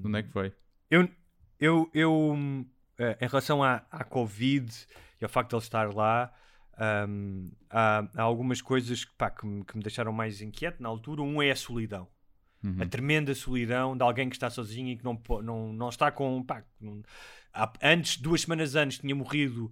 de 0.00 0.06
onde 0.06 0.18
é 0.18 0.22
que 0.22 0.30
foi. 0.30 0.52
eu, 0.90 1.08
eu, 1.60 1.90
eu 1.94 2.66
eh, 2.98 3.18
em 3.20 3.26
relação 3.28 3.62
à, 3.62 3.84
à 3.90 4.04
Covid 4.04 4.72
e 5.20 5.24
ao 5.24 5.28
facto 5.30 5.50
de 5.50 5.56
ele 5.56 5.62
estar 5.62 5.94
lá, 5.94 6.32
hum, 7.08 7.50
há, 7.70 8.08
há 8.14 8.22
algumas 8.22 8.60
coisas 8.60 9.04
que, 9.04 9.12
pá, 9.14 9.30
que, 9.30 9.46
me, 9.46 9.64
que 9.64 9.76
me 9.76 9.82
deixaram 9.82 10.12
mais 10.12 10.40
inquieto 10.42 10.80
na 10.80 10.88
altura. 10.88 11.22
Um 11.22 11.40
é 11.40 11.50
a 11.50 11.56
solidão. 11.56 12.08
Uhum. 12.66 12.82
A 12.82 12.86
tremenda 12.86 13.32
solidão 13.34 13.96
de 13.96 14.02
alguém 14.02 14.28
que 14.28 14.34
está 14.34 14.50
sozinho 14.50 14.88
e 14.88 14.96
que 14.96 15.04
não, 15.04 15.20
não, 15.42 15.72
não 15.72 15.88
está 15.88 16.10
com. 16.10 16.42
Pá, 16.42 16.64
não- 16.80 17.02
há- 17.54 17.72
antes, 17.80 18.16
duas 18.16 18.40
semanas 18.40 18.74
antes, 18.74 18.98
tinha 18.98 19.14
morrido 19.14 19.70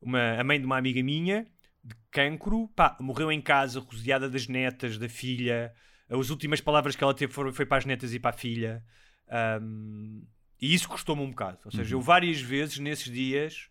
uma, 0.00 0.38
a 0.38 0.44
mãe 0.44 0.60
de 0.60 0.66
uma 0.66 0.76
amiga 0.76 1.02
minha 1.02 1.46
de 1.82 1.94
cancro. 2.10 2.68
Pá, 2.76 2.96
morreu 3.00 3.32
em 3.32 3.40
casa, 3.40 3.80
rodeada 3.80 4.28
das 4.28 4.46
netas, 4.48 4.98
da 4.98 5.08
filha. 5.08 5.72
As 6.10 6.30
últimas 6.30 6.60
palavras 6.60 6.94
que 6.94 7.02
ela 7.02 7.14
teve 7.14 7.32
foram, 7.32 7.52
foi 7.52 7.64
para 7.64 7.78
as 7.78 7.84
netas 7.86 8.12
e 8.12 8.18
para 8.18 8.30
a 8.30 8.38
filha. 8.38 8.84
Ahm, 9.28 10.22
e 10.60 10.74
isso 10.74 10.88
custou-me 10.88 11.22
um 11.22 11.30
bocado. 11.30 11.58
Ou 11.64 11.70
seja, 11.70 11.94
eu 11.94 12.00
várias 12.00 12.40
vezes 12.40 12.78
nesses 12.78 13.10
dias. 13.12 13.68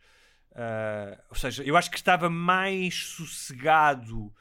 ah, 0.56 1.18
ou 1.30 1.36
seja, 1.36 1.64
eu 1.64 1.78
acho 1.78 1.92
que 1.92 1.98
estava 1.98 2.30
mais 2.30 2.96
sossegado 3.06 4.34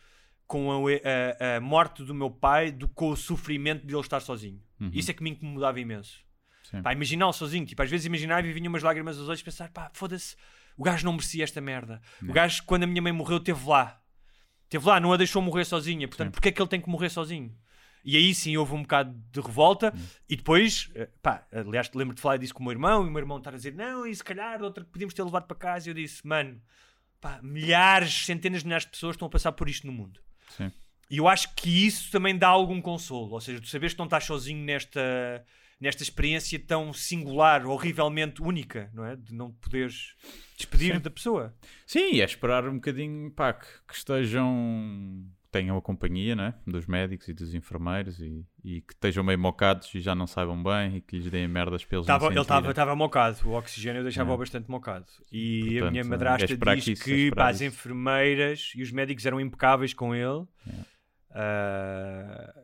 com 0.46 0.70
a, 0.70 0.76
a- 0.76 1.56
a 1.56 1.60
morte 1.60 2.02
do 2.04 2.14
meu 2.14 2.30
pai 2.30 2.70
do 2.70 2.86
que 2.88 2.94
com 2.94 3.10
o 3.10 3.16
sofrimento 3.16 3.86
de 3.86 3.94
ele 3.94 4.00
estar 4.00 4.20
sozinho. 4.20 4.60
Isso 4.92 5.10
é 5.10 5.14
que 5.14 5.22
me 5.22 5.30
incomodava 5.30 5.80
imenso. 5.80 6.22
Sim. 6.70 6.82
Pá, 6.82 6.92
imaginá-lo 6.92 7.32
sozinho. 7.32 7.64
Tipo, 7.64 7.82
às 7.82 7.90
vezes 7.90 8.06
imaginava 8.06 8.46
e 8.46 8.52
vinha 8.52 8.68
umas 8.68 8.82
lágrimas 8.82 9.18
aos 9.18 9.28
olhos 9.28 9.40
e 9.40 9.44
pensar, 9.44 9.70
pá, 9.70 9.90
foda-se, 9.94 10.36
o 10.76 10.82
gajo 10.82 11.04
não 11.04 11.12
merecia 11.12 11.44
esta 11.44 11.60
merda. 11.60 12.00
O 12.22 12.32
gajo, 12.32 12.62
quando 12.64 12.82
a 12.82 12.86
minha 12.86 13.00
mãe 13.00 13.12
morreu, 13.12 13.38
esteve 13.38 13.66
lá. 13.68 14.00
Esteve 14.64 14.86
lá, 14.86 14.98
não 15.00 15.12
a 15.12 15.16
deixou 15.16 15.40
morrer 15.40 15.64
sozinha. 15.64 16.06
Portanto, 16.08 16.28
Sim. 16.28 16.32
porque 16.32 16.48
é 16.48 16.52
que 16.52 16.60
ele 16.60 16.68
tem 16.68 16.80
que 16.80 16.88
morrer 16.88 17.08
sozinho? 17.10 17.54
E 18.04 18.16
aí 18.18 18.34
sim 18.34 18.54
houve 18.56 18.74
um 18.74 18.82
bocado 18.82 19.14
de 19.32 19.40
revolta. 19.40 19.94
E 20.28 20.36
depois, 20.36 20.90
eh, 20.94 21.08
pá, 21.22 21.46
aliás, 21.52 21.90
lembro 21.94 22.14
de 22.14 22.20
falar 22.20 22.36
disso 22.36 22.52
com 22.52 22.60
o 22.60 22.64
meu 22.64 22.72
irmão. 22.72 23.04
E 23.04 23.08
o 23.08 23.10
meu 23.10 23.20
irmão 23.20 23.38
estar 23.38 23.54
a 23.54 23.56
dizer, 23.56 23.72
não, 23.74 24.06
e 24.06 24.14
se 24.14 24.22
calhar 24.22 24.60
outra 24.62 24.84
que 24.84 24.90
podíamos 24.90 25.14
ter 25.14 25.22
levado 25.22 25.46
para 25.46 25.56
casa. 25.56 25.88
E 25.88 25.90
eu 25.90 25.94
disse, 25.94 26.26
mano, 26.26 26.60
pá, 27.20 27.40
milhares, 27.42 28.26
centenas 28.26 28.60
de 28.60 28.66
milhares 28.66 28.84
de 28.84 28.90
pessoas 28.90 29.14
estão 29.14 29.26
a 29.26 29.30
passar 29.30 29.52
por 29.52 29.68
isto 29.70 29.86
no 29.86 29.92
mundo. 29.92 30.20
Sim. 30.56 30.70
E 31.10 31.18
eu 31.18 31.28
acho 31.28 31.54
que 31.54 31.86
isso 31.86 32.10
também 32.10 32.36
dá 32.36 32.48
algum 32.48 32.80
consolo. 32.80 33.32
Ou 33.32 33.40
seja, 33.40 33.60
tu 33.60 33.68
sabes 33.68 33.92
que 33.92 33.98
não 33.98 34.06
estás 34.06 34.24
sozinho 34.24 34.64
nesta, 34.64 35.44
nesta 35.80 36.02
experiência 36.02 36.58
tão 36.58 36.92
singular, 36.92 37.66
horrivelmente 37.66 38.42
única, 38.42 38.90
não 38.92 39.04
é? 39.04 39.16
De 39.16 39.34
não 39.34 39.52
poderes 39.52 40.14
despedir 40.56 40.94
Sim. 40.94 41.00
da 41.00 41.10
pessoa. 41.10 41.54
Sim, 41.86 42.14
e 42.14 42.20
é 42.20 42.24
esperar 42.24 42.66
um 42.66 42.74
bocadinho 42.74 43.30
pá, 43.30 43.52
que, 43.52 43.66
que 43.86 43.94
estejam. 43.94 45.24
Tenham 45.54 45.76
a 45.76 45.80
companhia 45.80 46.34
né? 46.34 46.54
dos 46.66 46.84
médicos 46.84 47.28
e 47.28 47.32
dos 47.32 47.54
enfermeiros 47.54 48.18
e, 48.18 48.44
e 48.64 48.80
que 48.80 48.92
estejam 48.92 49.22
meio 49.22 49.38
mocados 49.38 49.94
e 49.94 50.00
já 50.00 50.12
não 50.12 50.26
saibam 50.26 50.60
bem 50.60 50.96
e 50.96 51.00
que 51.00 51.16
lhes 51.16 51.30
deem 51.30 51.46
merdas 51.46 51.84
pelos 51.84 52.08
Tava, 52.08 52.26
ele 52.26 52.40
estava 52.40 52.96
mocado, 52.96 53.38
o 53.44 53.52
oxigênio 53.52 54.02
deixava-o 54.02 54.34
É. 54.34 54.38
bastante 54.38 54.68
mocado. 54.68 55.06
E 55.30 55.60
a 55.60 55.70
Portanto, 55.70 55.90
minha 55.92 56.00
é 56.00 56.04
madrasta 56.04 56.52
esperar 56.52 56.74
diz 56.74 56.84
que 56.84 56.92
isso, 56.92 57.02
é 57.02 57.06
que 57.06 57.30
pá, 57.30 57.50
as 57.50 57.60
enfermeiras 57.60 58.72
e 58.74 58.82
os 58.82 58.90
médicos 58.90 59.24
eram 59.24 59.40
impecáveis 59.40 59.94
com 59.94 60.12
ele. 60.12 60.44
É. 60.66 60.94
Ah, 61.30 62.54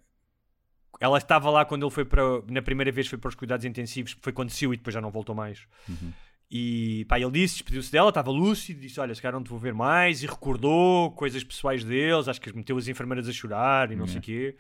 ela 0.99 1.17
estava 1.19 1.49
lá 1.49 1.65
quando 1.65 1.85
ele 1.85 1.93
foi 1.93 2.05
para. 2.05 2.23
Na 2.49 2.61
primeira 2.61 2.91
vez 2.91 3.07
foi 3.07 3.19
para 3.19 3.29
os 3.29 3.37
cuidados 3.37 3.65
intensivos, 3.65 4.17
foi 4.21 4.33
quando 4.33 4.51
saiu 4.51 4.75
e 4.75 4.77
depois 4.77 4.93
já 4.93 5.01
não 5.01 5.11
voltou 5.13 5.35
mais. 5.35 5.67
Uhum. 5.89 6.13
E 6.51 7.05
pá, 7.09 7.19
ele 7.21 7.31
disse, 7.31 7.55
despediu-se 7.55 7.93
dela, 7.93 8.09
estava 8.09 8.31
lúcido, 8.31 8.81
disse: 8.81 8.99
Olha, 8.99 9.15
se 9.15 9.23
calhar 9.23 9.35
não 9.35 9.45
te 9.45 9.51
vou 9.51 9.59
ver 9.59 9.73
mais. 9.73 10.23
E 10.23 10.27
recordou 10.27 11.13
coisas 11.13 11.45
pessoais 11.45 11.85
deles, 11.85 12.27
acho 12.27 12.41
que 12.41 12.53
meteu 12.53 12.77
as 12.77 12.89
enfermeiras 12.89 13.29
a 13.29 13.33
chorar 13.33 13.93
e 13.93 13.97
não 13.97 14.07
sei 14.07 14.19
o 14.19 14.23
quê. 14.23 14.57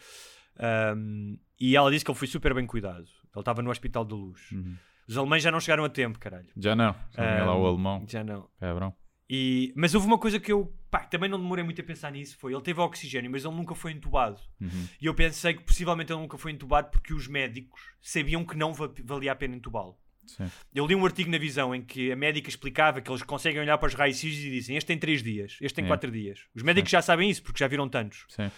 Um, 0.96 1.38
e 1.58 1.76
ela 1.76 1.90
disse 1.90 2.04
que 2.04 2.10
ele 2.10 2.18
foi 2.18 2.28
super 2.28 2.54
bem 2.54 2.66
cuidado. 2.66 3.04
Ele 3.04 3.40
estava 3.40 3.62
no 3.62 3.70
Hospital 3.70 4.04
da 4.04 4.14
Luz. 4.14 4.50
Uhum. 4.52 4.76
Os 5.08 5.16
alemães 5.16 5.42
já 5.42 5.50
não 5.50 5.58
chegaram 5.60 5.84
a 5.84 5.88
tempo, 5.88 6.18
caralho. 6.18 6.48
Já 6.56 6.74
não, 6.76 6.94
já 7.12 7.22
vinha 7.32 7.44
lá 7.44 7.54
o 7.56 7.62
Um, 7.62 7.66
alemão, 7.66 8.04
Já 8.08 8.22
não. 8.22 8.48
cabrão. 8.58 8.94
E, 9.28 9.72
mas 9.76 9.94
houve 9.94 10.06
uma 10.06 10.18
coisa 10.18 10.38
que 10.40 10.50
eu 10.52 10.72
pá, 10.90 11.00
também 11.04 11.28
não 11.30 11.38
demorei 11.40 11.64
muito 11.64 11.80
a 11.80 11.84
pensar 11.84 12.10
nisso: 12.12 12.36
foi 12.38 12.52
ele 12.52 12.62
teve 12.62 12.80
oxigênio, 12.80 13.30
mas 13.30 13.44
ele 13.44 13.54
nunca 13.54 13.74
foi 13.74 13.92
entubado. 13.92 14.40
Uhum. 14.60 14.86
E 15.00 15.06
eu 15.06 15.14
pensei 15.14 15.54
que 15.54 15.62
possivelmente 15.64 16.12
ele 16.12 16.20
nunca 16.20 16.36
foi 16.38 16.52
entubado 16.52 16.90
porque 16.90 17.14
os 17.14 17.26
médicos 17.28 17.80
sabiam 18.00 18.44
que 18.44 18.56
não 18.56 18.72
va- 18.74 18.92
valia 19.04 19.32
a 19.32 19.36
pena 19.36 19.56
entubá-lo. 19.56 19.96
Sim. 20.36 20.50
Eu 20.74 20.86
li 20.86 20.94
um 20.94 21.04
artigo 21.04 21.30
na 21.30 21.38
visão 21.38 21.74
em 21.74 21.82
que 21.82 22.10
a 22.12 22.16
médica 22.16 22.48
explicava 22.48 23.00
que 23.00 23.10
eles 23.10 23.22
conseguem 23.22 23.60
olhar 23.60 23.76
para 23.78 23.86
os 23.88 23.94
raios 23.94 24.22
e 24.22 24.30
dizem: 24.30 24.76
Este 24.76 24.86
tem 24.88 24.98
3 24.98 25.22
dias, 25.22 25.56
este 25.60 25.74
tem 25.76 25.84
É. 25.84 25.88
4 25.88 26.10
dias. 26.10 26.40
Os 26.54 26.62
médicos 26.62 26.90
já 26.90 27.00
sabem 27.02 27.28
isso 27.30 27.42
porque 27.42 27.58
já 27.58 27.66
viram 27.68 27.88
tantos. 27.88 28.24
Sim. 28.28 28.50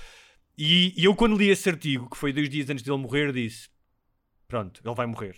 E, 0.59 0.93
e 1.01 1.05
eu, 1.05 1.15
quando 1.15 1.37
li 1.37 1.49
esse 1.49 1.69
artigo, 1.69 2.09
que 2.11 2.17
foi 2.17 2.33
dois 2.33 2.49
dias 2.49 2.69
antes 2.69 2.83
dele 2.85 2.99
morrer, 2.99 3.33
disse: 3.33 3.69
Pronto, 4.47 4.81
ele 4.85 4.95
vai 4.95 5.07
morrer. 5.07 5.37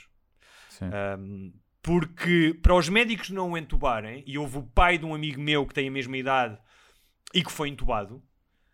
Sim. 0.68 0.86
Um, 1.18 1.52
porque 1.80 2.58
para 2.62 2.74
os 2.74 2.88
médicos 2.88 3.30
não 3.30 3.52
o 3.52 3.58
entubarem, 3.58 4.24
e 4.26 4.36
houve 4.38 4.58
o 4.58 4.62
pai 4.62 4.98
de 4.98 5.04
um 5.04 5.14
amigo 5.14 5.40
meu 5.40 5.66
que 5.66 5.74
tem 5.74 5.86
a 5.86 5.90
mesma 5.90 6.16
idade 6.16 6.58
e 7.32 7.44
que 7.44 7.52
foi 7.52 7.68
entubado, 7.68 8.22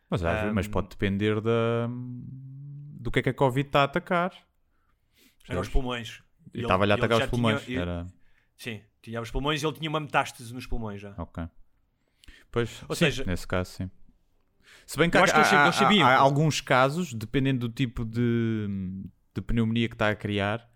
Mas, 0.08 0.22
vezes- 0.22 0.52
mas 0.54 0.66
um, 0.66 0.70
pode 0.70 0.88
depender 0.90 1.40
da, 1.40 1.88
do 1.90 3.11
que 3.11 3.18
é 3.18 3.22
que 3.22 3.28
a 3.30 3.34
Covid 3.34 3.66
está 3.68 3.80
a 3.80 3.84
atacar. 3.84 4.32
era 5.48 5.61
os 5.61 5.68
pulmões. 5.68 6.22
E 6.55 6.61
estava-lhe 6.62 6.92
a 6.92 6.94
atacar 6.96 7.20
os 7.22 7.26
pulmões. 7.26 7.62
tinha- 7.64 7.80
Era... 7.80 8.07
Sim, 8.57 8.80
tinha 9.03 9.20
os 9.20 9.30
pulmões 9.30 9.62
e 9.62 9.66
ele 9.66 9.74
tinha 9.76 9.88
uma 9.88 10.01
metástase 10.01 10.53
nos 10.53 10.66
pulmões 10.66 11.01
já. 11.01 11.14
Ok. 11.16 11.44
Pois, 12.51 12.82
Ou 12.88 12.94
sim, 12.94 13.05
seja- 13.07 13.24
nesse 13.24 13.46
caso, 13.46 13.70
sim. 13.70 13.90
Se 14.86 14.98
bem 14.98 15.09
que, 15.09 15.16
há, 15.16 15.22
que 15.24 15.30
eles- 15.30 15.53
há- 15.53 15.64
eles 15.66 15.80
há- 16.03 16.07
há 16.09 16.18
alguns 16.18 16.61
casos, 16.61 17.12
dependendo 17.14 17.68
do 17.68 17.72
tipo 17.74 18.05
de, 18.05 18.66
de 19.34 19.40
pneumonia 19.42 19.88
que 19.88 19.94
está 19.94 20.11
a 20.11 20.14
criar, 20.16 20.68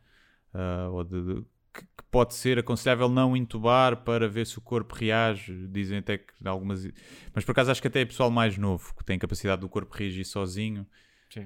ah, 0.53 0.89
ou 0.91 1.03
de, 1.05 1.21
de- 1.23 1.43
que, 1.73 1.83
que 1.83 2.05
pode 2.11 2.35
ser 2.35 2.59
aconselhável 2.61 3.09
não 3.09 3.37
intubar 3.37 3.97
para 4.05 4.29
ver 4.29 4.47
se 4.47 4.57
o 4.57 4.61
corpo 4.61 4.95
reage. 4.95 5.67
Dizem 5.69 5.99
até 5.99 6.19
que 6.19 6.33
algumas. 6.47 6.87
Mas 7.35 7.45
por 7.45 7.51
acaso 7.51 7.73
acho 7.73 7.83
que 7.83 7.89
até 7.89 8.03
é 8.03 8.05
pessoal 8.05 8.31
mais 8.31 8.57
novo 8.57 8.95
que 8.97 9.05
tem 9.05 9.19
capacidade 9.19 9.61
do 9.61 9.69
corpo 9.69 9.93
reagir 9.95 10.25
sozinho. 10.25 10.87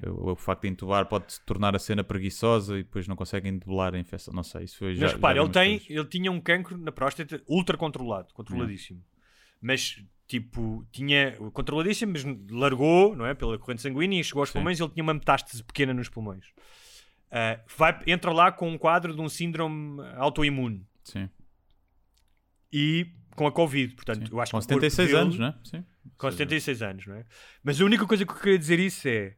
O, 0.07 0.32
o 0.32 0.36
facto 0.36 0.62
de 0.62 0.68
intubar 0.68 1.07
pode 1.07 1.41
tornar 1.47 1.74
a 1.74 1.78
cena 1.78 2.03
preguiçosa 2.05 2.78
e 2.78 2.82
depois 2.82 3.07
não 3.09 3.16
conseguem 3.16 3.59
debelar 3.59 3.95
a 3.95 3.99
infecção. 3.99 4.32
Não 4.34 4.43
sei, 4.43 4.64
isso 4.64 4.78
foi 4.78 4.95
já. 4.95 5.07
Mas 5.07 5.12
repare, 5.14 5.39
vi 5.39 5.45
ele, 5.45 5.53
tem, 5.53 5.78
coisas. 5.78 5.97
ele 5.97 6.05
tinha 6.09 6.30
um 6.32 6.41
cancro 6.41 6.76
na 6.76 6.93
próstata 6.93 7.43
ultra 7.49 7.76
controlado, 7.76 8.32
controladíssimo. 8.34 9.03
Mas 9.61 10.03
tipo, 10.26 10.86
tinha 10.93 11.32
controladíssimo, 11.53 12.12
mas 12.12 12.24
largou, 12.51 13.16
não 13.16 13.24
é? 13.26 13.34
Pela 13.34 13.59
corrente 13.59 13.80
sanguínea 13.82 14.20
e 14.20 14.24
chegou 14.24 14.41
aos 14.43 14.51
Sim. 14.51 14.55
pulmões 14.59 14.78
ele 14.78 14.91
tinha 14.91 15.03
uma 15.03 15.14
metástase 15.14 15.62
pequena 15.64 15.95
nos 15.95 16.09
pulmões. 16.09 16.45
Ah, 17.30 17.61
vai, 17.76 17.99
entra 18.07 18.32
lá 18.32 18.53
com 18.53 18.70
um 18.70 18.78
quadro 18.78 19.14
de 19.14 19.20
um 19.20 19.28
síndrome 19.28 20.01
autoimune 20.16 20.86
Sim. 21.05 21.28
e 22.72 23.07
com 23.34 23.47
a 23.47 23.53
Covid. 23.53 23.95
Portanto, 23.95 24.26
sim. 24.26 24.32
eu 24.32 24.41
acho 24.41 24.53
Com 24.53 24.59
que 24.61 24.64
o 24.64 24.68
corpo 24.68 24.91
76 24.91 25.09
dele- 25.09 25.20
anos, 25.20 25.39
não 25.39 25.47
é? 25.47 25.55
Sim. 25.64 25.84
Com 26.16 26.26
Ou 26.26 26.32
seja, 26.32 26.45
76 26.45 26.82
anos, 26.82 27.07
não 27.07 27.14
é? 27.16 27.24
Mas 27.62 27.80
a 27.80 27.84
única 27.84 28.07
coisa 28.07 28.24
que 28.26 28.32
eu 28.32 28.36
queria 28.36 28.59
dizer 28.59 28.78
isso 28.80 29.07
é. 29.09 29.36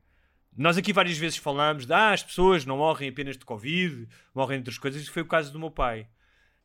Nós 0.56 0.76
aqui 0.76 0.92
várias 0.92 1.16
vezes 1.16 1.38
falámos 1.38 1.86
de 1.86 1.92
ah, 1.92 2.12
as 2.12 2.22
pessoas 2.22 2.64
não 2.64 2.76
morrem 2.76 3.08
apenas 3.08 3.36
de 3.36 3.44
Covid, 3.44 4.08
morrem 4.34 4.58
de 4.58 4.62
outras 4.62 4.78
coisas. 4.78 5.02
Isso 5.02 5.12
foi 5.12 5.22
o 5.22 5.26
caso 5.26 5.52
do 5.52 5.58
meu 5.58 5.70
pai. 5.70 6.08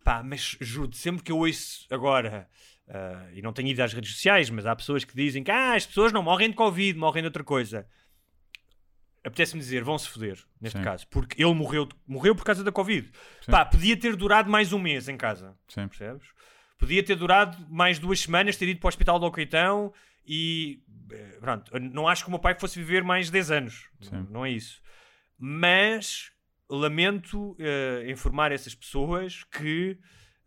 Pá, 0.03 0.21
mas 0.23 0.57
juro 0.59 0.93
sempre 0.93 1.23
que 1.23 1.31
eu 1.31 1.39
ouço 1.39 1.85
agora, 1.89 2.47
ah, 2.87 3.27
e 3.33 3.41
não 3.41 3.53
tenho 3.53 3.69
ido 3.69 3.81
às 3.81 3.93
redes 3.93 4.13
sociais, 4.13 4.49
mas 4.49 4.65
há 4.65 4.75
pessoas 4.75 5.03
que 5.03 5.15
dizem 5.15 5.43
que 5.43 5.51
ah, 5.51 5.73
as 5.73 5.85
pessoas 5.85 6.11
não 6.11 6.21
morrem 6.21 6.49
de 6.49 6.55
Covid, 6.55 6.97
morrem 6.97 7.23
de 7.23 7.27
outra 7.27 7.43
coisa. 7.43 7.87
Apetece-me 9.23 9.59
dizer, 9.59 9.83
vão-se 9.83 10.07
foder, 10.07 10.37
neste 10.61 10.77
Sim. 10.77 10.83
caso, 10.83 11.07
porque 11.07 11.41
ele 11.41 11.53
morreu, 11.55 11.89
morreu 12.05 12.35
por 12.35 12.43
causa 12.43 12.63
da 12.63 12.71
Covid. 12.71 13.09
Pá, 13.47 13.65
podia 13.65 13.97
ter 13.97 14.15
durado 14.15 14.51
mais 14.51 14.71
um 14.71 14.77
mês 14.77 15.09
em 15.09 15.17
casa 15.17 15.57
Sim. 15.67 15.87
percebes? 15.87 16.27
Podia 16.77 17.01
ter 17.01 17.15
durado 17.15 17.57
mais 17.69 17.97
duas 17.97 18.19
semanas, 18.19 18.57
ter 18.57 18.67
ido 18.67 18.79
para 18.79 18.87
o 18.87 18.89
hospital 18.89 19.17
do 19.17 19.25
Alcoitão 19.25 19.91
e 20.27 20.81
eh, 21.11 21.37
pronto, 21.39 21.71
não 21.79 22.07
acho 22.07 22.23
que 22.23 22.29
o 22.29 22.31
meu 22.31 22.39
pai 22.39 22.55
fosse 22.59 22.79
viver 22.79 23.03
mais 23.03 23.29
10 23.29 23.51
anos, 23.51 23.89
Sim. 24.01 24.25
não, 24.29 24.45
é 24.45 24.51
isso. 24.51 24.81
Mas 25.37 26.31
lamento 26.69 27.55
eh, 27.59 28.05
informar 28.09 28.51
essas 28.51 28.73
pessoas 28.73 29.43
que 29.43 29.97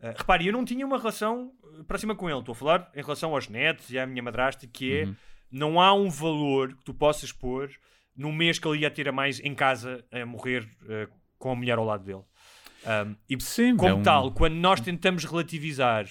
eh, 0.01 0.13
repare, 0.17 0.47
eu 0.47 0.53
não 0.53 0.65
tinha 0.65 0.85
uma 0.85 0.97
relação 0.97 1.51
próxima 1.87 2.15
com 2.15 2.29
ele, 2.29 2.39
estou 2.39 2.51
a 2.53 2.55
falar 2.55 2.91
em 2.95 3.01
relação 3.01 3.33
aos 3.33 3.47
netos 3.47 3.89
e 3.91 3.97
à 3.99 4.05
minha 4.05 4.21
madrasta, 4.23 4.67
que 4.67 4.93
é 4.93 5.03
Uhum. 5.05 5.15
não 5.51 5.81
há 5.81 5.93
um 5.93 6.09
valor 6.09 6.75
que 6.75 6.83
tu 6.83 6.93
possas 6.93 7.31
pôr 7.31 7.69
no 8.15 8.33
mês 8.33 8.59
que 8.59 8.67
ele 8.67 8.79
ia 8.79 8.91
ter 8.91 9.07
a 9.07 9.11
mais 9.13 9.39
em 9.39 9.55
casa 9.55 10.03
a 10.11 10.25
morrer 10.25 10.67
eh, 10.89 11.07
com 11.37 11.51
a 11.51 11.55
mulher 11.55 11.77
ao 11.77 11.85
lado 11.85 12.03
dele. 12.03 12.23
Um, 12.85 13.15
e 13.29 13.41
Sim, 13.41 13.75
como 13.77 13.89
é 13.89 13.93
um- 13.93 14.03
tal, 14.03 14.31
quando 14.31 14.55
nós 14.55 14.79
tentamos 14.81 15.23
relativizar, 15.25 16.05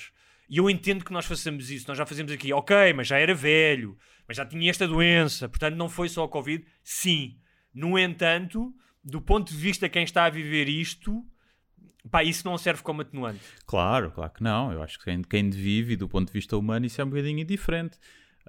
e 0.48 0.56
eu 0.58 0.68
entendo 0.70 1.04
que 1.04 1.12
nós 1.12 1.26
façamos 1.26 1.70
isso, 1.70 1.86
nós 1.88 1.98
já 1.98 2.06
fazemos 2.06 2.32
aqui, 2.32 2.52
ok, 2.52 2.92
mas 2.94 3.06
já 3.06 3.18
era 3.18 3.34
velho, 3.34 3.98
mas 4.26 4.36
já 4.36 4.46
tinha 4.46 4.70
esta 4.70 4.86
doença, 4.86 5.48
portanto 5.48 5.74
não 5.76 5.88
foi 5.88 6.08
só 6.08 6.24
a 6.24 6.28
Covid. 6.28 6.64
Sim, 6.82 7.38
no 7.74 7.98
entanto, 7.98 8.74
do 9.04 9.20
ponto 9.20 9.50
de 9.52 9.56
vista 9.58 9.86
de 9.86 9.90
quem 9.92 10.04
está 10.04 10.24
a 10.24 10.30
viver 10.30 10.68
isto, 10.68 11.24
pá, 12.10 12.24
isso 12.24 12.46
não 12.46 12.56
serve 12.58 12.82
como 12.82 13.02
atenuante. 13.02 13.40
Claro, 13.66 14.10
claro 14.10 14.32
que 14.32 14.42
não. 14.42 14.72
Eu 14.72 14.82
acho 14.82 14.98
que 14.98 15.22
quem, 15.28 15.50
vive, 15.50 15.96
do 15.96 16.08
ponto 16.08 16.28
de 16.28 16.32
vista 16.32 16.56
humano, 16.56 16.86
isso 16.86 17.00
é 17.00 17.04
um 17.04 17.08
bocadinho 17.10 17.44
diferente. 17.44 17.98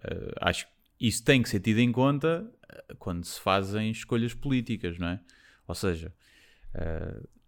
Eh, 0.04 0.34
acho 0.42 0.66
que 0.66 0.72
isso 1.00 1.24
tem 1.24 1.42
que 1.42 1.50
ser 1.50 1.60
tido 1.60 1.80
em 1.80 1.92
conta 1.92 2.50
eh, 2.72 2.96
quando 2.98 3.24
se 3.26 3.40
fazem 3.40 3.92
escolhas 3.92 4.34
políticas, 4.34 4.98
não 4.98 5.10
é? 5.10 5.20
Ou 5.68 5.76
seja, 5.76 6.14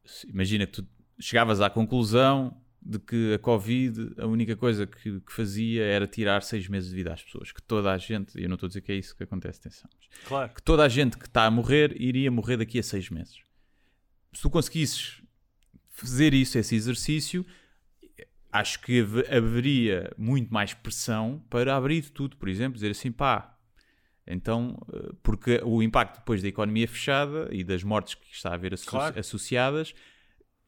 se- 0.06 0.28
imagina 0.30 0.66
que 0.66 0.74
tu 0.82 0.88
chegavas 1.20 1.62
à 1.62 1.70
conclusão 1.70 2.61
de 2.84 2.98
que 2.98 3.34
a 3.36 3.40
Covid, 3.40 4.16
a 4.18 4.26
única 4.26 4.56
coisa 4.56 4.88
que, 4.88 5.20
que 5.22 5.32
fazia 5.32 5.84
era 5.84 6.08
tirar 6.08 6.42
seis 6.42 6.68
meses 6.68 6.90
de 6.90 6.96
vida 6.96 7.14
às 7.14 7.22
pessoas. 7.24 7.52
Que 7.52 7.62
toda 7.62 7.92
a 7.92 7.98
gente, 7.98 8.38
e 8.40 8.44
eu 8.44 8.50
não 8.50 8.56
estou 8.56 8.66
a 8.66 8.70
dizer 8.70 8.82
que 8.82 8.92
é 8.92 8.96
isso 8.96 9.16
que 9.16 9.24
acontece, 9.24 9.60
atenção, 9.60 9.90
mas 9.96 10.28
Claro. 10.28 10.54
que 10.54 10.64
toda 10.64 10.84
a 10.84 10.90
gente 10.90 11.18
que 11.18 11.26
está 11.28 11.46
a 11.46 11.52
morrer 11.52 11.96
iria 12.02 12.32
morrer 12.32 12.58
daqui 12.58 12.80
a 12.80 12.84
seis 12.84 13.10
meses. 13.10 13.38
Se 14.34 14.42
tu 14.42 14.50
conseguisses 14.50 15.22
fazer 15.90 16.34
isso, 16.34 16.58
esse 16.58 16.74
exercício, 16.74 17.46
acho 18.52 18.82
que 18.82 19.02
hav- 19.02 19.26
haveria 19.32 20.12
muito 20.18 20.52
mais 20.54 20.74
pressão 20.74 21.44
para 21.50 21.76
abrir 21.76 22.10
tudo, 22.10 22.36
por 22.38 22.50
exemplo, 22.50 22.74
dizer 22.76 22.92
assim, 22.92 23.12
pá, 23.12 23.56
então, 24.26 24.78
eh, 24.94 25.10
porque 25.24 25.62
o 25.64 25.82
impacto 25.84 26.18
depois 26.20 26.42
da 26.42 26.48
economia 26.48 26.88
fechada 26.88 27.48
e 27.52 27.64
das 27.64 27.84
mortes 27.84 28.16
que 28.16 28.26
está 28.34 28.50
a 28.50 28.54
haver 28.54 28.74
asso- 28.74 28.86
Claro. 28.86 29.20
associadas, 29.20 29.94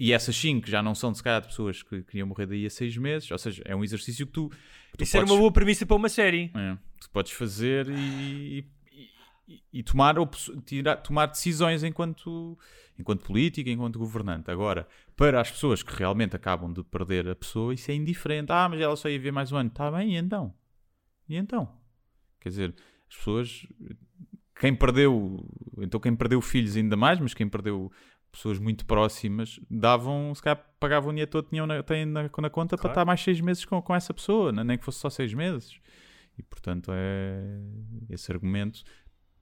e 0.08 0.12
essas 0.14 0.36
cinco 0.36 0.68
já 0.70 0.82
não 0.84 0.94
são 0.96 1.12
de 1.12 1.18
se 1.18 1.24
calhar 1.24 1.42
de 1.42 1.48
pessoas 1.48 1.82
que 1.84 2.04
queriam 2.04 2.28
morrer 2.28 2.46
daí 2.48 2.66
a 2.66 2.70
seis 2.70 2.96
meses, 2.98 3.30
ou 3.32 3.38
seja, 3.38 3.62
é 3.66 3.76
um 3.76 3.84
exercício 3.84 4.26
que 4.26 4.34
tu, 4.34 4.50
tu 4.98 5.04
Isso 5.04 5.16
era 5.16 5.24
podes- 5.26 5.32
uma 5.34 5.40
boa 5.40 5.52
premissa 5.52 5.86
para 5.86 5.96
uma 5.96 6.10
série. 6.10 6.52
é, 6.56 6.78
tu 7.00 7.10
podes 7.12 7.32
fazer 7.32 7.88
e, 7.90 8.60
e- 8.92 9.10
e- 9.48 9.62
e 9.74 9.84
tomar, 9.84 10.16
tirar- 10.66 10.98
tomar 10.98 11.28
decisões 11.28 11.84
enquanto, 11.84 12.58
enquanto 12.98 13.26
político, 13.26 13.70
enquanto 13.70 14.00
governante. 14.00 14.50
Agora, 14.52 14.88
para 15.16 15.40
as 15.42 15.52
pessoas 15.52 15.84
que 15.84 15.96
realmente 15.96 16.36
acabam 16.36 16.72
de 16.74 16.84
perder 16.84 17.28
a 17.30 17.36
pessoa, 17.36 17.74
isso 17.74 17.92
é 17.92 17.94
indiferente. 17.94 18.52
Ah, 18.52 18.68
mas 18.70 18.82
ela 18.82 18.96
só 18.96 19.08
ia 19.10 19.20
ver 19.20 19.32
mais 19.32 19.52
um 19.52 19.58
ano. 19.58 19.70
Está 19.70 19.92
bem, 19.92 20.16
e 20.16 20.18
então? 20.18 20.54
E 21.30 21.36
então? 21.36 21.72
Quer 22.42 22.50
dizer, 22.50 22.76
as 23.10 23.16
pessoas. 23.16 23.66
Quem 24.60 24.74
perdeu. 24.76 25.46
Então, 25.80 26.00
quem 26.00 26.16
perdeu 26.16 26.40
filhos 26.42 26.76
ainda 26.78 26.96
mais, 26.96 27.20
mas 27.20 27.34
quem 27.34 27.48
perdeu 27.50 27.92
pessoas 28.34 28.60
muito 28.60 28.86
próximas 28.86 29.60
davam, 29.70 30.34
se 30.36 30.42
calhar 30.42 30.62
pagavam 30.80 31.10
o 31.10 31.14
dinheiro 31.14 31.32
todo 31.32 31.46
que 31.46 31.52
tinham 31.52 31.66
na, 31.66 31.82
têm 31.84 32.06
na, 32.06 32.24
na 32.24 32.50
conta 32.50 32.76
para 32.76 32.82
Claro. 32.82 32.92
estar 32.92 33.06
mais 33.06 33.22
seis 33.22 33.40
meses 33.40 33.64
com, 33.64 33.82
com 33.82 33.96
essa 33.96 34.14
pessoa, 34.14 34.52
né? 34.52 34.64
nem 34.64 34.78
que 34.78 34.84
fosse 34.84 35.00
só 35.00 35.10
seis 35.10 35.34
meses. 35.34 35.80
E 36.38 36.44
portanto, 36.44 36.92
é 36.94 37.60
esse 38.10 38.32
argumento 38.32 38.84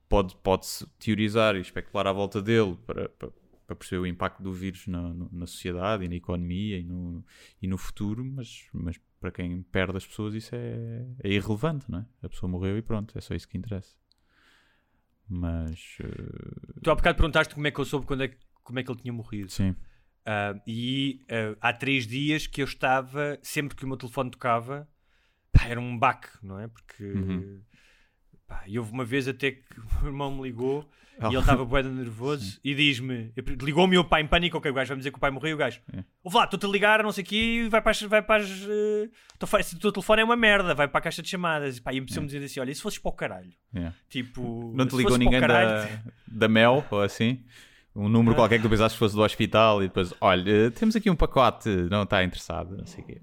pode- 0.08 0.36
pode-se 0.36 0.86
teorizar 0.98 1.56
e 1.56 1.60
especular 1.60 2.06
à 2.06 2.12
volta 2.12 2.40
dele 2.42 2.76
para, 2.86 3.08
para, 3.08 3.30
para 3.66 3.76
perceber 3.76 4.00
o 4.02 4.06
impacto 4.06 4.42
do 4.42 4.52
vírus 4.52 4.86
na, 4.86 5.14
na 5.32 5.46
sociedade 5.46 6.04
e 6.04 6.08
na 6.08 6.14
economia 6.14 6.78
e 6.78 6.84
no, 6.84 7.24
e 7.62 7.66
no 7.66 7.78
futuro, 7.78 8.22
mas, 8.22 8.66
mas 8.74 9.00
para 9.18 9.32
quem 9.32 9.62
perde 9.62 9.96
as 9.96 10.06
pessoas 10.06 10.34
isso 10.34 10.54
é, 10.54 11.06
é 11.24 11.32
irrelevante, 11.32 11.90
não 11.90 12.00
é? 12.00 12.06
A 12.22 12.28
pessoa 12.28 12.50
morreu 12.50 12.76
e 12.76 12.82
pronto, 12.82 13.16
é 13.16 13.20
só 13.22 13.34
isso 13.34 13.48
que 13.48 13.56
interessa. 13.56 13.94
Mas 15.28 15.96
eh, 16.00 16.80
Tu 16.82 16.90
há 16.90 16.94
bocado 16.94 17.16
perguntaste 17.16 17.54
como 17.54 17.66
é 17.66 17.70
que 17.70 17.80
eu 17.80 17.84
soube 17.84 18.04
quando 18.06 18.22
é, 18.24 18.28
que- 18.28 18.36
como 18.62 18.78
é 18.78 18.82
que 18.82 18.90
ele 18.90 19.00
tinha 19.00 19.12
morrido. 19.12 19.50
sim, 19.50 19.74
Ah, 20.24 20.54
e 20.66 21.20
ah, 21.28 21.56
há 21.60 21.72
três 21.72 22.06
dias 22.06 22.46
que 22.46 22.60
eu 22.62 22.66
estava, 22.66 23.38
sempre 23.42 23.76
que 23.76 23.84
o 23.84 23.88
meu 23.88 23.96
telefone 23.96 24.30
tocava, 24.30 24.88
pá, 25.52 25.66
era 25.66 25.80
um 25.80 25.98
baque, 25.98 26.28
não 26.42 26.58
é? 26.60 26.68
Porque 26.68 27.04
Uhum. 27.04 27.60
pá, 28.46 28.62
e 28.66 28.78
houve 28.78 28.92
uma 28.92 29.04
vez 29.04 29.26
até 29.28 29.50
que 29.52 29.64
o 29.80 29.84
meu 30.02 30.06
irmão 30.12 30.34
me 30.36 30.42
ligou 30.42 30.88
Oh. 31.20 31.26
e 31.26 31.34
ele 31.34 31.38
estava 31.40 31.62
bué 31.64 31.82
de 31.82 31.90
nervoso 31.90 32.58
e 32.64 32.74
diz-me, 32.74 33.32
ligou-me 33.60 33.98
o 33.98 34.02
pai 34.04 34.22
em 34.22 34.26
pânico, 34.26 34.56
ok, 34.56 34.70
o 34.70 34.74
gajo 34.74 34.88
vai 34.88 34.96
dizer 34.96 35.10
que 35.10 35.18
o 35.18 35.20
pai 35.20 35.30
morreu, 35.30 35.54
o 35.54 35.58
gajo, 35.58 35.80
É. 35.92 36.02
ouve 36.24 36.36
lá, 36.38 36.44
estou-te 36.44 36.64
a 36.64 36.68
ligar, 36.68 37.02
não 37.02 37.12
sei 37.12 37.22
o 37.22 37.26
quê, 37.26 37.68
vai 37.70 37.82
para 37.82 37.90
as, 37.90 38.00
vai 38.02 38.22
para 38.22 38.42
as 38.42 38.50
fa- 39.46 39.60
esse 39.60 39.78
teu 39.78 39.92
telefone 39.92 40.22
é 40.22 40.24
uma 40.24 40.34
merda, 40.34 40.74
vai 40.74 40.88
para 40.88 40.98
a 40.98 41.02
caixa 41.02 41.22
de 41.22 41.28
chamadas, 41.28 41.76
e 41.76 41.82
pá, 41.82 41.92
e 41.92 42.00
me 42.00 42.06
dizer 42.06 42.42
assim, 42.42 42.58
olha, 42.60 42.70
e 42.70 42.74
se 42.74 42.80
fosses 42.82 42.98
para 42.98 43.10
o 43.10 43.12
caralho? 43.12 43.52
é. 43.74 43.92
Tipo, 44.08 44.72
não 44.74 44.86
te 44.86 44.96
ligou 44.96 45.12
o 45.12 45.18
ninguém 45.18 45.38
caralho, 45.38 45.68
da, 46.04 46.12
da 46.26 46.48
Mel 46.48 46.84
ou 46.90 47.02
assim? 47.02 47.44
Um 47.94 48.08
número 48.08 48.34
qualquer 48.34 48.56
que 48.56 48.62
tu 48.62 48.70
pensaste 48.70 48.96
que 48.96 48.98
fosse 48.98 49.14
do 49.14 49.22
hospital 49.22 49.82
e 49.82 49.88
depois, 49.88 50.14
olha, 50.20 50.70
temos 50.70 50.96
aqui 50.96 51.10
um 51.10 51.16
pacote, 51.16 51.68
não 51.90 52.04
está 52.04 52.24
interessado, 52.24 52.76
não 52.76 52.86
sei 52.86 53.04
o 53.04 53.06
quê. 53.06 53.20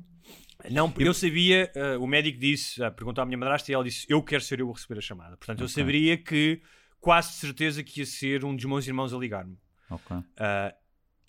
Não, 0.69 0.93
eu 0.99 1.13
sabia, 1.13 1.71
eh, 1.73 1.97
o 1.97 2.05
médico 2.05 2.37
disse, 2.37 2.83
ah, 2.83 2.91
perguntou 2.91 3.21
à 3.21 3.25
minha 3.25 3.37
madrasta 3.37 3.71
e 3.71 3.73
ela 3.73 3.83
disse: 3.83 4.05
Eu 4.09 4.21
quero 4.21 4.43
ser 4.43 4.59
eu 4.59 4.69
a 4.69 4.73
receber 4.73 4.99
a 4.99 5.01
chamada. 5.01 5.37
Portanto, 5.37 5.59
eu 5.61 5.65
Ok. 5.65 5.73
saberia 5.73 6.17
que 6.17 6.61
quase 6.99 7.29
de 7.29 7.35
certeza 7.37 7.81
que 7.81 8.01
ia 8.01 8.05
ser 8.05 8.43
um 8.43 8.53
dos 8.55 8.65
meus 8.65 8.85
irmãos 8.85 9.13
a 9.13 9.17
ligar-me. 9.17 9.57
Ok. 9.89 10.17
Ah, 10.37 10.75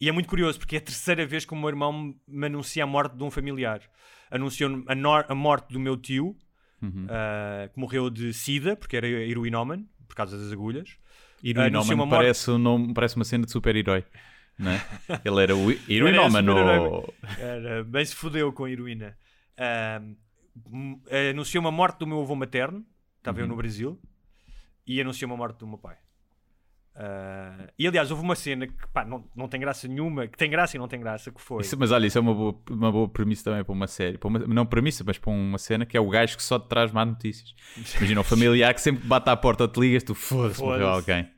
e 0.01 0.09
é 0.09 0.13
muito 0.13 0.29
curioso 0.29 0.59
porque 0.59 0.75
é 0.77 0.79
a 0.79 0.83
terceira 0.83 1.25
vez 1.25 1.45
que 1.45 1.53
o 1.53 1.57
meu 1.57 1.69
irmão 1.69 2.13
me 2.27 2.47
anuncia 2.47 2.83
a 2.83 2.87
morte 2.87 3.17
de 3.17 3.23
um 3.23 3.31
familiar. 3.31 3.81
Anunciou 4.31 4.83
a, 4.89 4.95
nor- 4.95 5.27
a 5.29 5.35
morte 5.35 5.73
do 5.73 5.79
meu 5.81 5.97
tio, 5.97 6.37
Uhum. 6.83 7.07
ah, 7.09 7.69
que 7.73 7.79
morreu 7.79 8.11
de 8.11 8.33
sida, 8.35 8.75
porque 8.75 8.97
era 8.97 9.07
heroinómano, 9.07 9.87
por 10.09 10.17
causa 10.17 10.37
das 10.37 10.51
agulhas. 10.53 10.97
Morte- 12.07 12.21
parece, 12.23 12.51
um 12.51 12.93
parece 12.95 13.17
uma 13.17 13.25
cena 13.25 13.45
de 13.47 13.53
super-herói. 13.53 14.05
É? 14.61 15.21
Ele 15.25 15.43
era 15.43 15.57
o 15.57 15.71
heroinómano. 15.89 16.53
Era, 17.39 17.83
bem 17.85 18.05
se 18.05 18.15
fodeu 18.15 18.53
com 18.53 18.65
a 18.65 18.71
heroína. 18.71 19.17
M- 20.71 21.01
anunciou 21.31 21.63
uma 21.63 21.71
morte 21.71 21.99
do 21.99 22.07
meu 22.07 22.21
avô 22.21 22.35
materno, 22.35 22.85
estava 23.19 23.39
eu 23.41 23.45
Uhum. 23.45 23.51
no 23.51 23.57
Brasil, 23.57 23.99
e 24.87 25.01
anunciou 25.01 25.31
uma 25.31 25.37
morte 25.37 25.59
do 25.59 25.67
meu 25.67 25.79
pai. 25.79 25.97
Ah, 26.95 27.69
e 27.79 27.87
aliás, 27.87 28.11
houve 28.11 28.23
uma 28.23 28.35
cena 28.35 28.67
que 28.67 28.75
pá, 28.93 29.05
não, 29.05 29.25
não 29.35 29.49
tem 29.49 29.59
graça 29.61 29.87
nenhuma, 29.89 30.27
que 30.27 30.37
tem 30.37 30.51
graça 30.51 30.77
e 30.77 30.79
não 30.79 30.89
tem 30.89 31.01
graça, 31.01 31.31
que 31.31 31.41
foi. 31.41 31.63
Isso- 31.63 31.79
mas 31.79 31.91
olha, 31.93 32.07
isso 32.07 32.19
é 32.19 32.21
uma 32.21 32.35
boa, 32.35 32.61
uma 32.71 32.93
boa 32.93 33.09
premissa 33.09 33.45
também 33.45 33.65
para 33.65 33.73
uma 33.73 33.87
série. 33.87 34.19
Para 34.19 34.29
uma- 34.29 34.39
não 34.41 34.67
premissa, 34.67 35.03
mas 35.07 35.17
para 35.17 35.31
uma 35.31 35.57
cena 35.59 35.87
que 35.87 35.97
é 35.97 36.01
o 36.01 36.09
gajo 36.09 36.37
que 36.37 36.43
só 36.43 36.59
te 36.59 36.69
traz 36.69 36.93
más 36.93 37.07
notícias. 37.09 37.55
Imagina 38.15 38.21
um 38.21 38.25
familiar 38.25 38.75
que 38.75 38.81
sempre 38.81 39.07
bate 39.07 39.31
à 39.31 39.37
porta 39.37 39.67
te 39.69 39.81
ligas, 39.81 40.03
tu 40.03 40.15
foda-se, 40.15 40.61
morreu 40.61 40.87
Foda-se. 40.89 41.11
alguém. 41.13 41.31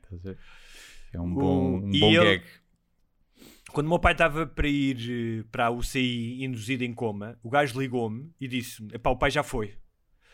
É 1.13 1.21
um 1.21 1.33
bom, 1.33 1.77
um 1.77 1.91
bom 1.99 2.11
ele- 2.11 2.23
gag. 2.39 2.43
Quando 3.71 3.87
o 3.87 3.89
meu 3.89 3.99
pai 3.99 4.11
estava 4.11 4.45
para 4.45 4.67
ir 4.67 5.39
eh, 5.41 5.43
para 5.51 5.65
a 5.67 5.71
UCI 5.71 6.43
induzido 6.43 6.83
em 6.83 6.93
coma, 6.93 7.39
o 7.41 7.49
gajo 7.49 7.79
ligou-me 7.79 8.31
e 8.39 8.47
disse-me: 8.47 8.93
"Epá, 8.93 9.09
o 9.09 9.15
pai 9.17 9.31
já 9.31 9.41
foi. 9.43 9.73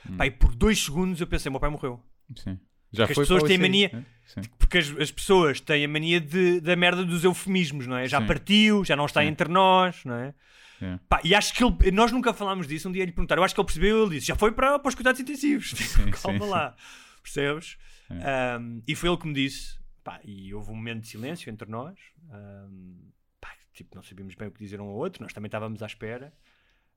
Hum. 0.09 0.17
E 0.23 0.31
por 0.31 0.53
dois 0.55 0.77
segundos 0.83 1.21
eu 1.21 1.27
pensei: 1.27 1.49
meu 1.49 1.59
pai 1.59 1.69
morreu. 1.69 2.01
Sim. 2.35 2.59
Já 2.91 3.05
Porque 3.05 3.21
as 3.21 3.27
pessoas 3.27 3.43
têm 3.43 3.57
mania- 3.57 3.89
né? 3.93 4.05
Sim. 4.25 4.41
Porque 4.57 4.77
as, 4.79 4.89
as 4.97 5.11
pessoas 5.11 5.59
têm 5.59 5.85
a 5.85 5.87
mania 5.87 6.19
de, 6.19 6.59
da 6.61 6.75
merda 6.75 7.03
dos 7.05 7.23
eufemismos, 7.23 7.85
não 7.87 7.97
é? 7.97 8.07
Já 8.07 8.19
Sim. 8.21 8.27
partiu, 8.27 8.83
já 8.85 8.95
não 8.95 9.05
está 9.05 9.21
Sim. 9.21 9.27
entre 9.27 9.47
nós, 9.47 10.03
não 10.05 10.15
é? 10.15 10.33
Yeah. 10.81 11.01
Pá, 11.09 11.19
e 11.23 11.35
acho 11.35 11.53
que 11.53 11.63
ele, 11.63 11.91
nós 11.91 12.11
nunca 12.11 12.33
falámos 12.33 12.65
disso. 12.67 12.87
Um 12.87 12.91
dia 12.91 13.03
lhe 13.05 13.11
perguntaram, 13.11 13.41
eu 13.41 13.45
acho 13.45 13.53
que 13.53 13.59
ele 13.59 13.65
percebeu 13.65 14.01
ele 14.03 14.15
disse: 14.15 14.27
já 14.27 14.35
foi 14.35 14.51
para, 14.51 14.79
para 14.79 14.89
os 14.89 14.95
cuidados 14.95 15.19
intensivos. 15.19 15.71
Sim, 15.75 16.09
Calma 16.11 16.45
sim, 16.45 16.49
lá, 16.49 16.75
percebes? 17.21 17.77
Um, 18.09 18.81
e 18.87 18.95
foi 18.95 19.09
ele 19.09 19.17
que 19.17 19.27
me 19.27 19.33
disse, 19.33 19.77
pá, 20.03 20.19
e 20.23 20.53
houve 20.53 20.71
um 20.71 20.75
momento 20.75 21.01
de 21.01 21.09
silêncio 21.09 21.49
entre 21.51 21.69
nós. 21.69 21.95
um, 22.31 22.97
pá, 23.41 23.49
tipo, 23.73 23.93
não 23.95 24.01
sabíamos 24.01 24.35
bem 24.35 24.47
o 24.47 24.51
que 24.51 24.59
dizer 24.59 24.79
um 24.79 24.85
ao 24.85 24.95
outro, 24.95 25.21
nós 25.21 25.33
também 25.33 25.47
estávamos 25.47 25.83
à 25.83 25.85
espera. 25.85 26.33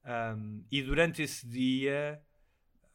Um, 0.05 0.65
e 0.71 0.81
durante 0.83 1.23
esse 1.23 1.47
dia 1.47 2.21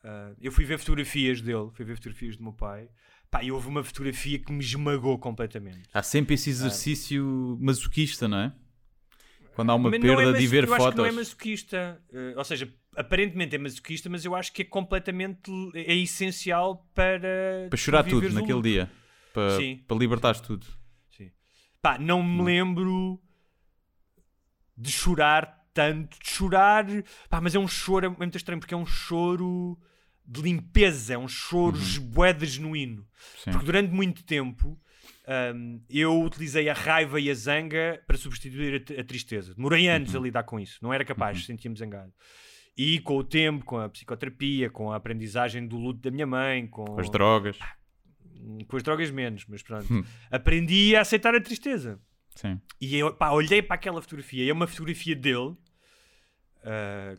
ah, 0.03 0.33
eu 0.41 0.51
fui 0.51 0.65
ver 0.65 0.77
fotografias 0.79 1.41
dele, 1.41 1.69
fui 1.73 1.85
ver 1.85 1.95
fotografias 1.95 2.37
do 2.37 2.43
meu 2.43 2.53
pai. 2.53 2.89
Pá, 3.29 3.43
e 3.43 3.51
houve 3.51 3.67
uma 3.67 3.83
fotografia 3.83 4.39
que 4.39 4.51
me 4.53 4.59
esmagou 4.63 5.17
completamente. 5.19 5.81
Há 5.93 6.01
sempre 6.01 6.35
esse 6.35 6.49
exercício 6.49 7.57
masoquista, 7.59 8.27
não 8.27 8.37
é? 8.37 8.53
Quando 9.53 9.71
há 9.71 9.75
uma 9.75 9.89
Mas 9.89 9.99
é 9.99 10.01
perda 10.01 10.25
de 10.27 10.31
maso- 10.33 10.47
ver 10.49 10.63
eu 10.67 10.73
acho 10.73 10.89
que 10.91 10.97
não 10.97 11.05
é 11.05 11.09
fotos. 11.09 11.15
masoquista. 11.15 12.01
Eh, 12.13 12.33
ou 12.37 12.43
seja, 12.45 12.73
aparentemente 12.95 13.55
é 13.55 13.57
masoquista, 13.59 14.07
mas 14.09 14.23
eu 14.23 14.35
acho 14.35 14.53
que 14.53 14.61
é 14.61 14.65
completamente 14.65 15.51
é 15.73 15.95
essencial 15.95 16.87
para. 16.93 17.67
Para 17.69 17.77
chorar 17.77 18.03
tu 18.03 18.21
tudo 18.21 18.33
naquele 18.33 18.53
luto. 18.53 18.67
dia. 18.69 18.89
Para, 19.33 19.57
Sim. 19.57 19.83
para 19.87 19.97
libertares 19.97 20.39
tudo. 20.41 20.65
Sim. 21.09 21.31
Pá, 21.81 21.97
não 21.97 22.21
Hum. 22.21 22.37
me 22.37 22.43
lembro 22.43 23.19
de 24.77 24.91
chorar 24.91 25.56
tanto. 25.77 26.17
De 26.19 26.29
chorar. 26.29 26.85
Pá, 27.29 27.39
mas 27.41 27.53
é 27.55 27.59
um 27.59 27.67
choro, 27.67 28.05
é 28.05 28.09
muito 28.09 28.35
estranho, 28.37 28.59
porque 28.59 28.73
é 28.73 28.77
um 28.77 28.85
choro 28.85 29.77
de 30.25 30.41
limpeza, 30.41 31.13
é 31.13 31.17
um 31.17 31.27
choro 31.27 31.77
bué 32.01 32.33
de 32.33 32.45
genuíno. 32.45 33.01
Uhum. 33.01 33.07
Sim. 33.43 33.51
Porque 33.51 33.65
durante 33.65 33.93
muito 33.93 34.23
tempo 34.23 34.77
hum, 35.55 35.81
eu 35.89 36.21
utilizei 36.21 36.67
a 36.69 36.73
raiva 36.73 37.19
e 37.19 37.29
a 37.29 37.33
zanga 37.33 38.01
para 38.07 38.17
substituir 38.17 38.83
a, 38.97 39.01
a 39.01 39.03
tristeza. 39.03 39.53
Demorei 39.55 39.87
anos 39.87 40.13
Uhum. 40.13 40.19
a 40.19 40.23
lidar 40.23 40.43
com 40.43 40.59
isso, 40.59 40.79
não 40.81 40.93
era 40.93 41.05
capaz, 41.05 41.45
sentia-me 41.45 41.77
zangado. 41.77 42.11
E 42.77 42.99
com 42.99 43.17
o 43.17 43.23
tempo, 43.23 43.65
com 43.65 43.77
a 43.79 43.89
psicoterapia, 43.89 44.69
com 44.69 44.91
a 44.91 44.97
aprendizagem 44.97 45.65
do 45.67 45.77
luto 45.77 45.99
da 46.01 46.11
minha 46.11 46.27
mãe, 46.27 46.67
com, 46.67 46.85
Com 46.85 46.99
as 46.99 47.09
drogas. 47.09 47.57
com 48.67 48.77
as 48.77 48.83
drogas 48.83 49.09
menos, 49.09 49.45
mas 49.47 49.63
pronto, 49.63 49.91
Hum. 49.91 50.03
aprendi 50.29 50.95
a 50.95 51.01
aceitar 51.01 51.33
a 51.33 51.41
tristeza. 51.41 51.99
Sim. 52.35 52.61
E 52.79 52.95
eu 52.95 53.11
pá, 53.15 53.31
olhei 53.31 53.61
para 53.63 53.75
aquela 53.75 53.99
fotografia, 54.01 54.43
e 54.43 54.49
é 54.49 54.53
uma 54.53 54.67
fotografia 54.67 55.15
dele 55.15 55.55
ah, 56.67 57.17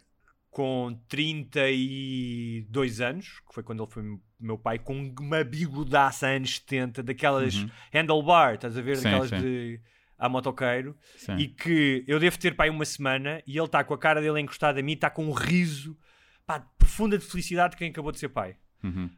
com 0.51 0.99
32 1.09 3.01
anos, 3.01 3.41
que 3.47 3.55
foi 3.55 3.62
quando 3.62 3.83
ele 3.83 3.91
foi 3.91 4.19
meu 4.41 4.59
pai, 4.59 4.79
com 4.79 5.15
uma 5.20 5.43
bigodaça 5.45 6.27
anos 6.27 6.57
70, 6.57 7.03
daquelas 7.03 7.66
handlebar, 7.93 8.55
estás 8.55 8.77
a 8.77 8.83
ver? 8.83 8.97
Uhum. 8.97 8.97
Sim, 8.97 9.03
daquelas 9.05 9.31
sim. 9.31 9.41
de 9.41 9.81
a 10.19 10.29
motoqueiro, 10.29 10.97
Sim. 11.16 11.37
e 11.37 11.47
que 11.47 12.05
eu 12.09 12.19
devo 12.19 12.37
ter 12.37 12.57
pai 12.57 12.69
uma 12.69 12.85
semana 12.85 13.41
e 13.47 13.57
ele 13.57 13.66
está 13.66 13.85
com 13.85 13.95
a 13.95 13.99
cara 13.99 14.20
dele 14.20 14.41
encostada 14.41 14.81
a 14.81 14.83
mim, 14.83 14.95
está 14.95 15.09
com 15.09 15.25
um 15.25 15.33
riso 15.33 15.97
pá, 16.45 16.59
profunda 16.77 17.16
de 17.16 17.25
felicidade 17.25 17.73
de 17.73 17.77
quem 17.77 17.91
acabou 17.91 18.11
de 18.11 18.19
ser 18.19 18.31
pai. 18.31 18.57
Uhum. 18.83 19.11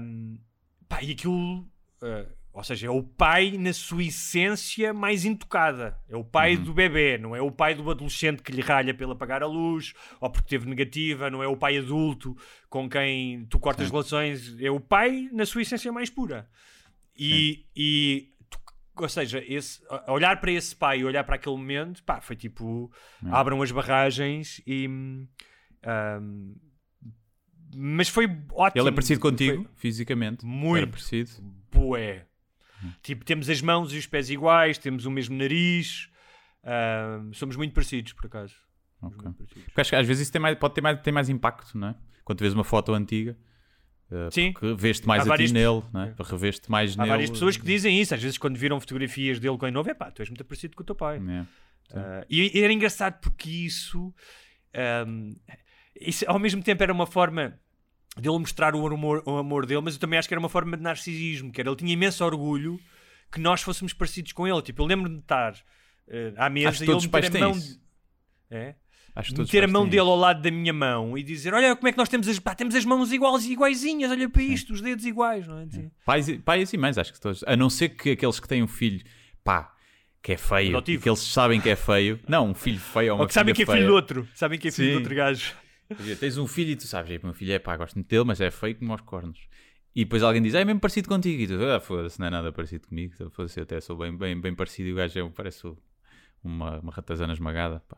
Um, 0.00 0.38
pá, 0.88 1.02
e 1.02 1.12
aquilo, 1.12 1.60
uh, 2.02 2.37
ou 2.52 2.64
seja, 2.64 2.86
é 2.88 2.90
o 2.90 3.02
pai 3.02 3.52
na 3.58 3.72
sua 3.72 4.02
essência 4.04 4.92
mais 4.92 5.24
intocada. 5.24 5.96
É 6.08 6.16
o 6.16 6.24
pai 6.24 6.56
Uhum. 6.56 6.64
do 6.64 6.74
bebê, 6.74 7.16
não 7.18 7.36
é 7.36 7.40
o 7.40 7.50
pai 7.52 7.74
do 7.74 7.88
adolescente 7.90 8.42
que 8.42 8.50
lhe 8.52 8.62
ralha 8.62 8.92
pelo 8.94 9.12
apagar 9.12 9.42
a 9.42 9.46
luz 9.46 9.92
ou 10.20 10.28
porque 10.30 10.48
teve 10.48 10.68
negativa, 10.68 11.30
não 11.30 11.42
é 11.42 11.46
o 11.46 11.56
pai 11.56 11.78
adulto 11.78 12.36
com 12.68 12.88
quem 12.88 13.44
tu 13.46 13.58
cortas 13.58 13.86
Sim. 13.86 13.92
relações. 13.92 14.56
É 14.60 14.70
o 14.70 14.80
pai 14.80 15.28
na 15.32 15.46
sua 15.46 15.62
essência 15.62 15.92
mais 15.92 16.10
pura. 16.10 16.48
E, 17.16 17.66
e 17.76 18.28
ou 18.96 19.08
seja, 19.08 19.42
esse, 19.46 19.80
olhar 20.08 20.40
para 20.40 20.50
esse 20.50 20.74
pai 20.74 21.00
e 21.00 21.04
olhar 21.04 21.22
para 21.22 21.36
aquele 21.36 21.56
momento, 21.56 22.02
pá, 22.02 22.20
foi 22.20 22.34
tipo, 22.34 22.90
Hum. 23.22 23.32
abram 23.34 23.62
as 23.62 23.70
barragens 23.70 24.60
e. 24.66 24.88
hum, 24.88 25.26
um, 26.20 26.56
mas 27.76 28.08
foi 28.08 28.24
ótimo. 28.52 28.82
Ele 28.82 28.88
é 28.88 28.92
parecido 28.92 29.20
Foi- 29.20 29.30
contigo, 29.30 29.68
fisicamente. 29.76 30.44
Muito. 30.44 30.78
Era 30.82 30.86
parecido. 30.86 31.30
Bué. 31.70 32.26
Tipo, 33.02 33.24
temos 33.24 33.48
as 33.50 33.60
mãos 33.60 33.92
e 33.92 33.98
os 33.98 34.06
pés 34.06 34.30
iguais, 34.30 34.78
temos 34.78 35.04
o 35.06 35.10
mesmo 35.10 35.36
nariz. 35.36 36.08
ahm, 36.64 37.32
somos 37.32 37.56
muito 37.56 37.72
parecidos, 37.72 38.12
por 38.12 38.26
acaso. 38.26 38.54
Somos 39.00 39.14
Ok. 39.14 39.24
muito 39.26 39.36
parecidos. 39.38 39.64
Porque 39.64 39.80
acho 39.80 39.90
que 39.90 39.96
às 39.96 40.06
vezes 40.06 40.22
isso 40.24 40.32
tem 40.32 40.40
mais, 40.40 40.58
pode 40.58 40.74
ter 40.74 40.80
mais, 40.80 41.00
tem 41.00 41.12
mais 41.12 41.28
impacto, 41.28 41.76
não 41.78 41.88
é? 41.88 41.94
Quando 42.24 42.40
vês 42.40 42.52
uma 42.52 42.64
foto 42.64 42.92
antiga, 42.92 43.38
uh, 44.10 44.30
Sim. 44.30 44.52
porque 44.52 44.74
vês-te 44.74 45.06
mais 45.06 45.26
Há 45.28 45.34
a 45.34 45.36
ti 45.38 45.52
nele, 45.52 45.82
não 45.92 46.02
é? 46.02 46.14
Revês-te 46.20 46.70
mais 46.70 46.94
Há 46.94 46.98
nele. 46.98 47.08
várias 47.10 47.30
pessoas 47.30 47.56
que 47.56 47.64
dizem 47.64 48.00
isso, 48.00 48.14
às 48.14 48.22
vezes 48.22 48.36
quando 48.36 48.56
viram 48.58 48.78
fotografias 48.80 49.38
dele 49.40 49.56
quando 49.56 49.72
novo, 49.74 49.88
é 49.90 49.94
pá, 49.94 50.10
tu 50.10 50.20
és 50.20 50.28
muito 50.28 50.44
parecido 50.44 50.76
com 50.76 50.82
o 50.82 50.86
teu 50.86 50.94
pai. 50.94 51.18
É. 51.26 51.46
Ah, 51.94 52.26
e, 52.28 52.58
e 52.58 52.62
era 52.62 52.72
engraçado 52.72 53.18
porque 53.20 53.48
isso, 53.48 54.12
ahm, 54.74 55.32
isso 55.98 56.24
ao 56.28 56.38
mesmo 56.38 56.62
tempo 56.62 56.82
era 56.82 56.92
uma 56.92 57.06
forma 57.06 57.58
dele 58.20 58.38
mostrar 58.38 58.74
o 58.74 58.86
amor, 58.86 59.22
o 59.26 59.36
amor 59.38 59.66
dele, 59.66 59.80
mas 59.82 59.94
eu 59.94 60.00
também 60.00 60.18
acho 60.18 60.26
que 60.28 60.34
era 60.34 60.38
uma 60.40 60.48
forma 60.48 60.76
de 60.76 60.82
narcisismo, 60.82 61.50
que 61.52 61.60
era 61.60 61.68
ele 61.70 61.76
tinha 61.76 61.92
imenso 61.92 62.24
orgulho 62.24 62.78
que 63.30 63.40
nós 63.40 63.60
fôssemos 63.62 63.92
parecidos 63.92 64.32
com 64.32 64.46
ele. 64.46 64.60
Tipo, 64.62 64.82
eu 64.82 64.86
lembro-me 64.86 65.16
de 65.16 65.22
estar 65.22 65.54
eh, 66.08 66.32
à 66.36 66.48
mesa 66.48 66.68
Acho 66.70 66.84
e 66.84 66.90
ele 66.90 67.00
meter 67.08 67.36
a 67.36 67.40
mão. 67.40 67.50
isso. 67.52 67.80
É? 68.50 68.74
Acho 69.14 69.36
meter 69.36 69.64
a 69.64 69.68
mão 69.68 69.84
dele 69.84 70.02
isso. 70.02 70.10
ao 70.10 70.16
lado 70.16 70.40
da 70.40 70.50
minha 70.50 70.72
mão 70.72 71.18
e 71.18 71.22
dizer: 71.22 71.52
Olha 71.52 71.74
como 71.74 71.88
é 71.88 71.92
que 71.92 71.98
nós 71.98 72.08
temos 72.08 72.28
as, 72.28 72.38
pá, 72.38 72.54
temos 72.54 72.74
as 72.74 72.84
mãos 72.84 73.12
iguais, 73.12 73.44
iguaizinhas, 73.46 74.10
olha 74.10 74.28
para 74.30 74.42
isto, 74.42 74.72
os 74.72 74.80
dedos 74.80 75.04
iguais, 75.04 75.46
não 75.46 75.58
é? 75.58 75.64
Assim. 75.64 75.90
Pais, 76.04 76.28
e- 76.28 76.38
pais 76.38 76.72
e 76.72 76.76
mães, 76.78 76.96
acho 76.96 77.12
que 77.12 77.20
todos. 77.20 77.42
A 77.46 77.56
não 77.56 77.68
ser 77.68 77.90
que 77.90 78.10
aqueles 78.12 78.38
que 78.38 78.46
têm 78.46 78.62
um 78.62 78.68
filho, 78.68 79.04
pá, 79.42 79.74
que 80.22 80.32
é 80.32 80.36
feio, 80.36 80.76
Adotivo. 80.76 81.00
e 81.00 81.02
que 81.02 81.08
eles 81.08 81.18
sabem 81.20 81.60
que 81.60 81.68
é 81.68 81.74
feio. 81.76 82.20
Não, 82.28 82.48
um 82.50 82.54
filho 82.54 82.78
feio 82.78 83.12
ou 83.12 83.18
uma 83.18 83.22
Ou 83.24 83.28
que 83.28 83.34
sabem 83.34 83.52
que 83.54 83.62
é 83.62 83.66
filho 83.66 83.76
feia. 83.78 83.86
do 83.88 83.94
outro, 83.94 84.28
sabem 84.34 84.58
que 84.58 84.68
é 84.68 84.70
filho 84.70 84.86
Sim. 84.88 84.92
do 84.94 84.98
outro 85.00 85.14
gajo. 85.14 85.52
Dizer, 85.96 86.16
Tens 86.16 86.36
um 86.38 86.46
filho 86.46 86.70
e 86.70 86.76
tu 86.76 86.86
sabes, 86.86 87.10
"Ei, 87.10 87.20
meu 87.22 87.32
filho 87.34 87.52
é 87.52 87.58
pá, 87.58 87.76
gosto 87.76 87.94
muito 87.94 88.08
dele, 88.08 88.24
mas 88.24 88.40
é 88.40 88.50
feio 88.50 88.76
como 88.76 88.92
aos 88.92 89.00
cornos. 89.02 89.48
E 89.94 90.04
depois 90.04 90.22
alguém 90.22 90.42
diz, 90.42 90.54
ah, 90.54 90.60
é 90.60 90.64
mesmo 90.64 90.80
parecido 90.80 91.08
contigo. 91.08 91.42
E 91.42 91.46
tu, 91.46 91.64
ah, 91.64 91.80
foda-se, 91.80 92.20
não 92.20 92.26
é 92.26 92.30
nada 92.30 92.52
parecido 92.52 92.86
comigo. 92.86 93.14
Então, 93.14 93.30
Foda-se, 93.30 93.58
eu 93.58 93.64
até 93.64 93.80
sou 93.80 93.96
bem, 93.96 94.16
bem, 94.16 94.40
bem 94.40 94.54
parecido. 94.54 94.88
E 94.88 94.92
o 94.92 94.96
gajo 94.96 95.18
é, 95.18 95.28
parece 95.30 95.66
uma, 96.44 96.78
uma 96.80 96.92
ratazana 96.92 97.32
esmagada. 97.32 97.80
Pá. 97.88 97.96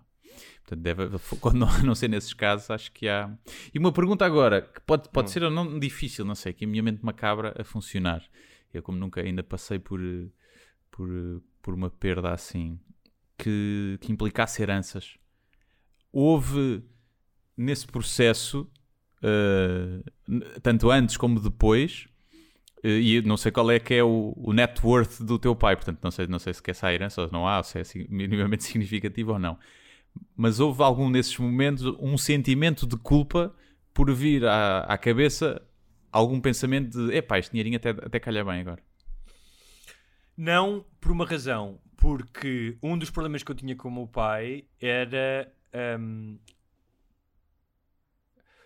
Portanto, 0.62 0.80
deve, 0.80 1.08
quando 1.40 1.56
não, 1.58 1.82
não 1.82 1.94
ser 1.94 2.08
nesses 2.08 2.32
casos, 2.32 2.70
acho 2.70 2.90
que 2.92 3.08
há. 3.08 3.36
E 3.74 3.78
uma 3.78 3.92
pergunta 3.92 4.24
agora, 4.24 4.62
que 4.62 4.80
pode, 4.80 5.08
Hum. 5.08 5.10
pode 5.12 5.30
ser 5.30 5.42
ou 5.42 5.50
não 5.50 5.78
difícil, 5.78 6.24
não 6.24 6.34
sei, 6.34 6.52
que 6.52 6.64
a 6.64 6.68
minha 6.68 6.82
mente 6.82 7.04
macabra 7.04 7.54
a 7.58 7.64
funcionar. 7.64 8.22
Eu, 8.72 8.82
como 8.82 8.96
nunca 8.96 9.20
ainda 9.20 9.42
passei 9.42 9.78
por, 9.80 10.00
por, 10.92 11.08
por 11.60 11.74
uma 11.74 11.90
perda 11.90 12.32
assim, 12.32 12.78
que, 13.36 13.98
que 14.00 14.12
implicasse 14.12 14.62
heranças, 14.62 15.18
houve 16.12 16.82
nesse 17.60 17.86
processo, 17.86 18.68
n- 20.28 20.44
tanto 20.62 20.90
antes 20.90 21.16
como 21.16 21.38
depois, 21.40 22.06
eh, 22.82 23.00
e 23.00 23.22
não 23.22 23.36
sei 23.36 23.52
qual 23.52 23.70
é 23.70 23.78
que 23.78 23.94
é 23.94 24.02
o, 24.02 24.32
o 24.36 24.52
net 24.52 24.80
worth 24.84 25.20
do 25.22 25.38
teu 25.38 25.54
pai, 25.54 25.76
portanto 25.76 25.98
não 26.02 26.10
sei, 26.10 26.26
não 26.26 26.38
sei 26.38 26.54
se 26.54 26.62
quer 26.62 26.74
herança 26.92 27.22
ou 27.22 27.30
não 27.30 27.46
há, 27.46 27.62
se 27.62 27.78
é 27.78 27.80
assim 27.82 28.06
minimamente 28.10 28.64
significativo 28.64 29.32
ou 29.32 29.38
não. 29.38 29.58
Mas 30.36 30.58
houve 30.58 30.82
algum 30.82 31.10
desses 31.10 31.36
momentos, 31.38 31.84
um 32.00 32.16
sentimento 32.18 32.86
de 32.86 32.96
culpa 32.96 33.54
por 33.94 34.12
vir 34.12 34.44
à, 34.46 34.80
à 34.80 34.98
cabeça 34.98 35.62
algum 36.10 36.40
pensamento 36.40 36.90
de 36.90 37.14
epá, 37.14 37.38
este 37.38 37.52
dinheirinho 37.52 37.76
até, 37.76 37.90
até 37.90 38.18
calha 38.18 38.44
bem 38.44 38.60
agora. 38.60 38.82
Não 40.36 40.84
por 41.00 41.12
uma 41.12 41.26
razão, 41.26 41.78
porque 41.96 42.76
um 42.82 42.96
dos 42.98 43.10
problemas 43.10 43.42
que 43.42 43.50
eu 43.52 43.54
tinha 43.54 43.76
com 43.76 43.88
o 43.88 43.92
meu 43.92 44.06
pai 44.06 44.64
era 44.80 45.52
hum, 46.00 46.38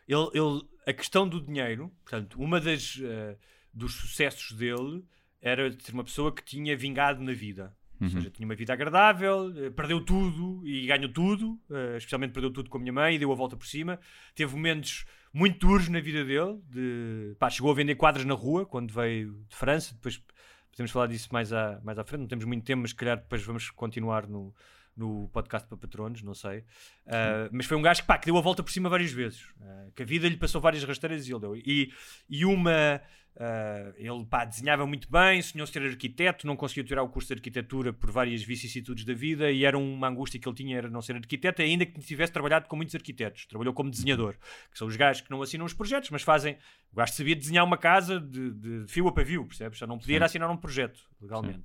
ele, 0.08 0.28
ele- 0.34 0.62
a 0.86 0.92
questão 0.92 1.26
do 1.28 1.40
dinheiro, 1.40 1.90
portanto, 2.04 2.40
uma 2.40 2.60
das 2.60 3.00
eh, 3.02 3.36
dos 3.72 3.94
sucessos 3.94 4.52
dele 4.56 5.02
era 5.40 5.70
de 5.70 5.82
ser 5.82 5.92
uma 5.92 6.04
pessoa 6.04 6.34
que 6.34 6.44
tinha 6.44 6.76
vingado 6.76 7.22
na 7.22 7.32
vida. 7.32 7.74
Ou 8.00 8.08
seja, 8.10 8.30
tinha 8.30 8.44
uma 8.44 8.54
vida 8.54 8.72
agradável, 8.72 9.52
eh, 9.56 9.70
perdeu 9.70 10.00
tudo 10.04 10.60
e 10.66 10.86
ganhou 10.86 11.08
tudo, 11.10 11.58
eh, 11.70 11.96
especialmente 11.96 12.32
perdeu 12.32 12.50
tudo 12.50 12.68
com 12.68 12.76
a 12.76 12.80
minha 12.80 12.92
mãe 12.92 13.14
e 13.14 13.18
deu 13.18 13.32
a 13.32 13.34
volta 13.34 13.56
por 13.56 13.66
cima. 13.66 13.98
Teve 14.34 14.52
momentos 14.54 15.06
muito 15.32 15.58
duros 15.66 15.88
na 15.88 16.00
vida 16.00 16.24
dele, 16.24 16.60
de, 16.68 17.34
pá, 17.38 17.48
chegou 17.48 17.70
a 17.70 17.74
vender 17.74 17.94
quadros 17.94 18.24
na 18.26 18.34
rua 18.34 18.66
quando 18.66 18.92
veio 18.92 19.44
de 19.48 19.56
França, 19.56 19.94
depois 19.94 20.22
podemos 20.70 20.90
falar 20.92 21.06
disso 21.06 21.28
mais 21.32 21.52
à, 21.52 21.80
mais 21.82 21.98
à 21.98 22.04
frente, 22.04 22.20
não 22.20 22.28
temos 22.28 22.44
muito 22.44 22.64
tempo, 22.64 22.82
mas 22.82 22.90
se 22.90 22.96
calhar 22.96 23.16
depois 23.16 23.42
vamos 23.42 23.70
continuar 23.70 24.26
no, 24.28 24.52
no 24.96 25.28
podcast 25.28 25.68
para 25.68 25.76
patronos, 25.76 26.22
não 26.22 26.34
sei. 26.34 26.64
Ah, 27.06 27.48
mas 27.52 27.66
foi 27.66 27.76
um 27.76 27.82
gajo 27.82 28.02
que, 28.02 28.06
pá, 28.06 28.18
que 28.18 28.26
deu 28.26 28.36
a 28.36 28.40
volta 28.40 28.62
por 28.62 28.70
cima 28.70 28.88
várias 28.88 29.12
vezes, 29.12 29.44
Ah, 29.60 29.88
que 29.94 30.02
a 30.02 30.06
vida 30.06 30.28
lhe 30.28 30.36
passou 30.36 30.60
várias 30.60 30.84
rasteiras 30.84 31.26
e 31.26 31.32
ele 31.32 31.40
deu. 31.40 31.56
E, 31.56 31.92
e 32.28 32.44
uma, 32.44 33.00
ah, 33.36 33.92
ele 33.96 34.24
pá, 34.26 34.44
desenhava 34.44 34.86
muito 34.86 35.10
bem, 35.10 35.42
sonhou 35.42 35.66
ser 35.66 35.82
arquiteto, 35.82 36.46
não 36.46 36.56
conseguiu 36.56 36.84
tirar 36.84 37.02
o 37.02 37.08
curso 37.08 37.28
de 37.28 37.34
arquitetura 37.34 37.92
por 37.92 38.10
várias 38.10 38.42
vicissitudes 38.44 39.04
da 39.04 39.12
vida 39.14 39.50
e 39.50 39.64
era 39.64 39.76
uma 39.76 40.08
angústia 40.08 40.38
que 40.38 40.48
ele 40.48 40.56
tinha 40.56 40.76
era 40.78 40.88
não 40.88 41.02
ser 41.02 41.16
arquiteto, 41.16 41.60
ainda 41.60 41.84
que 41.84 42.00
tivesse 42.00 42.32
trabalhado 42.32 42.68
com 42.68 42.76
muitos 42.76 42.94
arquitetos. 42.94 43.46
Trabalhou 43.46 43.74
como 43.74 43.90
desenhador, 43.90 44.36
que 44.70 44.78
são 44.78 44.86
os 44.86 44.96
gajos 44.96 45.22
que 45.22 45.30
não 45.30 45.42
assinam 45.42 45.66
os 45.66 45.74
projetos, 45.74 46.10
mas 46.10 46.22
fazem. 46.22 46.56
O 46.92 46.96
gajo 46.96 47.12
sabia 47.12 47.34
desenhar 47.34 47.64
uma 47.64 47.76
casa 47.76 48.20
de, 48.20 48.52
de 48.52 48.84
fio 48.86 49.08
a 49.08 49.12
pavio, 49.12 49.44
percebes? 49.44 49.78
Já 49.78 49.86
não 49.86 49.98
podia 49.98 50.24
assinar 50.24 50.48
um 50.48 50.56
projeto 50.56 51.00
legalmente. 51.20 51.64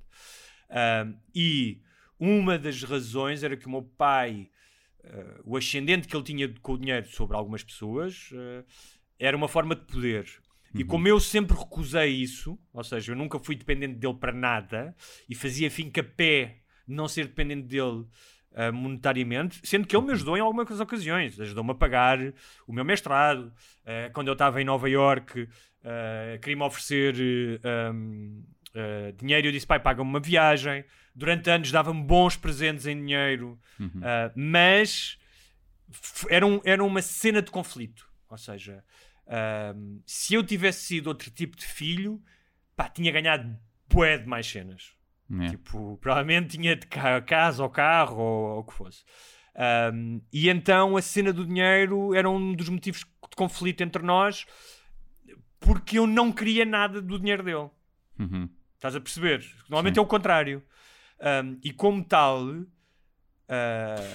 Ah, 0.68 1.06
e 1.32 1.80
uma 2.20 2.56
das 2.58 2.82
razões 2.82 3.42
era 3.42 3.56
que 3.56 3.66
o 3.66 3.70
meu 3.70 3.82
pai 3.82 4.48
eh, 5.02 5.40
o 5.44 5.56
ascendente 5.56 6.06
que 6.06 6.14
ele 6.14 6.24
tinha 6.24 6.48
com 6.60 6.72
o 6.72 6.78
dinheiro 6.78 7.08
sobre 7.08 7.36
algumas 7.36 7.62
pessoas 7.62 8.30
eh, 8.34 8.64
era 9.18 9.36
uma 9.36 9.48
forma 9.48 9.74
de 9.74 9.82
poder. 9.82 10.26
E 10.72 10.84
como 10.84 11.08
eu 11.08 11.18
sempre 11.18 11.56
recusei 11.56 12.10
isso, 12.10 12.56
ou 12.72 12.84
seja, 12.84 13.10
eu 13.10 13.16
nunca 13.16 13.40
fui 13.40 13.56
dependente 13.56 13.94
dele 13.94 14.14
para 14.14 14.32
nada 14.32 14.94
e 15.28 15.34
fazia 15.34 15.68
finca 15.68 16.00
pé 16.02 16.58
de 16.86 16.94
não 16.94 17.08
ser 17.08 17.26
dependente 17.26 17.66
dele 17.66 18.06
uh, 18.52 18.72
monetariamente, 18.72 19.60
sendo 19.64 19.84
que 19.84 19.96
ele 19.96 20.06
me 20.06 20.12
ajudou 20.12 20.36
em 20.36 20.40
algumas 20.40 20.78
ocasiões, 20.78 21.40
ajudou-me 21.40 21.72
a 21.72 21.74
pagar 21.74 22.20
o 22.68 22.72
meu 22.72 22.84
mestrado. 22.84 23.52
Uh, 23.82 24.12
quando 24.12 24.28
eu 24.28 24.34
estava 24.34 24.62
em 24.62 24.64
Nova 24.64 24.88
York, 24.88 25.42
uh, 25.42 26.38
queria-me 26.40 26.62
oferecer 26.62 27.16
um, 27.92 28.44
dinheiro, 29.16 29.48
eu 29.48 29.52
disse: 29.52 29.66
pai, 29.66 29.80
paga-me 29.80 30.08
uma 30.08 30.20
viagem. 30.20 30.84
Durante 31.14 31.50
anos 31.50 31.72
dava-me 31.72 32.02
bons 32.02 32.36
presentes 32.36 32.86
em 32.86 32.96
dinheiro, 32.96 33.58
mas 34.34 35.18
era, 36.28 36.46
um, 36.46 36.60
era 36.64 36.82
uma 36.84 37.02
cena 37.02 37.42
de 37.42 37.50
conflito. 37.50 38.08
Ou 38.28 38.38
seja, 38.38 38.84
um, 39.74 40.00
se 40.06 40.34
eu 40.34 40.42
tivesse 40.44 40.84
sido 40.84 41.08
outro 41.08 41.30
tipo 41.30 41.56
de 41.56 41.66
filho, 41.66 42.22
pá, 42.76 42.88
tinha 42.88 43.10
ganhado 43.10 43.58
bué 43.92 44.18
de 44.18 44.26
mais 44.26 44.46
cenas. 44.46 44.92
É. 45.42 45.48
Tipo, 45.50 45.96
provavelmente 46.00 46.56
tinha 46.56 46.76
de 46.76 46.86
ca- 46.86 47.20
casa 47.22 47.62
ou 47.62 47.70
carro 47.70 48.18
ou, 48.18 48.44
ou 48.54 48.58
o 48.60 48.64
que 48.64 48.72
fosse. 48.72 49.04
Um, 49.92 50.20
e 50.32 50.48
então 50.48 50.96
a 50.96 51.02
cena 51.02 51.32
do 51.32 51.44
dinheiro 51.44 52.14
era 52.14 52.30
um 52.30 52.52
dos 52.54 52.68
motivos 52.68 53.00
de 53.00 53.36
conflito 53.36 53.82
entre 53.82 54.02
nós, 54.02 54.46
porque 55.58 55.98
eu 55.98 56.06
não 56.06 56.32
queria 56.32 56.64
nada 56.64 57.02
do 57.02 57.18
dinheiro 57.18 57.42
dele. 57.42 57.68
Uhum. 58.18 58.48
Estás 58.80 58.96
a 58.96 59.00
perceber? 59.00 59.44
Normalmente 59.68 59.94
Sim. 59.96 60.00
é 60.00 60.02
o 60.02 60.06
contrário. 60.06 60.62
Um, 61.20 61.58
e 61.62 61.70
como 61.70 62.02
tal, 62.02 62.42
uh, 62.48 62.64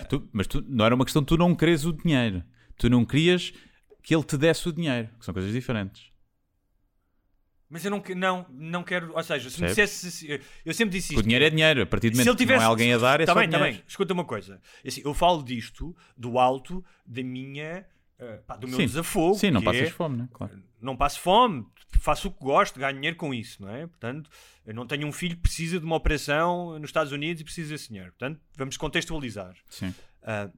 Tu- 0.09 0.27
mas 0.33 0.47
tu, 0.47 0.63
não 0.67 0.83
era 0.85 0.95
uma 0.95 1.05
questão 1.05 1.21
de 1.21 1.27
tu 1.27 1.37
não 1.37 1.53
queres 1.55 1.85
o 1.85 1.93
dinheiro. 1.93 2.43
Tu 2.75 2.89
não 2.89 3.05
querias 3.05 3.53
que 4.01 4.13
ele 4.15 4.23
te 4.23 4.35
desse 4.37 4.67
o 4.67 4.73
dinheiro, 4.73 5.09
que 5.19 5.23
são 5.25 5.33
coisas 5.33 5.51
diferentes. 5.53 6.11
mas 7.69 7.83
eu 7.85 7.91
não, 7.91 8.01
não, 8.15 8.45
não 8.49 8.83
quero. 8.83 9.13
Ou 9.15 9.23
seja, 9.23 9.49
se 9.51 9.61
me 9.61 9.67
dissesse. 9.67 10.11
se- 10.11 10.41
Eu 10.65 10.73
sempre 10.73 10.93
disse 10.97 11.09
Porque 11.09 11.17
o 11.17 11.21
isto. 11.21 11.23
dinheiro 11.25 11.45
é 11.45 11.49
dinheiro, 11.51 11.81
a 11.83 11.85
partir 11.85 12.09
do 12.09 12.15
Se 12.15 12.23
momento 12.23 12.29
ele 12.31 12.37
tivesse... 12.37 12.57
que 12.59 12.63
não 12.63 12.67
é 12.67 12.69
alguém 12.71 12.93
a 12.93 12.97
dar, 12.97 13.21
é 13.21 13.25
tá 13.25 13.33
só 13.33 13.39
bem, 13.39 13.49
tá 13.49 13.57
dinheiro. 13.57 13.77
bem. 13.77 13.85
Escuta 13.87 14.13
uma 14.13 14.25
coisa. 14.25 14.59
Assim, 14.85 15.01
eu 15.05 15.13
falo 15.13 15.43
disto 15.43 15.95
do 16.17 16.39
alto 16.39 16.83
da 17.05 17.21
minha. 17.23 17.85
Eh, 18.19 18.37
pá, 18.47 18.55
do 18.55 18.67
meu 18.67 18.77
Sim. 18.77 18.85
desafogo. 18.85 19.35
Sim, 19.35 19.51
não 19.51 19.61
que 19.61 19.65
passas 19.65 19.87
é, 19.87 19.91
fome, 19.91 20.17
né? 20.17 20.29
Claro. 20.31 20.63
Não 20.81 20.95
passo 20.95 21.19
fome, 21.19 21.65
faço 21.99 22.27
o 22.27 22.31
que 22.31 22.43
gosto, 22.43 22.79
ganho 22.79 22.95
dinheiro 22.95 23.17
com 23.17 23.33
isso, 23.33 23.61
não 23.61 23.69
é? 23.69 23.87
Portanto, 23.87 24.29
eu 24.65 24.73
não 24.73 24.85
tenho 24.85 25.07
um 25.07 25.11
filho 25.11 25.35
que 25.35 25.41
precisa 25.41 25.79
de 25.79 25.85
uma 25.85 25.95
operação 25.95 26.77
nos 26.79 26.89
Estados 26.89 27.11
Unidos 27.11 27.41
e 27.41 27.43
precisa 27.43 27.73
desse 27.73 27.89
dinheiro. 27.89 28.11
Portanto, 28.11 28.39
vamos 28.55 28.77
contextualizar. 28.77 29.55
Sim. 29.69 29.93
Ah, 30.23 30.49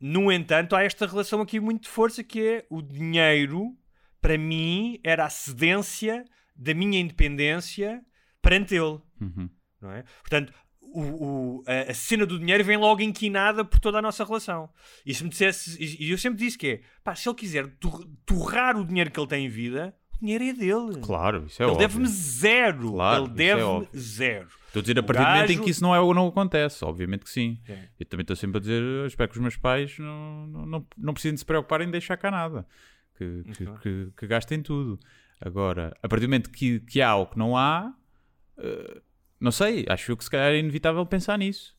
no 0.00 0.30
entanto, 0.30 0.76
há 0.76 0.82
esta 0.82 1.06
relação 1.06 1.40
aqui 1.40 1.58
muito 1.58 1.84
de 1.84 1.88
força 1.88 2.22
que 2.22 2.40
é 2.40 2.66
o 2.68 2.82
dinheiro, 2.82 3.76
para 4.20 4.36
mim, 4.36 5.00
era 5.02 5.24
a 5.24 5.30
cedência 5.30 6.24
da 6.54 6.74
minha 6.74 7.00
independência 7.00 8.04
perante 8.42 8.74
ele. 8.74 9.00
Uhum. 9.20 9.48
Não 9.80 9.92
é? 9.92 10.04
Portanto, 10.20 10.52
o, 11.00 11.58
o- 11.58 11.64
a, 11.66 11.92
cena 11.94 12.24
do 12.26 12.38
dinheiro 12.38 12.64
vem 12.64 12.76
logo 12.76 13.00
inquinada 13.02 13.64
por 13.64 13.78
toda 13.80 13.98
a 13.98 14.02
nossa 14.02 14.24
relação. 14.24 14.68
E 15.04 15.12
se 15.14 15.22
me 15.24 15.30
dissesse, 15.30 15.76
e 15.82 16.10
eu 16.10 16.18
sempre 16.18 16.38
disse 16.38 16.56
que 16.56 16.66
é, 16.68 16.80
pá, 17.04 17.14
se 17.14 17.28
ele 17.28 17.36
quiser 17.36 17.66
tor- 17.78 18.06
torrar 18.24 18.76
o 18.76 18.84
dinheiro 18.84 19.10
que 19.10 19.18
ele 19.20 19.26
tem 19.26 19.46
em 19.46 19.48
vida, 19.48 19.94
o 20.14 20.18
dinheiro 20.20 20.44
é 20.44 20.52
dele. 20.52 21.00
Claro, 21.02 21.44
isso 21.46 21.62
é 21.62 21.66
ele 21.66 21.72
óbvio. 21.72 21.86
deve-me 21.88 22.06
zero. 22.08 22.92
Claro, 22.92 23.24
ele 23.24 23.30
é 23.32 23.34
deve-me 23.34 23.62
óbvio. 23.62 23.88
zero. 24.00 24.48
Estou 24.66 24.80
a 24.80 24.82
dizer, 24.82 24.98
a 24.98 25.02
partir 25.02 25.22
do 25.22 25.28
momento 25.28 25.50
em 25.50 25.54
gajo- 25.54 25.64
que 25.64 25.70
isso 25.70 25.82
não, 25.82 25.94
é, 25.94 26.14
não 26.14 26.26
acontece, 26.28 26.84
obviamente 26.84 27.24
que 27.24 27.30
sim. 27.30 27.58
É. 27.68 27.88
Eu 27.98 28.06
também 28.06 28.22
estou 28.22 28.36
sempre 28.36 28.58
a 28.58 28.60
dizer, 28.60 28.82
eu 28.82 29.06
espero 29.06 29.30
que 29.30 29.36
os 29.36 29.42
meus 29.42 29.56
pais 29.56 29.98
não, 29.98 30.46
não, 30.48 30.66
não, 30.66 30.86
não 30.98 31.12
precisem 31.14 31.34
de 31.34 31.40
se 31.40 31.46
preocuparem 31.46 31.88
em 31.88 31.90
deixar 31.90 32.16
cá 32.16 32.30
nada. 32.30 32.66
Que, 33.16 33.42
que, 33.54 33.66
que, 33.82 34.12
que 34.16 34.26
gastem 34.26 34.62
tudo. 34.62 34.98
Agora, 35.40 35.96
a 36.02 36.08
partir 36.08 36.26
do 36.26 36.28
momento 36.28 36.50
que, 36.50 36.80
que 36.80 37.00
há 37.00 37.14
ou 37.16 37.26
que 37.26 37.38
não 37.38 37.56
há, 37.56 37.92
eh, 38.58 39.00
não 39.40 39.50
sei, 39.52 39.84
acho 39.88 40.16
que 40.16 40.24
se 40.24 40.30
calhar 40.30 40.52
é 40.52 40.58
inevitável 40.58 41.04
pensar 41.06 41.38
nisso. 41.38 41.76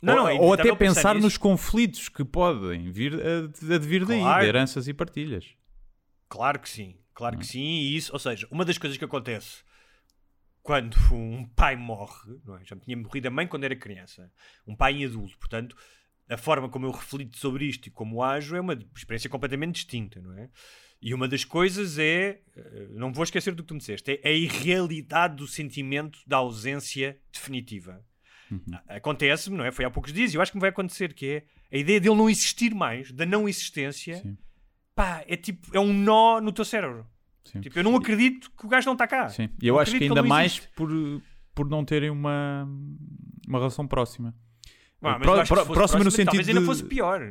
Não, 0.00 0.14
ou, 0.14 0.18
não, 0.20 0.28
é 0.28 0.34
ou 0.34 0.52
até 0.52 0.64
pensar 0.74 0.76
pensar 0.76 1.14
nos 1.14 1.36
conflitos 1.36 2.08
que 2.08 2.24
podem 2.24 2.90
vir 2.90 3.14
a, 3.14 3.74
a 3.74 3.78
vir 3.78 4.04
daí, 4.04 4.20
Claro. 4.20 4.42
de 4.42 4.48
heranças 4.48 4.88
e 4.88 4.94
partilhas. 4.94 5.54
Claro 6.28 6.58
que 6.60 6.68
sim, 6.68 6.96
claro 7.14 7.38
que 7.38 7.46
sim, 7.46 7.60
e 7.60 7.96
isso, 7.96 8.12
ou 8.12 8.18
seja, 8.18 8.46
uma 8.50 8.64
das 8.64 8.78
coisas 8.78 8.98
que 8.98 9.04
acontece 9.04 9.64
quando 10.62 10.96
um 11.14 11.46
pai 11.56 11.76
morre, 11.76 12.38
não 12.44 12.56
é? 12.56 12.64
já 12.64 12.74
me 12.74 12.82
tinha 12.82 12.96
morrido 12.96 13.28
a 13.28 13.30
mãe 13.30 13.46
quando 13.46 13.64
era 13.64 13.74
criança, 13.76 14.30
um 14.66 14.74
pai 14.76 14.94
em 14.94 15.04
adulto, 15.06 15.38
portanto, 15.38 15.76
a 16.28 16.36
forma 16.36 16.68
como 16.68 16.86
eu 16.86 16.90
reflito 16.90 17.38
sobre 17.38 17.64
isto 17.66 17.86
e 17.86 17.90
como 17.90 18.22
ajo 18.22 18.56
é 18.56 18.60
uma 18.60 18.76
experiência 18.96 19.30
completamente 19.30 19.76
distinta, 19.76 20.20
não 20.20 20.36
é? 20.36 20.50
E 21.00 21.12
uma 21.14 21.28
das 21.28 21.44
coisas 21.44 21.98
é, 21.98 22.40
eh, 22.56 22.86
não 22.90 23.12
vou 23.12 23.22
esquecer 23.24 23.54
do 23.54 23.62
que 23.62 23.68
tu 23.68 23.74
me 23.74 23.80
disseste, 23.80 24.18
é 24.22 24.28
a 24.28 24.32
irrealidade 24.32 25.36
do 25.36 25.46
sentimento 25.46 26.18
da 26.26 26.38
ausência 26.38 27.18
definitiva. 27.32 28.00
A- 28.88 28.96
Acontece-me, 28.96 29.56
não 29.56 29.64
é? 29.64 29.70
Foi 29.70 29.84
há 29.84 29.90
poucos 29.90 30.12
dias, 30.12 30.32
e 30.32 30.36
eu 30.36 30.42
acho 30.42 30.52
que 30.52 30.56
me 30.56 30.60
vai 30.60 30.70
acontecer, 30.70 31.12
que 31.12 31.26
é 31.26 31.44
a 31.76 31.78
ideia 31.78 32.00
dele 32.00 32.14
não 32.14 32.30
existir 32.30 32.74
mais, 32.74 33.12
da 33.12 33.26
não 33.26 33.48
existência, 33.48 34.16
Sim. 34.16 34.36
pá, 34.94 35.22
é 35.26 35.36
tipo, 35.36 35.76
é 35.76 35.80
um 35.80 35.92
nó 35.92 36.40
no 36.40 36.50
teu 36.52 36.64
cérebro. 36.64 37.06
Sim. 37.44 37.60
Tipo, 37.60 37.78
eu 37.78 37.84
não 37.84 37.94
acredito 37.94 38.50
que 38.58 38.66
o 38.66 38.68
gajo 38.68 38.86
não 38.86 38.94
está 38.94 39.06
cá. 39.06 39.28
Sim. 39.28 39.48
E 39.62 39.68
eu 39.68 39.74
Não 39.74 39.80
acho 39.80 39.96
que 39.96 40.02
ainda 40.04 40.22
não 40.22 40.28
mais 40.28 40.52
existe. 40.52 40.68
por, 40.74 40.90
por 41.54 41.68
não 41.68 41.84
terem 41.84 42.10
uma, 42.10 42.68
uma 43.46 43.58
relação 43.58 43.86
próxima. 43.86 44.34
Pá, 45.00 45.12
mas 45.18 45.22
Pró- 45.22 45.36
eu 45.36 45.40
acho 45.42 45.48
que 45.48 45.54
pró- 45.54 45.62
se 45.62 45.66
fosse 45.68 45.78
próxima 45.78 45.98
no 45.98 46.04
próxima, 46.04 46.24
talvez 46.24 46.46
sentido 46.46 46.48
ainda 46.58 46.60
de- 46.60 46.66
fosse 46.66 46.84
pior. 46.88 47.30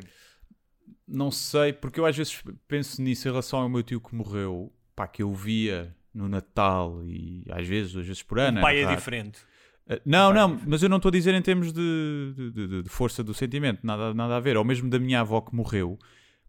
Não 1.07 1.29
sei, 1.29 1.71
porque 1.73 1.99
eu 1.99 2.05
às 2.05 2.15
vezes 2.17 2.41
penso 2.67 3.01
nisso 3.01 3.27
em 3.27 3.31
relação 3.31 3.59
ao 3.59 3.69
meu 3.69 3.83
tio 3.83 4.01
que 4.01 4.15
morreu, 4.15 4.73
pá, 4.95 5.07
que 5.07 5.21
eu 5.21 5.33
via 5.33 5.95
no 6.13 6.27
Natal 6.27 7.03
e 7.05 7.45
às 7.51 7.67
vezes, 7.67 7.93
duas 7.93 8.07
vezes 8.07 8.23
por 8.23 8.39
ano. 8.39 8.57
o 8.59 8.61
pai 8.61 8.79
é 8.79 8.83
raro. 8.85 8.95
diferente. 8.95 9.39
Uh, 9.87 9.99
Não, 10.03 10.31
pai 10.33 10.37
é 10.37 10.47
não, 10.47 10.61
mas 10.65 10.81
eu 10.81 10.89
não 10.89 10.97
estou 10.97 11.09
a 11.09 11.11
dizer 11.11 11.33
em 11.35 11.41
termos 11.43 11.71
de, 11.71 12.33
de- 12.35 12.51
de- 12.51 12.81
de 12.83 12.89
força 12.89 13.23
do 13.23 13.33
sentimento, 13.35 13.85
nada, 13.85 14.13
nada 14.15 14.35
a 14.35 14.39
ver. 14.39 14.57
Ou 14.57 14.63
mesmo 14.63 14.89
da 14.89 14.97
minha 14.97 15.19
avó 15.21 15.41
que 15.41 15.53
morreu, 15.55 15.99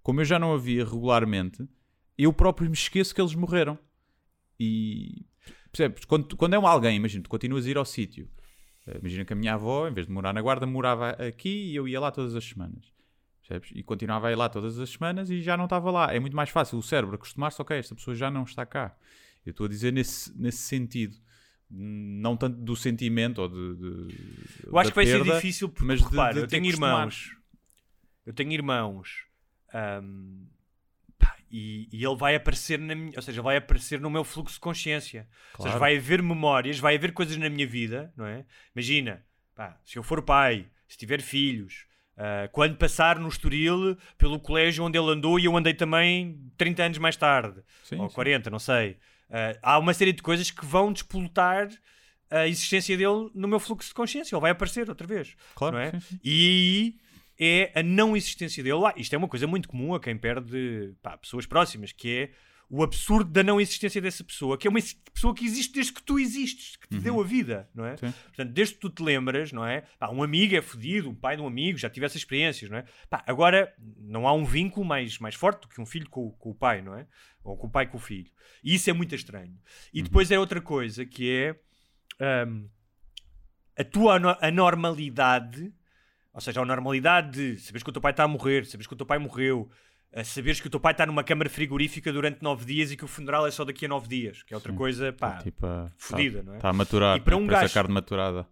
como 0.03 0.21
eu 0.21 0.25
já 0.25 0.39
não 0.39 0.55
a 0.55 0.57
via 0.59 0.85
regularmente, 0.85 1.69
eu 2.17 2.33
próprio 2.33 2.69
me 2.71 2.75
esqueço 2.75 3.15
que 3.15 3.21
eles 3.21 3.35
morreram. 3.35 3.79
E 4.59 5.27
percebes? 5.71 6.05
Quando, 6.07 6.35
quando 6.37 6.55
é 6.55 6.59
um 6.59 6.67
alguém, 6.67 6.97
imagina, 6.97 7.23
tu 7.23 7.29
continuas 7.29 7.67
a 7.67 7.71
ir 7.71 7.77
ao 7.77 7.85
sítio. 7.85 8.27
Uh, 8.87 8.99
Imagina 9.01 9.25
que 9.27 9.33
a 9.35 9.37
minha 9.37 9.53
avó, 9.55 9.87
em 9.87 9.93
vez 9.93 10.07
de 10.07 10.13
morar 10.15 10.33
na 10.33 10.41
guarda, 10.41 10.65
morava 10.67 11.11
aqui 11.11 11.73
e 11.73 11.77
eu 11.77 11.87
ia 11.87 12.01
lá 12.01 12.11
todas 12.11 12.35
as 12.35 12.45
semanas. 12.45 12.87
Percebes? 13.47 13.71
E 13.75 13.83
continuava 13.83 14.29
a 14.29 14.33
ir 14.33 14.35
lá 14.37 14.49
todas 14.49 14.79
as 14.79 14.91
semanas 14.91 15.31
e 15.31 15.41
já 15.41 15.57
não 15.57 15.65
estava 15.65 15.91
lá. 15.91 16.13
É 16.13 16.19
muito 16.19 16.35
mais 16.35 16.51
fácil 16.51 16.79
o 16.79 16.83
cérebro 16.83 17.15
acostumar-se, 17.15 17.61
ok, 17.63 17.77
esta 17.79 17.95
pessoa 17.95 18.15
já 18.17 18.31
não 18.31 18.43
está 18.43 18.67
cá. 18.67 18.97
Eu 19.45 19.51
estou 19.51 19.67
a 19.67 19.69
dizer 19.69 19.93
nesse, 19.93 20.37
nesse 20.37 20.59
sentido. 20.59 21.17
Não 21.71 22.37
tanto 22.37 22.57
do 22.61 22.75
sentimento 22.77 23.39
ou 23.43 23.49
de. 23.49 23.77
de- 23.77 24.67
Eu 24.67 24.79
acho 24.79 24.91
que 24.91 24.97
vai 24.97 25.07
ser 25.07 25.19
perda, 25.23 25.35
difícil 25.37 25.69
porque, 25.69 25.85
mas 25.85 26.01
de- 26.01 26.07
repara, 26.09 26.35
de 26.35 26.41
eu 26.41 26.47
te 26.47 26.51
tenho 26.51 26.67
irmãos. 26.67 27.37
Eu 28.25 28.33
tenho 28.33 28.53
irmãos. 28.53 29.27
pá, 31.19 31.37
e, 31.51 31.89
e 31.93 32.05
ele 32.05 32.17
vai 32.17 32.35
aparecer 32.37 32.79
na 32.79 32.95
minha, 32.95 33.13
ou 33.17 33.23
seja, 33.23 33.43
vai 33.43 33.57
aparecer 33.57 34.01
no 34.01 34.11
meu 34.11 34.25
fluxo 34.25 34.55
de 34.55 34.61
consciência. 34.61 35.29
Ou 35.55 35.63
seja, 35.65 35.77
Claro. 35.77 35.81
vai 35.81 35.97
haver 35.97 36.23
memórias, 36.23 36.79
vai 36.79 36.97
haver 36.97 37.13
coisas 37.13 37.37
na 37.37 37.49
minha 37.49 37.67
vida, 37.67 38.13
não 38.17 38.27
é? 38.27 38.45
Imagina, 38.75 39.25
pá, 39.55 39.79
se 39.85 39.99
eu 39.99 40.03
for 40.03 40.23
pai, 40.23 40.67
se 40.89 40.97
tiver 40.97 41.21
filhos, 41.21 41.87
ah, 42.17 42.49
quando 42.51 42.77
passar 42.77 43.19
no 43.19 43.29
Estoril 43.29 43.97
pelo 44.17 44.41
colégio 44.41 44.85
onde 44.85 44.99
ele 44.99 45.11
andou 45.11 45.39
e 45.39 45.45
eu 45.45 45.57
andei 45.57 45.75
também 45.75 46.41
30 46.57 46.83
anos 46.85 46.99
mais 46.99 47.17
tarde, 47.17 47.61
Sim, 47.85 47.97
ou 47.97 48.09
sim. 48.09 48.15
40, 48.15 48.51
não 48.51 48.59
sei. 48.59 48.97
Ah, 49.31 49.57
há 49.63 49.79
uma 49.79 49.93
série 49.93 50.13
de 50.13 50.23
coisas 50.23 50.51
que 50.51 50.65
vão 50.65 50.93
despolutar 50.93 51.69
a 52.31 52.47
existência 52.47 52.97
dele 52.97 53.31
no 53.35 53.47
meu 53.47 53.61
fluxo 53.61 53.89
de 53.89 53.95
consciência. 53.95 54.35
Ele 54.35 54.41
vai 54.41 54.51
aparecer 54.51 54.89
outra 54.89 55.07
vez. 55.07 55.37
Claro, 55.55 55.77
é? 55.77 55.93
sim, 55.93 56.01
sim. 56.01 56.21
E 56.25 56.97
é 57.39 57.71
a 57.75 57.83
não 57.83 58.17
existência 58.17 58.63
dele 58.63 58.77
lá. 58.77 58.95
Isto 58.97 59.15
é 59.15 59.19
uma 59.19 59.29
coisa 59.29 59.47
muito 59.47 59.69
comum 59.69 59.95
a 59.95 60.01
quem 60.01 60.17
perde 60.17 60.95
pá, 61.03 61.17
pessoas 61.17 61.47
próximas, 61.47 61.93
que 61.93 62.17
é 62.17 62.31
o 62.69 62.83
absurdo 62.83 63.31
da 63.31 63.45
não 63.45 63.61
existência 63.61 64.01
dessa 64.01 64.25
pessoa, 64.25 64.59
que 64.59 64.67
é 64.67 64.71
uma 64.71 64.81
pessoa 65.15 65.33
que 65.33 65.45
existe 65.45 65.73
desde 65.75 65.93
que 65.93 66.03
tu 66.03 66.19
existes, 66.19 66.77
que 66.77 66.89
te 66.89 66.99
deu 66.99 67.21
a 67.21 67.25
vida, 67.25 67.71
não 67.73 67.85
é? 67.85 67.93
Uhum. 67.93 67.97
Sim. 67.99 68.15
Portanto, 68.25 68.53
desde 68.53 68.75
que 68.75 68.81
tu 68.81 68.91
te 68.91 69.03
lembras, 69.03 69.53
não 69.53 69.65
é? 69.65 69.83
Pá, 69.99 70.11
um 70.11 70.23
amigo 70.23 70.57
é 70.57 70.61
fodido, 70.61 71.09
um 71.09 71.15
pai 71.15 71.37
de 71.37 71.43
um 71.43 71.47
amigo, 71.47 71.79
já 71.79 71.89
tive 71.89 72.07
essas 72.07 72.17
experiências, 72.17 72.69
não 72.69 72.79
é? 72.79 72.85
Pá, 73.09 73.23
agora, 73.27 73.73
não 73.99 74.27
há 74.27 74.33
um 74.33 74.45
vínculo 74.45 74.85
mais, 74.85 75.19
mais 75.19 75.37
forte 75.37 75.63
do 75.63 75.69
que 75.69 75.81
um 75.81 75.87
filho 75.87 76.09
com, 76.11 76.31
com 76.33 76.51
o 76.51 76.55
pai, 76.55 76.83
não 76.83 76.95
é? 76.97 77.07
Ou 77.45 77.57
com 77.57 77.69
o 77.69 77.71
pai 77.71 77.87
com 77.87 77.99
o 77.99 78.01
filho. 78.01 78.31
E 78.65 78.75
isso 78.75 78.91
é 78.91 78.93
muito 78.93 79.15
estranho. 79.15 79.57
E 79.93 80.03
depois 80.03 80.31
é 80.33 80.39
outra 80.39 80.61
coisa, 80.61 81.07
que 81.07 81.31
é 81.31 82.47
hum, 82.47 82.69
a 83.79 83.85
tua 83.85 84.17
ano- 84.17 84.37
anormalidade, 84.41 85.73
ou 86.33 86.41
seja, 86.41 86.61
a 86.61 86.65
normalidade 86.65 87.55
de 87.55 87.61
saberes 87.61 87.83
que 87.85 87.91
o 87.91 87.93
teu 87.93 88.03
pai 88.03 88.11
está 88.11 88.25
a 88.25 88.29
morrer, 88.29 88.67
saberes 88.67 88.87
que 88.87 88.95
o 88.95 88.97
teu 88.97 89.07
pai 89.07 89.19
morreu, 89.19 89.71
a 90.17 90.25
saberes 90.25 90.61
que 90.61 90.67
o 90.67 90.71
teu 90.71 90.81
pai 90.81 90.93
está 90.93 91.05
numa 91.07 91.23
câmara 91.23 91.49
frigorífica 91.51 92.13
durante 92.13 92.43
nove 92.43 92.65
dias 92.65 92.91
e 92.91 92.97
que 92.97 93.05
o 93.05 93.09
funeral 93.09 93.47
é 93.47 93.51
só 93.51 93.65
daqui 93.65 93.85
a 93.85 93.89
nove 93.89 94.09
dias, 94.09 94.43
que 94.43 94.55
é 94.55 94.57
outra 94.57 94.73
Sim. 94.73 94.79
coisa, 94.79 95.13
pá, 95.13 95.39
tipo, 95.43 95.67
fodida, 95.97 96.39
tá, 96.39 96.45
não 96.45 96.53
é? 96.55 96.57
Está 96.57 96.69
a 96.71 96.73
maturar. 96.73 97.17
E 97.17 97.21
para 97.21 97.37
um 97.37 97.47
parece 97.47 97.63
gajo- 97.63 97.73
a 97.73 97.75
carne 97.75 97.95
maturada. 97.95 98.49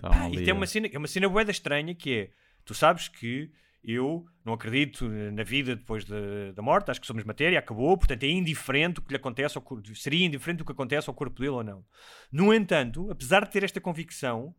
Tá 0.00 0.10
Pá, 0.10 0.28
e 0.30 0.44
tem 0.44 0.52
uma 0.52 0.66
cena, 0.66 0.88
é 0.92 0.98
uma 0.98 1.08
cena 1.08 1.28
boeda 1.28 1.50
estranha 1.50 1.94
que 1.94 2.12
é, 2.12 2.30
tu 2.64 2.74
sabes 2.74 3.08
que 3.08 3.50
Eu 3.84 4.26
não 4.44 4.54
acredito 4.54 5.08
na 5.08 5.44
vida 5.44 5.76
depois 5.76 6.04
de- 6.04 6.52
da 6.52 6.60
morte, 6.60 6.90
acho 6.90 7.00
que 7.00 7.06
somos 7.06 7.22
matéria, 7.22 7.60
acabou, 7.60 7.96
portanto 7.96 8.24
é 8.24 8.26
indiferente 8.28 8.98
o 8.98 9.02
que 9.02 9.10
lhe 9.12 9.16
acontece 9.16 9.56
ao 9.56 9.62
corpo, 9.62 9.94
seria 9.94 10.26
indiferente 10.26 10.62
o 10.62 10.66
que 10.66 10.72
acontece 10.72 11.08
ao 11.08 11.14
corpo 11.14 11.38
dele 11.38 11.52
ou 11.52 11.62
não. 11.62 11.84
No 12.30 12.52
entanto, 12.52 13.08
apesar 13.08 13.44
de 13.44 13.52
ter 13.52 13.62
esta 13.62 13.80
convicção, 13.80 14.52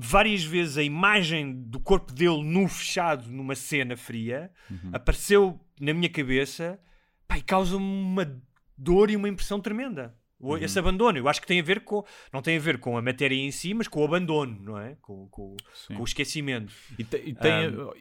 várias 0.00 0.44
vezes 0.44 0.78
a 0.78 0.82
imagem 0.82 1.52
do 1.64 1.80
corpo 1.80 2.12
dele 2.12 2.42
nu 2.44 2.68
fechado 2.68 3.28
numa 3.30 3.54
cena 3.54 3.96
fria 3.96 4.50
apareceu 4.92 5.58
na 5.80 5.92
minha 5.94 6.08
cabeça 6.08 6.78
pá, 7.26 7.38
e 7.38 7.42
causa-me 7.42 7.84
uma 7.84 8.40
dor 8.76 9.10
e 9.10 9.16
uma 9.16 9.28
impressão 9.28 9.60
tremenda. 9.60 10.14
O- 10.40 10.56
Esse 10.56 10.78
abandono, 10.78 11.18
eu 11.18 11.28
acho 11.28 11.40
que 11.40 11.46
tem 11.48 11.58
a 11.58 11.62
ver 11.64 11.80
com, 11.80 12.04
não 12.32 12.40
tem 12.40 12.56
a 12.56 12.60
ver 12.60 12.78
com 12.78 12.96
a 12.96 13.02
matéria 13.02 13.34
em 13.34 13.50
si, 13.50 13.74
mas 13.74 13.88
com 13.88 14.00
o 14.00 14.04
abandono, 14.04 14.56
não 14.62 14.78
é? 14.78 14.96
Com, 15.02 15.26
com- 15.28 15.56
com 15.88 16.00
o 16.00 16.04
esquecimento. 16.04 16.72
E, 16.96 17.02
te- 17.02 17.22
e 17.26 17.34
tem 17.34 17.52
a- 17.52 17.92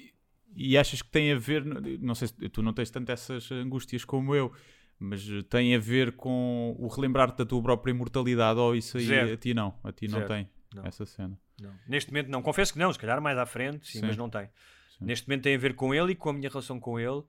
e 0.55 0.77
achas 0.77 1.01
que 1.01 1.09
tem 1.09 1.31
a 1.31 1.35
ver, 1.37 1.65
não 1.99 2.13
sei 2.13 2.27
se 2.27 2.33
tu 2.49 2.61
não 2.61 2.73
tens 2.73 2.91
tanto 2.91 3.11
essas 3.11 3.51
angústias 3.51 4.05
como 4.05 4.35
eu, 4.35 4.51
mas 4.99 5.27
tem 5.49 5.75
a 5.75 5.79
ver 5.79 6.11
com 6.15 6.75
o 6.79 6.87
relembrar-te 6.87 7.37
da 7.39 7.45
tua 7.45 7.61
própria 7.61 7.91
imortalidade 7.91 8.59
ou 8.59 8.75
isso 8.75 8.97
aí 8.97 9.05
Zero. 9.05 9.33
a 9.33 9.37
ti 9.37 9.53
não, 9.55 9.73
a 9.83 9.91
ti 9.91 10.07
não 10.07 10.19
Zero. 10.19 10.27
tem 10.27 10.49
Não. 10.75 10.85
essa 10.85 11.05
cena. 11.07 11.37
Não. 11.61 11.73
Neste 11.87 12.11
momento 12.11 12.29
não, 12.29 12.41
confesso 12.41 12.71
que 12.73 12.79
não, 12.79 12.91
se 12.93 12.99
calhar 12.99 13.21
mais 13.21 13.37
à 13.37 13.45
frente, 13.45 13.87
sim, 13.87 13.99
Sim. 13.99 14.05
mas 14.07 14.17
não 14.17 14.29
tem. 14.29 14.45
Sim. 14.97 15.05
Neste 15.05 15.27
momento 15.27 15.43
tem 15.43 15.55
a 15.55 15.57
ver 15.59 15.73
com 15.75 15.93
ele 15.93 16.11
e 16.11 16.15
com 16.15 16.29
a 16.29 16.33
minha 16.33 16.49
relação 16.49 16.79
com 16.79 16.99
ele. 16.99 17.23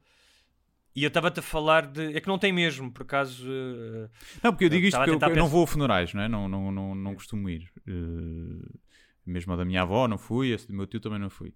E 0.97 1.05
eu 1.05 1.09
estava-te 1.09 1.39
a 1.39 1.43
falar 1.43 1.87
de. 1.87 2.17
É 2.17 2.21
que 2.21 2.27
não 2.29 2.39
tem 2.39 2.53
mesmo, 2.53 2.91
por 2.91 3.03
acaso. 3.03 3.47
eh, 3.49 4.09
Não, 4.43 4.53
porque 4.53 4.65
eu 4.65 4.69
digo 4.69 4.87
isto 4.87 4.97
porque 4.97 5.11
eu, 5.11 5.19
eu 5.31 5.37
não 5.37 5.47
vou 5.49 5.63
a 5.63 5.67
funerais, 5.67 6.13
não 6.13 6.23
é? 6.23 6.29
Não, 6.29 6.49
não, 6.49 6.73
não, 6.73 6.95
não 6.95 7.15
costumo 7.15 7.49
ir. 7.49 7.71
Eh, 7.87 8.69
mesmo 9.25 9.53
a 9.53 9.57
da 9.57 9.65
minha 9.65 9.83
avó 9.83 10.09
não 10.09 10.19
fui, 10.19 10.51
esse 10.51 10.67
do 10.67 10.73
meu 10.75 10.87
tio 10.87 10.99
também 11.01 11.19
não 11.19 11.31
fui. 11.31 11.55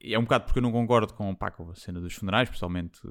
E 0.00 0.12
é 0.14 0.18
um 0.18 0.22
bocado 0.22 0.44
porque 0.44 0.58
eu 0.58 0.62
não 0.62 0.72
concordo 0.72 1.14
com, 1.14 1.34
pá, 1.34 1.50
com 1.50 1.70
a 1.70 1.74
cena 1.74 2.00
dos 2.00 2.12
funerais, 2.14 2.48
principalmente 2.48 3.00
eh, 3.06 3.10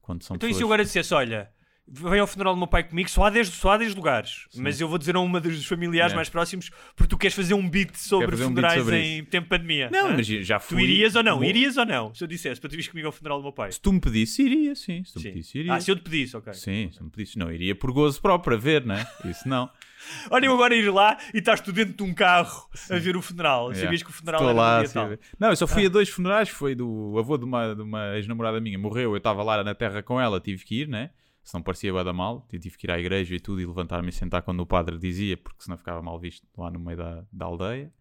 quando 0.00 0.22
são 0.24 0.36
Então, 0.36 0.48
e 0.48 0.52
se 0.52 0.56
eu 0.62 0.66
pessoas... 0.66 0.72
agora 0.72 0.84
dissesse: 0.84 1.14
olha, 1.14 1.52
vem 1.94 2.20
ao 2.20 2.26
funeral 2.26 2.54
do 2.54 2.58
meu 2.58 2.66
pai 2.66 2.82
comigo, 2.84 3.10
só 3.10 3.24
há 3.24 3.30
10, 3.30 3.48
só 3.48 3.72
há 3.72 3.76
10 3.76 3.94
lugares, 3.94 4.46
mas 4.56 4.80
eu 4.80 4.88
vou 4.88 4.96
dizer 4.96 5.14
a 5.14 5.20
uma 5.20 5.38
dos 5.38 5.66
familiares 5.66 6.12
É. 6.12 6.16
mais 6.16 6.30
próximos 6.30 6.70
porque 6.96 7.10
tu 7.10 7.18
queres 7.18 7.36
fazer 7.36 7.52
um 7.52 7.68
beat 7.68 7.94
sobre 7.96 8.26
um 8.26 8.30
beat 8.30 8.48
funerais 8.48 8.78
sobre 8.82 8.98
em 8.98 9.24
tempo 9.24 9.44
de 9.44 9.50
pandemia. 9.50 9.90
Não, 9.92 10.08
hã? 10.08 10.16
mas 10.16 10.26
já 10.26 10.58
Tu 10.58 10.68
fui... 10.68 10.82
irias 10.84 11.14
ou 11.14 11.22
não? 11.22 11.36
Vou- 11.36 11.44
Irias 11.44 11.76
ou 11.76 11.84
não? 11.84 12.14
Se 12.14 12.24
eu 12.24 12.28
dissesse 12.28 12.58
para 12.60 12.70
tu 12.70 12.74
ires 12.74 12.88
comigo 12.88 13.06
ao 13.08 13.12
funeral 13.12 13.38
do 13.38 13.42
meu 13.42 13.52
pai. 13.52 13.70
Se 13.70 13.80
tu 13.80 13.92
me 13.92 14.00
pedisse, 14.00 14.42
iria, 14.42 14.74
sim. 14.74 15.04
Se 15.04 15.12
tu 15.12 15.18
me 15.18 15.22
Sim. 15.22 15.28
pedisse, 15.32 15.58
iria. 15.58 15.74
Ah, 15.74 15.80
se 15.80 15.90
eu 15.90 15.96
te 15.96 16.02
pedisse, 16.02 16.36
ok. 16.36 16.52
Sim, 16.54 16.90
se 16.92 17.02
me 17.02 17.10
pedisse. 17.10 17.38
Não, 17.38 17.52
iria 17.52 17.74
por 17.74 17.92
gozo 17.92 18.20
próprio 18.22 18.56
a 18.56 18.60
ver, 18.60 18.84
né? 18.86 19.06
Isso 19.26 19.46
não. 19.46 19.68
Olha, 20.30 20.46
eu 20.46 20.52
agora 20.54 20.74
ir 20.74 20.90
lá 20.90 21.16
e 21.32 21.38
estás 21.38 21.60
tu 21.60 21.72
dentro 21.72 21.94
de 21.94 22.02
um 22.02 22.12
carro 22.14 22.68
a 22.90 22.96
ver 22.98 23.16
o 23.16 23.22
funeral. 23.22 23.66
Yeah. 23.66 23.82
Sabias 23.84 24.02
que 24.02 24.10
o 24.10 24.12
funeral 24.12 24.40
Estou 24.40 24.50
era 24.50 24.58
lá, 24.60 24.76
no 24.78 24.84
dia 24.84 24.92
tal. 24.94 25.10
Não, 25.38 25.50
eu 25.50 25.56
só 25.56 25.66
fui 25.66 25.86
a 25.86 25.88
dois 25.88 26.08
funerais. 26.08 26.48
Foi 26.48 26.74
do 26.74 27.16
avô 27.18 27.36
de 27.38 27.44
uma, 27.44 27.74
de 27.74 27.82
uma 27.82 28.16
ex-namorada 28.16 28.60
minha. 28.60 28.78
Morreu, 28.78 29.12
eu 29.12 29.16
estava 29.18 29.42
lá 29.42 29.62
na 29.62 29.74
terra 29.74 30.02
com 30.02 30.20
ela, 30.20 30.40
tive 30.40 30.64
que 30.64 30.80
ir, 30.80 30.88
né? 30.88 31.10
Se 31.42 31.54
não 31.54 31.62
parecia 31.62 31.92
bada 31.92 32.12
mal, 32.12 32.46
tive 32.48 32.76
que 32.78 32.86
ir 32.86 32.90
à 32.90 32.98
igreja 32.98 33.34
e 33.34 33.40
tudo 33.40 33.60
e 33.60 33.66
levantar-me 33.66 34.08
e 34.08 34.12
sentar 34.12 34.42
quando 34.42 34.60
o 34.60 34.66
padre 34.66 34.96
dizia, 34.98 35.36
porque 35.36 35.62
senão 35.64 35.76
ficava 35.76 36.00
mal 36.00 36.18
visto 36.18 36.46
lá 36.56 36.70
no 36.70 36.78
meio 36.78 36.96
da, 36.96 37.24
da 37.32 37.46
aldeia. 37.46 37.92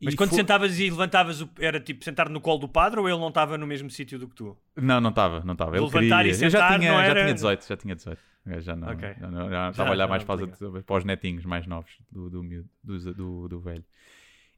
Mas 0.00 0.14
E 0.14 0.16
quando 0.16 0.30
foi- 0.30 0.38
sentavas 0.38 0.78
e 0.78 0.84
levantavas, 0.88 1.40
o- 1.42 1.50
era 1.58 1.80
tipo 1.80 2.04
sentar 2.04 2.28
no 2.28 2.40
colo 2.40 2.58
do 2.60 2.68
padre 2.68 3.00
ou 3.00 3.08
ele 3.08 3.18
não 3.18 3.28
estava 3.30 3.58
no 3.58 3.66
mesmo 3.66 3.90
sítio 3.90 4.16
do 4.16 4.28
que 4.28 4.36
tu? 4.36 4.56
Não, 4.76 5.00
não 5.00 5.10
estava, 5.10 5.40
não 5.44 5.54
estava. 5.54 5.72
Ele 5.76 5.84
Levantar 5.86 6.18
queria. 6.18 6.22
e 6.22 6.28
eu 6.30 6.34
já 6.34 6.50
sentar 6.60 6.78
tinha, 6.78 6.92
não 6.92 6.98
já 7.00 7.04
era- 7.06 7.20
tinha 7.22 7.34
18, 7.34 7.66
já 7.68 7.76
tinha 7.76 7.94
18. 7.96 8.22
Eu 8.46 8.60
Já 8.62 8.76
não, 8.76 8.88
Ok. 8.88 9.14
já 9.20 9.30
não- 9.30 9.50
já 9.50 9.70
estava 9.70 9.88
a 9.90 9.92
olhar 9.92 10.04
já 10.04 10.08
mais 10.08 10.24
para, 10.24 10.44
os, 10.46 10.82
para 10.86 10.96
os 10.96 11.04
netinhos 11.04 11.44
mais 11.44 11.66
novos 11.66 11.90
do, 12.10 12.30
do, 12.30 12.42
miúdo, 12.42 12.68
do, 12.82 13.14
do, 13.14 13.48
do 13.48 13.60
velho. 13.60 13.84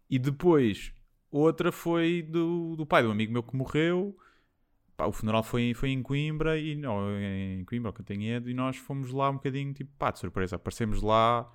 E 0.09 0.19
depois, 0.19 0.93
outra 1.31 1.73
foi 1.73 2.23
do, 2.23 2.77
do 2.77 2.85
pai 2.87 3.03
de 3.03 3.09
um 3.09 3.13
amigo 3.13 3.33
meu 3.33 3.43
que 3.43 3.57
morreu. 3.57 4.15
Pá, 5.01 5.07
o 5.07 5.13
funeral 5.13 5.43
foi, 5.43 5.73
foi 5.73 5.89
em 5.93 6.03
Coimbra, 6.03 6.59
e, 6.59 6.77
não, 6.77 7.19
em 7.19 7.65
Coimbra, 7.65 7.89
ou 7.89 7.93
Cantanhede, 7.95 8.51
e 8.51 8.53
nós 8.53 8.77
fomos 8.77 9.11
lá 9.13 9.31
um 9.31 9.37
bocadinho, 9.37 9.73
tipo, 9.73 9.91
pá, 9.97 10.11
de 10.11 10.19
surpresa. 10.19 10.57
Aparecemos 10.57 11.01
lá, 11.01 11.51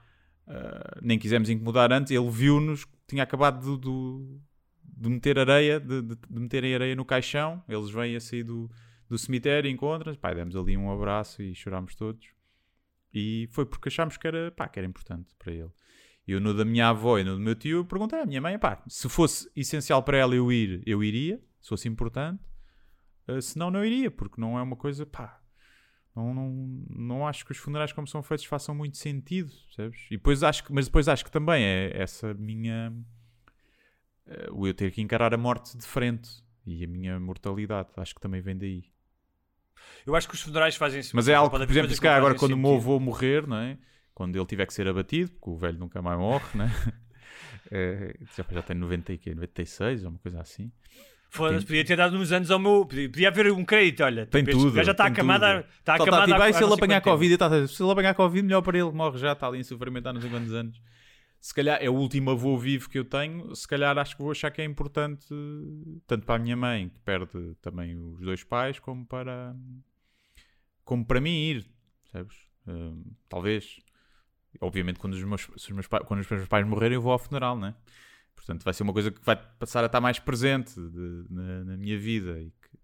ah, 0.47 0.99
nem 0.99 1.19
quisemos 1.19 1.47
incomodar 1.47 1.93
antes, 1.93 2.11
ele 2.11 2.27
viu-nos, 2.27 2.87
tinha 3.07 3.21
acabado 3.21 3.77
de, 3.77 3.83
de, 3.83 4.39
de 4.83 5.09
meter 5.11 5.37
areia, 5.37 5.79
de, 5.79 6.01
de, 6.01 6.15
de 6.15 6.39
meterem 6.39 6.73
areia 6.73 6.95
no 6.95 7.05
caixão, 7.05 7.63
eles 7.69 7.91
vêm 7.91 8.15
a 8.15 8.19
sair 8.19 8.41
do, 8.41 8.67
do 9.07 9.15
cemitério, 9.15 9.69
encontram-nos, 9.69 10.17
pá, 10.17 10.33
demos 10.33 10.55
ali 10.55 10.75
um 10.75 10.91
abraço 10.91 11.43
e 11.43 11.53
chorámos 11.53 11.93
todos. 11.93 12.25
E 13.13 13.47
foi 13.51 13.63
porque 13.63 13.89
achámos 13.89 14.17
que 14.17 14.25
era, 14.25 14.49
pá, 14.53 14.67
que 14.67 14.79
era 14.79 14.87
importante 14.87 15.35
para 15.37 15.53
ele. 15.53 15.69
E 16.27 16.31
eu 16.31 16.41
no 16.41 16.51
da 16.51 16.65
minha 16.65 16.89
avó 16.89 17.19
e 17.19 17.23
no 17.23 17.35
do 17.35 17.39
meu 17.39 17.53
tio, 17.53 17.85
perguntei 17.85 18.21
à 18.21 18.25
minha 18.25 18.41
mãe, 18.41 18.57
pá, 18.57 18.81
se 18.87 19.07
fosse 19.07 19.47
essencial 19.55 20.01
para 20.01 20.17
ela 20.17 20.33
eu 20.33 20.51
ir, 20.51 20.81
eu 20.83 21.03
iria, 21.03 21.39
se 21.61 21.69
fosse 21.69 21.87
importante. 21.87 22.43
Uh, 23.27 23.41
senão 23.41 23.71
não 23.71 23.83
iria, 23.83 24.11
porque 24.11 24.39
não 24.39 24.57
é 24.57 24.61
uma 24.61 24.75
coisa, 24.75 25.05
pá, 25.05 25.41
não, 26.15 26.33
não, 26.33 26.49
não 26.89 27.27
acho 27.27 27.45
que 27.45 27.51
os 27.51 27.57
funerais 27.57 27.91
como 27.91 28.07
são 28.07 28.23
feitos 28.23 28.45
façam 28.45 28.73
muito 28.73 28.97
sentido, 28.97 29.51
sabes? 29.75 30.05
E 30.09 30.17
depois 30.17 30.43
acho 30.43 30.63
que, 30.63 30.71
mas 30.71 30.85
depois 30.85 31.07
acho 31.07 31.25
que 31.25 31.31
também 31.31 31.63
é 31.63 31.91
essa 32.01 32.33
minha, 32.33 32.93
uh, 34.27 34.53
o 34.53 34.67
eu 34.67 34.73
ter 34.73 34.91
que 34.91 35.01
encarar 35.01 35.33
a 35.33 35.37
morte 35.37 35.77
de 35.77 35.85
frente 35.85 36.43
e 36.65 36.83
a 36.83 36.87
minha 36.87 37.19
mortalidade, 37.19 37.89
acho 37.97 38.15
que 38.15 38.21
também 38.21 38.41
vem 38.41 38.57
daí. 38.57 38.85
Eu 40.05 40.15
acho 40.15 40.27
que 40.27 40.35
os 40.35 40.41
funerais 40.41 40.75
fazem 40.75 41.01
Mas 41.13 41.27
é 41.27 41.33
algo 41.33 41.57
que, 41.59 41.65
por 41.65 41.71
exemplo, 41.71 41.91
se 41.91 42.01
calhar 42.01 42.17
agora 42.17 42.35
quando 42.35 42.53
o 42.53 42.57
meu 42.57 42.71
sentido. 42.71 42.81
avô 42.81 42.99
morrer, 42.99 43.45
não 43.47 43.57
é? 43.57 43.77
Quando 44.13 44.35
ele 44.35 44.45
tiver 44.45 44.65
que 44.65 44.73
ser 44.73 44.87
abatido, 44.87 45.31
porque 45.31 45.49
o 45.49 45.57
velho 45.57 45.77
nunca 45.77 46.01
mais 46.01 46.17
morre, 46.17 46.57
né? 46.57 46.71
É, 47.69 48.15
já, 48.35 48.45
já 48.49 48.61
tem 48.61 48.75
90 48.75 49.13
e 49.13 49.17
quê? 49.17 49.35
96 49.35 50.03
ou 50.03 50.11
uma 50.11 50.19
coisa 50.19 50.39
assim. 50.39 50.71
Foda-se, 51.29 51.65
podia 51.65 51.83
ter 51.83 51.97
dado 51.97 52.15
uns 52.17 52.31
anos 52.31 52.49
ao 52.49 52.57
meu. 52.59 52.85
Podia, 52.85 53.09
podia 53.09 53.27
haver 53.27 53.51
um 53.51 53.65
crédito, 53.65 54.03
olha. 54.03 54.25
Tem 54.25 54.43
tipo, 54.43 54.57
tudo. 54.57 54.81
já 54.83 54.91
está 54.91 55.05
acamada. 55.05 55.65
Está 55.79 55.95
acamada 55.95 56.25
tipo, 56.25 56.41
há- 56.41 56.43
"Ai, 56.45 56.49
há 56.51 56.53
se 56.53 56.61
não 56.61 56.67
ele 56.69 56.73
apanhar 56.75 57.01
quanto 57.01 57.03
tempo." 57.03 57.15
Covid, 57.15 57.33
e 57.33 57.37
tá, 57.37 57.67
se 57.67 57.83
ele 57.83 57.91
apanhar 57.91 58.13
Covid, 58.15 58.43
melhor 58.43 58.61
para 58.61 58.77
ele, 58.77 58.91
morre 58.91 59.17
já, 59.17 59.33
está 59.33 59.47
ali 59.47 59.59
em 59.59 59.63
sofrimento 59.63 60.07
há 60.07 60.13
não 60.13 60.21
sei 60.21 60.29
quantos 60.29 60.53
anos. 60.53 60.81
Se 61.41 61.53
calhar 61.53 61.77
é 61.81 61.89
o 61.89 61.93
último 61.93 62.31
avô 62.31 62.57
vivo 62.57 62.89
que 62.89 62.97
eu 62.97 63.05
tenho, 63.05 63.53
se 63.55 63.67
calhar 63.67 63.95
acho 63.99 64.15
que 64.15 64.21
vou 64.23 64.31
achar 64.31 64.49
que 64.49 64.61
é 64.61 64.65
importante, 64.65 65.27
tanto 66.07 66.25
para 66.25 66.35
a 66.35 66.39
minha 66.39 66.55
mãe, 66.55 66.89
que 66.89 66.99
perde 67.01 67.53
também 67.61 67.95
os 67.97 68.21
dois 68.21 68.43
pais, 68.43 68.79
como 68.79 69.05
para, 69.05 69.55
como 70.83 71.05
para 71.05 71.19
mim 71.21 71.29
ir, 71.35 71.65
sabes? 72.11 72.35
Hum, 72.67 73.03
talvez. 73.29 73.79
Obviamente, 74.61 74.97
quando 74.99 75.13
os, 75.13 75.23
meus, 75.23 75.47
se 75.57 75.73
meus 75.73 75.85
quando 75.85 76.21
os 76.21 76.29
meus 76.29 76.47
pais 76.47 76.65
morrerem, 76.65 76.95
eu 76.95 77.01
vou 77.01 77.11
ao 77.11 77.19
funeral, 77.19 77.57
né? 77.59 77.75
Portanto, 78.45 78.63
vai 78.63 78.73
ser 78.73 78.83
uma 78.83 78.93
coisa 78.93 79.09
que 79.09 79.19
vai 79.23 79.35
passar 79.35 79.81
a 79.83 79.87
estar 79.87 79.99
mais 79.99 80.19
presente 80.19 80.75
de- 80.75 81.25
na, 81.29 81.63
na 81.63 81.77
minha 81.77 81.97
vida. 81.97 82.39
E 82.39 82.51
que- 82.51 82.75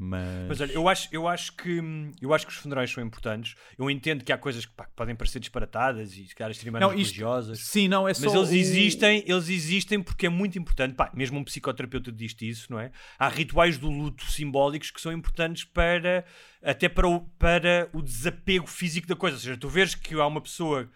mas... 0.00 0.46
Mas 0.48 0.60
olha, 0.60 0.72
eu 0.72 0.88
acho, 0.88 1.08
eu, 1.10 1.26
acho 1.26 1.56
que, 1.56 1.80
eu 2.22 2.32
acho 2.32 2.46
que 2.46 2.52
os 2.52 2.58
funerais 2.58 2.88
são 2.90 3.02
importantes. 3.04 3.54
Eu 3.76 3.90
entendo 3.90 4.24
que 4.24 4.32
há 4.32 4.38
coisas 4.38 4.64
que 4.64 4.72
pá, 4.72 4.84
que 4.86 4.92
podem 4.94 5.14
parecer 5.16 5.40
disparatadas 5.40 6.16
e 6.16 6.24
se 6.26 6.34
calhar 6.36 6.50
extremamente 6.52 6.88
Não, 6.88 6.94
isto- 6.96 7.08
religiosas. 7.10 7.58
Sim, 7.58 7.88
não, 7.88 8.08
é 8.08 8.14
só 8.14 8.26
Mas 8.26 8.34
eles 8.34 8.48
o- 8.50 8.54
existem, 8.54 9.24
eles 9.26 9.48
existem 9.48 10.00
porque 10.00 10.26
é 10.26 10.28
muito 10.30 10.56
importante. 10.58 10.94
Pá, 10.94 11.10
mesmo 11.12 11.38
um 11.38 11.44
psicoterapeuta 11.44 12.10
diz 12.12 12.34
isso, 12.40 12.70
não 12.72 12.78
é? 12.78 12.90
Há 13.18 13.28
rituais 13.28 13.76
do 13.76 13.90
luto 13.90 14.24
simbólicos 14.30 14.90
que 14.92 15.00
são 15.00 15.12
importantes 15.12 15.64
para 15.64 16.24
até 16.62 16.88
para 16.88 17.08
o, 17.08 17.20
para 17.38 17.90
o 17.92 18.00
desapego 18.00 18.66
físico 18.68 19.06
da 19.08 19.16
coisa. 19.16 19.36
Ou 19.36 19.40
seja, 19.40 19.56
tu 19.56 19.68
vês 19.68 19.94
que 19.96 20.14
há 20.14 20.26
uma 20.26 20.40
pessoa 20.40 20.88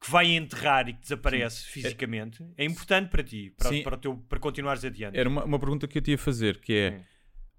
que 0.00 0.10
vai 0.10 0.26
enterrar 0.34 0.88
e 0.88 0.94
que 0.94 1.00
desaparece 1.02 1.64
fisicamente, 1.66 2.42
é 2.56 2.64
importante 2.64 3.10
para 3.10 3.22
ti, 3.22 3.52
para, 3.56 3.68
Sim. 3.68 3.82
para, 3.82 3.94
o 3.96 3.98
teu, 3.98 4.16
para 4.16 4.38
continuares 4.38 4.84
adiante. 4.84 5.18
Era 5.18 5.28
uma, 5.28 5.44
uma 5.44 5.58
pergunta 5.58 5.86
que 5.86 5.98
eu 5.98 6.02
te 6.02 6.12
ia 6.12 6.18
fazer, 6.18 6.58
que 6.60 6.72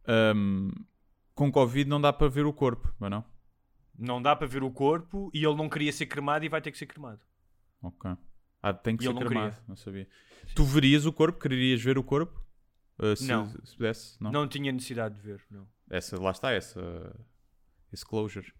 é... 0.07 0.33
hum, 0.35 0.71
com 1.35 1.51
Covid 1.51 1.87
não 1.89 2.01
dá 2.01 2.11
para 2.11 2.27
ver 2.27 2.45
o 2.45 2.53
corpo, 2.53 2.93
mas 2.99 3.11
não? 3.11 3.23
Não 3.97 4.21
dá 4.21 4.35
para 4.35 4.47
ver 4.47 4.63
o 4.63 4.71
corpo 4.71 5.29
e 5.33 5.45
ele 5.45 5.55
não 5.55 5.69
queria 5.69 5.91
ser 5.93 6.07
cremado 6.07 6.43
e 6.43 6.49
vai 6.49 6.61
ter 6.61 6.71
que 6.71 6.77
ser 6.77 6.87
cremado. 6.87 7.19
Ok. 7.81 8.11
Ah, 8.63 8.73
tem 8.73 8.97
que 8.97 9.03
E 9.03 9.07
ser 9.07 9.13
não 9.13 9.21
cremado, 9.21 9.51
queria. 9.51 9.63
não 9.67 9.75
sabia. 9.75 10.07
Tu 10.55 10.63
verias 10.63 11.05
o 11.05 11.13
corpo? 11.13 11.39
Quererias 11.39 11.81
ver 11.81 11.97
o 11.97 12.03
corpo? 12.03 12.41
Uh, 12.97 13.15
se, 13.15 13.27
Não. 13.27 13.49
Se 13.63 13.75
pudesse? 13.75 14.15
Não. 14.21 14.31
Não 14.31 14.47
tinha 14.47 14.71
necessidade 14.71 15.15
de 15.15 15.21
ver, 15.21 15.43
não. 15.49 15.67
Essa, 15.89 16.19
lá 16.19 16.31
está, 16.31 16.51
essa... 16.51 17.15
Esse 17.93 18.05
closure. 18.05 18.51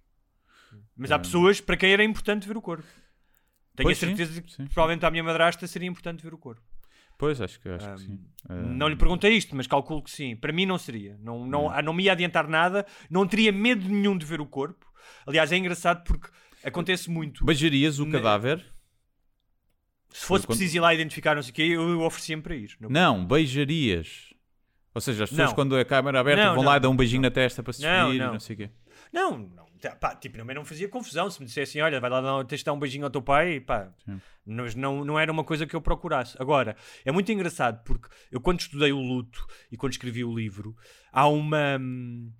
Mas 0.95 1.11
há 1.11 1.17
Hum. 1.17 1.21
pessoas 1.21 1.61
para 1.61 1.77
quem 1.77 1.91
era 1.93 2.03
importante 2.03 2.47
ver 2.47 2.57
o 2.57 2.61
corpo. 2.61 2.83
Tenho 3.75 3.87
Pois, 3.87 3.97
a 3.97 3.99
sim, 4.01 4.15
certeza 4.15 4.41
que 4.41 4.51
sim. 4.51 4.65
provavelmente 4.65 5.05
à 5.05 5.11
minha 5.11 5.23
madrasta 5.23 5.65
seria 5.67 5.87
importante 5.87 6.21
ver 6.23 6.33
o 6.33 6.37
corpo. 6.37 6.61
Pois, 7.17 7.39
acho 7.39 7.59
que, 7.59 7.69
acho 7.69 7.87
Um, 7.89 7.95
que 7.95 8.01
sim. 8.01 8.19
Não 8.49 8.87
lhe 8.87 8.95
perguntei 8.95 9.31
isto, 9.33 9.55
mas 9.55 9.67
calculo 9.67 10.01
que 10.03 10.09
sim. 10.09 10.35
Para 10.35 10.51
mim 10.51 10.65
não 10.65 10.77
seria. 10.77 11.17
Não, 11.21 11.45
não, 11.45 11.69
ah, 11.69 11.81
não 11.81 11.93
me 11.93 12.03
ia 12.03 12.11
adiantar 12.13 12.47
nada. 12.47 12.85
Não 13.09 13.27
teria 13.27 13.51
medo 13.51 13.87
nenhum 13.87 14.17
de 14.17 14.25
ver 14.25 14.41
o 14.41 14.45
corpo. 14.45 14.85
Aliás, 15.25 15.51
é 15.51 15.57
engraçado 15.57 16.03
porque 16.03 16.29
acontece 16.63 17.09
muito. 17.09 17.45
Beijarias 17.45 17.99
o 17.99 18.09
cadáver? 18.09 18.65
Se 20.09 20.25
fosse 20.25 20.45
quando- 20.45 20.57
preciso 20.57 20.77
ir 20.77 20.79
lá 20.81 20.93
identificar 20.93 21.35
não 21.35 21.43
sei 21.43 21.51
o 21.51 21.53
quê, 21.53 21.61
eu, 21.61 22.01
oferecia-me 22.01 22.41
para 22.43 22.55
ir. 22.55 22.75
Não- 22.79 22.89
Não, 22.89 23.25
beijarias. 23.25 24.33
Ou 24.93 24.99
seja, 24.99 25.23
as 25.23 25.29
pessoas 25.29 25.49
Não. 25.49 25.55
quando 25.55 25.77
a 25.77 25.85
câmera 25.85 26.19
aberta 26.19 26.43
Não, 26.43 26.55
vão 26.55 26.63
não, 26.63 26.69
lá 26.71 26.77
e 26.77 26.79
dão 26.81 26.91
um 26.91 26.97
beijinho 26.97 27.21
na 27.21 27.31
testa 27.31 27.63
para 27.63 27.71
se 27.71 27.81
Não, 27.81 27.89
despedir 28.09 28.15
e 28.15 28.25
não. 28.25 28.33
não 28.33 28.39
sei 28.39 28.53
o 28.55 28.57
quê. 28.57 28.69
Não, 29.11 29.37
não 29.37 29.71
tá, 29.81 29.95
pá, 29.95 30.15
tipo, 30.15 30.37
também 30.37 30.55
não 30.55 30.63
fazia 30.63 30.87
confusão 30.87 31.29
se 31.29 31.39
me 31.39 31.45
dissessem, 31.47 31.81
olha, 31.81 31.99
vai 31.99 32.09
lá 32.09 32.21
dar, 32.21 32.45
tens 32.45 32.59
de 32.59 32.65
dar 32.65 32.73
um 32.73 32.79
beijinho 32.79 33.03
ao 33.03 33.09
teu 33.09 33.21
pai, 33.21 33.59
pá, 33.59 33.91
mas 34.45 34.75
não, 34.75 35.03
não 35.03 35.19
era 35.19 35.31
uma 35.31 35.43
coisa 35.43 35.65
que 35.65 35.75
eu 35.75 35.81
procurasse. 35.81 36.37
Agora, 36.39 36.75
é 37.03 37.11
muito 37.11 37.31
engraçado 37.31 37.83
porque 37.83 38.07
eu 38.31 38.39
quando 38.39 38.59
estudei 38.61 38.91
o 38.91 38.99
luto 38.99 39.45
e 39.71 39.75
quando 39.75 39.93
escrevi 39.93 40.23
o 40.23 40.33
livro, 40.33 40.75
há 41.11 41.27
uma 41.27 41.77
hum, 41.79 42.31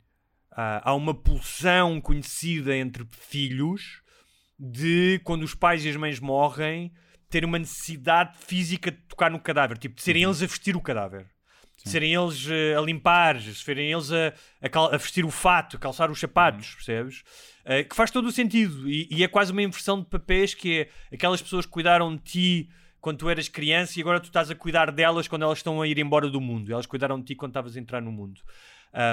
há 0.52 0.92
há 0.92 0.94
uma 0.94 1.14
pulsão 1.14 2.00
conhecida 2.00 2.76
entre 2.76 3.06
filhos 3.12 4.02
de 4.60 5.20
quando 5.24 5.44
os 5.44 5.56
pais 5.56 5.84
e 5.84 5.90
as 5.90 5.96
mães 5.96 6.20
morrem 6.20 6.94
ter 7.30 7.44
uma 7.46 7.58
necessidade 7.58 8.38
física 8.38 8.92
de 8.92 8.98
tocar 9.08 9.32
no 9.32 9.40
cadáver, 9.40 9.78
tipo, 9.78 9.96
de 9.96 10.02
serem 10.02 10.24
eles 10.24 10.44
a 10.44 10.46
vestir 10.46 10.76
o 10.76 10.82
cadáver. 10.82 11.28
Serem 11.84 12.14
eles 12.14 12.48
eh, 12.50 12.76
a 12.78 12.82
limpar, 12.82 13.40
serem 13.42 13.92
eles 13.92 14.12
a, 14.12 14.34
a, 14.62 14.70
cal- 14.70 14.94
a 14.94 14.98
vestir 14.98 15.26
o 15.26 15.32
fato, 15.32 15.78
a 15.78 15.80
calçar 15.80 16.12
os 16.12 16.20
sapatos, 16.20 16.76
percebes? 16.76 17.24
Eh, 17.66 17.84
que 17.84 17.96
faz 17.96 18.12
todo 18.12 18.28
o 18.28 18.32
sentido. 18.32 18.90
E, 18.90 19.08
e 19.10 19.24
é 19.24 19.28
quase 19.28 19.52
uma 19.52 19.62
inversão 19.64 20.00
de 20.00 20.06
papéis 20.08 20.54
que 20.54 20.82
é 20.82 21.16
aquelas 21.16 21.42
pessoas 21.42 21.66
que 21.66 21.72
cuidaram 21.72 22.16
de 22.16 22.22
ti 22.22 22.70
quando 23.00 23.18
tu 23.18 23.30
eras 23.30 23.48
criança 23.50 23.98
e 23.98 24.02
agora 24.02 24.20
tu 24.20 24.26
estás 24.26 24.52
a 24.52 24.56
cuidar 24.56 24.92
delas 24.92 25.28
quando 25.28 25.42
elas 25.44 25.58
estão 25.58 25.82
a 25.82 25.88
ir 25.88 25.98
embora 25.98 26.30
do 26.30 26.40
mundo. 26.40 26.72
Elas 26.72 26.86
cuidaram 26.86 27.20
de 27.20 27.26
ti 27.26 27.36
quando 27.36 27.52
estavas 27.52 27.76
a 27.76 27.80
entrar 27.80 28.00
no 28.02 28.12
mundo. 28.12 28.40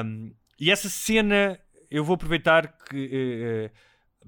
Um, 0.04 0.34
e 0.60 0.70
essa 0.70 0.88
cena, 0.90 1.58
eu 1.90 2.04
vou 2.04 2.14
aproveitar 2.14 2.68
que. 2.68 3.10
eh, 3.12 3.70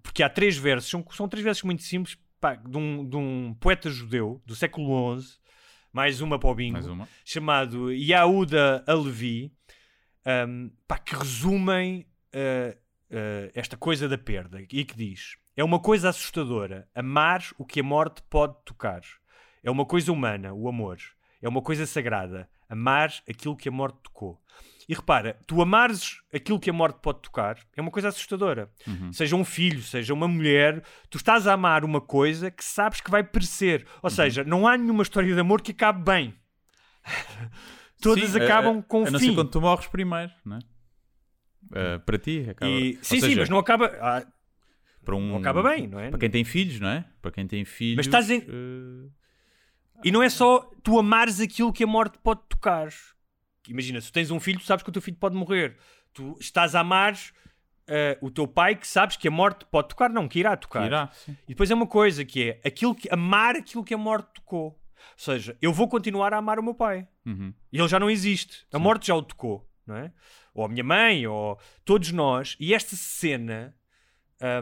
porque 0.03 0.23
há 0.23 0.31
três 0.31 0.57
versos, 0.57 0.89
são, 0.91 1.05
são 1.11 1.29
três 1.29 1.45
versos 1.45 1.63
muito 1.65 1.83
simples, 1.83 2.17
pá, 2.41 2.55
de, 2.55 2.79
um, 2.79 3.07
de 3.07 3.17
um 3.17 3.55
poeta 3.61 3.91
judeu 3.91 4.41
do 4.47 4.55
século 4.55 5.21
XI, 5.21 5.37
mais 5.93 6.21
uma 6.21 6.39
para 6.39 6.51
o 6.51 6.55
bingo, 6.55 6.75
Mais 6.75 6.87
uma. 6.87 7.09
chamado 7.25 7.93
Yahuda 7.93 8.85
Alevi, 8.87 9.53
um, 10.49 10.71
pá, 10.87 10.99
que 10.99 11.15
resumem 11.15 12.07
uh, 12.35 12.77
uh, 13.11 13.51
esta 13.55 13.77
coisa 13.77 14.09
da 14.09 14.19
perda 14.19 14.61
e 14.61 14.67
que 14.67 14.97
diz: 14.97 15.37
É 15.57 15.65
uma 15.65 15.81
coisa 15.81 16.09
assustadora 16.09 16.89
amar 16.95 17.43
o 17.59 17.65
que 17.65 17.81
a 17.81 17.85
morte 17.85 18.23
pode 18.29 18.57
tocar. 18.65 19.03
É 19.63 19.71
uma 19.71 19.85
coisa 19.85 20.11
humana, 20.13 20.53
o 20.55 20.69
amor. 20.69 20.99
É 21.43 21.49
uma 21.49 21.63
coisa 21.63 21.87
sagrada, 21.87 22.49
amar 22.69 23.13
aquilo 23.29 23.57
que 23.57 23.69
a 23.69 23.73
morte 23.73 23.99
tocou. 24.03 24.41
E 24.91 24.95
repara, 24.95 25.39
tu 25.47 25.63
amares 25.63 26.17
aquilo 26.35 26.59
que 26.59 26.69
a 26.69 26.73
morte 26.73 26.99
pode 27.01 27.21
tocar 27.21 27.57
é 27.77 27.81
uma 27.81 27.93
coisa 27.93 28.09
assustadora. 28.09 28.69
Seja 29.13 29.37
um 29.37 29.45
filho, 29.45 29.81
seja 29.83 30.13
uma 30.13 30.27
mulher, 30.27 30.83
tu 31.09 31.17
estás 31.17 31.47
a 31.47 31.53
amar 31.53 31.85
uma 31.85 32.01
coisa 32.01 32.51
que 32.51 32.65
sabes 32.65 33.01
que 33.01 33.09
vai 33.09 33.23
perecer. 33.23 33.87
Ou 34.03 34.11
seja, 34.11 34.43
não 34.43 34.67
há 34.67 34.77
nenhuma 34.77 35.05
história 35.05 35.33
de 35.33 35.39
amor 35.39 35.63
que 35.63 35.71
acabe 35.71 36.03
bem. 36.03 36.35
Todas 38.03 38.31
Sim, 38.31 38.41
a- 38.41 38.45
acabam 38.45 38.79
a, 38.79 38.83
com 38.83 39.07
a 39.07 39.11
não 39.13 39.21
fim. 39.21 39.27
ser 39.29 39.35
quando 39.37 39.51
tu 39.51 39.61
morres 39.61 39.87
primeiro, 39.87 40.33
não 40.45 40.57
é? 40.57 40.61
Uh, 41.67 42.01
para 42.01 42.19
ti, 42.19 42.47
acaba. 42.51 42.71
E- 42.73 42.95
sim, 42.95 43.01
sim, 43.03 43.21
seja, 43.21 43.41
mas 43.43 43.49
não 43.49 43.59
acaba. 43.59 43.87
ah, 44.01 44.27
para 45.05 45.15
um, 45.15 45.29
não 45.29 45.37
acaba 45.37 45.63
bem, 45.63 45.87
não 45.87 46.01
é? 46.01 46.11
Para 46.11 46.19
quem 46.19 46.31
tem 46.31 46.43
filhos, 46.43 46.81
não 46.81 46.89
é? 46.89 47.05
Para 47.23 47.31
quem 47.31 47.47
tem 47.47 47.65
filhos. 47.65 47.97
Mas 47.97 48.07
estás 48.07 48.29
em- 48.29 48.39
uh, 48.41 49.11
E 50.03 50.11
não 50.11 50.21
é 50.23 50.29
só 50.29 50.69
tu 50.83 50.99
amares 50.99 51.39
aquilo 51.41 51.73
que 51.73 51.85
a 51.85 51.87
morte 51.87 52.19
pode 52.23 52.41
tocar. 52.49 52.89
Imagina, 53.71 54.01
se 54.01 54.13
tens 54.13 54.31
um 54.31 54.41
filho, 54.41 54.59
tu 54.59 54.67
sabes 54.67 54.83
que 54.83 54.91
o 54.91 54.93
teu 54.93 55.03
filho 55.03 55.17
pode 55.17 55.37
morrer. 55.37 55.77
Tu 56.13 56.37
estás 56.41 56.75
a 56.75 56.81
amar 56.81 57.15
eh, 57.87 58.19
o 58.21 58.31
teu 58.31 58.47
pai 58.47 58.77
que 58.77 58.87
sabes 58.87 59.17
que 59.17 59.27
a 59.27 59.31
morte 59.31 59.65
pode 59.65 59.89
tocar, 59.89 60.09
não, 60.11 60.29
que 60.29 60.39
irá 60.39 60.57
tocar. 60.57 60.87
irá, 60.87 61.11
sim. 61.13 61.37
E 61.45 61.49
depois 61.49 61.71
é 61.71 61.75
uma 61.75 61.87
coisa 61.87 62.25
que 62.25 62.51
é 62.51 62.69
aquilo 62.69 62.95
que, 62.95 63.09
amar 63.13 63.57
aquilo 63.57 63.83
que 63.83 63.93
a 63.93 63.99
morte 63.99 64.29
tocou. 64.35 64.67
Ou 64.67 64.79
seja, 65.17 65.57
eu 65.61 65.73
vou 65.73 65.89
continuar 65.89 66.33
a 66.33 66.37
amar 66.37 66.59
o 66.59 66.63
meu 66.63 66.75
pai. 66.75 67.09
Uhum. 67.27 67.53
E 67.73 67.79
ele 67.79 67.89
já 67.89 67.99
não 67.99 68.09
existe. 68.09 68.67
A 68.73 68.79
morte 68.79 69.09
já 69.09 69.15
o 69.15 69.23
tocou, 69.23 69.69
não 69.87 69.97
é? 69.97 70.13
Ou 70.55 70.65
a 70.65 70.69
minha 70.69 70.85
mãe, 70.85 71.27
ou 71.27 71.59
todos 71.85 72.13
nós. 72.13 72.57
E 72.61 72.75
esta 72.75 72.95
cena 72.95 73.75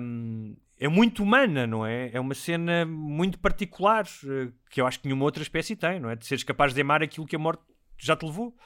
hum, 0.01 0.57
é 0.79 0.89
muito 0.89 1.23
humana, 1.23 1.67
não 1.67 1.85
é? 1.85 2.11
É 2.13 2.21
uma 2.21 2.35
cena 2.35 2.87
muito 2.87 3.39
particular 3.39 4.07
eh, 4.25 4.49
que 4.71 4.81
eu 4.81 4.87
acho 4.87 5.01
que 5.01 5.07
nenhuma 5.07 5.25
outra 5.25 5.43
espécie 5.43 5.77
tem, 5.77 6.01
não 6.01 6.09
é? 6.09 6.17
De 6.17 6.27
seres 6.27 6.45
capaz 6.45 6.73
de 6.73 6.81
amar 6.81 7.03
aquilo 7.03 7.27
que 7.27 7.37
a 7.37 7.39
morte 7.39 7.63
já 7.99 8.17
te 8.17 8.25
levou. 8.25 8.57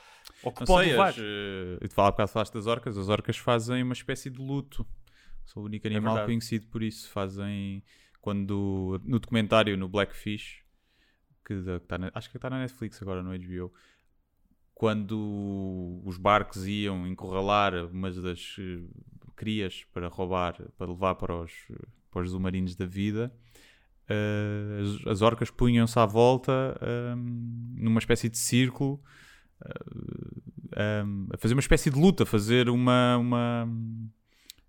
Ou 0.45 0.53
que 0.53 0.61
Não 0.61 0.67
pode 0.67 0.85
sei, 0.85 0.93
levar. 0.93 1.09
as, 1.11 1.17
uh, 1.19 1.79
eu 1.81 1.89
te 1.89 1.95
falava 1.95 2.13
bocado 2.13 2.31
falaste 2.31 2.53
das 2.55 2.67
orcas. 2.67 2.97
As 2.99 3.09
orcas 3.09 3.37
fazem 3.37 3.83
uma 3.83 3.93
espécie 3.93 4.29
de 4.31 4.41
luto. 4.41 4.87
Sou 5.45 5.63
o 5.63 5.67
único 5.67 5.87
animal 5.87 6.19
É 6.19 6.25
conhecido 6.25 6.67
por 6.69 6.83
isso. 6.83 7.09
Fazem. 7.11 7.83
Quando. 8.21 9.01
No 9.05 9.19
documentário, 9.19 9.77
no 9.77 9.89
Blackfish, 9.89 10.63
que, 11.45 11.55
tá 11.89 11.99
na- 11.99 12.11
acho 12.15 12.31
que 12.31 12.37
está 12.37 12.49
na 12.49 12.59
Netflix 12.61 13.01
agora, 13.03 13.23
no 13.23 13.31
HBO. 13.33 13.73
Quando 14.75 16.01
os 16.05 16.17
barcos 16.17 16.67
iam 16.67 17.07
encurralar 17.07 17.75
umas 17.87 18.17
das 18.21 18.57
eh, 18.59 18.81
crias 19.37 19.85
para 19.93 20.09
roubar, 20.09 20.61
para 20.77 20.91
levar 20.91 21.15
para 21.15 21.37
os, 21.37 21.53
para 22.11 22.23
os 22.23 22.31
submarinos 22.31 22.75
da 22.75 22.85
vida, 22.87 23.33
eh, 24.09 24.81
as, 25.05 25.07
as 25.07 25.23
orcas 25.23 25.51
punham-se 25.51 25.97
à 25.99 26.05
volta 26.07 26.77
ehm, 26.83 27.17
numa 27.77 28.01
espécie 28.01 28.29
de 28.29 28.39
círculo 28.39 29.01
a 31.33 31.37
fazer 31.39 31.55
uma 31.55 31.61
espécie 31.61 31.91
de 31.91 31.99
luta, 31.99 32.25
fazer 32.25 32.69
uma, 32.69 33.17
uma- 33.19 33.69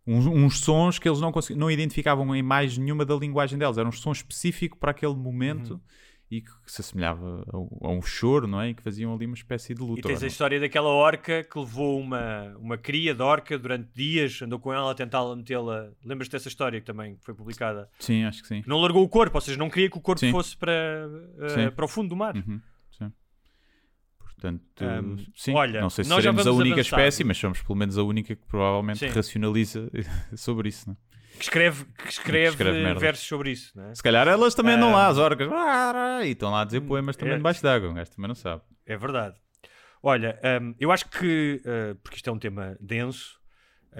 uns, 0.05 0.25
uns 0.25 0.59
sons 0.59 0.99
que 0.99 1.07
eles 1.07 1.19
não, 1.21 1.31
consegui- 1.31 1.59
não 1.59 1.71
identificavam 1.71 2.35
em 2.35 2.43
mais 2.43 2.77
nenhuma 2.77 3.05
da 3.05 3.15
linguagem 3.15 3.57
deles. 3.57 3.77
Era 3.77 3.87
um 3.87 3.91
som 3.91 4.11
específico 4.11 4.77
para 4.77 4.91
aquele 4.91 5.15
momento 5.15 5.73
Uhum. 5.75 5.79
e 6.29 6.41
que 6.41 6.49
se 6.67 6.81
assemelhava 6.81 7.45
a, 7.51 7.57
um- 7.57 7.77
a 7.83 7.89
um 7.89 8.01
choro, 8.01 8.47
não 8.47 8.59
é? 8.59 8.69
E 8.69 8.73
que 8.73 8.83
faziam 8.83 9.13
ali 9.13 9.25
uma 9.25 9.35
espécie 9.35 9.73
de 9.73 9.81
luta. 9.81 9.99
E 10.01 10.03
tens 10.03 10.21
a 10.23 10.27
história 10.27 10.59
daquela 10.59 10.89
orca 10.89 11.43
que 11.43 11.57
levou 11.57 11.99
uma, 12.01 12.53
uma 12.59 12.77
cria 12.77 13.13
de 13.15 13.21
orca 13.21 13.57
durante 13.57 13.87
dias, 13.93 14.41
andou 14.41 14.59
com 14.59 14.73
ela 14.73 14.91
a 14.91 14.95
tentar 14.95 15.23
metê-la. 15.35 15.89
Lembras-te 16.03 16.31
dessa 16.33 16.47
história 16.49 16.79
que 16.81 16.85
também 16.85 17.15
foi 17.21 17.33
publicada? 17.33 17.87
Sim, 17.99 18.25
acho 18.25 18.41
que 18.41 18.47
sim. 18.49 18.61
Não 18.67 18.81
largou 18.81 19.03
o 19.03 19.09
corpo, 19.09 19.37
ou 19.37 19.41
seja, 19.41 19.57
não 19.57 19.69
queria 19.69 19.89
que 19.89 19.97
o 19.97 20.01
corpo 20.01 20.19
Sim. 20.19 20.31
fosse 20.31 20.57
para, 20.57 21.07
Sim. 21.49 21.69
para 21.73 21.85
o 21.85 21.87
fundo 21.87 22.09
do 22.09 22.15
mar. 22.15 22.35
Uhum. 22.35 22.59
Portanto, 24.43 24.83
Um, 24.83 25.17
sim, 25.35 25.53
olha, 25.53 25.79
não 25.81 25.89
sei 25.89 26.03
se 26.03 26.09
seremos 26.13 26.45
a 26.45 26.51
única 26.51 26.75
avançar. 26.75 26.99
espécie, 26.99 27.23
mas 27.23 27.37
somos 27.37 27.61
pelo 27.61 27.75
menos 27.77 27.97
a 27.97 28.03
única 28.03 28.35
que 28.35 28.45
provavelmente 28.45 28.99
Sim. 28.99 29.07
racionaliza 29.07 29.89
sobre 30.35 30.69
isso. 30.69 30.87
Não 30.89 30.93
é? 30.95 31.13
Que 31.37 31.43
escreve, 31.45 31.85
que 31.85 32.09
escreve, 32.09 32.49
escreve 32.49 32.77
eh, 32.79 32.83
merdas. 32.83 33.01
versos 33.01 33.27
sobre 33.27 33.51
isso, 33.51 33.79
é? 33.81 33.95
Se 33.95 34.03
calhar 34.03 34.27
elas 34.27 34.53
também 34.53 34.75
andam 34.75 34.89
Ah. 34.89 34.97
lá, 34.97 35.07
as 35.07 35.17
orcas, 35.17 35.49
e 36.25 36.29
estão 36.29 36.51
lá 36.51 36.61
a 36.61 36.65
dizer 36.65 36.81
poemas 36.81 37.15
também 37.15 37.33
é. 37.33 37.37
debaixo 37.37 37.63
d'água. 37.63 37.89
Um 37.89 37.93
gajo 37.95 38.11
também 38.11 38.27
não 38.27 38.35
sabe. 38.35 38.61
É 38.85 38.95
verdade. 38.97 39.35
Olha, 40.01 40.39
hum, 40.61 40.75
eu 40.79 40.91
acho 40.91 41.09
que, 41.09 41.61
uh, 41.65 41.95
porque 42.03 42.17
isto 42.17 42.29
é 42.29 42.33
um 42.33 42.37
tema 42.37 42.77
denso, 42.79 43.39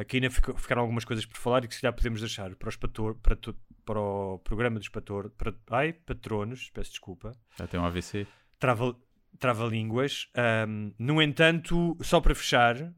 que 0.08 0.18
ainda 0.18 0.30
fica- 0.30 0.54
ficaram 0.56 0.82
algumas 0.82 1.06
coisas 1.06 1.26
por 1.26 1.38
falar 1.38 1.64
e 1.64 1.68
que 1.68 1.76
se 1.76 1.82
calhar 1.82 1.94
podemos 1.94 2.20
deixar 2.20 2.54
para, 2.56 2.68
os 2.70 2.76
pator, 2.76 3.16
para, 3.16 3.36
tu- 3.36 3.56
para 3.86 4.00
o 4.00 4.40
programa 4.40 4.78
dos 4.80 4.90
pator, 4.90 5.32
para, 5.38 5.54
ai, 5.72 5.94
patronos, 5.94 6.70
peço 6.74 6.90
desculpa, 6.92 7.32
Já 7.58 7.68
tem 7.68 7.80
um 7.80 7.86
AVC. 7.86 8.28
trava, 8.60 8.96
trava-línguas. 9.40 10.28
Hum, 10.68 10.94
no 10.98 11.22
entanto, 11.22 11.98
só 12.02 12.22
para 12.22 12.34
fechar, 12.36 12.76
uh, 12.82 12.94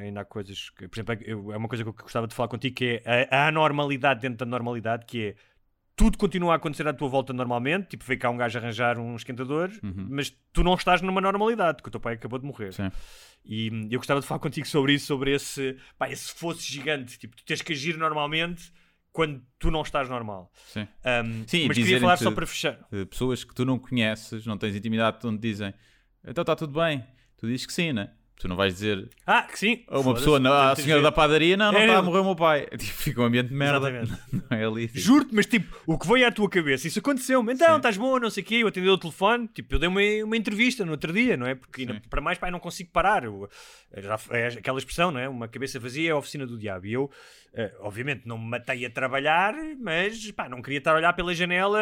ainda 0.00 0.20
há 0.20 0.24
coisas 0.24 0.70
que, 0.70 0.88
por 0.88 0.96
exemplo, 0.96 1.16
eu- 1.24 1.52
é 1.52 1.56
uma 1.56 1.68
coisa 1.68 1.82
que 1.84 1.88
eu 1.90 1.94
gostava 1.94 2.26
de 2.26 2.34
falar 2.34 2.48
contigo, 2.48 2.74
que 2.76 3.02
é 3.04 3.26
a, 3.30 3.44
a 3.44 3.48
anormalidade 3.48 4.20
dentro 4.20 4.38
da 4.38 4.46
normalidade, 4.46 5.06
que 5.06 5.28
é 5.28 5.34
tudo 5.96 6.16
continua 6.16 6.52
a 6.52 6.56
acontecer 6.56 6.86
à 6.86 6.92
tua 6.92 7.08
volta 7.08 7.32
normalmente, 7.32 7.88
tipo, 7.88 8.04
veio 8.04 8.20
cá 8.20 8.30
um 8.30 8.36
gajo 8.36 8.56
arranjar 8.56 8.98
um 9.00 9.16
esquentador, 9.16 9.68
mas 9.82 10.30
tu 10.52 10.62
não 10.62 10.74
estás 10.74 11.02
numa 11.02 11.20
normalidade, 11.20 11.78
porque 11.78 11.88
o 11.88 11.90
teu 11.90 12.00
pai 12.00 12.14
acabou 12.14 12.38
de 12.38 12.46
morrer. 12.46 12.72
Sim. 12.72 12.88
E 13.44 13.68
hum, 13.72 13.88
eu 13.90 13.98
gostava 13.98 14.20
de 14.20 14.26
falar 14.26 14.38
contigo 14.38 14.66
sobre 14.66 14.92
isso, 14.92 15.06
sobre 15.06 15.32
esse, 15.34 15.76
pá, 15.98 16.08
esse 16.08 16.32
fosse 16.32 16.70
gigante, 16.70 17.18
tipo, 17.18 17.34
tu 17.36 17.44
tens 17.44 17.62
que 17.62 17.72
agir 17.72 17.96
normalmente 17.96 18.72
quando 19.12 19.42
tu 19.58 19.70
não 19.70 19.82
estás 19.82 20.08
normal. 20.08 20.50
Sim. 20.66 20.82
Hum, 20.82 21.44
Sim, 21.46 21.66
mas 21.68 21.76
queria 21.76 22.00
falar 22.00 22.16
só 22.16 22.30
para 22.30 22.46
fechar. 22.46 22.78
de 22.90 23.04
pessoas 23.06 23.44
que 23.44 23.54
tu 23.54 23.64
não 23.64 23.78
conheces, 23.78 24.46
não 24.46 24.56
tens 24.58 24.74
intimidade, 24.76 25.26
onde 25.26 25.38
dizem 25.38 25.72
então 26.26 26.42
está 26.42 26.54
tudo 26.56 26.78
bem. 26.78 27.04
Tu 27.36 27.46
dizes 27.46 27.66
que 27.66 27.72
sim, 27.72 27.92
né? 27.92 28.10
Tu 28.40 28.46
não 28.46 28.54
vais 28.54 28.72
dizer 28.72 29.08
Ah, 29.26 29.42
que 29.42 29.58
sim. 29.58 29.84
a 29.88 29.94
uma 29.96 30.04
Foda-se, 30.04 30.20
pessoa, 30.24 30.38
não, 30.38 30.52
a 30.52 30.66
muitas 30.66 30.84
senhora 30.84 31.02
da 31.02 31.10
padaria, 31.10 31.56
não, 31.56 31.72
não 31.72 31.80
É, 31.80 31.86
está 31.86 31.98
a 31.98 32.02
morrer 32.02 32.20
o 32.20 32.24
meu 32.24 32.36
pai. 32.36 32.66
Tipo, 32.78 32.84
fica 32.92 33.20
um 33.20 33.24
ambiente 33.24 33.48
de 33.48 33.54
merda. 33.54 33.90
Não 33.90 34.16
é 34.56 34.64
ali. 34.64 34.86
tipo, 34.86 35.00
Juro-te, 35.00 35.34
mas 35.34 35.46
tipo, 35.46 35.76
o 35.86 35.98
que 35.98 36.06
veio 36.06 36.24
à 36.24 36.30
tua 36.30 36.48
cabeça, 36.48 36.86
isso 36.86 37.00
aconteceu-me. 37.00 37.52
Então, 37.52 37.76
estás 37.78 37.96
bom, 37.96 38.16
não 38.20 38.30
sei 38.30 38.44
o 38.44 38.46
quê, 38.46 38.54
eu 38.56 38.68
atendi 38.68 38.88
o 38.88 38.96
telefone, 38.96 39.48
tipo, 39.48 39.74
eu 39.74 39.78
dei 39.80 39.88
uma, 39.88 40.00
uma 40.24 40.36
entrevista 40.36 40.84
no 40.84 40.92
outro 40.92 41.12
dia, 41.12 41.36
não 41.36 41.46
é? 41.46 41.56
Porque 41.56 41.80
ainda- 41.82 42.00
para 42.08 42.20
mais, 42.20 42.38
eu 42.40 42.50
não 42.52 42.60
consigo 42.60 42.90
parar. 42.92 43.24
Eu- 43.24 43.48
já, 43.96 44.16
é 44.30 44.46
aquela 44.46 44.78
expressão, 44.78 45.10
não 45.10 45.18
é? 45.18 45.28
Uma 45.28 45.48
cabeça 45.48 45.80
vazia 45.80 46.10
é 46.10 46.12
a 46.12 46.16
oficina 46.16 46.46
do 46.46 46.56
diabo. 46.56 46.86
E 46.86 46.92
eu, 46.92 47.10
eh, 47.54 47.74
obviamente, 47.80 48.22
não 48.24 48.38
me 48.38 48.46
matei 48.50 48.86
a 48.86 48.90
trabalhar, 48.90 49.52
mas, 49.80 50.30
pá, 50.30 50.48
não 50.48 50.62
queria 50.62 50.78
estar 50.78 50.92
a 50.92 50.96
olhar 50.98 51.12
pela 51.12 51.34
janela 51.34 51.80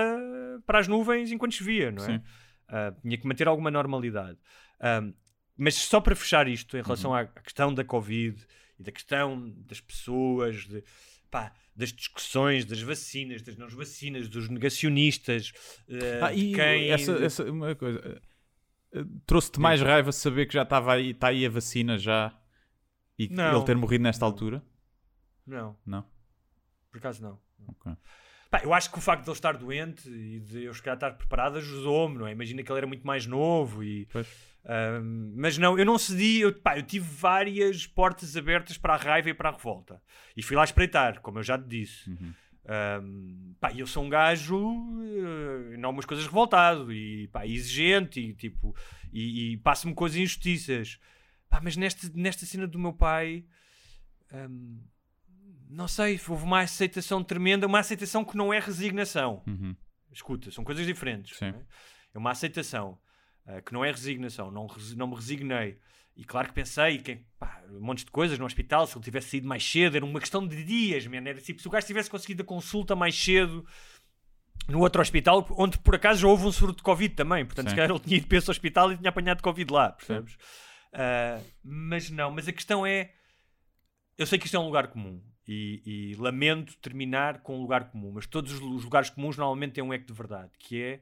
para 0.67 0.79
as 0.79 0.89
nuvens 0.89 1.31
enquanto 1.31 1.53
chovia, 1.55 1.91
não 1.91 2.03
é? 2.03 2.07
Sim. 2.07 2.21
Ah, 2.69 2.95
tinha 3.03 3.19
que 3.19 3.27
manter 3.27 3.47
alguma 3.47 3.71
normalidade. 3.71 4.39
Ahm, 4.81 5.13
mas 5.57 5.75
só 5.75 6.01
para 6.01 6.15
fechar 6.17 6.47
isto 6.49 6.77
em 6.77 6.83
relação 6.83 7.11
Uhum. 7.13 7.17
à 7.19 7.27
questão 7.27 7.73
da 7.73 7.85
Covid 7.85 8.45
e 8.79 8.83
da 8.83 8.93
questão 8.93 9.51
das 9.67 9.81
pessoas, 9.81 10.67
de, 10.67 10.83
pá, 11.31 11.53
das 11.75 11.93
discussões, 11.93 12.65
das 12.65 12.81
vacinas, 12.81 13.43
das 13.43 13.57
não 13.57 13.69
vacinas, 13.69 14.29
dos 14.29 14.49
negacionistas, 14.49 15.53
eh, 15.89 16.21
Ah, 16.23 16.33
de 16.33 16.39
e 16.41 16.55
quem. 16.55 16.91
essa, 16.91 17.13
essa 17.13 17.45
uma 17.51 17.75
coisa. 17.75 18.21
eh, 18.93 19.05
Trouxe-te 19.27 19.61
mais 19.61 19.81
raiva 19.83 20.11
saber 20.13 20.47
que 20.47 20.55
já 20.55 20.63
estava 20.63 20.93
aí, 20.95 21.11
está 21.11 21.29
aí 21.29 21.45
a 21.45 21.51
vacina 21.51 21.99
já 21.99 22.35
e 23.19 23.29
Não. 23.29 23.57
ele 23.57 23.65
ter 23.67 23.77
morrido 23.77 24.03
nesta 24.05 24.25
altura? 24.25 24.63
Não, 25.47 25.77
Não? 25.87 26.05
por 26.91 26.99
acaso 26.99 27.23
não. 27.23 27.39
Ok. 27.69 27.93
Pá, 28.51 28.61
eu 28.63 28.73
acho 28.73 28.91
que 28.91 28.99
o 28.99 29.01
facto 29.01 29.25
de 29.25 29.29
ele 29.31 29.37
estar 29.37 29.57
doente 29.57 30.09
e 30.09 30.39
de 30.41 30.65
eu 30.65 30.73
chegar 30.73 30.93
a 30.93 30.95
estar 30.95 31.11
preparado 31.13 31.59
ajudou-me, 31.59 32.17
não 32.19 32.27
é? 32.27 32.33
Imagina 32.33 32.63
que 32.63 32.71
ele 32.71 32.79
era 32.79 32.87
muito 32.87 33.07
mais 33.07 33.27
novo 33.27 33.83
e. 33.85 34.07
Pois. 34.07 34.27
Mas 35.35 35.57
não, 35.59 35.79
eu 35.79 35.85
não 35.85 35.97
cedi, 35.97 36.41
eu, 36.41 36.53
pá, 36.53 36.77
eu 36.77 36.83
tive 36.83 37.07
várias 37.07 37.87
portas 37.87 38.37
abertas 38.37 38.77
para 38.77 38.95
a 38.95 38.97
raiva 38.97 39.31
e 39.31 39.35
para 39.35 39.51
a 39.51 39.53
revolta. 39.53 40.03
E 40.37 40.43
fui 40.43 40.57
lá 40.57 40.65
espreitar, 40.65 41.21
como 41.21 41.39
eu 41.39 41.43
já 41.43 41.57
te 41.57 41.67
disse. 41.67 42.11
Uhum. 42.11 42.35
Ahm, 42.69 43.55
pá, 43.61 43.73
eu 43.73 43.87
sou 43.87 44.03
um 44.03 44.09
gajo 44.09 44.59
eh, 45.01 45.77
em 45.77 45.85
algumas 45.85 46.05
coisas 46.05 46.27
revoltado 46.27 46.93
e 46.93 47.29
pá, 47.29 47.47
exigente 47.47 48.19
e 48.19 48.35
tipo 48.35 48.75
e, 49.13 49.53
e 49.53 49.57
passo-me 49.59 49.95
com 49.95 50.05
as 50.05 50.17
injustiças. 50.17 50.99
Pá, 51.49 51.61
mas 51.63 51.77
nesta, 51.77 52.11
nesta 52.13 52.45
cena 52.45 52.67
do 52.67 52.77
meu 52.77 52.93
pai, 52.93 53.45
ahm, 54.33 54.81
não 55.71 55.87
sei, 55.87 56.21
houve 56.29 56.43
uma 56.43 56.61
aceitação 56.61 57.23
tremenda, 57.23 57.69
uma 57.69 57.79
aceitação 57.79 58.25
que 58.25 58.37
não 58.37 58.53
é 58.53 58.59
resignação. 58.59 59.45
Uhum. 59.47 59.77
Escuta, 60.11 60.51
são 60.51 60.65
coisas 60.65 60.85
diferentes. 60.85 61.41
É? 61.41 61.55
É 62.15 62.19
uma 62.19 62.33
aceitação 62.33 62.99
ah, 63.47 63.61
que 63.61 63.73
não 63.73 63.85
é 63.85 63.91
resignação. 63.91 64.51
Não, 64.51 64.67
não 64.97 65.07
me 65.07 65.15
resignei. 65.15 65.79
E 66.17 66.25
claro 66.25 66.49
que 66.49 66.55
pensei 66.55 66.99
que 66.99 67.21
pá, 67.39 67.63
um 67.71 67.81
monte 67.81 68.05
de 68.05 68.11
coisas 68.11 68.39
no 68.39 68.47
hospital, 68.47 68.87
se 68.87 68.97
ele 68.97 69.05
tivesse 69.05 69.31
saído 69.31 69.47
mais 69.47 69.63
cedo, 69.63 69.97
era 69.97 70.05
uma 70.05 70.19
questão 70.19 70.47
de 70.47 70.65
dias, 70.65 71.07
man. 71.07 71.19
Era 71.19 71.41
tipo, 71.41 71.61
se 71.61 71.69
o 71.69 71.71
gajo 71.71 71.87
tivesse 71.87 72.11
conseguido 72.11 72.43
a 72.43 72.47
consulta 72.47 72.97
mais 72.97 73.15
cedo 73.15 73.67
no 74.69 74.81
outro 74.81 75.01
hospital, 75.01 75.47
onde 75.51 75.79
por 75.79 75.95
acaso 75.95 76.21
já 76.21 76.29
houve 76.29 76.47
um 76.47 76.53
surto 76.53 76.79
de 76.79 76.83
Covid 76.83 77.15
também, 77.15 77.45
portanto, 77.45 77.67
Sim. 77.67 77.71
se 77.71 77.77
calhar 77.77 77.91
ele 77.91 78.01
tinha 78.01 78.17
ido 78.17 78.27
para 78.27 78.39
esse 78.39 78.51
hospital 78.51 78.93
e 78.93 78.97
tinha 78.97 79.11
apanhado 79.11 79.43
Covid 79.43 79.73
lá, 79.73 79.93
percebes? 79.93 80.37
Ah, 80.93 81.41
mas 81.63 82.11
não, 82.11 82.31
mas 82.31 82.49
a 82.49 82.53
questão 82.53 82.87
é: 82.87 83.13
eu 84.17 84.27
sei 84.27 84.39
que 84.39 84.47
isto 84.47 84.57
é 84.57 84.61
um 84.61 84.65
lugar 84.67 84.89
comum 84.89 85.23
e, 85.47 85.83
e 85.85 86.15
lamento 86.17 86.77
terminar 86.79 87.43
com 87.43 87.59
um 87.59 87.61
lugar 87.61 87.91
comum, 87.91 88.13
mas 88.13 88.27
todos 88.27 88.53
os 88.55 88.85
lugares 88.85 89.11
comuns 89.11 89.37
normalmente 89.37 89.75
têm 89.75 89.85
um 89.85 89.93
eco 89.93 90.07
de 90.07 90.13
verdade, 90.15 90.51
que 90.59 90.83
é 90.83 91.01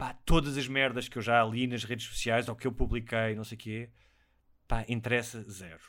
pá, 0.00 0.14
todas 0.24 0.56
as 0.56 0.66
merdas 0.66 1.10
que 1.10 1.18
eu 1.18 1.22
já 1.22 1.44
li 1.44 1.66
nas 1.66 1.84
redes 1.84 2.06
sociais 2.06 2.48
ou 2.48 2.56
que 2.56 2.66
eu 2.66 2.72
publiquei, 2.72 3.34
não 3.34 3.44
sei 3.44 3.54
o 3.54 3.58
quê, 3.58 3.90
pá, 4.66 4.82
interessa 4.88 5.42
zero. 5.42 5.82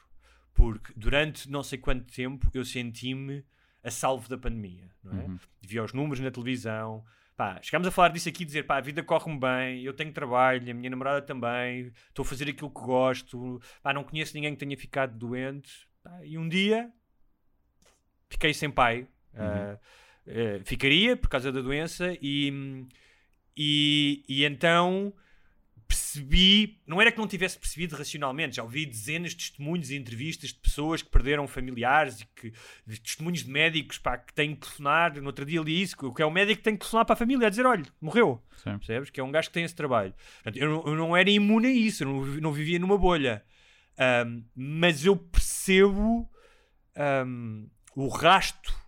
Porque 0.54 0.92
durante 0.98 1.50
não 1.50 1.64
sei 1.64 1.80
quanto 1.80 2.14
tempo 2.14 2.52
eu 2.54 2.66
senti-me 2.66 3.46
a 3.82 3.90
salvo 3.90 4.28
da 4.28 4.38
pandemia, 4.38 4.92
não 5.02 5.18
é? 5.18 5.24
Uhum. 5.24 5.40
Via 5.62 5.82
os 5.82 5.94
números 5.94 6.20
na 6.20 6.30
televisão, 6.30 7.06
pá, 7.38 7.62
chegámos 7.62 7.88
a 7.88 7.92
falar 7.92 8.10
disso 8.10 8.28
aqui, 8.28 8.44
dizer, 8.44 8.64
pá, 8.64 8.80
a 8.80 8.82
vida 8.82 9.02
corre-me 9.02 9.40
bem, 9.40 9.82
eu 9.82 9.94
tenho 9.94 10.12
trabalho, 10.12 10.70
a 10.70 10.74
minha 10.74 10.90
namorada 10.90 11.22
também, 11.22 11.94
estou 12.10 12.24
a 12.24 12.26
fazer 12.26 12.50
aquilo 12.50 12.70
que 12.70 12.82
gosto, 12.82 13.62
pá, 13.82 13.94
não 13.94 14.04
conheço 14.04 14.36
ninguém 14.36 14.54
que 14.54 14.60
tenha 14.60 14.78
ficado 14.78 15.18
doente, 15.18 15.88
pá, 16.04 16.20
e 16.26 16.38
um 16.38 16.50
dia 16.50 16.92
fiquei 18.30 18.54
sem 18.54 18.70
pai, 18.70 19.08
ah, 19.34 19.80
eh, 20.28 20.60
ficaria 20.66 21.16
por 21.16 21.30
causa 21.30 21.50
da 21.50 21.62
doença 21.62 22.14
e, 22.22 22.86
e, 23.56 24.23
e 24.28 24.45
então 24.45 25.14
percebi, 25.91 26.80
não 26.88 27.02
era 27.02 27.11
que 27.11 27.18
não 27.18 27.28
tivesse 27.28 27.60
percebido 27.60 27.95
racionalmente, 27.95 28.56
já 28.56 28.64
ouvi 28.64 28.86
dezenas 28.86 29.32
de 29.32 29.38
testemunhos 29.38 29.90
e 29.90 29.98
entrevistas 29.98 30.52
de 30.52 30.60
pessoas 30.60 31.02
que 31.02 31.10
perderam 31.10 31.48
familiares 31.48 32.22
e 32.22 32.26
que 32.28 32.53
de 32.88 32.99
testemunhos 32.99 33.44
de 33.44 33.49
médicos 33.49 33.98
pá, 33.98 34.18
que 34.18 34.34
têm 34.34 34.56
que 34.56 34.61
telefonar, 34.61 35.19
no 35.19 35.28
outro 35.28 35.45
dia 35.45 35.61
li 35.61 35.82
isso, 35.82 35.98
que 36.14 36.22
é 36.22 36.26
o 36.26 36.32
médico 36.32 36.60
que 36.60 36.64
tem 36.64 36.76
que 36.76 36.80
telefonar 36.80 37.06
para 37.06 37.14
a 37.14 37.18
família 37.18 37.48
a 37.48 37.49
dizer, 37.49 37.65
olha, 37.65 37.86
morreu, 37.99 38.41
Sim. 38.64 38.78
percebes? 38.78 39.10
Que 39.10 39.19
é 39.19 39.23
um 39.23 39.32
gajo 39.32 39.49
que 39.49 39.53
tem 39.53 39.64
esse 39.64 39.76
trabalho. 39.76 40.14
Portanto, 40.36 40.57
eu, 40.57 40.69
não, 40.69 40.88
eu 40.88 40.95
não 40.95 41.18
era 41.18 41.30
imune 41.30 41.68
a 41.68 41.72
isso, 41.72 42.03
eu 42.03 42.07
não, 42.07 42.26
não 42.26 42.52
vivia 42.53 42.80
numa 42.80 42.98
bolha. 42.98 43.44
Ahm, 43.98 44.44
mas 44.56 45.06
eu 45.06 45.15
percebo 45.15 46.30
ahm, 46.95 47.68
o 47.95 48.07
rasto 48.07 48.81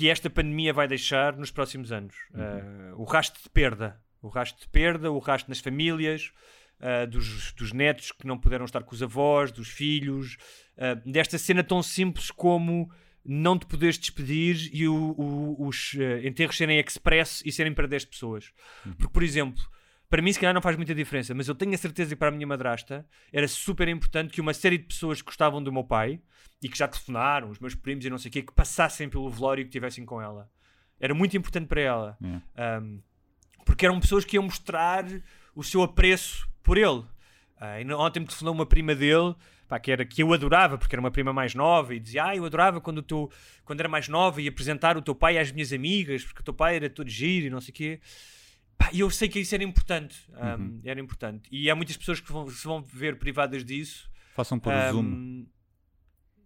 que 0.00 0.08
esta 0.08 0.30
pandemia 0.30 0.72
vai 0.72 0.88
deixar 0.88 1.36
nos 1.36 1.50
próximos 1.50 1.92
anos. 1.92 2.14
Ah, 2.34 2.94
o 2.96 3.04
rasto 3.04 3.38
de 3.42 3.50
perda. 3.50 4.00
O 4.22 4.28
rasto 4.28 4.58
de 4.58 4.66
perda, 4.68 5.10
o 5.12 5.18
rasto 5.18 5.48
nas 5.50 5.60
famílias, 5.60 6.32
ah, 6.80 7.04
dos, 7.04 7.52
dos 7.52 7.70
netos 7.74 8.10
que 8.10 8.26
não 8.26 8.38
puderam 8.38 8.64
estar 8.64 8.82
com 8.82 8.94
os 8.94 9.02
avós, 9.02 9.52
dos 9.52 9.68
filhos, 9.68 10.38
ah, 10.78 10.94
desta 11.04 11.36
cena 11.36 11.62
tão 11.62 11.82
simples 11.82 12.30
como 12.30 12.90
não 13.22 13.58
te 13.58 13.66
poderes 13.66 13.98
despedir 13.98 14.70
e 14.72 14.88
o- 14.88 15.14
o- 15.18 15.66
os 15.68 15.92
enterros 16.24 16.56
serem 16.56 16.78
express 16.80 17.42
e 17.44 17.52
serem 17.52 17.74
para 17.74 17.86
10 17.86 18.06
pessoas. 18.06 18.50
Porque, 18.96 19.12
por 19.12 19.22
exemplo, 19.22 19.62
para 20.10 20.20
mim 20.20 20.32
se 20.32 20.40
calhar 20.40 20.52
não 20.52 20.60
faz 20.60 20.76
muita 20.76 20.94
diferença, 20.94 21.32
mas 21.34 21.46
eu 21.48 21.54
tenho 21.54 21.72
a 21.72 21.78
certeza 21.78 22.10
que 22.10 22.16
para 22.18 22.28
a 22.28 22.30
minha 22.32 22.46
madrasta 22.46 23.06
era 23.32 23.46
super 23.46 23.86
importante 23.88 24.32
que 24.32 24.40
uma 24.40 24.52
série 24.52 24.76
de 24.76 24.84
pessoas 24.84 25.22
que 25.22 25.26
gostavam 25.26 25.62
do 25.62 25.72
meu 25.72 25.84
pai 25.84 26.20
e 26.60 26.68
que 26.68 26.76
já 26.76 26.88
telefonaram, 26.88 27.48
os 27.48 27.58
meus 27.60 27.74
primos 27.74 28.04
e 28.04 28.10
não 28.10 28.18
sei 28.18 28.28
o 28.28 28.32
quê, 28.32 28.42
que 28.42 28.52
passassem 28.52 29.08
pelo 29.08 29.30
velório 29.30 29.62
e 29.62 29.64
que 29.64 29.68
estivessem 29.68 30.04
com 30.04 30.20
ela. 30.20 30.50
Era 30.98 31.14
muito 31.14 31.36
importante 31.36 31.66
para 31.66 31.80
ela. 31.80 32.18
Yeah. 32.20 32.44
Um, 32.82 33.00
porque 33.64 33.86
eram 33.86 34.00
pessoas 34.00 34.24
que 34.24 34.36
iam 34.36 34.42
mostrar 34.42 35.04
o 35.54 35.62
seu 35.62 35.82
apreço 35.82 36.46
por 36.62 36.76
ele. 36.76 37.04
No- 37.86 37.98
ontem 38.00 38.20
me 38.20 38.26
telefonou 38.26 38.52
uma 38.52 38.66
prima 38.66 38.94
dele, 38.94 39.34
pá, 39.68 39.78
que, 39.78 39.92
era, 39.92 40.04
que 40.04 40.22
eu 40.22 40.32
adorava, 40.32 40.76
porque 40.76 40.94
era 40.94 41.00
uma 41.00 41.10
prima 41.10 41.32
mais 41.32 41.54
nova, 41.54 41.94
e 41.94 42.00
dizia: 42.00 42.24
Ah, 42.24 42.36
eu 42.36 42.44
adorava 42.44 42.80
quando, 42.80 42.98
o 42.98 43.02
teu, 43.02 43.30
quando 43.64 43.80
era 43.80 43.88
mais 43.88 44.08
nova 44.08 44.42
e 44.42 44.48
apresentar 44.48 44.96
o 44.96 45.02
teu 45.02 45.14
pai 45.14 45.38
às 45.38 45.52
minhas 45.52 45.72
amigas, 45.72 46.24
porque 46.24 46.40
o 46.40 46.44
teu 46.44 46.54
pai 46.54 46.76
era 46.76 46.90
todo 46.90 47.08
giro 47.08 47.46
e 47.46 47.50
não 47.50 47.60
sei 47.60 47.70
o 47.70 47.74
quê. 47.74 48.00
E 48.92 49.00
eu 49.00 49.10
sei 49.10 49.28
que 49.28 49.38
isso 49.40 49.54
era 49.54 49.62
importante. 49.64 50.16
um, 50.32 50.80
Era 50.84 51.00
importante. 51.00 51.48
E 51.52 51.70
há 51.70 51.76
muitas 51.76 51.96
pessoas 51.96 52.20
que 52.20 52.32
vão, 52.32 52.48
se 52.48 52.64
vão 52.64 52.82
ver 52.82 53.18
privadas 53.18 53.64
disso. 53.64 54.10
Façam 54.34 54.58
por 54.58 54.72
um, 54.72 54.90
Zoom. 54.92 55.46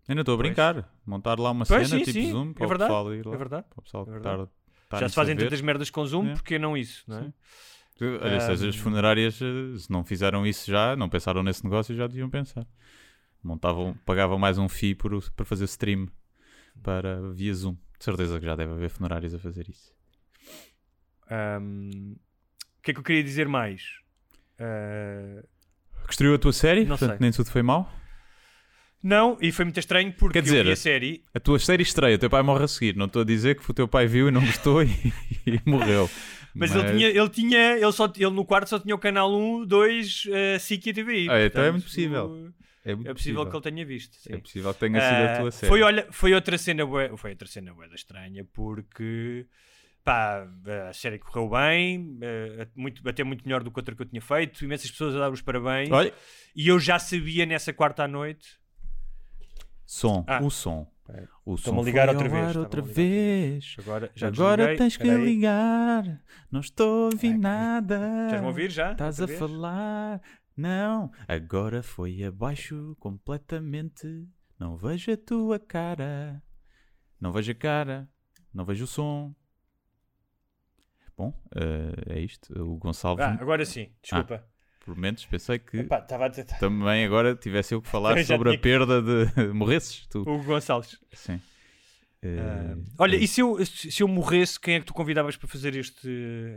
Ainda 0.08 0.20
estou 0.22 0.34
a 0.34 0.36
pois. 0.38 0.48
brincar. 0.48 0.92
Montar 1.06 1.38
lá 1.38 1.50
uma 1.52 1.64
Pois, 1.64 1.88
cena 1.88 2.04
sim, 2.04 2.12
tipo 2.12 2.26
sim. 2.26 2.30
Zoom 2.32 2.50
É 2.50 2.54
para 2.54 2.64
o 2.64 2.68
verdade, 2.68 2.90
pessoal 2.90 3.14
ir 3.14 3.26
lá. 3.26 3.34
é 3.34 3.38
verdade, 3.38 3.66
Para 3.70 3.78
o 3.78 3.82
pessoal 3.82 4.02
é 4.02 4.16
estar, 4.16 4.28
verdade. 4.30 4.50
estarem 4.84 5.00
Já 5.04 5.08
se 5.08 5.14
fazem 5.14 5.36
tantas 5.36 5.60
merdas 5.60 5.90
com 5.90 6.04
Zoom, 6.06 6.26
É. 6.28 6.32
porque 6.34 6.58
não 6.58 6.76
isso, 6.76 7.04
não 7.06 7.18
é? 7.18 7.22
Sim. 7.22 7.32
Olha, 8.20 8.36
as 8.68 8.76
funerárias, 8.76 9.40
eh, 9.40 9.78
se 9.78 9.90
não 9.90 10.04
fizeram 10.04 10.44
isso 10.46 10.68
já, 10.70 10.96
não 10.96 11.08
pensaram 11.08 11.42
nesse 11.44 11.62
negócio, 11.64 11.94
já 11.94 12.06
deviam 12.08 12.28
pensar. 12.28 12.66
Montavam, 13.42 13.94
pagavam 14.04 14.36
mais 14.38 14.58
um 14.58 14.68
FII 14.68 14.94
por, 14.96 15.30
para 15.32 15.44
fazer 15.46 15.64
stream 15.66 16.08
para 16.82 17.30
via 17.32 17.54
Zoom. 17.54 17.74
De 17.98 18.04
certeza 18.04 18.40
que 18.40 18.44
já 18.46 18.56
deve 18.56 18.72
haver 18.72 18.90
funerárias 18.90 19.32
a 19.34 19.38
fazer 19.38 19.68
isso. 19.68 19.94
Um, 21.30 22.16
o 22.78 22.82
que 22.82 22.90
é 22.90 22.94
que 22.94 23.00
eu 23.00 23.04
queria 23.04 23.22
dizer 23.24 23.48
mais? 23.48 23.82
Uh, 24.60 25.42
a 26.34 26.38
tua 26.38 26.52
série, 26.52 26.80
Não 26.82 26.88
portanto 26.98 27.10
sei. 27.10 27.18
nem 27.20 27.32
tudo 27.32 27.50
foi 27.50 27.62
mau. 27.62 27.90
não, 29.02 29.36
e 29.40 29.50
foi 29.50 29.64
muito 29.64 29.80
estranho 29.80 30.12
porque 30.12 30.34
Quer 30.38 30.42
dizer, 30.42 30.58
eu 30.58 30.64
vi 30.64 30.70
a 30.72 30.76
série. 30.76 31.24
A 31.34 31.40
tua 31.40 31.58
série 31.58 31.82
estreia, 31.82 32.16
o 32.16 32.18
teu 32.18 32.30
pai 32.30 32.42
morre 32.42 32.64
a 32.64 32.68
seguir. 32.68 32.94
Não 32.96 33.06
estou 33.06 33.22
a 33.22 33.24
dizer 33.24 33.56
que 33.58 33.70
o 33.70 33.74
teu 33.74 33.88
pai 33.88 34.06
viu 34.06 34.28
e 34.28 34.30
não 34.30 34.44
gostou 34.44 34.82
e, 34.82 34.88
e 35.46 35.60
morreu. 35.64 36.08
Mas, 36.54 36.74
ele 36.74 36.84
tinha, 36.92 37.08
ele 37.08 37.28
tinha, 37.30 37.72
ele, 37.76 37.92
só, 37.92 38.04
ele 38.16 38.30
no 38.30 38.44
quarto 38.44 38.68
só 38.68 38.78
tinha 38.78 38.94
o 38.94 38.98
canal 38.98 39.34
1, 39.34 39.66
2, 39.66 40.24
uh, 40.26 40.60
SIC 40.60 40.86
e 40.86 40.90
a 40.90 40.94
TVI. 40.94 41.28
Ah, 41.30 41.44
então 41.46 41.62
é 41.64 41.70
muito 41.72 41.84
possível. 41.84 42.26
o- 42.26 42.54
É, 42.84 42.94
muito 42.94 43.10
É 43.10 43.14
possível 43.14 43.44
que 43.46 43.56
ele 43.56 43.62
tenha 43.62 43.84
visto. 43.84 44.14
sim. 44.16 44.34
É 44.34 44.36
possível 44.38 44.72
que 44.74 44.80
tenha 44.80 45.00
sido 45.00 45.22
a 45.22 45.32
Ah, 45.32 45.40
tua 45.40 45.50
série. 45.50 45.68
Foi, 45.68 45.82
olha, 45.82 46.06
foi 46.10 46.32
outra 46.34 46.56
cena 46.58 46.84
foi 47.16 47.30
outra 47.30 47.48
cena 47.48 47.72
bué 47.74 47.88
estranha 47.94 48.46
porque 48.52 49.46
pá, 50.04 50.46
a 50.88 50.92
série 50.92 51.18
correu 51.18 51.48
bem, 51.48 52.18
eh, 52.20 52.68
muito, 52.76 53.06
até 53.08 53.24
muito 53.24 53.42
melhor 53.44 53.62
do 53.64 53.70
que 53.70 53.78
outra 53.78 53.94
que 53.94 54.02
eu 54.02 54.06
tinha 54.06 54.20
feito, 54.20 54.64
imensas 54.64 54.90
pessoas 54.90 55.16
a 55.16 55.18
dar 55.20 55.30
os 55.32 55.40
parabéns 55.40 55.90
Olha, 55.90 56.12
e 56.54 56.68
eu 56.68 56.78
já 56.78 56.98
sabia 56.98 57.46
nessa 57.46 57.72
quarta 57.72 58.04
à 58.04 58.08
noite. 58.08 58.60
som, 59.86 60.24
Ah. 60.28 60.40
o 60.42 60.50
som. 60.50 60.86
O 61.44 61.58
som 61.58 61.78
a 61.78 61.82
ligar 61.82 62.08
outra 62.08 62.28
vez, 62.28 62.56
outra 62.56 62.80
vez. 62.80 63.76
Agora, 63.78 64.10
já 64.14 64.28
Agora 64.28 64.74
tens 64.76 64.96
que 64.96 65.02
peraí. 65.04 65.22
ligar. 65.22 66.22
Não 66.50 66.60
estou 66.60 67.02
a 67.02 67.12
ouvir 67.12 67.32
Ai, 67.32 67.38
nada. 67.38 67.96
Estás-me 68.24 68.46
a 68.46 68.48
ouvir 68.48 68.70
já? 68.70 68.92
Estás 68.92 69.20
a 69.20 69.26
vez? 69.26 69.38
falar. 69.38 70.22
Não, 70.56 71.10
agora 71.28 71.82
foi 71.82 72.24
abaixo 72.24 72.96
completamente. 72.98 74.26
Não 74.58 74.78
vejo 74.78 75.12
a 75.12 75.16
tua 75.18 75.58
cara. 75.58 76.42
Não 77.20 77.30
vejo 77.32 77.52
a 77.52 77.54
cara. 77.54 78.08
Não 78.54 78.64
vejo 78.64 78.84
o 78.84 78.86
som. 78.86 79.34
Bom, 81.16 81.32
eh, 81.54 82.16
é 82.16 82.20
isto. 82.20 82.52
O 82.60 82.76
Gonçalo, 82.76 83.20
Ah, 83.22 83.36
agora 83.40 83.64
sim, 83.64 83.88
desculpa. 84.02 84.44
por 84.80 84.94
momentos, 84.94 85.24
pensei 85.26 85.58
que 85.58 85.78
Epá, 85.78 85.98
estava 86.00 86.26
a 86.26 86.30
tentar. 86.30 86.58
também 86.58 87.04
agora 87.04 87.34
tivesse 87.36 87.74
eu 87.74 87.80
que 87.82 87.88
falar 87.88 88.18
Eu 88.18 88.24
sobre 88.24 88.48
a 88.48 88.52
tinha 88.52 88.60
perda 88.62 89.00
de. 89.00 89.48
Morresses 89.54 90.06
tu. 90.08 90.22
O 90.28 90.42
Gonçalves. 90.42 90.98
Sim. 91.12 91.40
Ah, 91.42 91.46
Eh, 92.26 92.76
olha, 92.98 93.16
eh, 93.16 93.20
e 93.20 93.28
se 93.28 93.40
eu, 93.42 93.64
se 93.66 94.02
eu 94.02 94.08
morresse, 94.08 94.58
quem 94.58 94.76
é 94.76 94.80
que 94.80 94.86
tu 94.86 94.94
convidavas 94.94 95.36
para 95.36 95.46
fazer 95.46 95.76
este, 95.76 96.08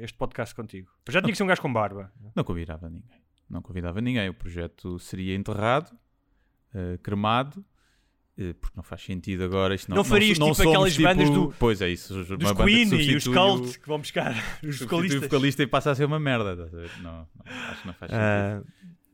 este 0.02 0.18
podcast 0.18 0.56
contigo? 0.56 0.90
Já 1.10 1.20
tinha 1.22 1.32
que 1.34 1.38
ser 1.38 1.44
um 1.44 1.48
gajo 1.48 1.62
com 1.62 1.72
barba. 1.74 2.10
Não 2.34 2.44
convidava 2.46 2.90
ninguém. 2.90 3.20
Não 3.50 3.62
convidava 3.62 4.00
ninguém. 4.00 4.30
O 4.30 4.34
projeto 4.34 4.98
seria 4.98 5.36
enterrado, 5.36 5.92
eh, 6.74 6.98
cremado, 7.04 7.66
porque 8.62 8.76
não 8.76 8.84
faz 8.84 9.02
sentido 9.04 9.44
agora. 9.44 9.74
Isto 9.76 9.90
não, 9.90 9.98
Não 9.98 10.04
farias 10.04 10.38
não 10.38 10.48
tipo 10.52 10.56
somos, 10.64 10.72
aquelas 10.72 10.98
bandas 10.98 11.30
do- 11.30 11.54
Pois 11.60 11.82
é 11.82 11.90
isso. 11.90 12.14
Dos 12.24 12.52
Queen 12.54 12.94
e 12.94 13.16
os 13.16 13.28
Cult 13.28 13.80
que 13.80 13.88
vão 13.88 14.00
buscar 14.00 14.32
os 14.64 14.78
substitui 14.78 14.86
o 14.86 14.90
vocalistas. 14.90 15.22
vocalista 15.22 15.64
e 15.64 15.68
passa 15.68 15.92
a 15.92 15.96
ser 15.96 16.06
uma 16.06 16.20
merda. 16.20 16.56
Não, 16.56 17.02
não, 17.02 17.28
acho 17.70 17.82
que 17.82 17.88
não 17.88 17.94
faz 17.96 18.12
sentido. 18.12 18.16
Ah, 18.16 18.62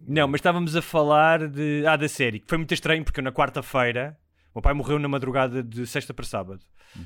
não, 0.05 0.27
mas 0.27 0.39
estávamos 0.39 0.75
a 0.75 0.81
falar 0.81 1.47
de, 1.47 1.85
ah, 1.87 1.95
da 1.95 2.09
série, 2.09 2.39
que 2.39 2.45
foi 2.49 2.57
muito 2.57 2.73
estranho 2.73 3.03
porque 3.05 3.21
na 3.21 3.31
quarta-feira, 3.31 4.17
O 4.53 4.57
meu 4.59 4.61
pai 4.61 4.73
morreu 4.73 4.99
na 4.99 5.07
madrugada 5.07 5.63
de 5.63 5.87
sexta 5.87 6.13
para 6.13 6.25
sábado. 6.25 6.59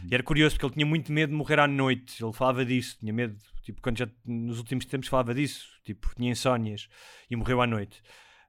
E 0.09 0.13
era 0.13 0.21
curioso 0.23 0.55
porque 0.55 0.65
ele 0.65 0.73
tinha 0.73 0.85
muito 0.85 1.11
medo 1.13 1.29
de 1.29 1.35
morrer 1.37 1.59
à 1.59 1.67
noite. 1.67 2.21
Ele 2.21 2.33
falava 2.33 2.65
disso, 2.65 2.97
tinha 2.99 3.13
medo, 3.13 3.37
tipo, 3.63 3.79
quando 3.81 3.97
já 3.99 4.09
nos 4.25 4.57
últimos 4.57 4.83
tempos 4.85 5.07
falava 5.07 5.33
disso, 5.33 5.65
tipo, 5.85 6.09
tinha 6.17 6.29
insónias 6.31 6.89
e 7.29 7.35
morreu 7.37 7.61
à 7.61 7.67
noite. 7.67 8.01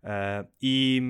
Ah, 0.02 0.44
e, 0.60 1.00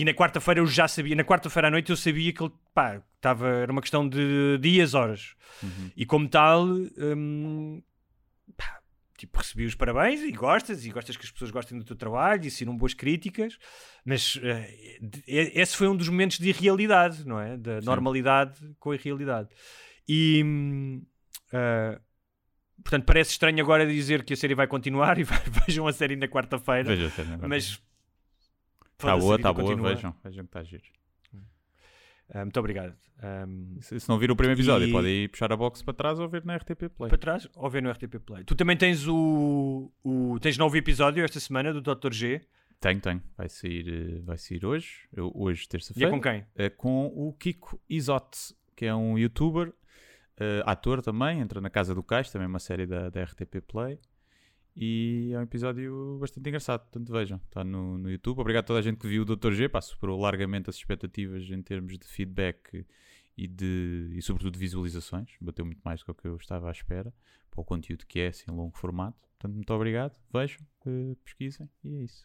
e 0.00 0.04
na 0.04 0.14
quarta-feira 0.14 0.60
eu 0.60 0.66
já 0.66 0.86
sabia, 0.88 1.14
na 1.16 1.24
quarta-feira 1.24 1.68
à 1.68 1.70
noite 1.70 1.90
eu 1.90 1.96
sabia 1.96 2.32
que 2.32 2.42
ele, 2.42 2.52
pá, 2.74 3.02
estava, 3.16 3.48
era 3.48 3.72
uma 3.72 3.80
questão 3.80 4.08
de 4.08 4.58
dias, 4.60 4.94
horas. 4.94 5.34
E 5.96 6.04
como 6.06 6.28
tal, 6.28 6.66
hum, 6.66 7.82
pá, 8.56 8.78
tipo, 9.16 9.36
recebi 9.38 9.64
os 9.64 9.74
parabéns 9.74 10.20
e 10.20 10.30
gostas, 10.32 10.84
e 10.86 10.90
gostas 10.90 11.16
que 11.16 11.24
as 11.24 11.30
pessoas 11.30 11.50
gostem 11.50 11.78
do 11.78 11.84
teu 11.84 11.96
trabalho 11.96 12.44
e 12.44 12.46
ensinam 12.46 12.76
boas 12.76 12.94
críticas, 12.94 13.58
mas 14.04 14.36
e- 15.26 15.52
esse 15.60 15.76
foi 15.76 15.88
um 15.88 15.96
dos 15.96 16.08
momentos 16.08 16.38
de 16.38 16.48
irrealidade, 16.50 17.26
não 17.26 17.40
é? 17.40 17.56
Da 17.56 17.80
normalidade 17.80 18.58
com 18.78 18.90
a 18.90 18.94
irrealidade. 18.94 19.48
E 20.08 20.44
ah, 21.52 22.00
portanto, 22.82 23.04
parece 23.04 23.32
estranho 23.32 23.60
agora 23.60 23.86
dizer 23.86 24.22
que 24.24 24.32
a 24.34 24.36
série 24.36 24.54
vai 24.54 24.66
continuar 24.66 25.18
e 25.18 25.24
vai- 25.24 25.42
vejam 25.66 25.86
a 25.86 25.92
série 25.92 26.16
na 26.16 26.28
quarta-feira, 26.28 26.90
Veja 26.94 27.06
a 27.06 27.10
série 27.10 27.28
agora. 27.32 27.48
mas 27.48 27.82
Está 28.98 29.16
boa, 29.16 29.36
está 29.36 29.52
boa, 29.52 29.76
vejam. 29.76 30.14
Vejam 30.24 30.44
que 30.44 30.48
está 30.48 30.62
giro. 30.64 30.82
Ah, 32.30 32.44
muito 32.44 32.58
obrigado. 32.58 32.94
Ahm, 33.22 33.78
Se, 33.80 33.98
se 33.98 34.08
não 34.08 34.18
vir 34.18 34.30
o 34.30 34.36
primeiro 34.36 34.58
episódio, 34.60 34.88
E- 34.88 34.92
podem 34.92 35.12
ir 35.24 35.28
puxar 35.28 35.50
a 35.52 35.56
box 35.56 35.82
para 35.82 35.94
trás 35.94 36.18
ou 36.18 36.28
ver 36.28 36.44
na 36.44 36.56
RTP 36.56 36.88
Play. 36.90 37.08
para 37.08 37.16
trás 37.18 37.48
ou 37.54 37.70
ver 37.70 37.80
no 37.82 37.90
RTP 37.90 38.18
Play. 38.18 38.44
Tu 38.44 38.54
também 38.56 38.76
tens 38.76 39.06
o, 39.06 39.90
o 40.04 40.38
tens 40.40 40.58
novo 40.58 40.76
episódio 40.76 41.24
esta 41.24 41.38
semana 41.40 41.72
do 41.72 41.80
Dr. 41.80 42.12
G. 42.12 42.40
Tenho, 42.80 43.00
tenho. 43.00 43.22
Vai 43.36 43.48
sair, 43.48 43.88
eh, 43.88 44.20
vai 44.24 44.36
sair 44.36 44.64
hoje. 44.66 45.08
Eu- 45.16 45.32
hoje, 45.34 45.62
E 45.62 45.64
é 45.64 45.68
terça-feira. 45.68 46.10
com 46.10 46.20
quem? 46.20 46.44
É 46.54 46.68
com 46.68 47.06
o 47.06 47.32
Kiko 47.32 47.80
Isote, 47.88 48.54
que 48.76 48.84
é 48.84 48.94
um 48.94 49.16
youtuber, 49.18 49.72
eh, 50.38 50.62
ator 50.66 51.00
também, 51.02 51.40
entra 51.40 51.60
na 51.60 51.70
Casa 51.70 51.94
do 51.94 52.02
Cais, 52.02 52.30
também 52.30 52.46
uma 52.46 52.58
série 52.60 52.86
da, 52.86 53.08
da 53.10 53.22
RTP 53.22 53.60
Play. 53.62 53.98
E 54.80 55.30
é 55.34 55.38
um 55.38 55.42
episódio 55.42 56.18
bastante 56.20 56.48
engraçado, 56.48 56.82
portanto 56.82 57.12
vejam, 57.12 57.40
está 57.46 57.64
no, 57.64 57.98
no 57.98 58.08
YouTube. 58.08 58.38
Obrigado 58.38 58.62
a 58.62 58.66
toda 58.68 58.78
a 58.78 58.82
gente 58.82 58.98
que 58.98 59.08
viu 59.08 59.22
o 59.22 59.24
Dr. 59.36 59.50
G, 59.52 59.68
pá, 59.68 59.80
superou 59.80 60.20
largamente 60.20 60.70
as 60.70 60.76
expectativas 60.76 61.50
em 61.50 61.60
termos 61.60 61.98
de 61.98 62.06
feedback 62.06 62.86
e, 63.36 63.48
de, 63.48 64.12
e 64.14 64.22
sobretudo 64.22 64.52
de 64.52 64.58
visualizações. 64.60 65.30
Bateu 65.40 65.64
muito 65.66 65.80
mais 65.84 66.00
do 66.04 66.14
que 66.14 66.28
eu 66.28 66.36
estava 66.36 66.68
à 66.68 66.70
espera, 66.70 67.12
para 67.50 67.60
o 67.60 67.64
conteúdo 67.64 68.06
que 68.06 68.20
é, 68.20 68.28
assim, 68.28 68.50
longo 68.52 68.76
formato. 68.78 69.18
Portanto, 69.36 69.54
muito 69.56 69.72
obrigado, 69.74 70.16
vejam, 70.32 70.60
eh, 70.86 71.16
pesquisem 71.24 71.68
e 71.82 71.96
é 71.96 72.02
isso. 72.04 72.24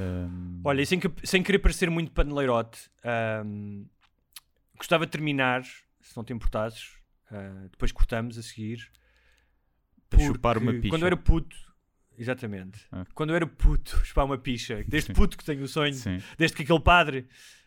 Ahm, 0.00 0.60
Olha, 0.64 0.86
sem, 0.86 0.98
que- 0.98 1.26
sem 1.26 1.42
querer 1.42 1.58
parecer 1.58 1.90
muito 1.90 2.12
paneleirote, 2.12 2.90
ahm, 3.04 3.84
gostava 4.76 5.04
de 5.04 5.12
terminar, 5.12 5.64
se 6.00 6.16
não 6.16 6.24
te 6.24 6.32
importasses, 6.32 6.96
ah, 7.30 7.66
depois 7.70 7.92
cortamos 7.92 8.38
a 8.38 8.42
seguir. 8.42 8.90
Chupar 10.16 10.58
uma 10.58 10.72
picha. 10.72 10.88
Quando 10.88 11.02
eu 11.02 11.06
era 11.06 11.16
puto, 11.16 11.56
exatamente, 12.18 12.80
Ah. 12.90 13.04
quando 13.14 13.30
eu 13.30 13.36
era 13.36 13.46
puto, 13.46 14.00
chupar 14.04 14.24
uma 14.24 14.38
picha, 14.38 14.82
desde 14.86 15.08
Sim. 15.08 15.12
puto 15.12 15.36
que 15.36 15.44
tenho 15.44 15.62
o 15.62 15.68
sonho, 15.68 15.94
Sim. 15.94 16.18
desde 16.36 16.56
que 16.56 16.62
aquele 16.62 16.80
padre, 16.80 17.26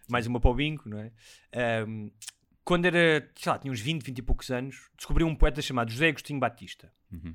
mais 0.09 0.25
uma 0.27 0.39
para 0.39 0.49
o 0.51 0.55
bingo, 0.55 0.83
não 0.89 0.99
é? 0.99 1.11
Ahm, 1.53 2.09
quando 2.63 2.85
era, 2.85 3.29
sei 3.35 3.51
lá, 3.51 3.57
tinha 3.59 3.71
uns 3.71 3.79
20, 3.79 4.03
20 4.03 4.17
e 4.19 4.21
poucos 4.21 4.49
anos, 4.51 4.89
descobri 4.97 5.23
um 5.23 5.35
poeta 5.35 5.61
chamado 5.61 5.91
José 5.91 6.09
Agostinho 6.09 6.39
Batista. 6.39 6.91
Uhum. 7.11 7.33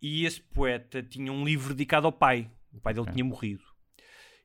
E 0.00 0.24
esse 0.24 0.40
poeta 0.40 1.02
tinha 1.02 1.32
um 1.32 1.44
livro 1.44 1.74
dedicado 1.74 2.06
ao 2.06 2.12
pai. 2.12 2.50
O 2.72 2.80
pai 2.80 2.92
dele 2.94 3.02
Ok. 3.02 3.12
tinha 3.12 3.24
morrido. 3.24 3.62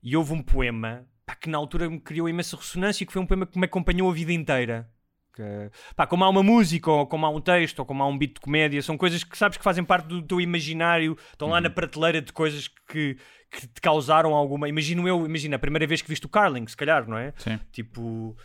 E 0.03 0.15
houve 0.15 0.33
um 0.33 0.41
poema 0.43 1.07
pá, 1.25 1.33
que 1.35 1.49
na 1.49 1.57
altura 1.57 1.89
me 1.89 1.99
criou 1.99 2.29
imensa 2.29 2.55
ressonância, 2.55 3.05
que 3.05 3.11
foi 3.11 3.21
um 3.21 3.25
poema 3.25 3.45
que 3.47 3.57
me 3.57 3.65
acompanhou 3.65 4.09
a 4.09 4.13
vida 4.13 4.31
inteira. 4.33 4.89
Que, 5.37 5.69
pá, 5.95 6.07
como 6.07 6.23
há 6.23 6.29
uma 6.29 6.41
música, 6.41 6.89
ou 6.89 7.05
como 7.05 7.23
há 7.23 7.29
um 7.29 7.39
texto, 7.39 7.77
ou 7.77 7.85
como 7.85 8.01
há 8.01 8.07
um 8.07 8.17
beat 8.17 8.33
de 8.33 8.39
comédia, 8.39 8.81
são 8.81 8.97
coisas 8.97 9.23
que 9.23 9.37
sabes 9.37 9.55
que 9.55 9.63
fazem 9.63 9.83
parte 9.83 10.07
do 10.07 10.19
teu 10.19 10.41
imaginário, 10.41 11.15
estão 11.31 11.49
lá 11.49 11.61
na 11.61 11.69
prateleira 11.69 12.19
de 12.19 12.33
coisas 12.33 12.67
que, 12.67 13.15
que 13.51 13.67
te 13.67 13.79
causaram 13.79 14.33
alguma. 14.33 14.67
Imagino 14.67 15.07
eu, 15.07 15.27
imagina, 15.27 15.57
a 15.57 15.59
primeira 15.59 15.85
vez 15.85 16.01
que 16.01 16.09
viste 16.09 16.25
o 16.25 16.29
Carling, 16.29 16.65
se 16.65 16.75
calhar, 16.75 17.07
não 17.07 17.17
é? 17.17 17.35
Sim. 17.37 17.59
Tipo. 17.71 18.35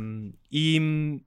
um, 0.00 0.32
e. 0.52 1.20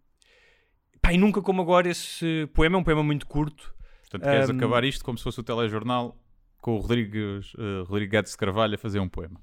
Pá, 1.02 1.12
e 1.12 1.18
nunca 1.18 1.42
como 1.42 1.62
agora 1.62 1.90
esse 1.90 2.48
poema, 2.54 2.78
é 2.78 2.80
um 2.80 2.84
poema 2.84 3.04
muito 3.04 3.28
curto. 3.28 3.76
Portanto, 4.04 4.24
queres 4.24 4.50
Ahm, 4.50 4.56
acabar 4.56 4.86
isto 4.86 5.04
como 5.04 5.18
se 5.18 5.24
fosse 5.26 5.42
o 5.42 5.44
telejornal 5.44 6.18
com 6.62 6.76
o 6.76 6.80
Rodrigues, 6.80 7.52
eh, 7.60 7.84
Rodrigo 7.86 8.12
Guedes 8.12 8.32
de 8.32 8.38
Carvalho 8.38 8.76
a 8.76 8.78
fazer 8.78 9.02
um 9.02 9.10
poema. 9.10 9.38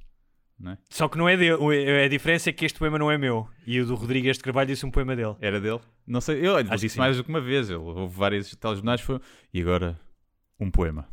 É? 0.67 0.77
Só 0.91 1.09
que 1.09 1.17
não 1.17 1.29
é 1.29 1.37
dele. 1.37 1.57
A 2.05 2.09
diferença 2.09 2.51
é 2.51 2.53
que 2.53 2.65
este 2.67 2.79
poema 2.79 2.99
não 2.99 3.11
é 3.11 3.17
meu. 3.17 3.49
E 3.67 3.81
o 3.81 3.87
do 3.87 3.95
Rodrigues 3.95 4.37
de 4.37 4.43
Carvalho 4.43 4.69
disse 4.69 4.85
um 4.85 4.91
poema 4.91 5.17
dele. 5.17 5.35
Era 5.41 5.59
dele? 5.61 5.81
Não 6.07 6.21
sei, 6.21 6.47
eu 6.47 6.57
Acho 6.57 6.77
disse 6.77 6.99
mais 6.99 7.17
do 7.17 7.25
que 7.25 7.31
uma 7.31 7.41
vez. 7.41 7.71
Ele, 7.71 7.79
houve 7.79 8.15
vários 8.15 8.55
telejornais 8.55 9.01
foi... 9.01 9.21
e 9.55 9.61
agora 9.63 9.99
um 10.59 10.71
poema. 10.71 11.09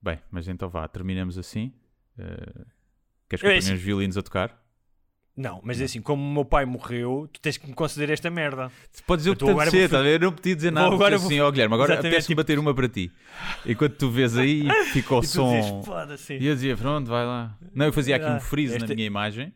Bem, 0.00 0.20
mas 0.30 0.46
então 0.46 0.68
vá, 0.68 0.86
terminamos 0.86 1.36
assim. 1.36 1.72
Eh, 2.18 2.64
queres 3.28 3.40
que 3.40 3.46
É 3.46 3.48
eu 3.48 3.52
ponha 3.52 3.58
assim. 3.58 3.74
os 3.74 3.80
violinos 3.80 4.16
a 4.16 4.22
tocar? 4.22 4.63
Não, 5.36 5.60
mas 5.64 5.80
assim, 5.82 6.00
como 6.00 6.22
o 6.22 6.32
meu 6.32 6.44
pai 6.44 6.64
morreu, 6.64 7.28
tu 7.32 7.40
tens 7.40 7.56
que 7.56 7.66
me 7.66 7.74
conceder 7.74 8.08
esta 8.10 8.30
merda. 8.30 8.70
Podes 9.04 9.24
dizer 9.24 9.30
o 9.30 9.34
que 9.34 9.40
tô- 9.40 9.46
te 9.46 9.50
agora 9.50 9.68
apetecer, 9.68 9.88
vou- 9.88 9.98
tá 9.98 10.00
a 10.00 10.02
ver? 10.04 10.22
eu 10.22 10.26
não 10.26 10.32
podia 10.32 10.54
dizer 10.54 10.68
Vou- 10.70 10.74
nada. 10.74 10.86
agora 10.86 10.96
Agora 11.06 11.18
vou- 11.18 11.26
assim, 11.26 11.40
ó 11.40 11.50
Guilherme, 11.50 11.74
agora 11.74 11.92
Exatamente, 11.94 12.12
apetece-me 12.12 12.32
tipo- 12.34 12.40
bater 12.42 12.58
uma 12.60 12.72
para 12.74 12.88
ti. 12.88 13.10
Enquanto 13.66 13.96
tu 13.96 14.10
vês 14.10 14.36
aí, 14.38 14.62
fica 14.92 15.14
o 15.16 15.22
som. 15.24 15.56
dizes, 15.56 15.84
foda-se. 15.84 16.34
E 16.38 16.46
eu 16.46 16.54
dizia, 16.54 16.76
pronto, 16.76 17.08
vai 17.08 17.26
lá. 17.26 17.58
Não, 17.74 17.86
eu 17.86 17.92
fazia 17.92 18.14
aqui 18.14 18.26
Ah, 18.26 18.36
um 18.36 18.40
freeze 18.40 18.78
na 18.78 18.84
esta- 18.84 18.94
minha 18.94 19.06
imagem 19.08 19.52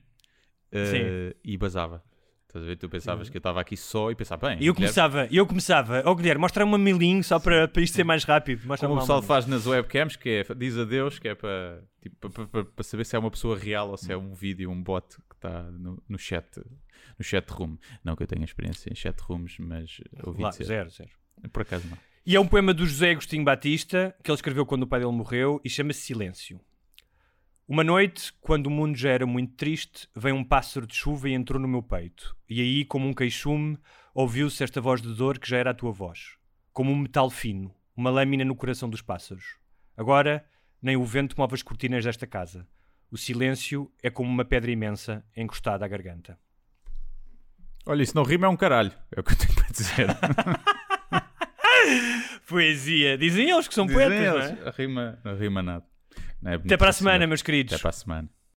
eh, 0.72 1.34
e 1.44 1.56
basava. 1.56 2.02
Estás 2.48 2.64
a 2.64 2.66
ver? 2.68 2.76
Tu 2.76 2.88
pensavas 2.88 3.28
que 3.28 3.36
eu 3.36 3.40
estava 3.40 3.60
aqui 3.60 3.76
só 3.76 4.10
e 4.10 4.14
pensava, 4.14 4.48
bem, 4.48 4.56
E 4.58 4.66
eu 4.66 4.72
Guilherme, 4.74 4.94
começava, 4.94 5.28
eu 5.30 5.46
começava, 5.46 6.02
ó 6.06 6.14
Guilherme, 6.14 6.40
mostra-me 6.40 6.70
uma 6.70 6.78
milinho 6.78 7.22
só 7.22 7.38
para, 7.38 7.68
para 7.68 7.82
isto 7.82 7.94
ser 7.94 8.04
mais 8.04 8.24
rápido. 8.24 8.66
Mostra-me 8.66 8.90
como 8.90 9.00
o 9.00 9.02
pessoal 9.02 9.20
faz 9.22 9.46
nas 9.46 9.66
webcams, 9.66 10.16
que 10.16 10.28
é 10.48 10.54
diz 10.54 10.76
adeus, 10.78 11.18
que 11.18 11.28
é 11.28 11.34
para, 11.34 11.82
tipo, 12.00 12.16
para, 12.30 12.46
para- 12.46 12.64
para 12.64 12.84
saber 12.84 13.04
se 13.04 13.14
é 13.14 13.18
uma 13.18 13.30
pessoa 13.30 13.56
real 13.56 13.90
ou 13.90 13.96
se 13.98 14.10
é 14.10 14.16
um 14.16 14.32
vídeo, 14.32 14.70
um 14.70 14.82
bot 14.82 15.06
que 15.27 15.27
está 15.38 15.62
no, 15.70 16.02
no 16.08 16.18
chat, 16.18 16.46
no 17.18 17.24
chat 17.24 17.48
room. 17.50 17.76
Não 18.04 18.14
que 18.14 18.22
eu 18.22 18.26
tenha 18.26 18.44
experiência 18.44 18.90
em 18.90 18.94
chat 18.94 19.18
rooms, 19.20 19.56
mas 19.58 20.00
ouvi 20.22 20.42
Lá, 20.42 20.50
dizer. 20.50 20.64
zero, 20.64 20.90
zero. 20.90 21.10
Por 21.52 21.62
acaso 21.62 21.88
não. 21.88 21.98
E 22.26 22.36
é 22.36 22.40
um 22.40 22.46
poema 22.46 22.74
do 22.74 22.84
José 22.84 23.12
Agostinho 23.12 23.44
Batista, 23.44 24.14
que 24.22 24.30
ele 24.30 24.36
escreveu 24.36 24.66
quando 24.66 24.82
o 24.82 24.86
pai 24.86 25.00
dele 25.00 25.12
morreu, 25.12 25.60
e 25.64 25.70
chama-se 25.70 26.00
Silêncio. 26.00 26.60
Uma 27.66 27.84
noite, 27.84 28.32
quando 28.40 28.66
o 28.66 28.70
mundo 28.70 28.96
já 28.96 29.10
era 29.10 29.26
muito 29.26 29.54
triste, 29.54 30.08
veio 30.14 30.34
um 30.34 30.44
pássaro 30.44 30.86
de 30.86 30.94
chuva 30.94 31.28
e 31.28 31.32
entrou 31.32 31.60
no 31.60 31.68
meu 31.68 31.82
peito. 31.82 32.36
E 32.48 32.60
aí, 32.60 32.84
como 32.84 33.06
um 33.06 33.14
queixume, 33.14 33.78
ouviu-se 34.14 34.64
esta 34.64 34.80
voz 34.80 35.00
de 35.00 35.14
dor 35.14 35.38
que 35.38 35.48
já 35.48 35.58
era 35.58 35.70
a 35.70 35.74
tua 35.74 35.92
voz. 35.92 36.36
Como 36.72 36.90
um 36.90 36.96
metal 36.96 37.30
fino, 37.30 37.74
uma 37.96 38.10
lâmina 38.10 38.44
no 38.44 38.56
coração 38.56 38.88
dos 38.88 39.02
pássaros. 39.02 39.58
Agora, 39.96 40.44
nem 40.80 40.96
o 40.96 41.04
vento 41.04 41.34
move 41.38 41.54
as 41.54 41.62
cortinas 41.62 42.04
desta 42.04 42.26
casa. 42.26 42.66
O 43.10 43.16
silêncio 43.16 43.90
é 44.02 44.10
como 44.10 44.30
uma 44.30 44.44
pedra 44.44 44.70
imensa 44.70 45.24
encostada 45.36 45.84
à 45.84 45.88
garganta. 45.88 46.38
Olha, 47.86 48.02
isso 48.02 48.14
não 48.14 48.22
rima 48.22 48.46
é 48.46 48.50
um 48.50 48.56
caralho, 48.56 48.92
é 49.10 49.20
o 49.20 49.24
que 49.24 49.32
eu 49.32 49.36
tenho 49.36 49.54
para 49.54 49.68
dizer. 49.68 50.06
Poesia! 52.46 53.16
Dizem 53.16 53.50
eles 53.50 53.66
que 53.66 53.74
são 53.74 53.86
Dizem 53.86 54.08
poetas, 54.08 54.26
não 54.26 54.36
eles, 54.36 54.66
é? 54.66 54.70
Rima, 54.70 55.18
não 55.24 55.36
rima 55.36 55.62
nada. 55.62 55.84
Não 56.42 56.52
é 56.52 56.54
Até 56.56 56.76
para 56.76 56.90
a 56.90 56.92
semana, 56.92 57.26
meus 57.26 57.42
queridos. 57.42 57.74
Até 57.74 57.80
para 57.80 57.90
a 57.90 57.92
semana. 57.92 58.28